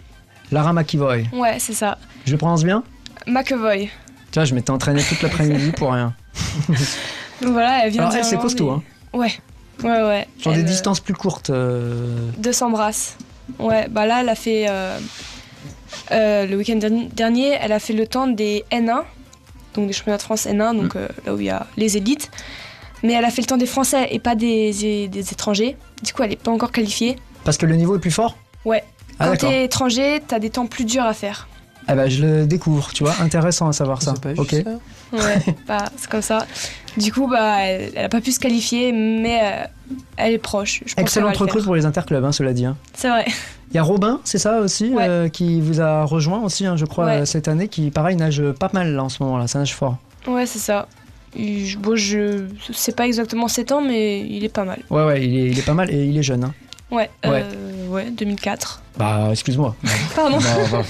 Lara 0.51 0.73
McIvoy, 0.73 1.23
Ouais, 1.33 1.57
c'est 1.59 1.73
ça. 1.73 1.97
je 2.25 2.31
le 2.31 2.37
prononce 2.37 2.63
bien? 2.63 2.83
McAvoy. 3.27 3.89
Tiens, 4.31 4.45
je 4.45 4.53
m'étais 4.55 4.71
entraîné 4.71 5.01
toute 5.03 5.21
l'après-midi 5.21 5.71
pour 5.71 5.91
rien. 5.93 6.13
Donc 7.41 7.51
voilà, 7.53 7.85
elle 7.85 7.91
vient 7.91 8.09
elle, 8.09 8.23
c'est 8.23 8.31
d'Irlande 8.31 8.41
costaud, 8.43 8.67
et- 8.67 8.71
hein. 8.71 8.83
Ouais, 9.13 9.31
ouais, 9.83 10.03
ouais. 10.03 10.27
Sur 10.39 10.51
des 10.51 10.59
Elle, 10.59 10.65
euh, 10.65 10.67
distances 10.67 10.99
plus 10.99 11.13
courtes. 11.13 11.49
euh, 11.49 12.29
200 12.37 12.69
brasses. 12.71 13.17
Ouais, 13.59 13.87
bah 13.89 14.05
là, 14.05 14.21
elle 14.21 14.29
a 14.29 14.35
fait. 14.35 14.65
euh, 14.69 14.97
euh, 16.11 16.45
le 16.47 16.55
week-end 16.57 16.75
derni- 16.77 17.09
dernier, 17.13 17.57
elle 17.61 17.71
a 17.71 17.79
fait 17.79 17.93
le 17.93 18.07
temps 18.07 18.27
des 18.27 18.63
N1, 18.71 19.03
donc 19.75 19.87
des 19.87 19.93
championnats 19.93 20.17
de 20.17 20.21
France 20.23 20.45
N1, 20.45 20.75
donc 20.81 20.95
euh, 20.95 21.07
là 21.25 21.33
où 21.33 21.39
il 21.39 21.45
y 21.45 21.49
a 21.49 21.67
les 21.77 21.97
élites. 21.97 22.29
Mais 23.03 23.13
elle 23.13 23.25
a 23.25 23.29
fait 23.31 23.41
le 23.41 23.47
temps 23.47 23.57
des 23.57 23.65
Français 23.65 24.07
et 24.11 24.19
pas 24.19 24.35
des, 24.35 25.07
des 25.07 25.31
étrangers. 25.33 25.75
Du 26.03 26.13
coup, 26.13 26.23
elle 26.23 26.29
n'est 26.31 26.35
pas 26.35 26.51
encore 26.51 26.71
qualifiée. 26.71 27.17
Parce 27.43 27.57
que 27.57 27.65
le 27.65 27.75
niveau 27.75 27.95
est 27.95 27.99
plus 27.99 28.11
fort 28.11 28.37
Ouais. 28.65 28.83
Ah 29.19 29.29
Quand 29.29 29.47
t'es 29.47 29.65
étranger, 29.65 30.21
t'as 30.27 30.39
des 30.39 30.49
temps 30.49 30.65
plus 30.65 30.85
durs 30.85 31.03
à 31.03 31.13
faire. 31.13 31.47
Ah 31.87 31.95
bah 31.95 32.07
je 32.07 32.23
le 32.25 32.45
découvre, 32.47 32.91
tu 32.93 33.03
vois, 33.03 33.13
intéressant 33.21 33.67
à 33.67 33.73
savoir 33.73 34.01
ça. 34.01 34.13
C'est 34.15 34.23
pas 34.35 34.41
ok. 34.41 34.49
juste 34.49 34.63
ça. 34.63 35.17
Ouais, 35.17 35.55
bah, 35.67 35.85
c'est 35.97 36.09
comme 36.09 36.21
ça. 36.21 36.47
Du 36.97 37.11
coup, 37.11 37.27
bah, 37.27 37.57
elle, 37.59 37.91
elle 37.95 38.05
a 38.05 38.09
pas 38.09 38.21
pu 38.21 38.31
se 38.31 38.39
qualifier, 38.39 38.91
mais 38.93 39.39
euh, 39.43 39.65
elle 40.17 40.33
est 40.33 40.37
proche. 40.37 40.81
Je 40.85 40.93
Excellente 40.97 41.33
le 41.37 41.45
recrue 41.45 41.61
pour 41.61 41.75
les 41.75 41.85
interclubs, 41.85 42.23
hein, 42.23 42.31
cela 42.31 42.53
dit. 42.53 42.65
hein. 42.65 42.77
C'est 42.93 43.09
vrai. 43.09 43.25
Il 43.71 43.75
y 43.75 43.79
a 43.79 43.83
Robin, 43.83 44.21
c'est 44.23 44.37
ça 44.37 44.59
aussi, 44.61 44.93
Ouais. 44.93 45.05
euh, 45.07 45.27
qui 45.29 45.59
vous 45.59 45.81
a 45.81 46.05
rejoint 46.05 46.41
aussi, 46.41 46.65
hein, 46.65 46.77
je 46.77 46.85
crois, 46.85 47.05
Ouais. 47.05 47.11
euh, 47.21 47.25
cette 47.25 47.47
année, 47.49 47.67
qui 47.67 47.91
pareil 47.91 48.15
nage 48.15 48.41
pas 48.59 48.69
mal 48.71 48.93
là 48.95 49.03
en 49.03 49.09
ce 49.09 49.21
moment 49.21 49.37
là, 49.37 49.47
ça 49.47 49.59
nage 49.59 49.75
fort. 49.75 49.97
Ouais, 50.25 50.45
c'est 50.45 50.59
ça. 50.59 50.87
Bon, 51.79 51.95
je 51.95 52.45
sais 52.71 52.91
pas 52.93 53.05
exactement 53.07 53.47
ses 53.47 53.65
temps, 53.65 53.81
mais 53.81 54.21
il 54.21 54.43
est 54.45 54.49
pas 54.53 54.63
mal. 54.63 54.79
Ouais 54.89 55.03
ouais, 55.03 55.25
il 55.25 55.35
est, 55.37 55.45
il 55.47 55.59
est 55.59 55.65
pas 55.65 55.73
mal 55.73 55.91
et 55.91 56.05
il 56.05 56.17
est 56.17 56.23
jeune. 56.23 56.43
hein. 56.45 56.53
Ouais, 56.93 57.09
Ouais. 57.25 57.43
euh, 57.43 57.87
ouais 57.89 58.11
2004. 58.11 58.81
Bah 58.97 59.27
excuse-moi. 59.31 59.75
Pardon. 60.15 60.37
Bah, 60.37 60.43
on, 60.59 60.63
va, 60.67 60.81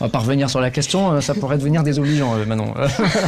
on 0.00 0.04
va 0.04 0.08
pas 0.10 0.18
revenir 0.20 0.48
sur 0.50 0.60
la 0.60 0.70
question, 0.70 1.12
euh, 1.12 1.20
ça 1.20 1.34
pourrait 1.34 1.58
devenir 1.58 1.82
désobligeant 1.82 2.34
euh, 2.36 2.44
Manon. 2.46 2.74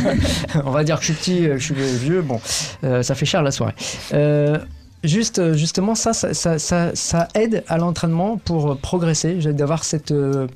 on 0.64 0.70
va 0.70 0.84
dire 0.84 0.96
que 1.00 1.04
je 1.06 1.12
suis 1.12 1.20
petit, 1.20 1.46
euh, 1.46 1.54
que 1.54 1.58
je 1.58 1.64
suis 1.64 1.74
vieux, 1.74 2.22
bon, 2.22 2.40
euh, 2.84 3.02
ça 3.02 3.14
fait 3.14 3.26
cher 3.26 3.42
la 3.42 3.50
soirée. 3.50 3.74
Euh, 4.12 4.58
Juste, 5.04 5.40
euh, 5.40 5.54
justement, 5.54 5.96
ça, 5.96 6.12
ça, 6.12 6.32
ça, 6.32 6.60
ça, 6.60 6.92
ça 6.94 7.26
aide 7.34 7.64
à 7.66 7.76
l'entraînement 7.76 8.36
pour 8.36 8.70
euh, 8.70 8.74
progresser, 8.76 9.34
d'avoir 9.34 9.82
cette, 9.82 10.12
euh, 10.12 10.46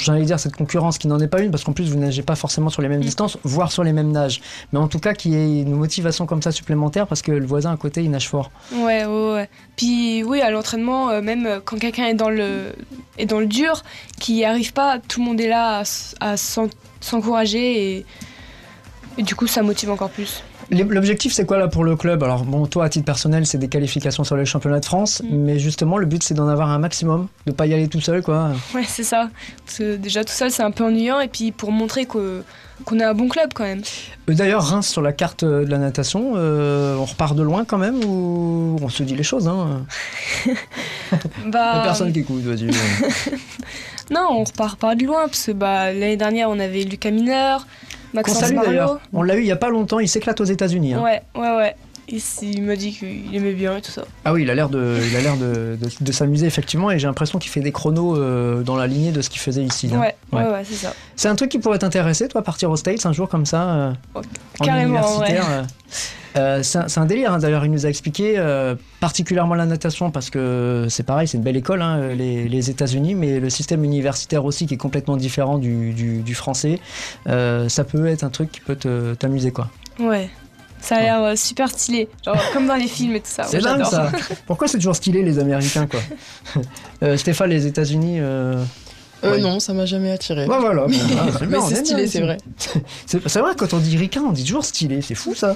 j'allais 0.00 0.24
dire 0.24 0.40
cette 0.40 0.56
concurrence 0.56 0.96
qui 0.96 1.06
n'en 1.06 1.20
est 1.20 1.28
pas 1.28 1.40
une, 1.42 1.50
parce 1.50 1.64
qu'en 1.64 1.74
plus 1.74 1.90
vous 1.90 1.98
nagez 1.98 2.22
pas 2.22 2.34
forcément 2.34 2.70
sur 2.70 2.80
les 2.80 2.88
mêmes 2.88 3.02
distances, 3.02 3.36
voire 3.44 3.70
sur 3.70 3.84
les 3.84 3.92
mêmes 3.92 4.10
nages, 4.10 4.40
mais 4.72 4.78
en 4.78 4.88
tout 4.88 5.00
cas 5.00 5.12
qu'il 5.12 5.32
y 5.32 5.36
ait 5.36 5.60
une 5.60 5.74
motivation 5.74 6.24
comme 6.24 6.40
ça 6.40 6.50
supplémentaire, 6.50 7.06
parce 7.06 7.20
que 7.20 7.30
le 7.30 7.44
voisin 7.44 7.72
à 7.74 7.76
côté 7.76 8.02
il 8.02 8.10
nage 8.10 8.26
fort. 8.26 8.50
Ouais, 8.72 9.04
ouais, 9.04 9.32
ouais. 9.34 9.48
Puis 9.76 10.22
oui, 10.22 10.40
à 10.40 10.50
l'entraînement, 10.50 11.10
euh, 11.10 11.20
même 11.20 11.46
euh, 11.46 11.60
quand 11.64 11.78
quelqu'un 11.78 12.06
est 12.06 12.14
dans 12.14 12.30
le 12.30 13.46
dur, 13.46 13.82
qui 14.20 14.34
n'y 14.34 14.44
arrive 14.44 14.72
pas, 14.72 14.98
tout 14.98 15.20
le 15.20 15.26
monde 15.26 15.40
est 15.40 15.48
là 15.48 15.82
à, 16.20 16.36
s'encourager 17.00 18.06
et 19.18 19.22
du 19.22 19.34
coup 19.34 19.46
ça 19.46 19.62
motive 19.62 19.90
encore 19.90 20.10
plus. 20.10 20.42
L'objectif, 20.70 21.32
c'est 21.32 21.46
quoi 21.46 21.58
là 21.58 21.68
pour 21.68 21.84
le 21.84 21.96
club? 21.96 22.22
Alors, 22.22 22.44
bon, 22.44 22.66
toi, 22.66 22.84
à 22.86 22.88
titre 22.88 23.04
personnel, 23.04 23.46
c'est 23.46 23.58
des 23.58 23.68
qualifications 23.68 24.24
sur 24.24 24.36
les 24.36 24.44
championnats 24.46 24.80
de 24.80 24.84
France, 24.84 25.22
Mm. 25.24 25.36
mais 25.36 25.58
justement, 25.58 25.98
le 25.98 26.06
but, 26.06 26.22
c'est 26.22 26.34
d'en 26.34 26.48
avoir 26.48 26.70
un 26.70 26.78
maximum, 26.78 27.28
de 27.46 27.52
pas 27.52 27.66
y 27.66 27.74
aller 27.74 27.88
tout 27.88 28.00
seul, 28.00 28.22
quoi. 28.22 28.50
Ouais, 28.74 28.84
c'est 28.86 29.02
ça. 29.04 29.28
Parce 29.64 29.78
que 29.78 29.96
déjà 29.96 30.24
tout 30.24 30.32
seul 30.32 30.50
c'est 30.50 30.62
un 30.62 30.70
peu 30.70 30.84
ennuyant 30.84 31.20
et 31.20 31.28
puis 31.28 31.52
pour 31.52 31.72
montrer 31.72 32.06
que 32.06 32.42
qu'on 32.84 32.98
est 32.98 33.04
un 33.04 33.14
bon 33.14 33.28
club 33.28 33.50
quand 33.54 33.62
même. 33.64 33.82
Euh, 34.28 34.34
D'ailleurs, 34.34 34.64
Reims 34.64 34.88
sur 34.88 35.00
la 35.00 35.12
carte 35.12 35.44
euh, 35.44 35.64
de 35.64 35.70
la 35.70 35.78
natation, 35.78 36.32
euh, 36.34 36.96
on 36.96 37.04
repart 37.04 37.36
de 37.36 37.42
loin 37.42 37.64
quand 37.64 37.78
même 37.78 38.02
ou 38.04 38.76
on 38.82 38.88
se 38.88 39.04
dit 39.04 39.14
les 39.14 39.22
choses 39.22 39.46
hein? 39.46 39.86
Bah, 41.46 41.72
Il 41.74 41.76
y 41.76 41.80
a 41.80 41.82
personne 41.84 42.12
qui 42.12 42.20
écoute, 42.20 42.42
vas-y. 42.42 42.68
Non, 44.10 44.26
on 44.30 44.44
repart 44.44 44.78
pas 44.78 44.94
de 44.94 45.04
loin 45.04 45.22
parce 45.26 45.46
que 45.46 45.52
bah, 45.52 45.92
l'année 45.92 46.16
dernière 46.18 46.50
on 46.50 46.58
avait 46.58 46.82
Lucas 46.82 47.10
Mineur, 47.10 47.66
Qu'on 48.14 48.18
Maxence 48.20 48.38
salue 48.38 48.54
Marlowe. 48.54 48.70
d'ailleurs. 48.70 49.00
On 49.12 49.22
l'a 49.22 49.36
eu 49.36 49.40
il 49.40 49.46
y 49.46 49.52
a 49.52 49.56
pas 49.56 49.68
longtemps, 49.70 49.98
il 49.98 50.08
s'éclate 50.08 50.40
aux 50.40 50.44
États-Unis. 50.44 50.94
hein. 50.94 51.02
Ouais, 51.02 51.20
ouais, 51.36 51.56
ouais. 51.56 51.74
Il, 52.08 52.16
s- 52.16 52.40
il 52.42 52.62
m'a 52.62 52.76
dit 52.76 52.92
qu'il 52.92 53.34
aimait 53.34 53.52
bien 53.54 53.76
et 53.78 53.80
tout 53.80 53.90
ça. 53.90 54.04
Ah 54.24 54.32
oui, 54.32 54.42
il 54.42 54.50
a 54.50 54.54
l'air 54.54 54.68
de, 54.68 54.98
il 55.10 55.16
a 55.16 55.20
l'air 55.20 55.36
de, 55.36 55.76
de- 55.80 56.04
de 56.04 56.12
s'amuser 56.12 56.46
effectivement, 56.46 56.90
et 56.90 56.98
j'ai 56.98 57.06
l'impression 57.06 57.38
qu'il 57.38 57.50
fait 57.50 57.60
des 57.60 57.72
chronos 57.72 58.16
euh, 58.16 58.62
dans 58.62 58.76
la 58.76 58.86
lignée 58.86 59.10
de 59.12 59.22
ce 59.22 59.30
qu'il 59.30 59.40
faisait 59.40 59.62
ici. 59.64 59.90
hein. 59.94 60.00
Ouais, 60.00 60.14
ouais, 60.32 60.42
ouais, 60.50 60.62
c'est 60.64 60.74
ça. 60.74 60.92
C'est 61.16 61.28
un 61.28 61.34
truc 61.34 61.50
qui 61.50 61.58
pourrait 61.58 61.78
t'intéresser, 61.78 62.28
toi, 62.28 62.42
partir 62.42 62.70
aux 62.70 62.76
States 62.76 63.06
un 63.06 63.12
jour 63.12 63.28
comme 63.28 63.46
ça, 63.46 63.62
euh, 63.70 63.92
en 64.14 64.64
carrément, 64.64 64.98
universitaire. 64.98 65.44
ouais. 65.48 65.62
euh. 66.36 66.62
C'est 66.62 66.98
un, 66.98 67.06
délire, 67.06 67.32
hein. 67.32 67.38
d'ailleurs, 67.38 67.64
il 67.64 67.70
nous 67.70 67.86
a 67.86 67.88
expliqué, 67.88 68.34
euh, 68.36 68.74
particulièrement 69.00 69.54
la 69.54 69.66
natation, 69.66 70.10
parce 70.10 70.28
que 70.30 70.86
c'est 70.90 71.04
pareil, 71.04 71.26
c'est 71.28 71.38
une 71.38 71.44
belle 71.44 71.56
école, 71.56 71.80
hein, 71.80 72.08
les, 72.14 72.48
les 72.48 72.70
États-Unis, 72.70 73.14
mais 73.14 73.38
le 73.40 73.48
système 73.50 73.82
universitaire 73.84 74.44
aussi 74.44 74.66
qui 74.66 74.74
est 74.74 74.78
complètement 74.78 75.16
différent 75.16 75.58
du, 75.58 75.92
du- 75.92 76.22
du 76.22 76.34
français. 76.34 76.80
Euh, 77.28 77.68
ça 77.68 77.84
peut 77.84 78.06
être 78.08 78.24
un 78.24 78.30
truc 78.30 78.50
qui 78.52 78.60
peut 78.60 78.76
t'amuser, 79.18 79.52
quoi. 79.52 79.68
Ouais. 80.00 80.28
Ça 80.84 80.96
a 80.96 81.00
l'air 81.00 81.22
euh, 81.22 81.34
super 81.36 81.68
stylé. 81.70 82.08
Genre 82.24 82.36
comme 82.52 82.66
dans 82.66 82.76
les 82.76 82.86
films 82.88 83.16
et 83.16 83.20
tout 83.20 83.26
ça. 83.30 83.44
C'est 83.44 83.56
Ouais, 83.56 83.62
dingue 83.62 83.84
ça. 83.84 84.12
Pourquoi 84.46 84.68
c'est 84.68 84.76
toujours 84.78 84.94
stylé 84.96 85.22
les 85.22 85.38
Américains, 85.38 85.86
quoi 85.86 86.00
Euh, 87.02 87.16
Stéphane, 87.16 87.50
les 87.50 87.66
États-Unis. 87.66 88.16
euh, 88.20 88.62
Euh, 89.24 89.32
ouais. 89.32 89.40
non, 89.40 89.58
ça 89.60 89.72
m'a 89.72 89.86
jamais 89.86 90.10
attiré. 90.10 90.46
Ouais, 90.46 90.58
voilà. 90.60 90.86
Mais, 90.86 90.96
Bon, 91.46 91.58
ah, 91.62 91.66
c'est 91.68 91.74
mais 91.76 91.84
stylé, 91.84 92.06
c'est 92.06 92.20
vrai. 92.20 92.36
C'est 93.06 93.40
vrai, 93.40 93.52
quand 93.56 93.72
on 93.72 93.78
dit 93.78 93.96
ricain, 93.96 94.22
on 94.26 94.32
dit 94.32 94.44
toujours 94.44 94.64
stylé, 94.64 95.00
c'est 95.00 95.14
fou 95.14 95.34
ça. 95.34 95.54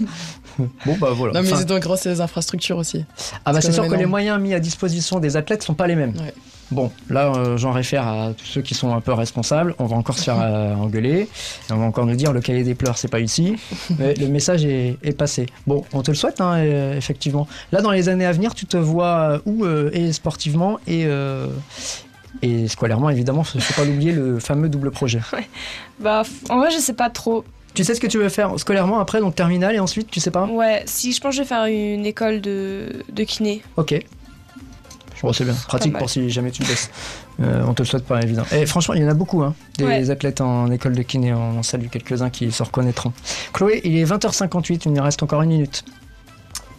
bon, 0.58 0.96
bah 0.98 1.10
voilà. 1.14 1.34
Non, 1.34 1.42
mais 1.42 1.48
Enfin, 1.48 1.58
c'est 1.58 1.66
donc 1.68 1.82
grâce 1.82 2.06
à 2.06 2.10
les 2.10 2.20
infrastructures 2.22 2.78
aussi. 2.78 3.04
ah, 3.44 3.52
bah 3.52 3.60
c'est 3.60 3.72
sûr 3.72 3.86
que 3.86 3.94
les 3.94 4.06
moyens 4.06 4.40
mis 4.40 4.54
à 4.54 4.60
disposition 4.60 5.20
des 5.20 5.36
athlètes 5.36 5.62
sont 5.62 5.74
pas 5.74 5.86
les 5.86 5.96
mêmes. 5.96 6.14
Ouais. 6.16 6.32
Bon, 6.70 6.90
là, 7.08 7.32
euh, 7.32 7.56
j'en 7.56 7.72
réfère 7.72 8.06
à 8.06 8.32
tous 8.36 8.44
ceux 8.44 8.60
qui 8.62 8.74
sont 8.74 8.94
un 8.94 9.00
peu 9.00 9.12
responsables. 9.12 9.74
On 9.78 9.86
va 9.86 9.96
encore 9.96 10.18
se 10.18 10.24
faire 10.24 10.40
euh, 10.40 10.74
engueuler. 10.74 11.28
On 11.70 11.76
va 11.76 11.84
encore 11.84 12.04
nous 12.04 12.14
dire 12.14 12.32
le 12.32 12.40
cahier 12.40 12.62
des 12.62 12.74
pleurs, 12.74 12.98
c'est 12.98 13.08
pas 13.08 13.20
ici. 13.20 13.56
Mais 13.98 14.14
le 14.14 14.28
message 14.28 14.64
est, 14.64 14.98
est 15.02 15.16
passé. 15.16 15.46
Bon, 15.66 15.84
on 15.92 16.02
te 16.02 16.10
le 16.10 16.16
souhaite, 16.16 16.40
hein, 16.40 16.56
euh, 16.58 16.96
effectivement. 16.96 17.48
Là, 17.72 17.80
dans 17.80 17.90
les 17.90 18.08
années 18.08 18.26
à 18.26 18.32
venir, 18.32 18.54
tu 18.54 18.66
te 18.66 18.76
vois 18.76 19.40
où 19.46 19.64
Et 19.92 20.12
sportivement 20.12 20.78
et, 20.86 21.06
et 22.42 22.68
scolairement, 22.68 23.10
évidemment. 23.10 23.44
Faut 23.44 23.58
faut 23.58 23.74
pas 23.74 23.86
l'oublier, 23.86 24.12
le 24.12 24.38
fameux 24.38 24.68
double 24.68 24.90
projet. 24.90 25.20
Bah, 26.00 26.22
en 26.48 26.58
vrai, 26.58 26.70
je 26.70 26.78
sais 26.78 26.92
pas 26.92 27.10
trop. 27.10 27.44
Tu 27.74 27.82
sais 27.82 27.92
ce 27.92 28.00
que 28.00 28.06
tu 28.06 28.18
veux 28.18 28.28
faire 28.28 28.56
scolairement 28.58 29.00
après, 29.00 29.18
donc 29.18 29.34
terminale 29.34 29.74
et 29.74 29.80
ensuite, 29.80 30.08
tu 30.10 30.20
sais 30.20 30.30
pas? 30.30 30.46
Ouais, 30.46 30.82
si 30.86 31.12
je 31.12 31.20
pense 31.20 31.30
que 31.30 31.36
je 31.38 31.42
vais 31.42 31.48
faire 31.48 31.64
une 31.64 32.06
école 32.06 32.40
de, 32.40 33.04
de 33.12 33.24
kiné. 33.24 33.62
Ok. 33.76 34.00
Bon, 35.22 35.32
c'est 35.32 35.44
bien. 35.44 35.54
Pratique 35.66 35.96
pour 35.98 36.08
si 36.08 36.30
jamais 36.30 36.50
tu 36.50 36.62
baisses. 36.62 36.90
Euh, 37.40 37.64
on 37.66 37.74
te 37.74 37.82
le 37.82 37.86
souhaite 37.86 38.04
pas, 38.04 38.20
évidemment. 38.22 38.46
Et 38.52 38.66
franchement, 38.66 38.94
il 38.94 39.02
y 39.02 39.04
en 39.04 39.08
a 39.08 39.14
beaucoup, 39.14 39.42
hein, 39.42 39.54
des 39.76 39.84
Ouais. 39.84 40.10
athlètes 40.10 40.40
en 40.40 40.70
école 40.70 40.94
de 40.94 41.02
kiné. 41.02 41.32
On 41.32 41.58
en 41.58 41.62
salue 41.62 41.86
quelques-uns 41.90 42.30
qui 42.30 42.50
se 42.52 42.62
reconnaîtront. 42.62 43.12
Chloé, 43.52 43.80
il 43.84 43.96
est 43.96 44.04
20h58, 44.04 44.82
il 44.86 44.92
nous 44.92 45.02
reste 45.02 45.22
encore 45.22 45.42
une 45.42 45.50
minute. 45.50 45.84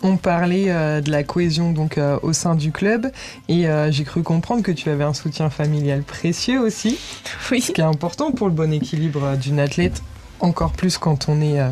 On 0.01 0.15
parlait 0.15 0.67
euh, 0.69 1.01
de 1.01 1.11
la 1.11 1.23
cohésion 1.23 1.73
donc 1.73 1.97
euh, 1.97 2.17
au 2.21 2.31
sein 2.31 2.55
du 2.55 2.71
club 2.71 3.11
et 3.49 3.67
euh, 3.67 3.91
j'ai 3.91 4.05
cru 4.05 4.23
comprendre 4.23 4.63
que 4.63 4.71
tu 4.71 4.89
avais 4.89 5.03
un 5.03 5.13
soutien 5.13 5.49
familial 5.49 6.03
précieux 6.03 6.61
aussi, 6.61 6.97
Oui. 7.51 7.59
ce 7.59 7.73
qui 7.73 7.81
est 7.81 7.83
important 7.83 8.31
pour 8.31 8.47
le 8.47 8.53
bon 8.53 8.71
équilibre 8.71 9.21
euh, 9.25 9.35
d'une 9.35 9.59
athlète, 9.59 10.01
encore 10.39 10.71
plus 10.71 10.97
quand 10.97 11.27
on 11.27 11.41
est 11.41 11.59
euh, 11.59 11.67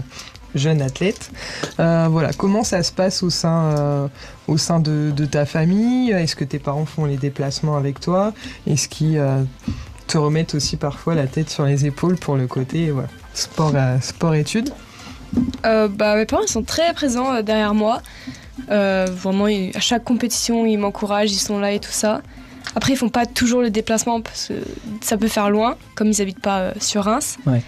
jeune 0.58 0.82
athlète. 0.82 1.32
Euh, 1.80 2.08
voilà, 2.10 2.34
comment 2.34 2.64
ça 2.64 2.84
se 2.84 2.92
passe 2.92 3.24
au 3.24 3.30
sein, 3.30 3.74
euh, 3.78 4.08
au 4.48 4.58
sein 4.58 4.80
de, 4.80 5.12
de 5.16 5.26
ta 5.26 5.46
famille? 5.46 6.12
Est-ce 6.12 6.36
que 6.36 6.44
tes 6.44 6.60
parents 6.60 6.86
font 6.86 7.06
les 7.06 7.18
déplacements 7.18 7.78
avec 7.78 8.00
toi? 8.00 8.34
Est-ce 8.66 8.88
qu'ils 8.88 9.18
euh, 9.18 9.44
te 10.08 10.18
remettent 10.18 10.56
aussi 10.56 10.78
parfois 10.78 11.16
la 11.16 11.28
tête 11.28 11.50
sur 11.50 11.66
les 11.66 11.86
épaules 11.86 12.18
pour 12.18 12.36
le 12.36 12.48
côté 12.48 12.92
voilà, 12.92 13.10
sport, 13.34 13.72
euh, 13.76 14.00
sport 14.02 14.36
études? 14.36 14.70
Euh, 15.66 15.88
bah, 15.88 16.16
mes 16.16 16.26
parents 16.26 16.44
ils 16.44 16.52
sont 16.52 16.64
très 16.64 16.94
présents 16.94 17.34
euh, 17.34 17.42
derrière 17.42 17.74
moi. 17.74 18.02
Euh, 18.72 19.08
vraiment, 19.10 19.48
ils- 19.48 19.76
à 19.76 19.80
chaque 19.80 20.04
compétition, 20.04 20.66
ils 20.66 20.78
m'encouragent, 20.78 21.32
ils 21.32 21.40
sont 21.40 21.60
là 21.60 21.72
et 21.74 21.80
tout 21.80 21.92
ça. 21.92 22.22
Après, 22.76 22.94
ils 22.94 22.98
font 22.98 23.10
pas 23.10 23.26
toujours 23.26 23.62
le 23.62 23.70
déplacement 23.70 24.20
parce 24.22 24.48
que 24.50 24.54
ça 25.02 25.16
peut 25.18 25.28
faire 25.28 25.50
loin, 25.50 25.78
comme 25.96 26.08
ils 26.10 26.22
habitent 26.22 26.42
pas 26.42 26.60
euh, 26.60 26.72
sur 26.80 27.04
Reims. 27.04 27.38
Ouais. 27.46 27.62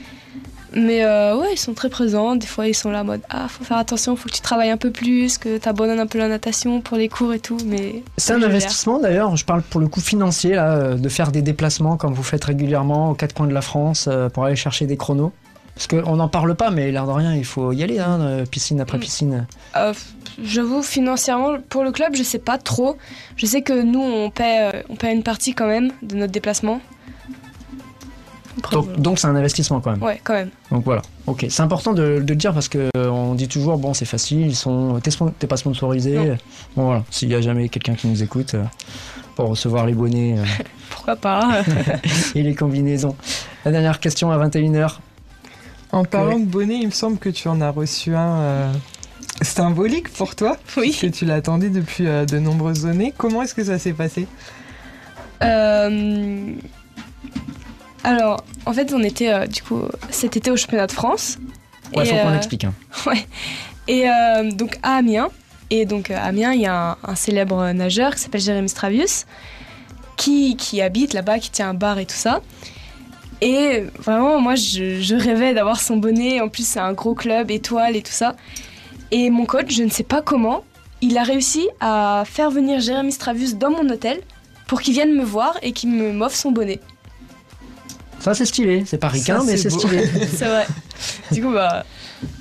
Mais 0.73 1.03
euh, 1.03 1.35
ouais, 1.37 1.47
ils 1.53 1.57
sont 1.57 1.73
très 1.73 1.89
présents. 1.89 2.35
Des 2.35 2.45
fois, 2.47 2.67
ils 2.67 2.75
sont 2.75 2.91
là 2.91 3.01
en 3.01 3.05
mode 3.05 3.21
Ah, 3.29 3.47
faut 3.47 3.63
faire 3.63 3.77
attention, 3.77 4.15
faut 4.15 4.29
que 4.29 4.33
tu 4.35 4.41
travailles 4.41 4.69
un 4.69 4.77
peu 4.77 4.91
plus, 4.91 5.37
que 5.37 5.57
tu 5.57 5.67
abandonnes 5.67 5.99
un 5.99 6.07
peu 6.07 6.19
la 6.19 6.27
natation 6.27 6.81
pour 6.81 6.97
les 6.97 7.09
cours 7.09 7.33
et 7.33 7.39
tout. 7.39 7.57
Mais 7.65 8.03
C'est 8.17 8.33
un 8.33 8.43
investissement 8.43 8.99
d'ailleurs, 8.99 9.35
je 9.35 9.45
parle 9.45 9.61
pour 9.63 9.79
le 9.81 9.87
coup 9.87 10.01
financier, 10.01 10.55
là, 10.55 10.73
euh, 10.75 10.95
de 10.95 11.09
faire 11.09 11.31
des 11.31 11.41
déplacements 11.41 11.97
comme 11.97 12.13
vous 12.13 12.23
faites 12.23 12.43
régulièrement 12.43 13.11
aux 13.11 13.15
quatre 13.15 13.33
coins 13.33 13.47
de 13.47 13.53
la 13.53 13.61
France 13.61 14.05
euh, 14.07 14.29
pour 14.29 14.45
aller 14.45 14.55
chercher 14.55 14.85
des 14.85 14.97
chronos. 14.97 15.31
Parce 15.75 15.87
qu'on 15.87 16.17
n'en 16.17 16.27
parle 16.27 16.55
pas, 16.55 16.71
mais 16.71 16.91
l'air 16.91 17.05
de 17.07 17.11
rien, 17.11 17.33
il 17.35 17.45
faut 17.45 17.71
y 17.71 17.83
aller, 17.83 17.99
hein, 17.99 18.43
piscine 18.51 18.81
après 18.81 18.97
Mm. 18.97 19.01
piscine. 19.01 19.47
Euh, 19.77 19.93
J'avoue, 20.43 20.83
financièrement, 20.83 21.57
pour 21.69 21.83
le 21.83 21.91
club, 21.91 22.15
je 22.15 22.23
sais 22.23 22.39
pas 22.39 22.57
trop. 22.57 22.97
Je 23.37 23.45
sais 23.45 23.61
que 23.61 23.81
nous, 23.81 24.01
on 24.01 24.29
paie, 24.29 24.83
on 24.89 24.95
paie 24.95 25.13
une 25.13 25.23
partie 25.23 25.53
quand 25.53 25.67
même 25.67 25.91
de 26.01 26.15
notre 26.15 26.31
déplacement. 26.33 26.79
Donc 28.71 28.99
donc 28.99 29.19
c'est 29.19 29.27
un 29.27 29.35
investissement 29.35 29.79
quand 29.79 29.91
même. 29.91 30.03
Ouais, 30.03 30.19
quand 30.23 30.33
même. 30.33 30.49
Donc 30.71 30.83
voilà, 30.83 31.01
ok. 31.27 31.45
C'est 31.49 31.61
important 31.61 31.93
de, 31.93 32.19
de 32.19 32.29
le 32.29 32.35
dire 32.35 32.53
parce 32.53 32.67
que 32.67 32.89
euh, 32.97 33.09
on 33.09 33.35
dit 33.35 33.47
toujours, 33.47 33.77
bon, 33.77 33.93
c'est 33.93 34.05
facile, 34.05 34.47
ils 34.47 34.55
sont, 34.55 34.99
t'es, 35.39 35.47
pas 35.47 35.57
sponsorisé. 35.57 36.15
Non. 36.15 36.37
Bon 36.75 36.85
voilà, 36.85 37.03
s'il 37.09 37.29
y 37.29 37.35
a 37.35 37.41
jamais 37.41 37.69
quelqu'un 37.69 37.95
qui 37.95 38.07
nous 38.07 38.21
écoute 38.21 38.55
euh, 38.55 38.63
pour 39.35 39.49
recevoir 39.49 39.85
les 39.85 39.93
bonnets 39.93 40.37
euh, 40.37 40.43
Pourquoi 40.89 41.15
pas? 41.15 41.61
et 42.35 42.43
les 42.43 42.55
combinaisons. 42.55 43.15
La 43.65 43.71
dernière 43.71 43.99
question 43.99 44.31
à 44.31 44.47
21h. 44.47 44.97
En 45.91 46.03
parlant 46.05 46.39
de 46.39 46.45
bonnet, 46.45 46.79
il 46.81 46.87
me 46.87 46.91
semble 46.91 47.17
que 47.17 47.29
tu 47.29 47.47
en 47.47 47.61
as 47.61 47.71
reçu 47.71 48.15
un 48.15 48.39
euh, 48.39 48.73
symbolique 49.41 50.09
pour 50.13 50.35
toi, 50.35 50.57
Oui. 50.77 50.95
que 50.99 51.07
tu 51.07 51.25
l'attendais 51.25 51.69
depuis 51.69 52.07
euh, 52.07 52.25
de 52.25 52.37
nombreuses 52.37 52.85
années. 52.85 53.13
Comment 53.17 53.41
est-ce 53.41 53.55
que 53.55 53.63
ça 53.63 53.79
s'est 53.79 53.93
passé? 53.93 54.27
Euh, 55.43 56.53
Alors, 58.03 58.43
en 58.65 58.73
fait, 58.73 58.93
on 58.93 59.03
était 59.03 59.31
euh, 59.31 59.45
du 59.47 59.61
coup 59.61 59.81
cet 60.09 60.37
été 60.37 60.51
au 60.51 60.55
championnat 60.57 60.87
de 60.87 60.91
France. 60.91 61.37
Ouais, 61.95 62.03
Et, 62.07 62.09
faut 62.09 62.15
qu'on 62.15 62.29
euh, 62.29 62.37
explique. 62.37 62.63
hein. 62.65 62.73
Et 63.87 64.09
euh, 64.09 64.51
donc 64.51 64.77
à 64.83 64.95
Amiens. 64.97 65.29
Et 65.69 65.85
donc 65.85 66.09
à 66.11 66.23
Amiens, 66.23 66.53
il 66.53 66.61
y 66.61 66.65
a 66.65 66.91
un, 66.91 66.97
un 67.03 67.15
célèbre 67.15 67.71
nageur 67.71 68.15
qui 68.15 68.21
s'appelle 68.21 68.41
Jérémy 68.41 68.69
Stravius, 68.69 69.25
qui, 70.17 70.55
qui 70.55 70.81
habite 70.81 71.13
là-bas, 71.13 71.39
qui 71.39 71.51
tient 71.51 71.69
un 71.69 71.73
bar 71.73 71.99
et 71.99 72.05
tout 72.05 72.15
ça. 72.15 72.41
Et 73.41 73.83
vraiment, 73.99 74.39
moi, 74.41 74.55
je, 74.55 74.99
je 75.01 75.15
rêvais 75.15 75.53
d'avoir 75.53 75.79
son 75.79 75.97
bonnet. 75.97 76.41
En 76.41 76.49
plus, 76.49 76.67
c'est 76.67 76.79
un 76.79 76.93
gros 76.93 77.15
club, 77.15 77.51
étoile 77.51 77.95
et 77.95 78.01
tout 78.01 78.11
ça. 78.11 78.35
Et 79.11 79.29
mon 79.29 79.45
coach, 79.45 79.71
je 79.73 79.83
ne 79.83 79.89
sais 79.89 80.03
pas 80.03 80.21
comment, 80.21 80.63
il 81.01 81.17
a 81.17 81.23
réussi 81.23 81.67
à 81.79 82.23
faire 82.25 82.51
venir 82.51 82.79
Jérémy 82.79 83.11
Stravius 83.11 83.55
dans 83.55 83.71
mon 83.71 83.87
hôtel 83.89 84.19
pour 84.67 84.81
qu'il 84.81 84.93
vienne 84.93 85.13
me 85.15 85.23
voir 85.23 85.57
et 85.61 85.71
qu'il 85.71 85.89
me 85.89 86.11
m'offre 86.11 86.35
son 86.35 86.51
bonnet. 86.51 86.79
Ça 88.19 88.33
c'est 88.33 88.45
stylé, 88.45 88.83
c'est 88.85 88.97
pas 88.97 89.07
ricain, 89.07 89.39
Ça, 89.39 89.45
mais 89.45 89.57
c'est 89.57 89.69
c'est 89.69 89.77
stylé. 89.79 90.05
C'est 90.35 90.45
vrai. 90.45 90.65
du 91.31 91.41
coup, 91.41 91.51
bah, 91.53 91.85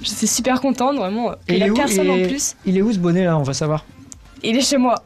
j'étais 0.03 0.27
super 0.27 0.61
contente, 0.61 0.97
vraiment. 0.97 1.33
Et 1.33 1.37
il 1.51 1.57
il 1.57 1.63
est 1.63 1.69
a 1.69 1.73
où 1.73 1.75
personne 1.75 2.05
il 2.07 2.11
en 2.25 2.29
plus. 2.29 2.57
Il 2.67 2.77
est 2.77 2.83
où 2.83 2.93
ce 2.93 2.99
bonnet 2.99 3.25
là 3.25 3.39
On 3.39 3.43
va 3.45 3.55
savoir. 3.55 3.85
Il 4.43 4.57
est 4.57 4.61
chez 4.61 4.77
moi. 4.77 4.97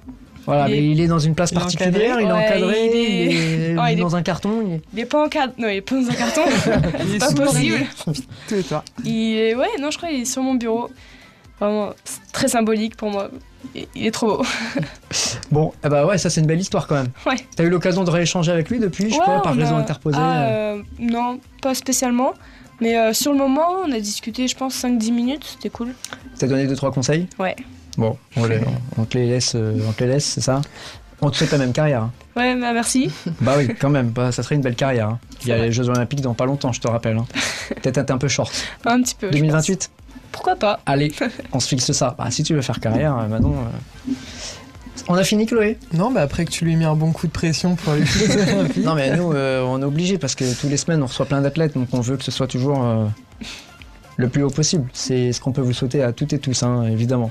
Voilà, 0.45 0.69
Il 0.69 0.75
est- 0.75 0.81
mais 0.81 0.91
il 0.93 1.01
est 1.01 1.07
dans 1.07 1.19
une 1.21 1.35
place 1.37 1.51
Il 1.53 1.57
est 1.57 1.61
particulière, 1.61 2.21
il 2.21 2.27
est 2.27 2.33
encadré, 2.33 2.87
il 2.87 2.97
est- 2.97 3.25
il 3.25 3.31
est, 3.33 3.77
Oh, 3.79 3.83
il 3.89 3.93
est- 3.93 4.03
dans 4.03 4.17
un 4.17 4.23
carton. 4.23 4.63
il 4.67 4.73
est- 4.75 4.81
Il 4.95 4.99
est 5.01 5.05
pas 5.07 5.25
en 5.25 5.29
cadre. 5.29 5.53
Non, 5.59 5.69
il 5.69 5.77
est 5.77 5.81
pas 5.83 5.95
dans 5.95 6.09
un 6.11 6.15
carton. 6.15 6.41
Il 7.07 7.15
est 7.15 7.19
pas 7.19 7.33
possible. 7.33 7.87
Il 9.05 9.37
est, 9.39 9.55
ouais, 9.55 9.69
non, 9.81 9.91
je 9.91 9.97
crois 9.99 10.09
qu'il 10.09 10.23
est 10.23 10.25
sur 10.25 10.43
mon 10.43 10.55
bureau. 10.55 10.91
Vraiment, 11.61 11.91
c'est 12.05 12.33
très 12.33 12.49
symbolique 12.49 12.97
pour 12.97 13.11
moi. 13.11 13.31
Il 13.75 14.07
est 14.07 14.11
trop 14.11 14.39
beau. 14.39 14.43
Bon, 15.51 15.73
eh 15.85 15.89
bah 15.89 16.07
ouais, 16.07 16.17
ça 16.19 16.31
c'est 16.31 16.41
une 16.41 16.47
belle 16.47 16.61
histoire 16.61 16.87
quand 16.87 16.95
même. 16.95 17.09
Ouais. 17.27 17.37
T'as 17.57 17.65
eu 17.65 17.69
l'occasion 17.69 18.05
de 18.05 18.11
rééchanger 18.11 18.51
avec 18.53 18.71
lui 18.71 18.79
depuis, 18.79 19.11
je 19.11 19.15
Ouais, 19.17 19.21
crois, 19.21 19.43
par 19.43 19.53
on 19.53 19.57
réseau 19.57 19.75
a- 19.75 19.79
interposé. 19.79 20.17
Ah, 20.21 20.45
euh. 20.45 20.77
euh, 20.79 20.83
non, 20.99 21.39
pas 21.61 21.75
spécialement. 21.75 22.33
Mais 22.81 22.97
euh, 22.99 23.13
sur 23.13 23.33
le 23.33 23.39
moment, 23.39 23.69
on 23.87 23.93
a 23.93 24.01
discuté, 24.01 24.49
je 24.49 24.57
pense, 24.57 24.75
5-10 24.83 25.13
minutes. 25.13 25.45
C'était 25.45 25.69
cool. 25.71 25.95
T'as 26.39 26.47
donné 26.47 26.67
deux 26.67 26.75
trois 26.77 26.91
conseils 26.91 27.27
Ouais. 27.39 27.55
Bon, 27.99 28.17
on, 28.37 28.47
les- 28.47 28.61
on 28.99 29.05
te 29.05 29.19
les 29.19 29.27
laisse, 29.29 29.55
on 29.55 29.93
te 29.93 30.03
les 30.05 30.11
laisse, 30.11 30.25
c'est 30.25 30.41
ça? 30.41 30.63
On 31.21 31.31
te 31.31 31.37
souhaite 31.37 31.53
la 31.53 31.59
même 31.59 31.73
carrière. 31.73 32.03
hein. 32.03 32.13
Ouais, 32.35 32.57
bah, 32.57 32.73
merci. 32.73 33.11
Bah 33.43 33.55
oui, 33.59 33.69
quand 33.79 33.91
même, 33.91 34.09
bah, 34.09 34.33
ça 34.33 34.43
serait 34.43 34.55
une 34.57 34.63
belle 34.63 34.75
carrière. 34.75 35.09
hein. 35.11 35.19
Il 35.43 35.49
y 35.49 35.53
a 35.53 35.59
les 35.59 35.71
Jeux 35.71 35.89
Olympiques 35.89 36.23
dans 36.23 36.35
pas 36.35 36.47
longtemps, 36.47 36.73
je 36.73 36.81
te 36.81 36.89
rappelle. 36.89 37.19
hein. 37.19 37.27
Peut-être 37.83 37.99
être 37.99 38.11
un 38.11 38.19
peu 38.19 38.29
short. 38.29 38.53
Un 38.87 39.03
petit 39.03 39.15
peu. 39.15 39.27
je 39.29 39.33
2028 39.33 39.77
pense. 39.77 39.91
Pourquoi 40.33 40.57
pas? 40.57 40.81
Allez, 40.87 41.13
on 41.53 41.61
se 41.61 41.69
fixe 41.69 41.93
ça. 41.93 42.15
Bah, 42.19 42.31
si 42.31 42.43
tu 42.43 42.55
veux 42.55 42.63
faire 42.63 42.81
carrière, 42.81 43.17
euh, 43.19 43.29
Manon. 43.29 43.55
euh, 44.09 44.13
On 45.09 45.15
a 45.15 45.25
fini, 45.25 45.47
Chloé? 45.47 45.79
Non, 45.93 46.11
bah 46.11 46.23
après 46.23 46.45
que 46.45 46.51
tu 46.51 46.65
lui 46.65 46.73
aies 46.73 46.77
mis 46.77 46.85
un 46.85 46.95
bon 46.95 47.13
coup 47.13 47.27
de 47.27 47.33
pression 47.33 47.77
pour 47.77 47.93
Olympiques. 47.93 48.77
Non, 48.79 48.95
mais 48.95 49.17
nous, 49.17 49.33
euh, 49.33 49.63
on 49.63 49.81
est 49.81 49.85
obligé 49.85 50.19
parce 50.19 50.35
que 50.35 50.45
tous 50.61 50.69
les 50.69 50.77
semaines, 50.77 51.03
on 51.03 51.07
reçoit 51.07 51.27
plein 51.27 51.41
d'athlètes, 51.43 51.75
donc 51.75 51.89
on 51.93 52.01
veut 52.01 52.17
que 52.17 52.25
ce 52.25 52.31
soit 52.31 52.47
toujours 52.49 52.83
euh, 52.85 53.07
le 54.17 54.29
plus 54.29 54.43
haut 54.43 54.51
possible. 54.51 54.89
C'est 54.93 55.33
ce 55.33 55.41
qu'on 55.41 55.53
peut 55.53 55.61
vous 55.61 55.73
souhaiter 55.73 56.03
à 56.03 56.13
toutes 56.13 56.33
et 56.33 56.39
tous, 56.39 56.63
hein, 56.63 56.85
évidemment. 56.85 57.31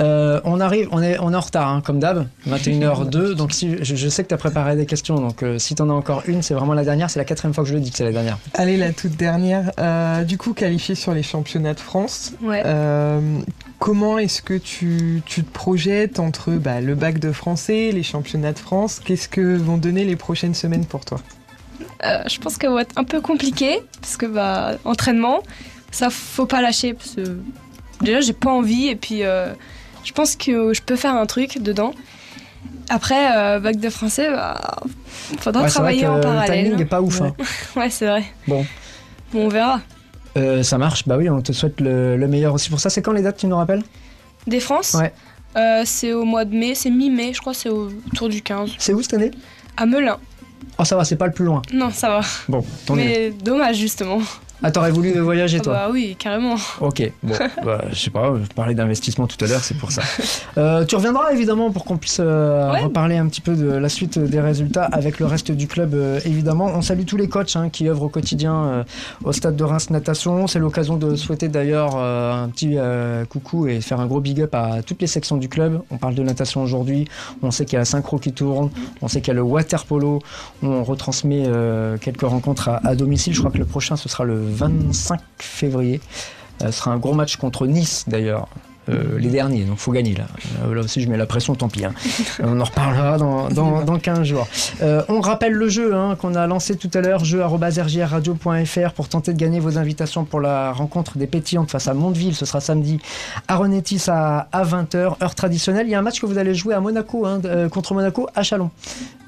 Euh, 0.00 0.40
on 0.44 0.60
arrive, 0.60 0.88
on 0.92 1.02
est, 1.02 1.18
on 1.18 1.32
est 1.32 1.36
en 1.36 1.40
retard, 1.40 1.68
hein, 1.68 1.82
comme 1.84 1.98
d'hab, 1.98 2.26
21h02. 2.48 3.34
Donc, 3.34 3.52
si, 3.52 3.76
je, 3.82 3.94
je 3.94 4.08
sais 4.08 4.22
que 4.22 4.28
tu 4.28 4.34
as 4.34 4.38
préparé 4.38 4.76
des 4.76 4.86
questions, 4.86 5.16
donc 5.16 5.42
euh, 5.42 5.58
si 5.58 5.74
tu 5.74 5.82
en 5.82 5.90
as 5.90 5.92
encore 5.92 6.22
une, 6.26 6.42
c'est 6.42 6.54
vraiment 6.54 6.74
la 6.74 6.84
dernière. 6.84 7.10
C'est 7.10 7.18
la 7.18 7.24
quatrième 7.24 7.54
fois 7.54 7.64
que 7.64 7.70
je 7.70 7.74
le 7.74 7.80
dis 7.80 7.90
que 7.90 7.96
c'est 7.96 8.04
la 8.04 8.12
dernière. 8.12 8.38
Allez, 8.54 8.76
la 8.76 8.92
toute 8.92 9.16
dernière. 9.16 9.70
Euh, 9.78 10.24
du 10.24 10.38
coup, 10.38 10.52
qualifié 10.52 10.94
sur 10.94 11.14
les 11.14 11.22
championnats 11.22 11.74
de 11.74 11.80
France. 11.80 12.32
Ouais. 12.42 12.62
Euh, 12.64 13.20
comment 13.78 14.18
est-ce 14.18 14.42
que 14.42 14.54
tu, 14.54 15.22
tu 15.26 15.44
te 15.44 15.52
projettes 15.52 16.18
entre 16.18 16.52
bah, 16.52 16.80
le 16.80 16.94
bac 16.94 17.18
de 17.18 17.32
français, 17.32 17.90
les 17.92 18.02
championnats 18.02 18.52
de 18.52 18.58
France? 18.58 19.00
Qu'est-ce 19.04 19.28
que 19.28 19.56
vont 19.56 19.76
donner 19.76 20.04
les 20.04 20.16
prochaines 20.16 20.54
semaines 20.54 20.86
pour 20.86 21.04
toi? 21.04 21.18
Euh, 22.04 22.22
je 22.26 22.38
pense 22.38 22.56
qu'elle 22.56 22.72
va 22.72 22.82
être 22.82 22.96
un 22.96 23.04
peu 23.04 23.20
compliquée 23.20 23.80
parce 24.00 24.16
que 24.16 24.26
bah 24.26 24.72
entraînement, 24.84 25.42
ça 25.94 26.10
faut 26.10 26.46
pas 26.46 26.60
lâcher 26.60 26.94
parce 26.94 27.10
que 27.16 27.38
déjà 28.02 28.20
j'ai 28.20 28.32
pas 28.32 28.50
envie 28.50 28.88
et 28.88 28.96
puis 28.96 29.22
euh, 29.24 29.52
je 30.04 30.12
pense 30.12 30.36
que 30.36 30.74
je 30.74 30.82
peux 30.82 30.96
faire 30.96 31.14
un 31.14 31.26
truc 31.26 31.58
dedans. 31.62 31.94
Après 32.90 33.36
euh, 33.36 33.60
bac 33.60 33.76
de 33.76 33.88
français, 33.88 34.28
bah, 34.30 34.60
faudra 35.38 35.62
Ouais, 35.62 35.68
c'est 35.68 35.78
vrai 35.80 35.96
travailler 35.96 36.00
que 36.02 36.06
en 36.06 36.14
le 36.16 36.20
parallèle. 36.20 36.64
timing 36.64 36.80
est 36.82 36.84
pas 36.84 37.00
ouf. 37.00 37.22
hein. 37.22 37.34
Ouais, 37.76 37.88
c'est 37.90 38.06
vrai. 38.06 38.24
Bon. 38.46 38.66
Bon, 39.32 39.46
on 39.46 39.48
verra. 39.48 39.80
Euh, 40.36 40.62
ça 40.62 40.78
marche, 40.78 41.06
bah 41.06 41.16
oui, 41.16 41.30
on 41.30 41.40
te 41.40 41.52
souhaite 41.52 41.80
le, 41.80 42.16
le 42.16 42.28
meilleur 42.28 42.52
aussi 42.54 42.68
pour 42.68 42.80
ça. 42.80 42.90
C'est 42.90 43.00
quand 43.02 43.12
les 43.12 43.22
dates, 43.22 43.36
tu 43.38 43.46
nous 43.46 43.56
rappelles? 43.56 43.82
Des 44.46 44.60
France? 44.60 44.94
Ouais. 44.98 45.12
Euh, 45.56 45.82
c'est 45.86 46.12
au 46.12 46.24
mois 46.24 46.44
de 46.44 46.54
mai, 46.54 46.74
c'est 46.74 46.90
mi-mai, 46.90 47.32
je 47.32 47.40
crois, 47.40 47.54
c'est 47.54 47.68
autour 47.68 48.28
du 48.28 48.42
15. 48.42 48.72
C'est 48.78 48.92
où 48.92 49.00
cette 49.00 49.14
année? 49.14 49.30
À 49.76 49.86
Melun. 49.86 50.18
Oh, 50.78 50.84
ça 50.84 50.96
va, 50.96 51.04
c'est 51.04 51.14
pas 51.16 51.26
le 51.26 51.32
plus 51.32 51.44
loin. 51.44 51.62
Non, 51.72 51.90
ça 51.90 52.08
va. 52.08 52.20
Bon, 52.48 52.64
tant 52.84 52.96
mieux. 52.96 53.04
Mais 53.04 53.30
dommage, 53.30 53.76
justement. 53.76 54.18
Ah, 54.66 54.70
t'aurais 54.70 54.90
voulu 54.92 55.12
voyager, 55.18 55.58
Ah 55.60 55.62
toi 55.64 55.72
bah 55.74 55.88
oui, 55.92 56.16
carrément. 56.18 56.54
Ok, 56.80 57.12
bon, 57.22 57.34
bah, 57.64 57.84
je 57.92 57.96
sais 57.96 58.08
pas, 58.10 58.32
je 58.42 58.48
parlais 58.54 58.74
d'investissement 58.74 59.26
tout 59.26 59.36
à 59.44 59.46
l'heure, 59.46 59.62
c'est 59.62 59.76
pour 59.76 59.92
ça. 59.92 60.02
Euh, 60.56 60.84
tu 60.84 60.94
reviendras 60.94 61.32
évidemment 61.32 61.72
pour 61.72 61.84
qu'on 61.84 61.96
puisse 61.96 62.18
euh, 62.20 62.70
Ouais. 62.72 62.82
reparler 62.84 63.16
un 63.16 63.26
petit 63.26 63.40
peu 63.40 63.56
de 63.56 63.66
la 63.66 63.88
suite 63.88 64.20
des 64.20 64.40
résultats 64.40 64.84
avec 64.84 65.18
le 65.18 65.26
reste 65.26 65.50
du 65.50 65.66
club, 65.66 65.94
euh, 65.94 66.20
évidemment. 66.24 66.66
On 66.72 66.80
salue 66.80 67.04
tous 67.06 67.16
les 67.16 67.28
coachs 67.28 67.56
hein, 67.56 67.70
qui 67.70 67.88
œuvrent 67.88 68.04
au 68.04 68.08
quotidien 68.08 68.84
au 69.24 69.32
stade 69.32 69.56
de 69.56 69.64
Reims 69.64 69.90
Natation. 69.90 70.46
C'est 70.46 70.60
l'occasion 70.60 70.96
de 70.96 71.16
souhaiter 71.16 71.48
d'ailleurs 71.48 71.96
un 71.96 72.48
petit 72.50 72.76
coucou 73.28 73.66
et 73.66 73.80
faire 73.80 73.98
un 73.98 74.06
gros 74.06 74.20
big 74.20 74.40
up 74.42 74.54
à 74.54 74.82
toutes 74.86 75.00
les 75.00 75.08
sections 75.08 75.36
du 75.36 75.48
club. 75.48 75.82
On 75.90 75.96
parle 75.98 76.14
de 76.14 76.22
natation 76.22 76.62
aujourd'hui, 76.62 77.08
on 77.42 77.50
sait 77.50 77.64
qu'il 77.64 77.72
y 77.74 77.76
a 77.76 77.80
la 77.80 77.84
synchro 77.84 78.18
qui 78.18 78.32
tourne, 78.32 78.70
on 79.02 79.08
sait 79.08 79.20
qu'il 79.20 79.28
y 79.28 79.32
a 79.32 79.34
le 79.34 79.42
water 79.42 79.84
polo, 79.86 80.20
on 80.62 80.84
retransmet 80.84 81.48
quelques 82.00 82.22
rencontres 82.22 82.68
à, 82.68 82.80
à 82.86 82.94
domicile. 82.94 83.34
Je 83.34 83.40
crois 83.40 83.50
que 83.50 83.58
le 83.58 83.66
prochain 83.66 83.96
ce 83.96 84.08
sera 84.08 84.22
le 84.24 84.38
25 84.54 85.20
février. 85.38 86.00
Euh, 86.62 86.66
ce 86.66 86.72
sera 86.72 86.92
un 86.92 86.98
gros 86.98 87.14
match 87.14 87.36
contre 87.36 87.66
Nice 87.66 88.04
d'ailleurs. 88.06 88.48
Euh, 88.90 89.18
les 89.18 89.28
derniers, 89.30 89.64
donc 89.64 89.78
faut 89.78 89.92
gagner 89.92 90.14
là. 90.14 90.26
Euh, 90.64 90.74
Là 90.74 90.80
aussi, 90.82 91.00
je 91.00 91.08
mets 91.08 91.16
la 91.16 91.26
pression, 91.26 91.54
tant 91.54 91.68
pis. 91.68 91.84
hein. 91.84 91.92
On 92.42 92.60
en 92.60 92.64
reparlera 92.64 93.16
dans, 93.18 93.48
dans, 93.48 93.82
dans 93.82 93.98
15 93.98 94.22
jours. 94.24 94.46
Euh, 94.82 95.02
on 95.08 95.20
rappelle 95.20 95.52
le 95.52 95.68
jeu 95.68 95.94
hein, 95.94 96.16
qu'on 96.20 96.34
a 96.34 96.46
lancé 96.46 96.76
tout 96.76 96.90
à 96.94 97.00
l'heure, 97.00 97.24
jeu.rjrradio.fr 97.24 98.92
pour 98.94 99.08
tenter 99.08 99.32
de 99.32 99.38
gagner 99.38 99.60
vos 99.60 99.78
invitations 99.78 100.24
pour 100.24 100.40
la 100.40 100.72
rencontre 100.72 101.18
des 101.18 101.26
pétillantes 101.26 101.70
face 101.70 101.88
à 101.88 101.94
Mondeville. 101.94 102.34
Ce 102.34 102.44
sera 102.46 102.60
samedi 102.60 102.98
à 103.48 103.56
Renétis 103.56 104.02
à, 104.08 104.48
à 104.52 104.64
20h, 104.64 105.22
heure 105.22 105.34
traditionnelle. 105.34 105.86
Il 105.86 105.90
y 105.90 105.94
a 105.94 105.98
un 105.98 106.02
match 106.02 106.20
que 106.20 106.26
vous 106.26 106.38
allez 106.38 106.54
jouer 106.54 106.74
à 106.74 106.80
Monaco, 106.80 107.26
hein, 107.26 107.40
euh, 107.44 107.68
contre 107.68 107.94
Monaco 107.94 108.28
à 108.34 108.42
Chalon. 108.42 108.70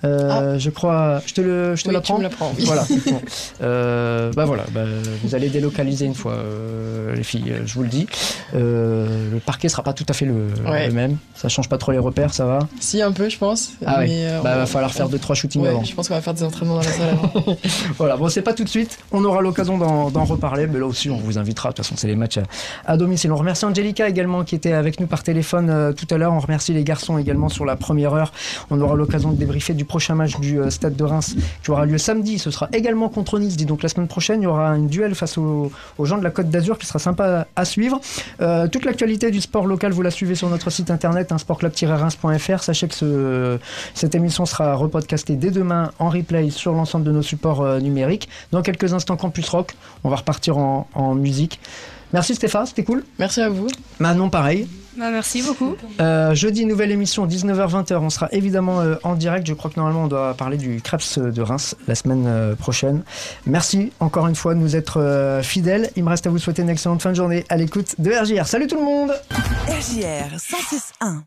Euh, 0.04 0.58
Je 0.58 0.70
crois. 0.70 1.20
Je 1.26 1.34
te 1.34 1.40
le, 1.40 1.74
je 1.76 1.82
te 1.82 1.88
Oui, 1.88 1.92
tu 1.92 1.94
l'apprends 1.94 2.18
me 2.18 2.22
l'apprends, 2.24 2.52
oui. 2.58 2.64
Voilà. 2.66 2.84
Bon. 3.06 3.20
Euh, 3.62 4.32
bah 4.34 4.44
voilà, 4.44 4.64
bah, 4.72 4.82
vous 5.22 5.34
allez 5.34 5.48
délocaliser 5.48 6.04
une 6.04 6.14
fois, 6.14 6.32
euh, 6.32 7.14
les 7.14 7.22
filles, 7.22 7.54
je 7.64 7.74
vous 7.74 7.82
le 7.82 7.88
dis. 7.88 8.06
Euh, 8.54 9.30
le 9.32 9.38
parquet 9.46 9.68
sera 9.70 9.82
pas 9.82 9.92
tout 9.92 10.04
à 10.08 10.12
fait 10.12 10.26
le, 10.26 10.48
Ouais. 10.66 10.88
le 10.88 10.92
même. 10.92 11.16
Ça 11.34 11.48
change 11.48 11.68
pas 11.68 11.78
trop 11.78 11.92
les 11.92 11.98
repères, 11.98 12.34
ça 12.34 12.44
va 12.44 12.58
Si, 12.80 13.00
un 13.00 13.12
peu, 13.12 13.28
je 13.28 13.38
pense. 13.38 13.72
Ah 13.86 14.00
mais, 14.00 14.26
euh, 14.26 14.40
bah, 14.42 14.52
on- 14.54 14.58
va 14.58 14.66
falloir 14.66 14.92
faire 14.92 15.06
on- 15.06 15.08
deux 15.10 15.18
trois 15.18 15.34
shootings 15.34 15.62
Ouais, 15.62 15.68
avant. 15.70 15.84
je 15.84 15.94
pense 15.94 16.08
qu'on 16.08 16.14
va 16.14 16.20
faire 16.20 16.34
des 16.34 16.42
entraînements 16.42 16.74
dans 16.74 16.80
la 16.82 16.92
salle 16.92 17.08
avant. 17.10 17.56
Voilà, 17.98 18.16
bon, 18.16 18.28
c'est 18.28 18.42
pas 18.42 18.52
tout 18.52 18.64
de 18.64 18.68
suite. 18.68 18.98
On 19.12 19.24
aura 19.24 19.40
l'occasion 19.40 19.78
d'en 19.78 20.24
reparler, 20.24 20.66
mais 20.66 20.78
là 20.78 20.86
aussi, 20.86 21.08
on 21.10 21.16
vous 21.18 21.38
invitera. 21.38 21.70
De 21.70 21.74
toute 21.74 21.84
façon, 21.84 21.94
c'est 21.96 22.06
les 22.08 22.16
matchs 22.16 22.38
à, 22.84 22.96
domicile. 22.96 23.32
On 23.32 23.36
remercie 23.36 23.64
Angelica 23.64 24.08
également 24.08 24.44
qui 24.44 24.54
était 24.54 24.72
avec 24.72 25.00
nous 25.00 25.06
par 25.06 25.22
téléphone 25.22 25.70
euh, 25.70 25.92
tout 25.92 26.06
à 26.12 26.18
l'heure. 26.18 26.32
On 26.32 26.40
remercie 26.40 26.72
les 26.72 26.84
garçons 26.84 27.16
également 27.18 27.48
sur 27.48 27.64
la 27.64 27.76
première 27.76 28.12
heure. 28.14 28.32
On 28.70 28.80
aura 28.80 28.94
l'occasion 28.96 29.30
de 29.32 29.36
débriefer 29.36 29.74
du 29.74 29.84
prochain 29.84 30.14
match 30.14 30.38
du 30.40 30.58
euh, 30.60 30.70
Stade 30.70 30.96
de 30.96 31.04
Reims 31.04 31.36
qui 31.62 31.70
aura 31.70 31.86
lieu 31.86 31.98
samedi. 31.98 32.38
Ce 32.38 32.50
sera 32.50 32.68
également 32.72 33.08
contre 33.08 33.38
Nice. 33.38 33.56
Dis 33.56 33.66
donc 33.66 33.82
la 33.82 33.88
semaine 33.88 34.08
prochaine, 34.08 34.40
il 34.42 34.44
y 34.44 34.48
aura 34.48 34.68
un 34.68 34.78
duel 34.80 35.14
face 35.14 35.38
aux, 35.38 35.70
aux 35.98 36.04
gens 36.04 36.18
de 36.18 36.24
la 36.24 36.30
Côte 36.30 36.50
d'Azur 36.50 36.78
qui 36.78 36.86
sera 36.86 36.98
sympa 36.98 37.46
à 37.54 37.64
suivre. 37.64 38.00
Euh, 38.40 38.66
toute 38.68 38.84
l'actualité 38.84 39.30
du 39.30 39.35
sport 39.40 39.66
local, 39.66 39.92
vous 39.92 40.02
la 40.02 40.10
suivez 40.10 40.34
sur 40.34 40.48
notre 40.48 40.70
site 40.70 40.90
internet, 40.90 41.32
hein, 41.32 41.38
sportclub-reims.fr. 41.38 42.62
Sachez 42.62 42.88
que 42.88 42.94
ce- 42.94 43.58
cette 43.94 44.14
émission 44.14 44.46
sera 44.46 44.74
repodcastée 44.74 45.36
dès 45.36 45.50
demain 45.50 45.90
en 45.98 46.08
replay 46.08 46.50
sur 46.50 46.72
l'ensemble 46.72 47.04
de 47.04 47.12
nos 47.12 47.22
supports 47.22 47.62
euh, 47.62 47.80
numériques. 47.80 48.28
Dans 48.52 48.62
quelques 48.62 48.92
instants, 48.92 49.16
Campus 49.16 49.48
Rock, 49.48 49.74
on 50.04 50.08
va 50.10 50.16
repartir 50.16 50.58
en, 50.58 50.88
en 50.94 51.14
musique. 51.14 51.60
Merci 52.12 52.34
Stéphane, 52.34 52.66
c'était 52.66 52.84
cool. 52.84 53.04
Merci 53.18 53.40
à 53.40 53.48
vous. 53.48 53.66
Manon, 53.98 54.30
pareil. 54.30 54.68
Bah, 54.96 55.10
merci 55.10 55.42
beaucoup. 55.42 55.76
Euh, 56.00 56.34
jeudi, 56.34 56.64
nouvelle 56.64 56.90
émission, 56.90 57.26
19h-20h. 57.26 57.96
On 57.96 58.10
sera 58.10 58.28
évidemment 58.32 58.80
euh, 58.80 58.96
en 59.02 59.14
direct. 59.14 59.46
Je 59.46 59.54
crois 59.54 59.70
que 59.70 59.76
normalement, 59.78 60.04
on 60.04 60.08
doit 60.08 60.34
parler 60.34 60.56
du 60.56 60.80
Krebs 60.80 61.18
de 61.18 61.42
Reims 61.42 61.76
la 61.86 61.94
semaine 61.94 62.24
euh, 62.26 62.54
prochaine. 62.54 63.02
Merci 63.44 63.92
encore 64.00 64.26
une 64.26 64.34
fois 64.34 64.54
de 64.54 64.60
nous 64.60 64.74
être 64.74 65.00
euh, 65.00 65.42
fidèles. 65.42 65.90
Il 65.96 66.04
me 66.04 66.08
reste 66.08 66.26
à 66.26 66.30
vous 66.30 66.38
souhaiter 66.38 66.62
une 66.62 66.70
excellente 66.70 67.02
fin 67.02 67.10
de 67.10 67.16
journée 67.16 67.44
à 67.48 67.56
l'écoute 67.56 67.94
de 67.98 68.10
RJR. 68.10 68.46
Salut 68.46 68.66
tout 68.66 68.76
le 68.76 68.84
monde 68.84 69.10
RJR 69.68 70.36
106.1 70.36 71.22